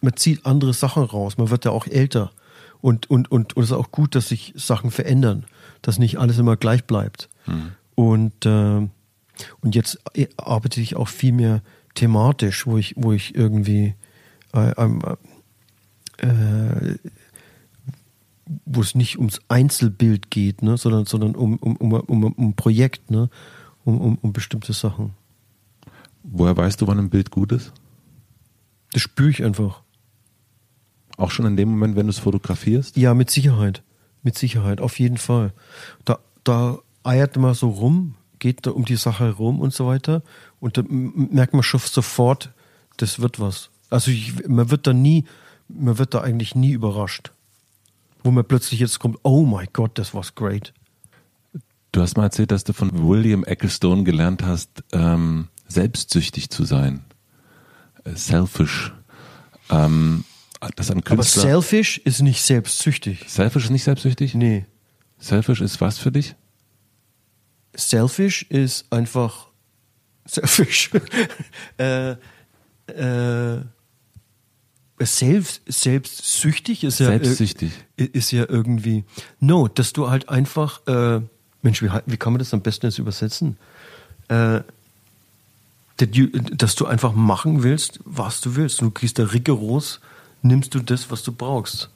man 0.00 0.16
zieht 0.16 0.46
andere 0.46 0.72
Sachen 0.72 1.02
raus. 1.02 1.38
Man 1.38 1.50
wird 1.50 1.64
ja 1.64 1.70
auch 1.70 1.86
älter. 1.86 2.32
Und, 2.80 3.10
und, 3.10 3.30
und, 3.30 3.56
und 3.56 3.62
es 3.62 3.70
ist 3.70 3.76
auch 3.76 3.90
gut, 3.90 4.14
dass 4.14 4.28
sich 4.28 4.52
Sachen 4.56 4.90
verändern, 4.90 5.46
dass 5.82 5.98
nicht 5.98 6.18
alles 6.18 6.38
immer 6.38 6.56
gleich 6.56 6.84
bleibt. 6.84 7.28
Und, 7.94 8.46
äh, 8.46 8.88
und 9.60 9.74
jetzt 9.74 9.98
äh, 10.14 10.28
arbeite 10.36 10.80
ich 10.80 10.96
auch 10.96 11.08
viel 11.08 11.32
mehr 11.32 11.62
thematisch, 11.94 12.66
wo 12.66 12.76
ich, 12.76 12.94
wo 12.96 13.12
ich 13.12 13.34
irgendwie 13.34 13.94
äh, 14.52 14.72
ähm, 14.76 15.02
äh, 16.18 16.96
wo 18.64 18.80
es 18.80 18.94
nicht 18.94 19.18
ums 19.18 19.40
Einzelbild 19.48 20.30
geht, 20.30 20.62
ne, 20.62 20.76
sondern, 20.76 21.04
sondern 21.04 21.34
um, 21.34 21.56
um, 21.56 21.76
um, 21.76 21.92
um, 21.92 22.24
um 22.24 22.48
ein 22.48 22.54
Projekt, 22.54 23.10
ne, 23.10 23.28
um, 23.84 24.00
um, 24.00 24.18
um 24.18 24.32
bestimmte 24.32 24.72
Sachen. 24.72 25.14
Woher 26.22 26.56
weißt 26.56 26.80
du, 26.80 26.86
wann 26.86 26.98
ein 26.98 27.10
Bild 27.10 27.30
gut 27.30 27.52
ist? 27.52 27.72
Das 28.92 29.02
spüre 29.02 29.30
ich 29.30 29.44
einfach. 29.44 29.82
Auch 31.16 31.30
schon 31.30 31.46
in 31.46 31.56
dem 31.56 31.70
Moment, 31.70 31.96
wenn 31.96 32.06
du 32.06 32.10
es 32.10 32.18
fotografierst? 32.18 32.96
Ja, 32.96 33.14
mit 33.14 33.30
Sicherheit. 33.30 33.82
Mit 34.22 34.36
Sicherheit, 34.36 34.80
auf 34.80 34.98
jeden 34.98 35.16
Fall. 35.16 35.52
Da, 36.04 36.18
da 36.44 36.78
eiert 37.04 37.36
man 37.36 37.54
so 37.54 37.70
rum, 37.70 38.16
geht 38.38 38.66
da 38.66 38.70
um 38.70 38.84
die 38.84 38.96
Sache 38.96 39.30
rum 39.32 39.60
und 39.60 39.72
so 39.72 39.86
weiter. 39.86 40.22
Und 40.60 40.76
da 40.76 40.82
merkt 40.88 41.54
man 41.54 41.62
schon 41.62 41.80
sofort, 41.80 42.52
das 42.96 43.20
wird 43.20 43.40
was. 43.40 43.70
Also 43.88 44.10
ich, 44.10 44.46
man 44.48 44.70
wird 44.70 44.86
da 44.86 44.92
nie, 44.92 45.24
man 45.68 45.98
wird 45.98 46.14
da 46.14 46.20
eigentlich 46.20 46.54
nie 46.54 46.72
überrascht. 46.72 47.32
Wo 48.24 48.30
man 48.30 48.44
plötzlich 48.44 48.80
jetzt 48.80 48.98
kommt, 48.98 49.18
oh 49.22 49.46
my 49.46 49.66
Gott, 49.72 49.98
das 49.98 50.12
war's 50.12 50.34
great. 50.34 50.74
Du 51.92 52.02
hast 52.02 52.16
mal 52.16 52.24
erzählt, 52.24 52.50
dass 52.50 52.64
du 52.64 52.72
von 52.72 52.90
William 53.08 53.44
Ecclestone 53.44 54.04
gelernt 54.04 54.42
hast, 54.42 54.84
ähm, 54.92 55.48
selbstsüchtig 55.68 56.50
zu 56.50 56.64
sein. 56.64 57.04
Äh, 58.04 58.16
selfish. 58.16 58.92
Ähm, 59.70 60.24
das 60.76 60.90
ein 60.90 60.98
Aber 60.98 61.16
Künstler. 61.16 61.42
selfish 61.42 61.98
ist 61.98 62.22
nicht 62.22 62.42
selbstsüchtig. 62.42 63.24
selfish 63.28 63.64
ist 63.64 63.70
nicht 63.70 63.84
selbstsüchtig? 63.84 64.34
Nee. 64.34 64.64
Selfish 65.18 65.60
ist 65.60 65.80
was 65.80 65.98
für 65.98 66.12
dich? 66.12 66.34
Selfish 67.74 68.42
ist 68.48 68.90
einfach 68.90 69.48
selfish. 70.26 70.90
äh, 71.78 72.12
äh, 72.88 73.60
selbst, 75.00 75.60
selbstsüchtig 75.66 76.84
ist 76.84 77.00
ja, 77.00 77.06
Selbstsüchtig. 77.08 77.72
äh, 77.98 78.04
ist 78.04 78.30
ja 78.32 78.46
irgendwie, 78.48 79.04
no, 79.40 79.68
dass 79.68 79.92
du 79.92 80.08
halt 80.08 80.28
einfach, 80.28 80.86
äh, 80.86 81.20
Mensch, 81.62 81.82
wie, 81.82 81.90
wie 82.06 82.16
kann 82.16 82.32
man 82.32 82.38
das 82.38 82.54
am 82.54 82.62
besten 82.62 82.86
jetzt 82.86 82.98
übersetzen? 82.98 83.58
Äh, 84.28 84.60
that 85.98 86.14
you, 86.14 86.28
dass 86.28 86.74
du 86.74 86.86
einfach 86.86 87.12
machen 87.12 87.62
willst, 87.62 88.00
was 88.04 88.40
du 88.40 88.56
willst. 88.56 88.80
Du 88.80 88.90
kriegst 88.90 89.18
da 89.18 89.24
rigoros, 89.24 90.00
nimmst 90.42 90.74
du 90.74 90.80
das, 90.80 91.10
was 91.10 91.22
du 91.22 91.32
brauchst. 91.32 91.90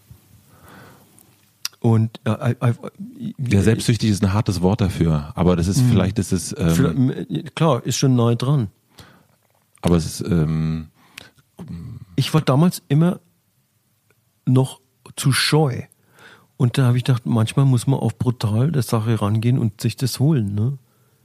Und 1.81 2.21
äh, 2.25 2.53
äh, 2.61 2.75
Ja, 3.39 3.62
selbstsüchtig 3.62 4.11
ist 4.11 4.23
ein 4.23 4.33
hartes 4.35 4.61
Wort 4.61 4.81
dafür, 4.83 5.33
aber 5.35 5.57
das 5.57 5.67
ist, 5.67 5.81
vielleicht 5.81 6.19
ist 6.19 6.31
es, 6.33 6.55
ähm, 6.59 7.27
klar, 7.55 7.85
ist 7.87 7.97
schon 7.97 8.17
nahe 8.17 8.37
dran. 8.37 8.69
aber 9.81 9.97
es 9.97 10.05
ist, 10.05 10.21
ähm, 10.31 10.89
Ich 12.17 12.35
war 12.35 12.43
damals 12.43 12.83
immer 12.89 13.21
noch 14.45 14.81
zu 15.17 15.33
scheu. 15.33 15.83
Und 16.59 16.77
da 16.77 16.85
habe 16.85 16.99
ich 16.99 17.05
gedacht, 17.05 17.25
manchmal 17.25 17.65
muss 17.65 17.87
man 17.87 17.99
auf 17.99 18.19
brutal 18.19 18.71
der 18.71 18.83
Sache 18.83 19.23
rangehen 19.23 19.59
und 19.59 19.81
sich 19.81 19.97
das 19.97 20.21
holen. 20.21 20.55
Ne? 20.55 20.77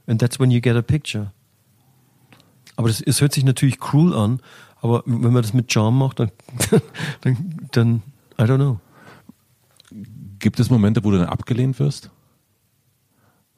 And 0.06 0.18
that's 0.18 0.40
when 0.40 0.50
you 0.50 0.62
get 0.62 0.74
a 0.74 0.80
picture. 0.80 1.32
Aber 2.76 2.88
das, 2.88 3.02
es 3.02 3.20
hört 3.20 3.34
sich 3.34 3.44
natürlich 3.44 3.78
cruel 3.78 4.14
an, 4.14 4.40
aber 4.86 5.02
wenn 5.06 5.32
man 5.32 5.42
das 5.42 5.54
mit 5.54 5.72
Charme 5.72 5.98
macht, 5.98 6.20
dann, 6.20 6.30
dann, 7.20 7.58
dann 7.72 8.02
I 8.38 8.42
don't 8.42 8.56
know. 8.56 8.80
Gibt 10.38 10.60
es 10.60 10.70
Momente, 10.70 11.04
wo 11.04 11.10
du 11.10 11.18
dann 11.18 11.28
abgelehnt 11.28 11.78
wirst? 11.78 12.10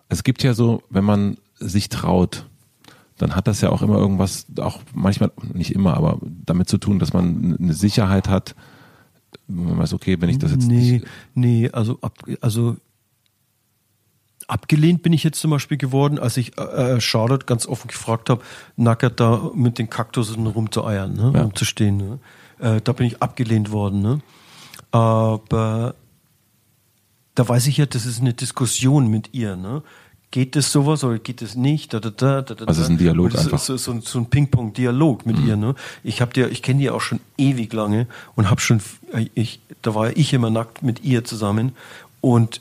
Es 0.09 0.25
gibt 0.25 0.43
ja 0.43 0.55
so, 0.55 0.83
wenn 0.91 1.05
man 1.05 1.37
sich 1.59 1.89
traut, 1.89 2.47
dann 3.19 3.35
hat 3.35 3.47
das 3.47 3.61
ja 3.61 3.71
auch 3.71 3.83
immer 3.83 3.97
irgendwas, 3.97 4.47
auch 4.59 4.81
manchmal, 4.95 5.33
nicht 5.53 5.75
immer, 5.75 5.95
aber 5.95 6.19
damit 6.23 6.69
zu 6.69 6.79
tun, 6.79 6.99
dass 6.99 7.13
man 7.13 7.57
eine 7.59 7.75
Sicherheit 7.75 8.29
hat, 8.29 8.55
man 9.49 9.79
weiß, 9.79 9.93
okay, 9.95 10.21
wenn 10.21 10.31
ich 10.31 10.39
das 10.39 10.53
jetzt 10.53 10.69
nee, 10.69 10.93
nicht, 10.93 11.07
nee, 11.35 11.71
also, 11.71 11.99
ab, 12.01 12.15
also 12.41 12.77
abgelehnt 14.49 15.03
bin 15.03 15.13
ich 15.13 15.23
jetzt 15.23 15.39
zum 15.41 15.51
Beispiel 15.53 15.77
geworden, 15.79 16.19
als 16.19 16.37
ich 16.37 16.59
äh, 16.59 16.97
äh, 16.97 17.01
Charlotte 17.01 17.47
ganz 17.47 17.67
offen 17.67 17.87
gefragt 17.89 18.29
habe, 18.31 18.43
nackert 18.77 19.21
da 19.21 19.51
mit 19.55 19.79
den 19.79 19.89
Kaktussen 19.89 20.47
rumzueiern, 20.47 21.15
ne, 21.15 21.33
Ja. 21.35 21.43
rumzustehen. 21.43 21.97
Ne? 21.99 22.19
Äh, 22.59 22.81
da 22.83 22.93
bin 22.93 23.07
ich 23.07 23.23
abgelehnt 23.23 23.71
worden. 23.71 24.03
Ne? 24.03 24.21
Aber 24.91 25.95
da 27.35 27.49
weiß 27.49 27.67
ich 27.69 27.77
ja, 27.77 27.87
das 27.87 28.07
ist 28.07 28.21
eine 28.21 28.33
Diskussion 28.35 29.07
mit 29.09 29.31
ihr. 29.33 29.55
Ne? 29.57 29.83
Geht 30.31 30.57
das 30.57 30.73
sowas 30.73 31.05
oder 31.05 31.19
geht 31.19 31.41
es 31.41 31.55
nicht? 31.55 31.95
Da, 31.95 32.01
da, 32.01 32.11
da, 32.11 32.43
da, 32.43 32.55
da, 32.55 32.65
Also 32.67 32.81
es 32.81 32.87
ist 32.89 32.91
ein 32.91 32.99
Dialog 32.99 33.31
das 33.31 33.45
einfach. 33.45 33.59
Ist 33.59 33.67
so, 33.67 33.77
so, 33.77 33.93
ein- 33.93 34.01
so 34.03 34.19
ein 34.19 34.27
Ping-Pong-Dialog 34.27 35.25
mit 35.25 35.39
ihr. 35.39 35.57
Ne? 35.57 35.75
Ich 36.03 36.21
habe 36.21 36.33
dir, 36.33 36.51
ich 36.51 36.63
kenne 36.63 36.81
die 36.81 36.91
auch 36.91 37.01
schon 37.01 37.21
ewig 37.37 37.73
lange 37.73 38.07
und 38.35 38.51
habe 38.51 38.61
schon, 38.61 38.81
äh, 39.13 39.27
ich, 39.35 39.61
da 39.83 39.95
war 39.95 40.17
ich 40.17 40.33
immer 40.33 40.51
nackt 40.51 40.83
mit 40.83 41.05
ihr 41.05 41.25
zusammen 41.25 41.73
und 42.21 42.61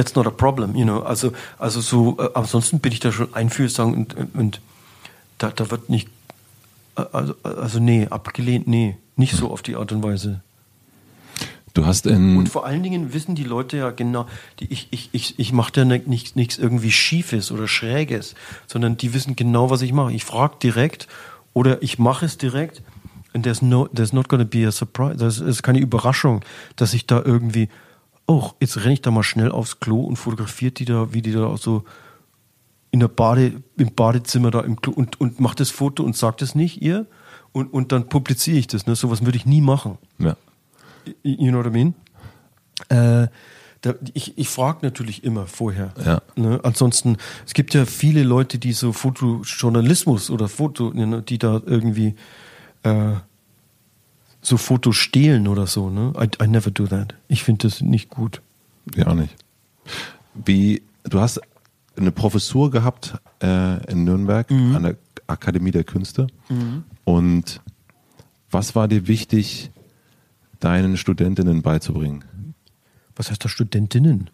that's 0.00 0.14
not 0.14 0.26
a 0.26 0.30
problem, 0.30 0.74
you 0.74 0.84
know. 0.84 1.00
Also, 1.02 1.32
also 1.58 1.80
so, 1.80 2.16
äh, 2.18 2.30
ansonsten 2.34 2.80
bin 2.80 2.92
ich 2.92 3.00
da 3.00 3.12
schon 3.12 3.34
einfühlsam 3.34 3.92
und, 3.92 4.14
und, 4.14 4.34
und 4.34 4.60
da, 5.38 5.50
da 5.50 5.70
wird 5.70 5.90
nicht, 5.90 6.08
äh, 6.96 7.04
also, 7.12 7.34
also 7.42 7.78
nee, 7.80 8.06
abgelehnt, 8.08 8.66
nee, 8.66 8.96
nicht 9.16 9.34
so 9.34 9.50
auf 9.50 9.62
die 9.62 9.76
Art 9.76 9.92
und 9.92 10.02
Weise. 10.02 10.40
du 11.74 11.84
hast 11.86 12.06
in, 12.06 12.36
Und 12.38 12.48
vor 12.48 12.64
allen 12.66 12.82
Dingen 12.82 13.12
wissen 13.12 13.34
die 13.34 13.44
Leute 13.44 13.76
ja 13.76 13.90
genau, 13.90 14.26
die, 14.58 14.72
ich, 14.72 14.88
ich, 14.90 15.08
ich, 15.12 15.38
ich 15.38 15.52
mache 15.52 15.72
da 15.72 15.84
nicht- 15.84 16.06
nichts 16.08 16.34
nichts 16.34 16.58
irgendwie 16.58 16.90
Schiefes 16.92 17.52
oder 17.52 17.68
Schräges, 17.68 18.34
sondern 18.66 18.96
die 18.96 19.12
wissen 19.14 19.36
genau, 19.36 19.70
was 19.70 19.82
ich 19.82 19.92
mache. 19.92 20.12
Ich 20.12 20.24
frage 20.24 20.54
direkt 20.62 21.06
oder 21.52 21.82
ich 21.82 21.98
mache 21.98 22.26
es 22.26 22.38
direkt 22.38 22.82
and 23.34 23.44
there's, 23.44 23.62
no, 23.62 23.86
there's 23.94 24.12
not 24.12 24.28
gonna 24.28 24.44
be 24.44 24.66
a 24.66 24.72
surprise. 24.72 25.16
Das 25.18 25.38
ist 25.38 25.62
keine 25.62 25.78
Überraschung, 25.78 26.40
dass 26.76 26.94
ich 26.94 27.06
da 27.06 27.22
irgendwie, 27.24 27.68
oh, 28.30 28.52
jetzt 28.60 28.76
renne 28.76 28.92
ich 28.92 29.02
da 29.02 29.10
mal 29.10 29.24
schnell 29.24 29.50
aufs 29.50 29.80
Klo 29.80 30.02
und 30.02 30.14
fotografiert 30.14 30.78
die 30.78 30.84
da, 30.84 31.12
wie 31.12 31.20
die 31.20 31.32
da 31.32 31.56
so 31.56 31.82
in 32.92 33.00
der 33.00 33.08
Bade, 33.08 33.60
im 33.76 33.92
Badezimmer 33.92 34.52
da 34.52 34.60
im 34.60 34.80
Klo 34.80 34.92
und, 34.92 35.20
und 35.20 35.40
mache 35.40 35.56
das 35.56 35.70
Foto 35.70 36.04
und 36.04 36.16
sag 36.16 36.38
das 36.38 36.54
nicht 36.54 36.80
ihr 36.80 37.06
und, 37.50 37.72
und 37.72 37.90
dann 37.90 38.08
publiziere 38.08 38.56
ich 38.58 38.68
das. 38.68 38.86
Ne? 38.86 38.94
Sowas 38.94 39.24
würde 39.24 39.36
ich 39.36 39.46
nie 39.46 39.60
machen. 39.60 39.98
ja, 40.18 40.36
You 41.24 41.50
know 41.50 41.58
what 41.58 41.66
I 41.66 41.70
mean? 41.70 41.94
Äh, 42.88 43.28
da, 43.80 43.94
ich 44.14 44.38
ich 44.38 44.48
frage 44.48 44.78
natürlich 44.82 45.24
immer 45.24 45.46
vorher. 45.46 45.92
Ja. 46.04 46.22
Ne? 46.36 46.60
Ansonsten, 46.62 47.16
es 47.46 47.54
gibt 47.54 47.74
ja 47.74 47.84
viele 47.84 48.22
Leute, 48.22 48.58
die 48.58 48.72
so 48.72 48.92
Fotojournalismus 48.92 50.30
oder 50.30 50.48
Foto, 50.48 50.92
ne, 50.92 51.22
die 51.22 51.38
da 51.38 51.60
irgendwie 51.64 52.14
äh, 52.84 53.14
so 54.42 54.56
Fotos 54.56 54.96
stehlen 54.96 55.48
oder 55.48 55.66
so. 55.66 55.90
Ne? 55.90 56.12
I, 56.18 56.44
I 56.44 56.46
never 56.46 56.70
do 56.70 56.86
that. 56.86 57.14
Ich 57.28 57.44
finde 57.44 57.68
das 57.68 57.80
nicht 57.80 58.08
gut. 58.08 58.42
ja 58.94 59.06
auch 59.06 59.14
nicht. 59.14 59.34
Wie, 60.34 60.82
du 61.04 61.20
hast 61.20 61.40
eine 61.96 62.12
Professur 62.12 62.70
gehabt 62.70 63.14
äh, 63.42 63.84
in 63.90 64.04
Nürnberg 64.04 64.50
an 64.50 64.82
der 64.82 64.96
Akademie 65.26 65.70
der 65.70 65.84
Künste 65.84 66.28
und 67.04 67.60
was 68.50 68.74
war 68.74 68.88
dir 68.88 69.06
wichtig, 69.06 69.70
deinen 70.58 70.96
Studentinnen 70.96 71.62
beizubringen? 71.62 72.24
Was 73.16 73.30
heißt 73.30 73.44
da 73.44 73.48
Studentinnen? 73.48 74.30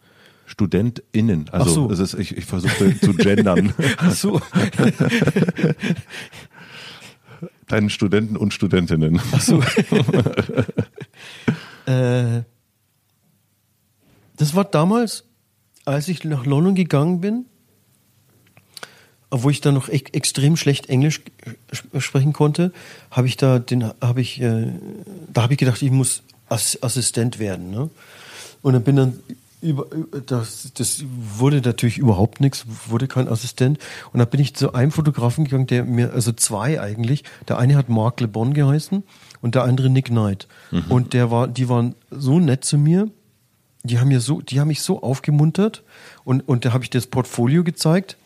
StudentInnen. 0.46 1.48
Also 1.50 1.88
so. 1.88 1.90
es 1.90 1.98
ist, 1.98 2.14
ich, 2.14 2.36
ich 2.36 2.44
versuchte 2.44 2.98
zu 3.00 3.14
gendern. 3.14 3.74
Ach 3.96 4.12
so. 4.12 4.40
Deinen 7.68 7.90
Studenten 7.90 8.36
und 8.36 8.54
Studentinnen. 8.54 9.20
Ach 9.32 9.40
so. 9.40 9.60
äh, 11.86 12.42
das 14.36 14.54
war 14.54 14.64
damals, 14.64 15.24
als 15.84 16.08
ich 16.08 16.24
nach 16.24 16.46
London 16.46 16.74
gegangen 16.74 17.20
bin, 17.20 17.46
obwohl 19.30 19.52
ich 19.52 19.60
da 19.60 19.72
noch 19.72 19.88
e 19.88 20.02
extrem 20.12 20.56
schlecht 20.56 20.88
Englisch 20.88 21.20
sprechen 21.98 22.32
konnte, 22.32 22.72
habe 23.10 23.26
ich 23.26 23.36
da 23.36 23.58
den 23.58 23.84
habe 24.00 24.20
ich 24.20 24.40
äh, 24.40 24.72
da 25.32 25.42
habe 25.42 25.54
ich 25.54 25.58
gedacht, 25.58 25.82
ich 25.82 25.90
muss 25.90 26.22
Ass 26.48 26.80
Assistent 26.82 27.38
werden, 27.38 27.70
ne? 27.70 27.90
Und 28.62 28.72
dann 28.72 28.82
bin 28.82 28.96
dann 28.96 29.20
über, 29.60 29.86
das, 30.26 30.72
das 30.74 31.02
wurde 31.38 31.60
natürlich 31.60 31.98
überhaupt 31.98 32.40
nichts, 32.40 32.64
wurde 32.86 33.08
kein 33.08 33.28
Assistent. 33.28 33.78
Und 34.12 34.18
dann 34.20 34.28
bin 34.28 34.40
ich 34.40 34.54
zu 34.54 34.74
einem 34.74 34.92
Fotografen 34.92 35.44
gegangen, 35.44 35.66
der 35.66 35.84
mir, 35.84 36.12
also 36.12 36.32
zwei 36.32 36.80
eigentlich. 36.80 37.24
Der 37.48 37.58
eine 37.58 37.76
hat 37.76 37.88
Mark 37.88 38.20
Le 38.20 38.28
Bon 38.28 38.54
geheißen 38.54 39.02
und 39.40 39.54
der 39.54 39.64
andere 39.64 39.90
Nick 39.90 40.06
Knight. 40.06 40.46
Und 40.88 41.12
der 41.14 41.30
war, 41.30 41.48
die 41.48 41.68
waren 41.68 41.94
so 42.10 42.38
nett 42.38 42.64
zu 42.64 42.78
mir. 42.78 43.10
Die 43.82 43.98
haben 44.00 44.08
mir 44.08 44.20
so, 44.20 44.40
die 44.40 44.58
haben 44.60 44.68
mich 44.68 44.82
so 44.82 45.02
aufgemuntert 45.02 45.84
und, 46.24 46.40
und 46.48 46.64
da 46.64 46.72
habe 46.72 46.82
ich 46.82 46.90
das 46.90 47.06
Portfolio 47.06 47.62
gezeigt, 47.62 48.16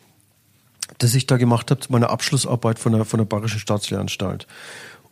das 0.97 1.13
ich 1.13 1.27
da 1.27 1.37
gemacht 1.37 1.69
habe 1.69 1.79
zu 1.79 1.91
meiner 1.91 2.09
Abschlussarbeit 2.09 2.79
von 2.79 2.93
der, 2.93 3.05
von 3.05 3.19
der 3.19 3.25
Bayerischen 3.25 3.59
Staatslehranstalt. 3.59 4.47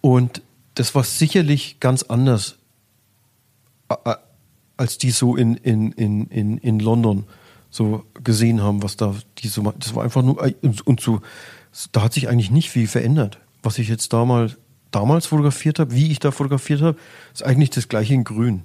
Und 0.01 0.41
das 0.73 0.95
war 0.95 1.03
sicherlich 1.03 1.79
ganz 1.79 2.01
anders 2.03 2.55
a- 3.89 3.97
a- 4.11 4.19
als 4.79 4.97
die 4.97 5.11
so 5.11 5.35
in, 5.35 5.55
in, 5.55 5.91
in, 5.91 6.27
in, 6.27 6.57
in 6.57 6.79
London 6.79 7.25
so 7.69 8.05
gesehen 8.23 8.63
haben, 8.63 8.81
was 8.81 8.95
da 8.95 9.13
die 9.39 9.49
so 9.49 9.61
das 9.77 9.93
war 9.93 10.03
einfach 10.03 10.23
nur 10.23 10.41
und, 10.61 10.87
und 10.87 11.01
so 11.01 11.21
da 11.91 12.01
hat 12.01 12.13
sich 12.13 12.29
eigentlich 12.29 12.49
nicht 12.49 12.69
viel 12.69 12.87
verändert. 12.87 13.39
Was 13.61 13.77
ich 13.77 13.89
jetzt 13.89 14.13
damals 14.13 14.57
damals 14.91 15.27
fotografiert 15.27 15.77
habe, 15.77 15.93
wie 15.93 16.11
ich 16.11 16.19
da 16.19 16.31
fotografiert 16.31 16.81
habe, 16.81 16.97
ist 17.33 17.43
eigentlich 17.45 17.69
das 17.69 17.89
gleiche 17.89 18.13
in 18.13 18.23
Grün. 18.23 18.63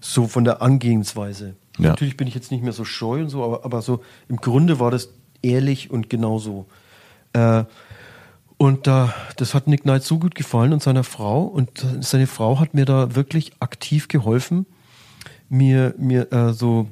So 0.00 0.26
von 0.26 0.44
der 0.44 0.62
Angehensweise. 0.62 1.54
Ja. 1.78 1.90
Natürlich 1.90 2.16
bin 2.16 2.26
ich 2.26 2.34
jetzt 2.34 2.50
nicht 2.50 2.64
mehr 2.64 2.72
so 2.72 2.84
scheu 2.84 3.20
und 3.20 3.28
so, 3.28 3.44
aber, 3.44 3.64
aber 3.64 3.82
so 3.82 4.02
im 4.28 4.38
Grunde 4.38 4.80
war 4.80 4.90
das 4.90 5.10
ehrlich 5.42 5.90
und 5.90 6.10
genauso. 6.10 6.66
Äh, 7.34 7.64
und 8.56 8.86
da, 8.86 9.14
das 9.36 9.54
hat 9.54 9.68
Nick 9.68 9.82
Knight 9.82 10.02
so 10.02 10.18
gut 10.18 10.34
gefallen 10.34 10.72
und 10.72 10.82
seiner 10.82 11.04
Frau. 11.04 11.44
Und 11.44 11.86
seine 12.00 12.26
Frau 12.26 12.58
hat 12.58 12.74
mir 12.74 12.84
da 12.84 13.14
wirklich 13.14 13.52
aktiv 13.60 14.08
geholfen, 14.08 14.66
mir, 15.50 15.94
mir 15.98 16.32
äh, 16.32 16.52
so 16.54 16.88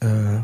äh, 0.00 0.40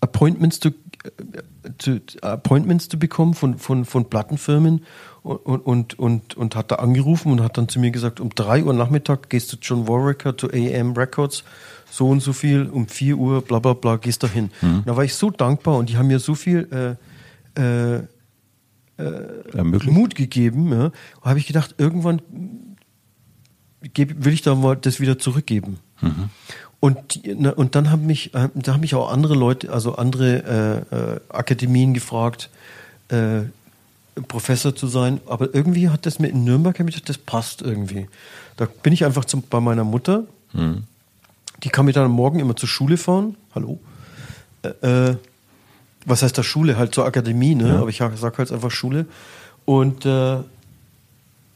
Appointments 0.00 0.60
zu, 0.60 0.68
äh, 0.68 1.70
zu, 1.78 2.00
Appointments 2.22 2.88
zu 2.88 2.98
bekommen 2.98 3.34
von, 3.34 3.58
von, 3.58 3.84
von 3.84 4.08
Plattenfirmen 4.08 4.84
und, 5.22 5.66
und, 5.66 5.98
und, 5.98 6.36
und 6.36 6.56
hat 6.56 6.70
da 6.70 6.76
angerufen 6.76 7.32
und 7.32 7.42
hat 7.42 7.58
dann 7.58 7.68
zu 7.68 7.80
mir 7.80 7.90
gesagt, 7.90 8.20
um 8.20 8.30
3 8.30 8.64
Uhr 8.64 8.72
Nachmittag 8.72 9.28
gehst 9.28 9.52
du 9.52 9.56
John 9.60 9.86
Warwicker 9.88 10.38
zu 10.38 10.48
AM 10.50 10.92
Records, 10.92 11.44
so 11.90 12.08
und 12.08 12.20
so 12.20 12.32
viel, 12.32 12.66
um 12.66 12.86
4 12.86 13.18
Uhr, 13.18 13.42
bla 13.42 13.58
bla 13.58 13.74
bla, 13.74 13.96
gehst 13.96 14.22
da 14.22 14.28
hin. 14.28 14.50
Da 14.86 14.96
war 14.96 15.04
ich 15.04 15.14
so 15.14 15.30
dankbar 15.30 15.76
und 15.76 15.90
die 15.90 15.96
haben 15.96 16.06
mir 16.06 16.20
so 16.20 16.34
viel 16.34 16.96
äh, 17.58 18.02
äh, 18.98 19.56
Ermöglicht? 19.56 19.92
Mut 19.92 20.14
gegeben. 20.14 20.72
Ja. 20.72 20.92
habe 21.22 21.38
ich 21.38 21.46
gedacht, 21.46 21.74
irgendwann 21.78 22.22
geb, 23.82 24.24
will 24.24 24.32
ich 24.32 24.42
da 24.42 24.54
mal 24.54 24.76
das 24.76 25.00
wieder 25.00 25.18
zurückgeben. 25.18 25.78
Und, 26.80 27.14
die, 27.14 27.34
na, 27.36 27.50
und 27.50 27.74
dann 27.74 27.90
haben 27.90 28.06
mich, 28.06 28.34
äh, 28.34 28.48
da 28.54 28.74
haben 28.74 28.80
mich 28.80 28.94
auch 28.94 29.10
andere 29.10 29.34
Leute, 29.34 29.72
also 29.72 29.96
andere 29.96 30.84
äh, 30.92 30.96
äh, 30.96 31.20
Akademien 31.28 31.92
gefragt, 31.92 32.50
äh, 33.08 33.40
Professor 34.28 34.74
zu 34.74 34.86
sein. 34.86 35.20
Aber 35.26 35.52
irgendwie 35.54 35.88
hat 35.88 36.06
das 36.06 36.18
mir 36.18 36.28
in 36.28 36.44
Nürnberg, 36.44 36.76
gedacht, 36.76 37.08
das 37.08 37.18
passt 37.18 37.62
irgendwie. 37.62 38.08
Da 38.56 38.66
bin 38.82 38.92
ich 38.92 39.04
einfach 39.04 39.24
zum, 39.24 39.42
bei 39.42 39.60
meiner 39.60 39.84
Mutter. 39.84 40.24
Die 41.62 41.68
kann 41.68 41.84
mir 41.84 41.92
dann 41.92 42.04
am 42.04 42.12
Morgen 42.12 42.38
immer 42.38 42.56
zur 42.56 42.68
Schule 42.68 42.96
fahren. 42.96 43.36
Hallo. 43.54 43.80
Äh, 44.62 45.08
äh, 45.08 45.16
was 46.06 46.22
heißt 46.22 46.38
da 46.38 46.42
Schule? 46.42 46.78
Halt 46.78 46.94
zur 46.94 47.04
Akademie, 47.04 47.54
ne? 47.54 47.68
Ja. 47.68 47.80
Aber 47.80 47.88
ich 47.88 47.98
sag 47.98 48.38
halt 48.38 48.52
einfach 48.52 48.70
Schule. 48.70 49.06
Und, 49.64 50.06
äh, 50.06 50.38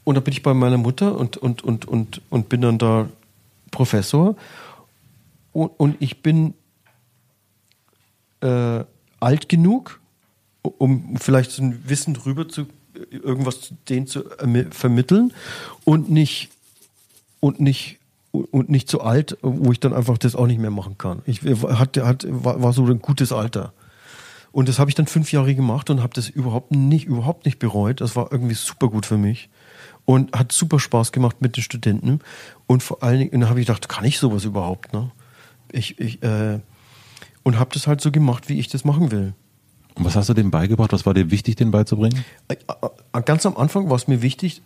und 0.03 0.15
dann 0.15 0.23
bin 0.23 0.33
ich 0.33 0.43
bei 0.43 0.53
meiner 0.53 0.77
Mutter 0.77 1.17
und, 1.17 1.37
und, 1.37 1.63
und, 1.63 1.85
und, 1.85 2.21
und 2.29 2.49
bin 2.49 2.61
dann 2.61 2.77
da 2.77 3.07
Professor. 3.71 4.35
Und, 5.51 5.71
und 5.77 5.95
ich 5.99 6.21
bin 6.21 6.53
äh, 8.41 8.83
alt 9.19 9.49
genug, 9.49 9.99
um 10.61 11.15
vielleicht 11.17 11.51
so 11.51 11.63
ein 11.63 11.87
Wissen 11.87 12.13
drüber 12.13 12.47
zu 12.47 12.67
irgendwas 13.09 13.73
denen 13.89 14.07
zu 14.07 14.21
ermi- 14.37 14.71
vermitteln 14.71 15.33
und 15.83 16.11
nicht 16.11 16.49
und 17.39 17.59
nicht 17.59 17.99
und 18.31 18.69
nicht 18.69 18.89
zu 18.89 19.01
alt, 19.01 19.37
wo 19.41 19.71
ich 19.71 19.79
dann 19.79 19.93
einfach 19.93 20.17
das 20.17 20.35
auch 20.35 20.47
nicht 20.47 20.59
mehr 20.59 20.71
machen 20.71 20.97
kann. 20.97 21.21
Ich 21.25 21.41
hatte, 21.43 22.05
hat, 22.05 22.25
war 22.27 22.73
so 22.73 22.85
ein 22.85 22.99
gutes 22.99 23.31
Alter. 23.31 23.73
Und 24.51 24.69
das 24.69 24.79
habe 24.79 24.89
ich 24.89 24.95
dann 24.95 25.07
fünf 25.07 25.31
Jahre 25.31 25.53
gemacht 25.53 25.89
und 25.89 26.01
habe 26.01 26.13
das 26.13 26.29
überhaupt 26.29 26.71
nicht, 26.71 27.05
überhaupt 27.05 27.45
nicht 27.45 27.59
bereut. 27.59 28.01
Das 28.01 28.15
war 28.15 28.31
irgendwie 28.31 28.55
super 28.55 28.89
gut 28.89 29.05
für 29.05 29.17
mich 29.17 29.49
und 30.05 30.37
hat 30.37 30.51
super 30.51 30.79
Spaß 30.79 31.11
gemacht 31.11 31.37
mit 31.41 31.55
den 31.55 31.63
Studenten. 31.63 32.19
Und 32.67 32.83
vor 32.83 33.03
allen 33.03 33.19
Dingen, 33.19 33.31
dann 33.41 33.49
habe 33.49 33.59
ich 33.59 33.67
gedacht, 33.67 33.87
kann 33.89 34.05
ich 34.05 34.19
sowas 34.19 34.43
überhaupt? 34.45 34.93
Ne? 34.93 35.11
Ich, 35.71 35.99
ich, 35.99 36.21
äh, 36.23 36.59
und 37.43 37.59
habe 37.59 37.71
das 37.73 37.87
halt 37.87 38.01
so 38.01 38.11
gemacht, 38.11 38.49
wie 38.49 38.59
ich 38.59 38.67
das 38.67 38.85
machen 38.85 39.11
will. 39.11 39.33
Und 39.95 40.05
was 40.05 40.15
hast 40.15 40.29
du 40.29 40.33
denen 40.33 40.51
beigebracht? 40.51 40.91
Was 40.91 41.05
war 41.05 41.13
dir 41.13 41.31
wichtig, 41.31 41.55
denen 41.55 41.71
beizubringen? 41.71 42.23
Äh, 42.47 42.55
äh, 42.55 43.21
Ganz 43.21 43.45
am 43.45 43.55
Anfang 43.57 43.89
war 43.89 43.95
es 43.95 44.07
mir 44.07 44.21
wichtig, 44.21 44.61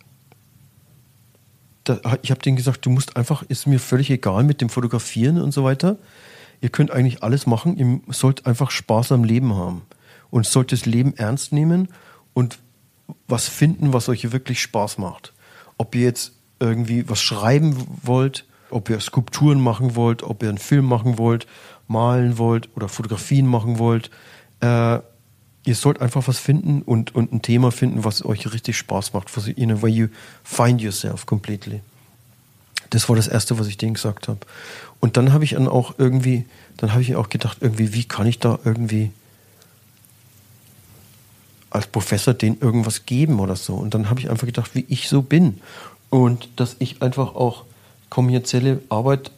da, 1.84 1.99
ich 2.22 2.31
habe 2.31 2.41
denen 2.41 2.57
gesagt, 2.57 2.85
du 2.85 2.89
musst 2.89 3.15
einfach, 3.15 3.43
ist 3.43 3.68
mir 3.68 3.80
völlig 3.80 4.09
egal 4.09 4.43
mit 4.43 4.61
dem 4.61 4.69
Fotografieren 4.69 5.39
und 5.41 5.53
so 5.53 5.64
weiter. 5.64 5.97
Ihr 6.61 6.69
könnt 6.69 6.91
eigentlich 6.91 7.23
alles 7.23 7.45
machen, 7.45 7.77
ihr 7.77 8.14
sollt 8.14 8.45
einfach 8.45 8.72
Spaß 8.72 9.11
am 9.11 9.23
Leben 9.23 9.55
haben 9.55 9.84
und 10.30 10.45
sollt 10.45 10.72
das 10.72 10.85
Leben 10.85 11.14
ernst 11.15 11.53
nehmen 11.53 11.89
und 12.34 12.59
was 13.27 13.47
finden, 13.47 13.93
was 13.93 14.09
euch 14.09 14.31
wirklich 14.31 14.61
Spaß 14.61 14.97
macht. 14.97 15.34
Ob 15.77 15.95
ihr 15.95 16.03
jetzt 16.03 16.34
irgendwie 16.59 17.07
was 17.09 17.21
schreiben 17.21 17.75
wollt, 18.03 18.45
ob 18.69 18.89
ihr 18.89 18.99
Skulpturen 18.99 19.61
machen 19.61 19.95
wollt, 19.95 20.23
ob 20.23 20.43
ihr 20.43 20.49
einen 20.49 20.57
Film 20.57 20.85
machen 20.85 21.17
wollt, 21.17 21.47
malen 21.88 22.38
wollt 22.38 22.69
oder 22.75 22.89
Fotografien 22.89 23.45
machen 23.45 23.79
wollt. 23.79 24.09
Äh, 24.59 24.99
ihr 25.63 25.75
sollt 25.75 26.01
einfach 26.01 26.27
was 26.27 26.39
finden 26.39 26.81
und, 26.81 27.13
und 27.13 27.34
ein 27.34 27.41
Thema 27.41 27.71
finden, 27.71 28.03
was 28.03 28.25
euch 28.25 28.51
richtig 28.51 28.77
Spaß 28.77 29.13
macht, 29.13 29.35
was 29.35 29.47
you 29.47 29.65
know, 29.65 29.81
where 29.81 29.91
you 29.91 30.07
find 30.43 30.81
yourself 30.81 31.25
completely. 31.25 31.81
Das 32.89 33.09
war 33.09 33.15
das 33.15 33.27
Erste, 33.27 33.59
was 33.59 33.67
ich 33.67 33.77
denen 33.77 33.95
gesagt 33.95 34.27
habe. 34.29 34.39
Und 34.99 35.17
dann 35.17 35.34
habe 35.34 35.43
ich 35.43 35.51
dann 35.51 35.67
auch 35.67 35.95
irgendwie, 35.97 36.45
dann 36.77 36.93
habe 36.93 37.01
ich 37.01 37.15
auch 37.15 37.29
gedacht, 37.29 37.57
irgendwie, 37.61 37.93
wie 37.93 38.05
kann 38.05 38.27
ich 38.27 38.39
da 38.39 38.59
irgendwie 38.63 39.11
als 41.69 41.88
Professor 41.88 42.34
denen 42.34 42.60
irgendwas 42.61 43.06
geben 43.06 43.39
oder 43.39 43.56
so. 43.56 43.76
Und 43.76 43.94
dann 43.94 44.10
habe 44.10 44.19
ich 44.19 44.30
einfach 44.30 44.45
gedacht, 44.45 44.72
wie 44.73 44.85
ich 44.88 45.10
so 45.10 45.22
bin. 45.22 45.61
Und 46.10 46.48
dass 46.56 46.76
ich 46.80 47.02
einfach 47.02 47.35
auch 47.35 47.65
kommerzielle 48.10 48.81
Arbeit 48.89 49.31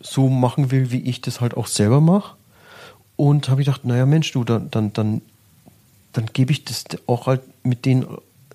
so 0.00 0.28
machen 0.28 0.70
will, 0.70 0.90
wie 0.90 1.02
ich 1.02 1.20
das 1.20 1.40
halt 1.40 1.56
auch 1.56 1.66
selber 1.66 2.00
mache. 2.00 2.34
Und 3.16 3.48
habe 3.48 3.60
ich 3.60 3.66
gedacht, 3.66 3.84
naja 3.84 4.06
Mensch, 4.06 4.32
du, 4.32 4.44
dann, 4.44 4.70
dann, 4.70 4.92
dann, 4.92 5.22
dann 6.12 6.26
gebe 6.32 6.52
ich 6.52 6.64
das 6.64 6.84
auch 7.06 7.26
halt 7.26 7.42
mit 7.64 7.84
denen 7.84 8.06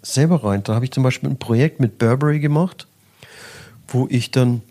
selber 0.02 0.44
rein. 0.44 0.64
Da 0.64 0.76
habe 0.76 0.86
ich 0.86 0.92
zum 0.92 1.04
Beispiel 1.04 1.30
ein 1.30 1.38
Projekt 1.38 1.80
mit 1.80 1.98
Burberry 1.98 2.40
gemacht, 2.40 2.88
wo 3.88 4.08
ich 4.10 4.32
dann 4.32 4.62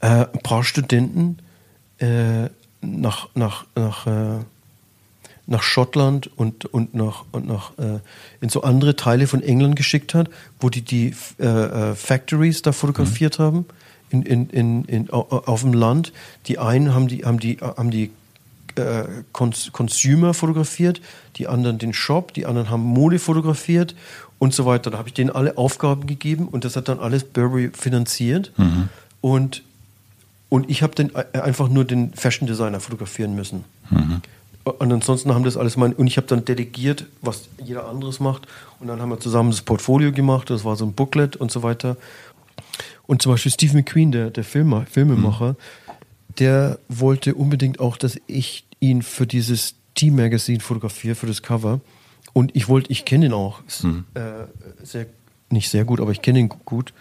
äh, 0.00 0.26
ein 0.32 0.40
paar 0.42 0.64
Studenten 0.64 1.38
äh, 1.98 2.48
nach, 2.80 3.28
nach, 3.34 3.66
nach, 3.74 4.06
äh, 4.06 4.38
nach 5.50 5.62
Schottland 5.62 6.28
und, 6.36 6.66
und 6.66 6.94
nach, 6.94 7.24
und 7.32 7.48
nach 7.48 7.72
äh, 7.78 8.00
in 8.40 8.50
so 8.50 8.62
andere 8.62 8.96
Teile 8.96 9.26
von 9.26 9.42
England 9.42 9.76
geschickt 9.76 10.12
hat, 10.14 10.28
wo 10.60 10.68
die 10.68 10.82
die 10.82 11.14
äh, 11.40 11.46
äh, 11.46 11.94
Factories 11.94 12.62
da 12.62 12.72
fotografiert 12.72 13.38
haben 13.38 13.64
in, 14.10 14.22
in, 14.22 14.50
in, 14.50 14.84
in, 14.84 15.10
au- 15.10 15.26
auf 15.46 15.62
dem 15.62 15.72
Land. 15.72 16.12
Die 16.46 16.58
einen 16.58 16.94
haben 16.94 17.08
die, 17.08 17.24
haben 17.24 17.40
die, 17.40 17.56
haben 17.62 17.90
die 17.90 18.10
äh, 18.76 19.04
Cons 19.32 19.70
Consumer 19.72 20.34
fotografiert, 20.34 21.00
die 21.36 21.48
anderen 21.48 21.78
den 21.78 21.94
Shop, 21.94 22.34
die 22.34 22.44
anderen 22.44 22.68
haben 22.68 22.82
Mode 22.82 23.18
fotografiert 23.18 23.94
und 24.38 24.52
so 24.54 24.66
weiter. 24.66 24.90
Da 24.90 24.98
habe 24.98 25.08
ich 25.08 25.14
denen 25.14 25.30
alle 25.30 25.56
Aufgaben 25.56 26.06
gegeben 26.06 26.46
und 26.48 26.64
das 26.66 26.76
hat 26.76 26.88
dann 26.88 27.00
alles 27.00 27.24
Burberry 27.24 27.70
finanziert. 27.72 28.52
Und, 29.22 29.62
und 30.50 30.68
ich 30.70 30.82
habe 30.82 30.94
dann 30.94 31.10
e- 31.32 31.38
einfach 31.38 31.68
nur 31.70 31.84
den 31.86 32.12
Fashion 32.12 32.46
Designer 32.46 32.80
fotografieren 32.80 33.34
müssen. 33.34 33.64
Und 34.72 34.92
ansonsten 34.92 35.34
haben 35.34 35.44
das 35.44 35.56
alles 35.56 35.76
mein, 35.76 35.92
und 35.92 36.06
ich 36.06 36.16
habe 36.16 36.26
dann 36.26 36.44
delegiert, 36.44 37.06
was 37.20 37.48
jeder 37.62 37.88
anderes 37.88 38.20
macht. 38.20 38.46
Und 38.80 38.88
dann 38.88 39.00
haben 39.00 39.10
wir 39.10 39.20
zusammen 39.20 39.50
das 39.50 39.62
Portfolio 39.62 40.12
gemacht, 40.12 40.50
das 40.50 40.64
war 40.64 40.76
so 40.76 40.84
ein 40.84 40.92
Booklet 40.92 41.36
und 41.36 41.50
so 41.50 41.62
weiter. 41.62 41.96
Und 43.06 43.22
zum 43.22 43.32
Beispiel 43.32 43.52
Steve 43.52 43.74
McQueen, 43.74 44.12
der, 44.12 44.30
der 44.30 44.44
Filmer, 44.44 44.86
Filmemacher, 44.86 45.56
der 46.38 46.78
wollte 46.88 47.34
unbedingt 47.34 47.80
auch, 47.80 47.96
dass 47.96 48.20
ich 48.26 48.64
ihn 48.80 49.02
für 49.02 49.26
dieses 49.26 49.74
T-Magazine 49.94 50.60
fotografiere, 50.60 51.14
für 51.14 51.26
das 51.26 51.42
Cover. 51.42 51.80
Und 52.32 52.54
ich 52.54 52.68
wollte, 52.68 52.92
ich 52.92 53.04
kenne 53.04 53.26
ihn 53.26 53.32
auch. 53.32 53.60
Ist, 53.66 53.84
äh, 53.84 54.20
sehr, 54.82 55.06
nicht 55.50 55.70
sehr 55.70 55.84
gut, 55.84 56.00
aber 56.00 56.12
ich 56.12 56.22
kenne 56.22 56.38
ihn 56.38 56.48
gut. 56.48 56.92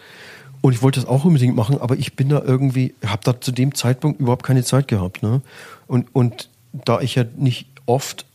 Und 0.62 0.74
ich 0.74 0.82
wollte 0.82 1.00
das 1.00 1.08
auch 1.08 1.26
unbedingt 1.26 1.56
machen, 1.56 1.80
aber 1.80 1.98
ich 1.98 2.16
bin 2.16 2.30
da 2.30 2.42
irgendwie, 2.42 2.96
habe 3.06 3.22
da 3.24 3.40
zu 3.40 3.52
dem 3.52 3.76
Zeitpunkt 3.76 4.20
überhaupt 4.20 4.44
keine 4.44 4.64
Zeit 4.64 4.88
gehabt. 4.88 5.22
Ne? 5.22 5.42
Und, 5.88 6.08
und 6.16 6.50
da 6.74 7.02
ich 7.02 7.16
ja 7.16 7.26
nicht 7.36 7.68
oft 7.86 8.26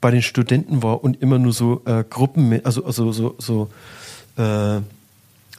bei 0.00 0.10
den 0.10 0.22
Studenten 0.22 0.82
war 0.82 1.04
und 1.04 1.20
immer 1.20 1.38
nur 1.38 1.52
so 1.52 1.82
äh, 1.84 2.04
Gruppen, 2.08 2.64
also, 2.64 2.84
also 2.84 3.12
so, 3.12 3.34
so 3.38 3.70
äh, 4.36 4.80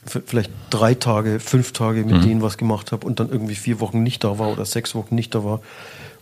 vielleicht 0.04 0.50
drei 0.70 0.94
Tage, 0.94 1.38
fünf 1.38 1.72
Tage 1.72 2.04
mit 2.04 2.24
denen 2.24 2.42
was 2.42 2.58
gemacht 2.58 2.90
habe 2.90 3.06
und 3.06 3.20
dann 3.20 3.30
irgendwie 3.30 3.54
vier 3.54 3.78
Wochen 3.78 4.02
nicht 4.02 4.24
da 4.24 4.38
war 4.38 4.50
oder 4.50 4.64
sechs 4.64 4.94
Wochen 4.94 5.14
nicht 5.14 5.34
da 5.34 5.44
war. 5.44 5.60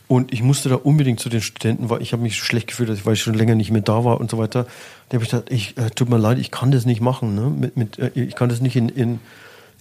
Und 0.07 0.33
ich 0.33 0.43
musste 0.43 0.69
da 0.69 0.75
unbedingt 0.75 1.21
zu 1.21 1.29
den 1.29 1.41
Studenten, 1.41 1.89
weil 1.89 2.03
ich 2.03 2.13
habe 2.13 2.23
mich 2.23 2.37
schlecht 2.37 2.67
gefühlt, 2.67 3.07
weil 3.07 3.15
ich 3.15 3.23
schon 3.23 3.35
länger 3.35 3.55
nicht 3.55 3.71
mehr 3.71 3.81
da 3.81 4.05
war 4.05 4.21
und 4.21 4.29
so 4.29 4.39
weiter. 4.39 4.67
Da 5.09 5.15
habe 5.15 5.25
ich 5.25 5.31
gedacht, 5.31 5.51
ich, 5.51 5.79
äh, 5.79 5.91
tut 5.91 6.11
mir 6.11 6.19
leid, 6.19 6.39
ich 6.39 6.51
kann 6.51 6.73
das 6.73 6.85
nicht 6.85 7.01
machen. 7.01 7.37
Ne? 7.37 7.43
Mit, 7.49 7.77
mit, 7.77 7.99
äh, 7.99 8.11
ich 8.15 8.35
kann 8.35 8.49
das 8.49 8.61
nicht 8.61 8.75
in, 8.75 8.89
in, 8.89 9.21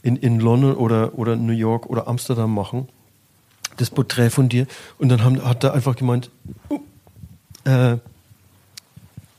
in, 0.04 0.16
in 0.18 0.40
London 0.40 0.76
oder, 0.76 1.18
oder 1.18 1.36
New 1.36 1.52
York 1.52 1.88
oder 1.88 2.08
Amsterdam 2.08 2.54
machen. 2.54 2.88
Das 3.80 3.90
Porträt 3.90 4.30
von 4.30 4.50
dir. 4.50 4.68
Und 4.98 5.10
dann 5.10 5.24
haben, 5.24 5.44
hat 5.44 5.64
er 5.64 5.74
einfach 5.74 5.96
gemeint, 5.96 6.30
uh, 6.70 6.80
äh, 7.66 7.94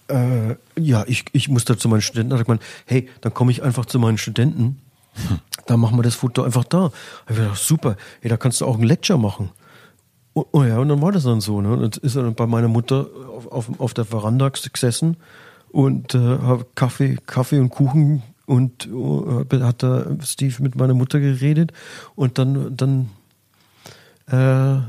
äh, 0.09 0.57
ja, 0.79 1.05
ich, 1.07 1.25
ich 1.33 1.49
muss 1.49 1.65
da 1.65 1.77
zu 1.77 1.89
meinen 1.89 2.01
Studenten. 2.01 2.31
Da 2.31 2.37
hat 2.37 2.43
er 2.43 2.45
gemeint, 2.45 2.63
hey, 2.87 3.09
dann 3.21 3.35
komme 3.35 3.53
ich 3.53 3.63
einfach 3.63 3.87
zu 3.87 3.99
meinen 3.99 4.19
Studenten. 4.19 4.81
Dann 5.67 5.79
machen 5.79 5.99
wir 5.99 6.03
das 6.03 6.15
Foto 6.15 6.43
einfach 6.43 6.65
da. 6.65 6.91
Da 7.27 7.35
ich 7.35 7.37
gedacht, 7.37 7.59
super, 7.59 7.97
hey, 8.21 8.29
da 8.29 8.37
kannst 8.37 8.61
du 8.61 8.67
auch 8.67 8.79
ein 8.79 8.83
Lecture 8.83 9.19
machen. 9.19 9.51
Oh, 10.35 10.45
oh 10.53 10.65
ja, 10.65 10.79
und 10.79 10.89
dann 10.89 11.03
war 11.03 11.13
das 11.13 11.25
dann 11.25 11.41
so. 11.41 11.61
Ne? 11.61 11.73
Und 11.73 11.81
Dann 11.81 12.03
ist 12.03 12.17
er 12.17 12.23
dann 12.23 12.35
bei 12.35 12.47
meiner 12.47 12.69
Mutter 12.69 13.07
auf, 13.37 13.47
auf, 13.53 13.81
auf 13.81 13.95
der 13.95 14.05
Veranda 14.05 14.49
gesessen 14.49 15.17
und 15.71 16.15
äh, 16.15 16.19
hab 16.19 16.75
Kaffee, 16.77 17.19
Kaffee 17.27 17.59
und 17.59 17.71
Kuchen 17.71 18.23
und 18.47 18.89
äh, 18.89 19.61
hat 19.61 19.83
da 19.83 20.07
Steve 20.25 20.63
mit 20.63 20.77
meiner 20.77 20.95
Mutter 20.95 21.21
geredet 21.21 21.73
und 22.17 22.39
dann, 22.39 22.77
dann 22.77 23.11
äh, 24.31 24.81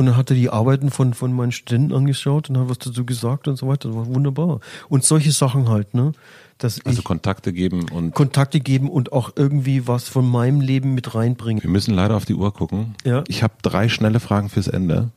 und 0.00 0.06
dann 0.06 0.16
hat 0.16 0.30
er 0.30 0.36
die 0.36 0.48
Arbeiten 0.48 0.90
von, 0.90 1.12
von 1.12 1.30
meinen 1.32 1.52
Studenten 1.52 1.92
angeschaut 1.92 2.48
und 2.48 2.56
hat 2.56 2.70
was 2.70 2.78
dazu 2.78 3.04
gesagt 3.04 3.48
und 3.48 3.56
so 3.56 3.68
weiter. 3.68 3.88
Das 3.88 3.96
war 3.98 4.06
wunderbar. 4.06 4.60
Und 4.88 5.04
solche 5.04 5.30
Sachen 5.30 5.68
halt, 5.68 5.92
ne? 5.92 6.12
Dass 6.56 6.84
Also 6.86 7.02
Kontakte 7.02 7.52
geben 7.52 7.86
und 7.90 8.14
Kontakte 8.14 8.60
geben 8.60 8.88
und 8.88 9.12
auch 9.12 9.32
irgendwie 9.36 9.86
was 9.86 10.08
von 10.08 10.26
meinem 10.26 10.62
Leben 10.62 10.94
mit 10.94 11.14
reinbringen. 11.14 11.62
wir 11.62 11.68
müssen 11.68 11.92
leider 11.92 12.16
auf 12.16 12.24
die 12.24 12.34
Uhr 12.34 12.52
gucken. 12.52 12.94
Ja. 13.04 13.24
Ich 13.28 13.42
habe 13.42 13.54
drei 13.60 13.90
schnelle 13.90 14.20
Fragen 14.20 14.48
fürs 14.48 14.68
Ende. 14.68 15.10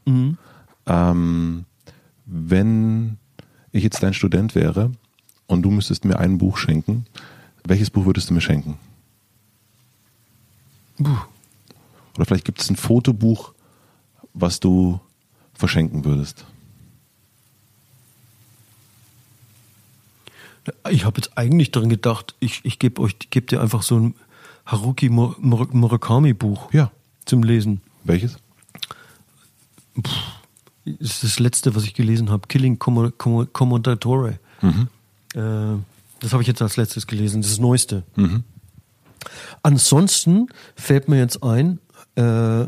Ähm, 0.85 1.65
wenn 2.25 3.17
ich 3.71 3.83
jetzt 3.83 4.03
dein 4.03 4.13
Student 4.13 4.53
wäre 4.53 4.91
und 5.47 5.61
du 5.61 5.71
müsstest 5.71 6.03
mir 6.03 6.19
ein 6.19 6.37
Buch 6.37 6.57
schenken, 6.57 7.05
welches 7.65 7.89
Buch 7.89 8.05
würdest 8.05 8.29
du 8.29 8.33
mir 8.33 8.41
schenken? 8.41 8.77
Oder 12.15 12.25
vielleicht 12.25 12.45
gibt 12.45 12.61
es 12.61 12.69
ein 12.69 12.75
Fotobuch, 12.75 13.53
was 14.33 14.59
du 14.59 14.99
verschenken 15.53 16.05
würdest. 16.05 16.45
Ich 20.89 21.03
habe 21.05 21.17
jetzt 21.19 21.37
eigentlich 21.37 21.71
dran 21.71 21.89
gedacht, 21.89 22.35
ich, 22.39 22.61
ich 22.63 22.79
gebe 22.79 23.01
euch, 23.01 23.17
gebe 23.29 23.47
dir 23.47 23.61
einfach 23.61 23.83
so 23.83 23.99
ein 23.99 24.15
Haruki 24.65 25.09
Mur- 25.09 25.35
Mur- 25.39 25.67
Murakami 25.71 26.33
Buch 26.33 26.71
Ja. 26.71 26.91
zum 27.25 27.43
Lesen. 27.43 27.81
Welches? 28.05 28.37
das 29.95 30.99
ist 30.99 31.23
das 31.23 31.39
letzte, 31.39 31.75
was 31.75 31.83
ich 31.83 31.93
gelesen 31.93 32.29
habe. 32.29 32.47
Killing 32.47 32.79
Commodatore. 32.79 34.39
Mhm. 34.61 34.87
Äh, 35.35 35.79
das 36.19 36.31
habe 36.31 36.41
ich 36.41 36.47
jetzt 36.47 36.61
als 36.61 36.77
letztes 36.77 37.07
gelesen, 37.07 37.41
das, 37.41 37.51
ist 37.51 37.57
das 37.57 37.61
Neueste. 37.61 38.03
Mhm. 38.15 38.43
Ansonsten 39.61 40.47
fällt 40.75 41.09
mir 41.09 41.17
jetzt 41.19 41.43
ein, 41.43 41.79
äh, 42.15 42.67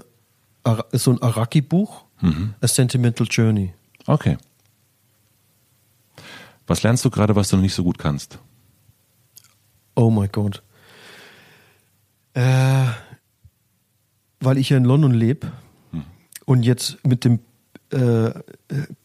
so 0.94 1.12
ein 1.12 1.22
Araki-Buch, 1.22 2.06
mhm. 2.22 2.56
A 2.62 2.68
Sentimental 2.68 3.28
Journey. 3.30 3.74
Okay. 4.08 4.38
Was 6.68 6.84
lernst 6.84 7.06
du 7.06 7.10
gerade, 7.10 7.36
was 7.36 7.50
du 7.50 7.58
noch 7.58 7.64
nicht 7.64 7.76
so 7.76 7.84
gut 7.84 7.98
kannst? 7.98 8.40
Oh 9.96 10.10
mein 10.10 10.30
Gott. 10.32 10.64
Äh, 12.34 12.86
weil 14.40 14.58
ich 14.58 14.70
ja 14.70 14.78
in 14.78 14.84
London 14.84 15.14
lebe 15.14 15.52
hm. 15.92 16.04
und 16.46 16.64
jetzt 16.64 17.06
mit 17.06 17.24
dem 17.24 17.40
äh, 17.92 18.32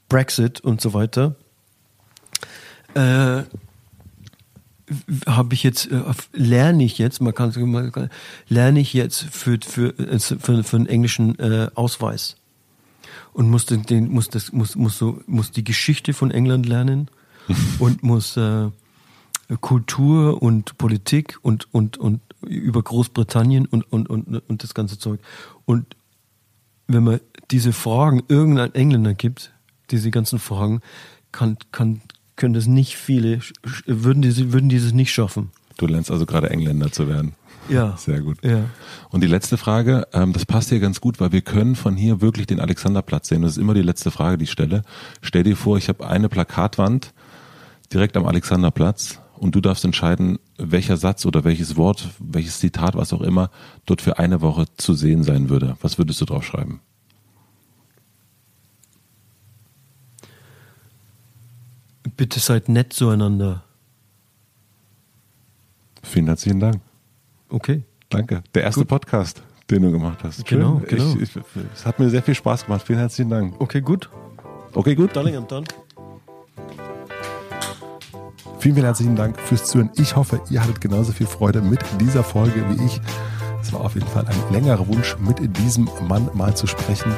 Brexit 0.08 0.60
und 0.60 0.80
so 0.80 0.94
weiter, 0.94 1.36
äh, 2.94 3.42
habe 5.26 5.54
ich 5.54 5.62
jetzt, 5.62 5.90
äh, 5.90 6.02
lerne 6.32 6.84
ich 6.84 6.98
jetzt, 6.98 7.20
man 7.20 7.34
kann 7.34 7.52
sagen, 7.52 8.10
lerne 8.48 8.80
ich 8.80 8.92
jetzt 8.92 9.22
für, 9.30 9.58
für, 9.62 9.94
für, 10.18 10.64
für 10.64 10.76
einen 10.76 10.86
englischen 10.86 11.38
äh, 11.38 11.70
Ausweis. 11.74 12.36
Und 13.32 13.48
muss 13.48 13.66
den, 13.66 13.82
den 13.84 14.10
muss 14.10 14.28
das 14.28 14.52
muss 14.52 14.74
muss 14.74 14.98
so 14.98 15.20
muss 15.26 15.52
die 15.52 15.62
Geschichte 15.62 16.12
von 16.12 16.30
England 16.30 16.66
lernen 16.66 17.08
und 17.78 18.02
muss 18.02 18.36
äh, 18.36 18.70
Kultur 19.60 20.42
und 20.42 20.78
Politik 20.78 21.38
und 21.42 21.72
und 21.72 21.96
und 21.96 22.20
über 22.42 22.82
Großbritannien 22.82 23.66
und 23.66 23.84
und 23.92 24.10
und 24.10 24.42
und 24.48 24.62
das 24.62 24.74
ganze 24.74 24.98
Zeug. 24.98 25.20
Und 25.64 25.96
wenn 26.88 27.04
man 27.04 27.20
diese 27.50 27.72
Fragen 27.72 28.22
irgendein 28.28 28.74
Engländer 28.74 29.14
gibt, 29.14 29.52
diese 29.90 30.10
ganzen 30.10 30.38
Fragen, 30.38 30.80
kann 31.30 31.56
kann 31.70 32.00
können 32.40 32.54
das 32.54 32.66
nicht 32.66 32.96
viele 32.96 33.40
würden 33.86 34.22
diese 34.22 34.52
würden 34.52 34.68
dieses 34.70 34.92
nicht 34.92 35.12
schaffen. 35.12 35.50
Du 35.76 35.86
lernst 35.86 36.10
also 36.10 36.26
gerade 36.26 36.50
Engländer 36.50 36.90
zu 36.90 37.06
werden. 37.06 37.34
Ja. 37.68 37.96
Sehr 37.98 38.20
gut. 38.20 38.38
Ja. 38.42 38.64
Und 39.10 39.22
die 39.22 39.26
letzte 39.26 39.58
Frage, 39.58 40.08
ähm, 40.12 40.32
das 40.32 40.46
passt 40.46 40.70
hier 40.70 40.80
ganz 40.80 41.00
gut, 41.00 41.20
weil 41.20 41.32
wir 41.32 41.42
können 41.42 41.76
von 41.76 41.96
hier 41.96 42.20
wirklich 42.20 42.46
den 42.46 42.58
Alexanderplatz 42.58 43.28
sehen. 43.28 43.42
Das 43.42 43.52
ist 43.52 43.58
immer 43.58 43.74
die 43.74 43.82
letzte 43.82 44.10
Frage, 44.10 44.38
die 44.38 44.44
ich 44.44 44.50
stelle. 44.50 44.82
Stell 45.20 45.42
dir 45.42 45.56
vor, 45.56 45.76
ich 45.76 45.88
habe 45.88 46.08
eine 46.08 46.28
Plakatwand 46.28 47.12
direkt 47.92 48.16
am 48.16 48.26
Alexanderplatz 48.26 49.20
und 49.36 49.54
du 49.54 49.60
darfst 49.60 49.84
entscheiden, 49.84 50.38
welcher 50.56 50.96
Satz 50.96 51.26
oder 51.26 51.44
welches 51.44 51.76
Wort, 51.76 52.08
welches 52.18 52.58
Zitat, 52.58 52.94
was 52.94 53.12
auch 53.12 53.22
immer, 53.22 53.50
dort 53.84 54.00
für 54.00 54.18
eine 54.18 54.40
Woche 54.40 54.64
zu 54.76 54.94
sehen 54.94 55.22
sein 55.24 55.50
würde. 55.50 55.76
Was 55.82 55.98
würdest 55.98 56.20
du 56.20 56.24
drauf 56.24 56.44
Bitte 62.20 62.38
seid 62.38 62.68
nett 62.68 62.92
zueinander. 62.92 63.64
Vielen 66.02 66.26
herzlichen 66.26 66.60
Dank. 66.60 66.82
Okay. 67.48 67.82
Danke. 68.10 68.42
Der 68.52 68.64
erste 68.64 68.82
gut. 68.82 68.88
Podcast, 68.88 69.42
den 69.70 69.80
du 69.80 69.90
gemacht 69.90 70.18
hast. 70.22 70.44
Genau, 70.44 70.80
Schön. 70.80 70.98
genau. 70.98 71.14
Ich, 71.14 71.34
ich, 71.34 71.42
es 71.74 71.86
hat 71.86 71.98
mir 71.98 72.10
sehr 72.10 72.22
viel 72.22 72.34
Spaß 72.34 72.66
gemacht. 72.66 72.82
Vielen 72.86 72.98
herzlichen 72.98 73.30
Dank. 73.30 73.58
Okay, 73.58 73.80
gut. 73.80 74.10
Okay, 74.74 74.94
gut. 74.94 75.16
Darling, 75.16 75.38
und 75.38 75.50
dann. 75.50 75.64
Vielen, 78.58 78.74
vielen 78.74 78.84
herzlichen 78.84 79.16
Dank 79.16 79.40
fürs 79.40 79.64
Zuhören. 79.64 79.88
Ich 79.96 80.14
hoffe, 80.14 80.42
ihr 80.50 80.62
hattet 80.62 80.82
genauso 80.82 81.12
viel 81.12 81.26
Freude 81.26 81.62
mit 81.62 81.80
dieser 81.98 82.22
Folge 82.22 82.66
wie 82.68 82.84
ich. 82.84 83.00
Es 83.62 83.72
war 83.72 83.80
auf 83.80 83.94
jeden 83.94 84.08
Fall 84.08 84.26
ein 84.26 84.52
längerer 84.52 84.86
Wunsch, 84.88 85.16
mit 85.20 85.56
diesem 85.56 85.88
Mann 86.06 86.28
mal 86.34 86.54
zu 86.54 86.66
sprechen. 86.66 87.14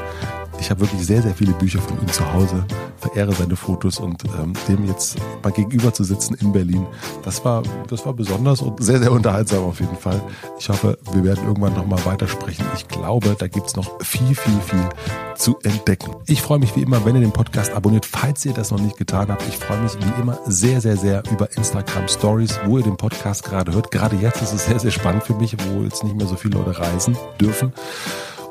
Ich 0.62 0.70
habe 0.70 0.82
wirklich 0.82 1.04
sehr, 1.04 1.20
sehr 1.20 1.34
viele 1.34 1.50
Bücher 1.54 1.80
von 1.80 2.00
ihm 2.00 2.06
zu 2.06 2.32
Hause, 2.32 2.64
verehre 3.00 3.32
seine 3.32 3.56
Fotos 3.56 3.98
und 3.98 4.22
ähm, 4.40 4.52
dem 4.68 4.86
jetzt 4.86 5.16
mal 5.42 5.50
gegenüber 5.50 5.92
zu 5.92 6.04
sitzen 6.04 6.34
in 6.34 6.52
Berlin, 6.52 6.86
das 7.24 7.44
war, 7.44 7.64
das 7.88 8.06
war 8.06 8.12
besonders 8.12 8.62
und 8.62 8.80
sehr, 8.80 9.00
sehr 9.00 9.10
unterhaltsam 9.10 9.64
auf 9.64 9.80
jeden 9.80 9.96
Fall. 9.96 10.22
Ich 10.60 10.68
hoffe, 10.68 10.96
wir 11.12 11.24
werden 11.24 11.44
irgendwann 11.48 11.74
nochmal 11.74 11.98
weitersprechen. 12.04 12.64
Ich 12.76 12.86
glaube, 12.86 13.34
da 13.36 13.48
gibt 13.48 13.66
es 13.66 13.74
noch 13.74 14.00
viel, 14.02 14.36
viel, 14.36 14.60
viel 14.60 14.88
zu 15.34 15.58
entdecken. 15.64 16.14
Ich 16.28 16.40
freue 16.40 16.60
mich 16.60 16.76
wie 16.76 16.82
immer, 16.82 17.04
wenn 17.04 17.16
ihr 17.16 17.22
den 17.22 17.32
Podcast 17.32 17.72
abonniert, 17.72 18.06
falls 18.06 18.46
ihr 18.46 18.52
das 18.52 18.70
noch 18.70 18.80
nicht 18.80 18.96
getan 18.96 19.30
habt. 19.30 19.42
Ich 19.48 19.56
freue 19.56 19.82
mich 19.82 19.94
wie 19.98 20.20
immer 20.20 20.38
sehr, 20.46 20.80
sehr, 20.80 20.96
sehr 20.96 21.24
über 21.32 21.50
Instagram 21.56 22.06
Stories, 22.06 22.60
wo 22.66 22.78
ihr 22.78 22.84
den 22.84 22.96
Podcast 22.96 23.42
gerade 23.42 23.72
hört. 23.72 23.90
Gerade 23.90 24.14
jetzt 24.14 24.40
ist 24.40 24.52
es 24.52 24.66
sehr, 24.66 24.78
sehr 24.78 24.92
spannend 24.92 25.24
für 25.24 25.34
mich, 25.34 25.56
wo 25.58 25.82
jetzt 25.82 26.04
nicht 26.04 26.14
mehr 26.14 26.28
so 26.28 26.36
viele 26.36 26.58
Leute 26.58 26.78
reisen 26.78 27.16
dürfen. 27.40 27.72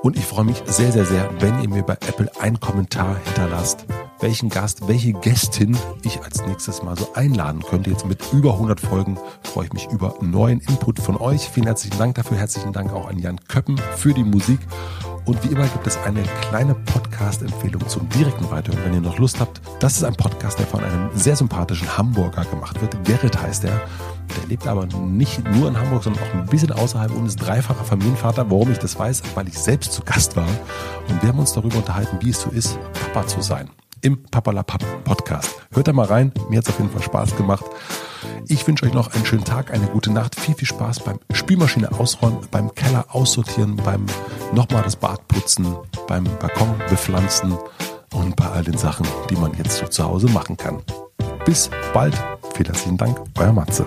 Und 0.02 0.18
ich 0.18 0.26
freue 0.26 0.46
mich 0.46 0.64
sehr, 0.66 0.92
sehr 0.92 1.06
sehr, 1.06 1.30
wenn 1.40 1.62
ihr 1.62 1.70
mir 1.70 1.84
bei 1.84 1.94
Apple 1.94 2.32
einen 2.40 2.60
Kommentar 2.60 3.18
hinterlasst, 3.24 3.86
welchen 4.20 4.50
Gast, 4.50 4.88
welche 4.88 5.14
Gästin 5.14 5.78
ich 6.02 6.24
als 6.24 6.44
nächstes 6.48 6.82
mal 6.82 6.98
so 6.98 7.14
einladen 7.14 7.62
könnte. 7.62 7.92
Jetzt 7.92 8.08
mit 8.08 8.20
über 8.34 8.54
100 8.54 8.80
Folgen 8.80 9.20
freue 9.44 9.66
ich 9.66 9.74
mich 9.74 9.88
über 9.92 10.16
neuen 10.20 10.60
Input 10.60 11.00
von 11.00 11.18
euch. 11.18 11.42
Vielen 11.42 11.68
herzlichen 11.68 12.00
Dank 12.00 12.16
dafür. 12.16 12.38
Herzlichen 12.38 12.74
Dank 12.74 12.92
auch 12.94 13.08
an 13.08 13.20
Jan 13.20 13.40
Köppen 13.48 13.78
für 13.96 14.14
die 14.14 14.24
Musik. 14.24 14.60
Und 15.26 15.44
wie 15.44 15.54
immer 15.54 15.68
gibt 15.68 15.86
es 15.86 15.98
eine 16.00 16.24
kleine 16.50 16.74
Podcast-Empfehlung 16.74 17.88
zum 17.88 18.10
direkten 18.10 18.50
Weiterhören, 18.50 18.86
wenn 18.86 18.94
ihr 18.96 19.02
noch 19.02 19.20
Lust 19.20 19.40
habt. 19.40 19.62
Das 19.80 19.98
ist 19.98 20.04
ein 20.04 20.16
Podcast, 20.16 20.58
der 20.58 20.66
von 20.66 20.84
einem 20.84 21.12
sehr 21.14 21.36
sympathischen 21.36 21.96
Hamburger 21.96 22.44
gemacht 22.46 22.82
wird. 22.82 23.04
Gerrit 23.06 23.40
heißt 23.40 23.66
er. 23.66 23.82
Der 24.30 24.48
lebt 24.48 24.68
aber 24.68 24.86
nicht 24.86 25.44
nur 25.50 25.68
in 25.68 25.78
Hamburg, 25.78 26.04
sondern 26.04 26.24
auch 26.24 26.34
ein 26.34 26.46
bisschen 26.46 26.72
außerhalb 26.72 27.12
und 27.16 27.26
ist 27.26 27.38
dreifacher 27.38 27.84
Familienvater. 27.84 28.50
Warum 28.50 28.72
ich 28.72 28.80
das 28.80 28.98
weiß, 28.98 29.22
weil 29.36 29.48
ich 29.48 29.58
selbst 29.58 29.94
zu 29.94 30.04
Gast 30.04 30.36
war. 30.36 30.48
Und 31.10 31.22
wir 31.22 31.30
haben 31.30 31.40
uns 31.40 31.54
darüber 31.54 31.78
unterhalten, 31.78 32.18
wie 32.22 32.30
es 32.30 32.42
so 32.42 32.50
ist, 32.50 32.78
Papa 32.94 33.28
zu 33.28 33.42
sein. 33.42 33.70
Im 34.02 34.24
Papalapap 34.24 34.84
Podcast. 35.04 35.62
Hört 35.72 35.88
da 35.88 35.94
mal 35.94 36.08
rein. 36.08 36.32
Mir 36.50 36.58
hat 36.58 36.66
es 36.66 36.74
auf 36.74 36.80
jeden 36.80 36.92
Fall 36.92 37.04
Spaß 37.04 37.36
gemacht. 37.36 37.66
Ich 38.48 38.68
wünsche 38.68 38.86
euch 38.86 38.94
noch 38.94 39.14
einen 39.14 39.26
schönen 39.26 39.44
Tag, 39.44 39.72
eine 39.72 39.88
gute 39.88 40.12
Nacht, 40.12 40.40
viel, 40.40 40.56
viel 40.56 40.68
Spaß 40.68 41.02
beim 41.02 41.20
Spülmaschine 41.32 41.92
ausräumen, 41.92 42.40
beim 42.52 42.74
Keller 42.76 43.06
aussortieren, 43.10 43.76
beim 43.78 44.06
nochmal 44.54 44.84
das 44.84 44.96
Bad 44.96 45.28
putzen, 45.28 45.76
beim 46.08 46.26
Balkon 46.40 46.76
bepflanzen 46.90 47.58
und 48.14 48.36
bei 48.36 48.46
all 48.46 48.64
den 48.64 48.78
Sachen, 48.78 49.08
die 49.30 49.36
man 49.36 49.54
jetzt 49.58 49.78
so 49.78 49.88
zu 49.88 50.04
Hause 50.04 50.28
machen 50.30 50.58
kann. 50.58 50.82
Bis 51.46 51.70
bald. 51.94 52.16
Vielen 52.54 52.66
herzlichen 52.68 52.98
Dank, 52.98 53.20
euer 53.40 53.54
Matze. 53.54 53.86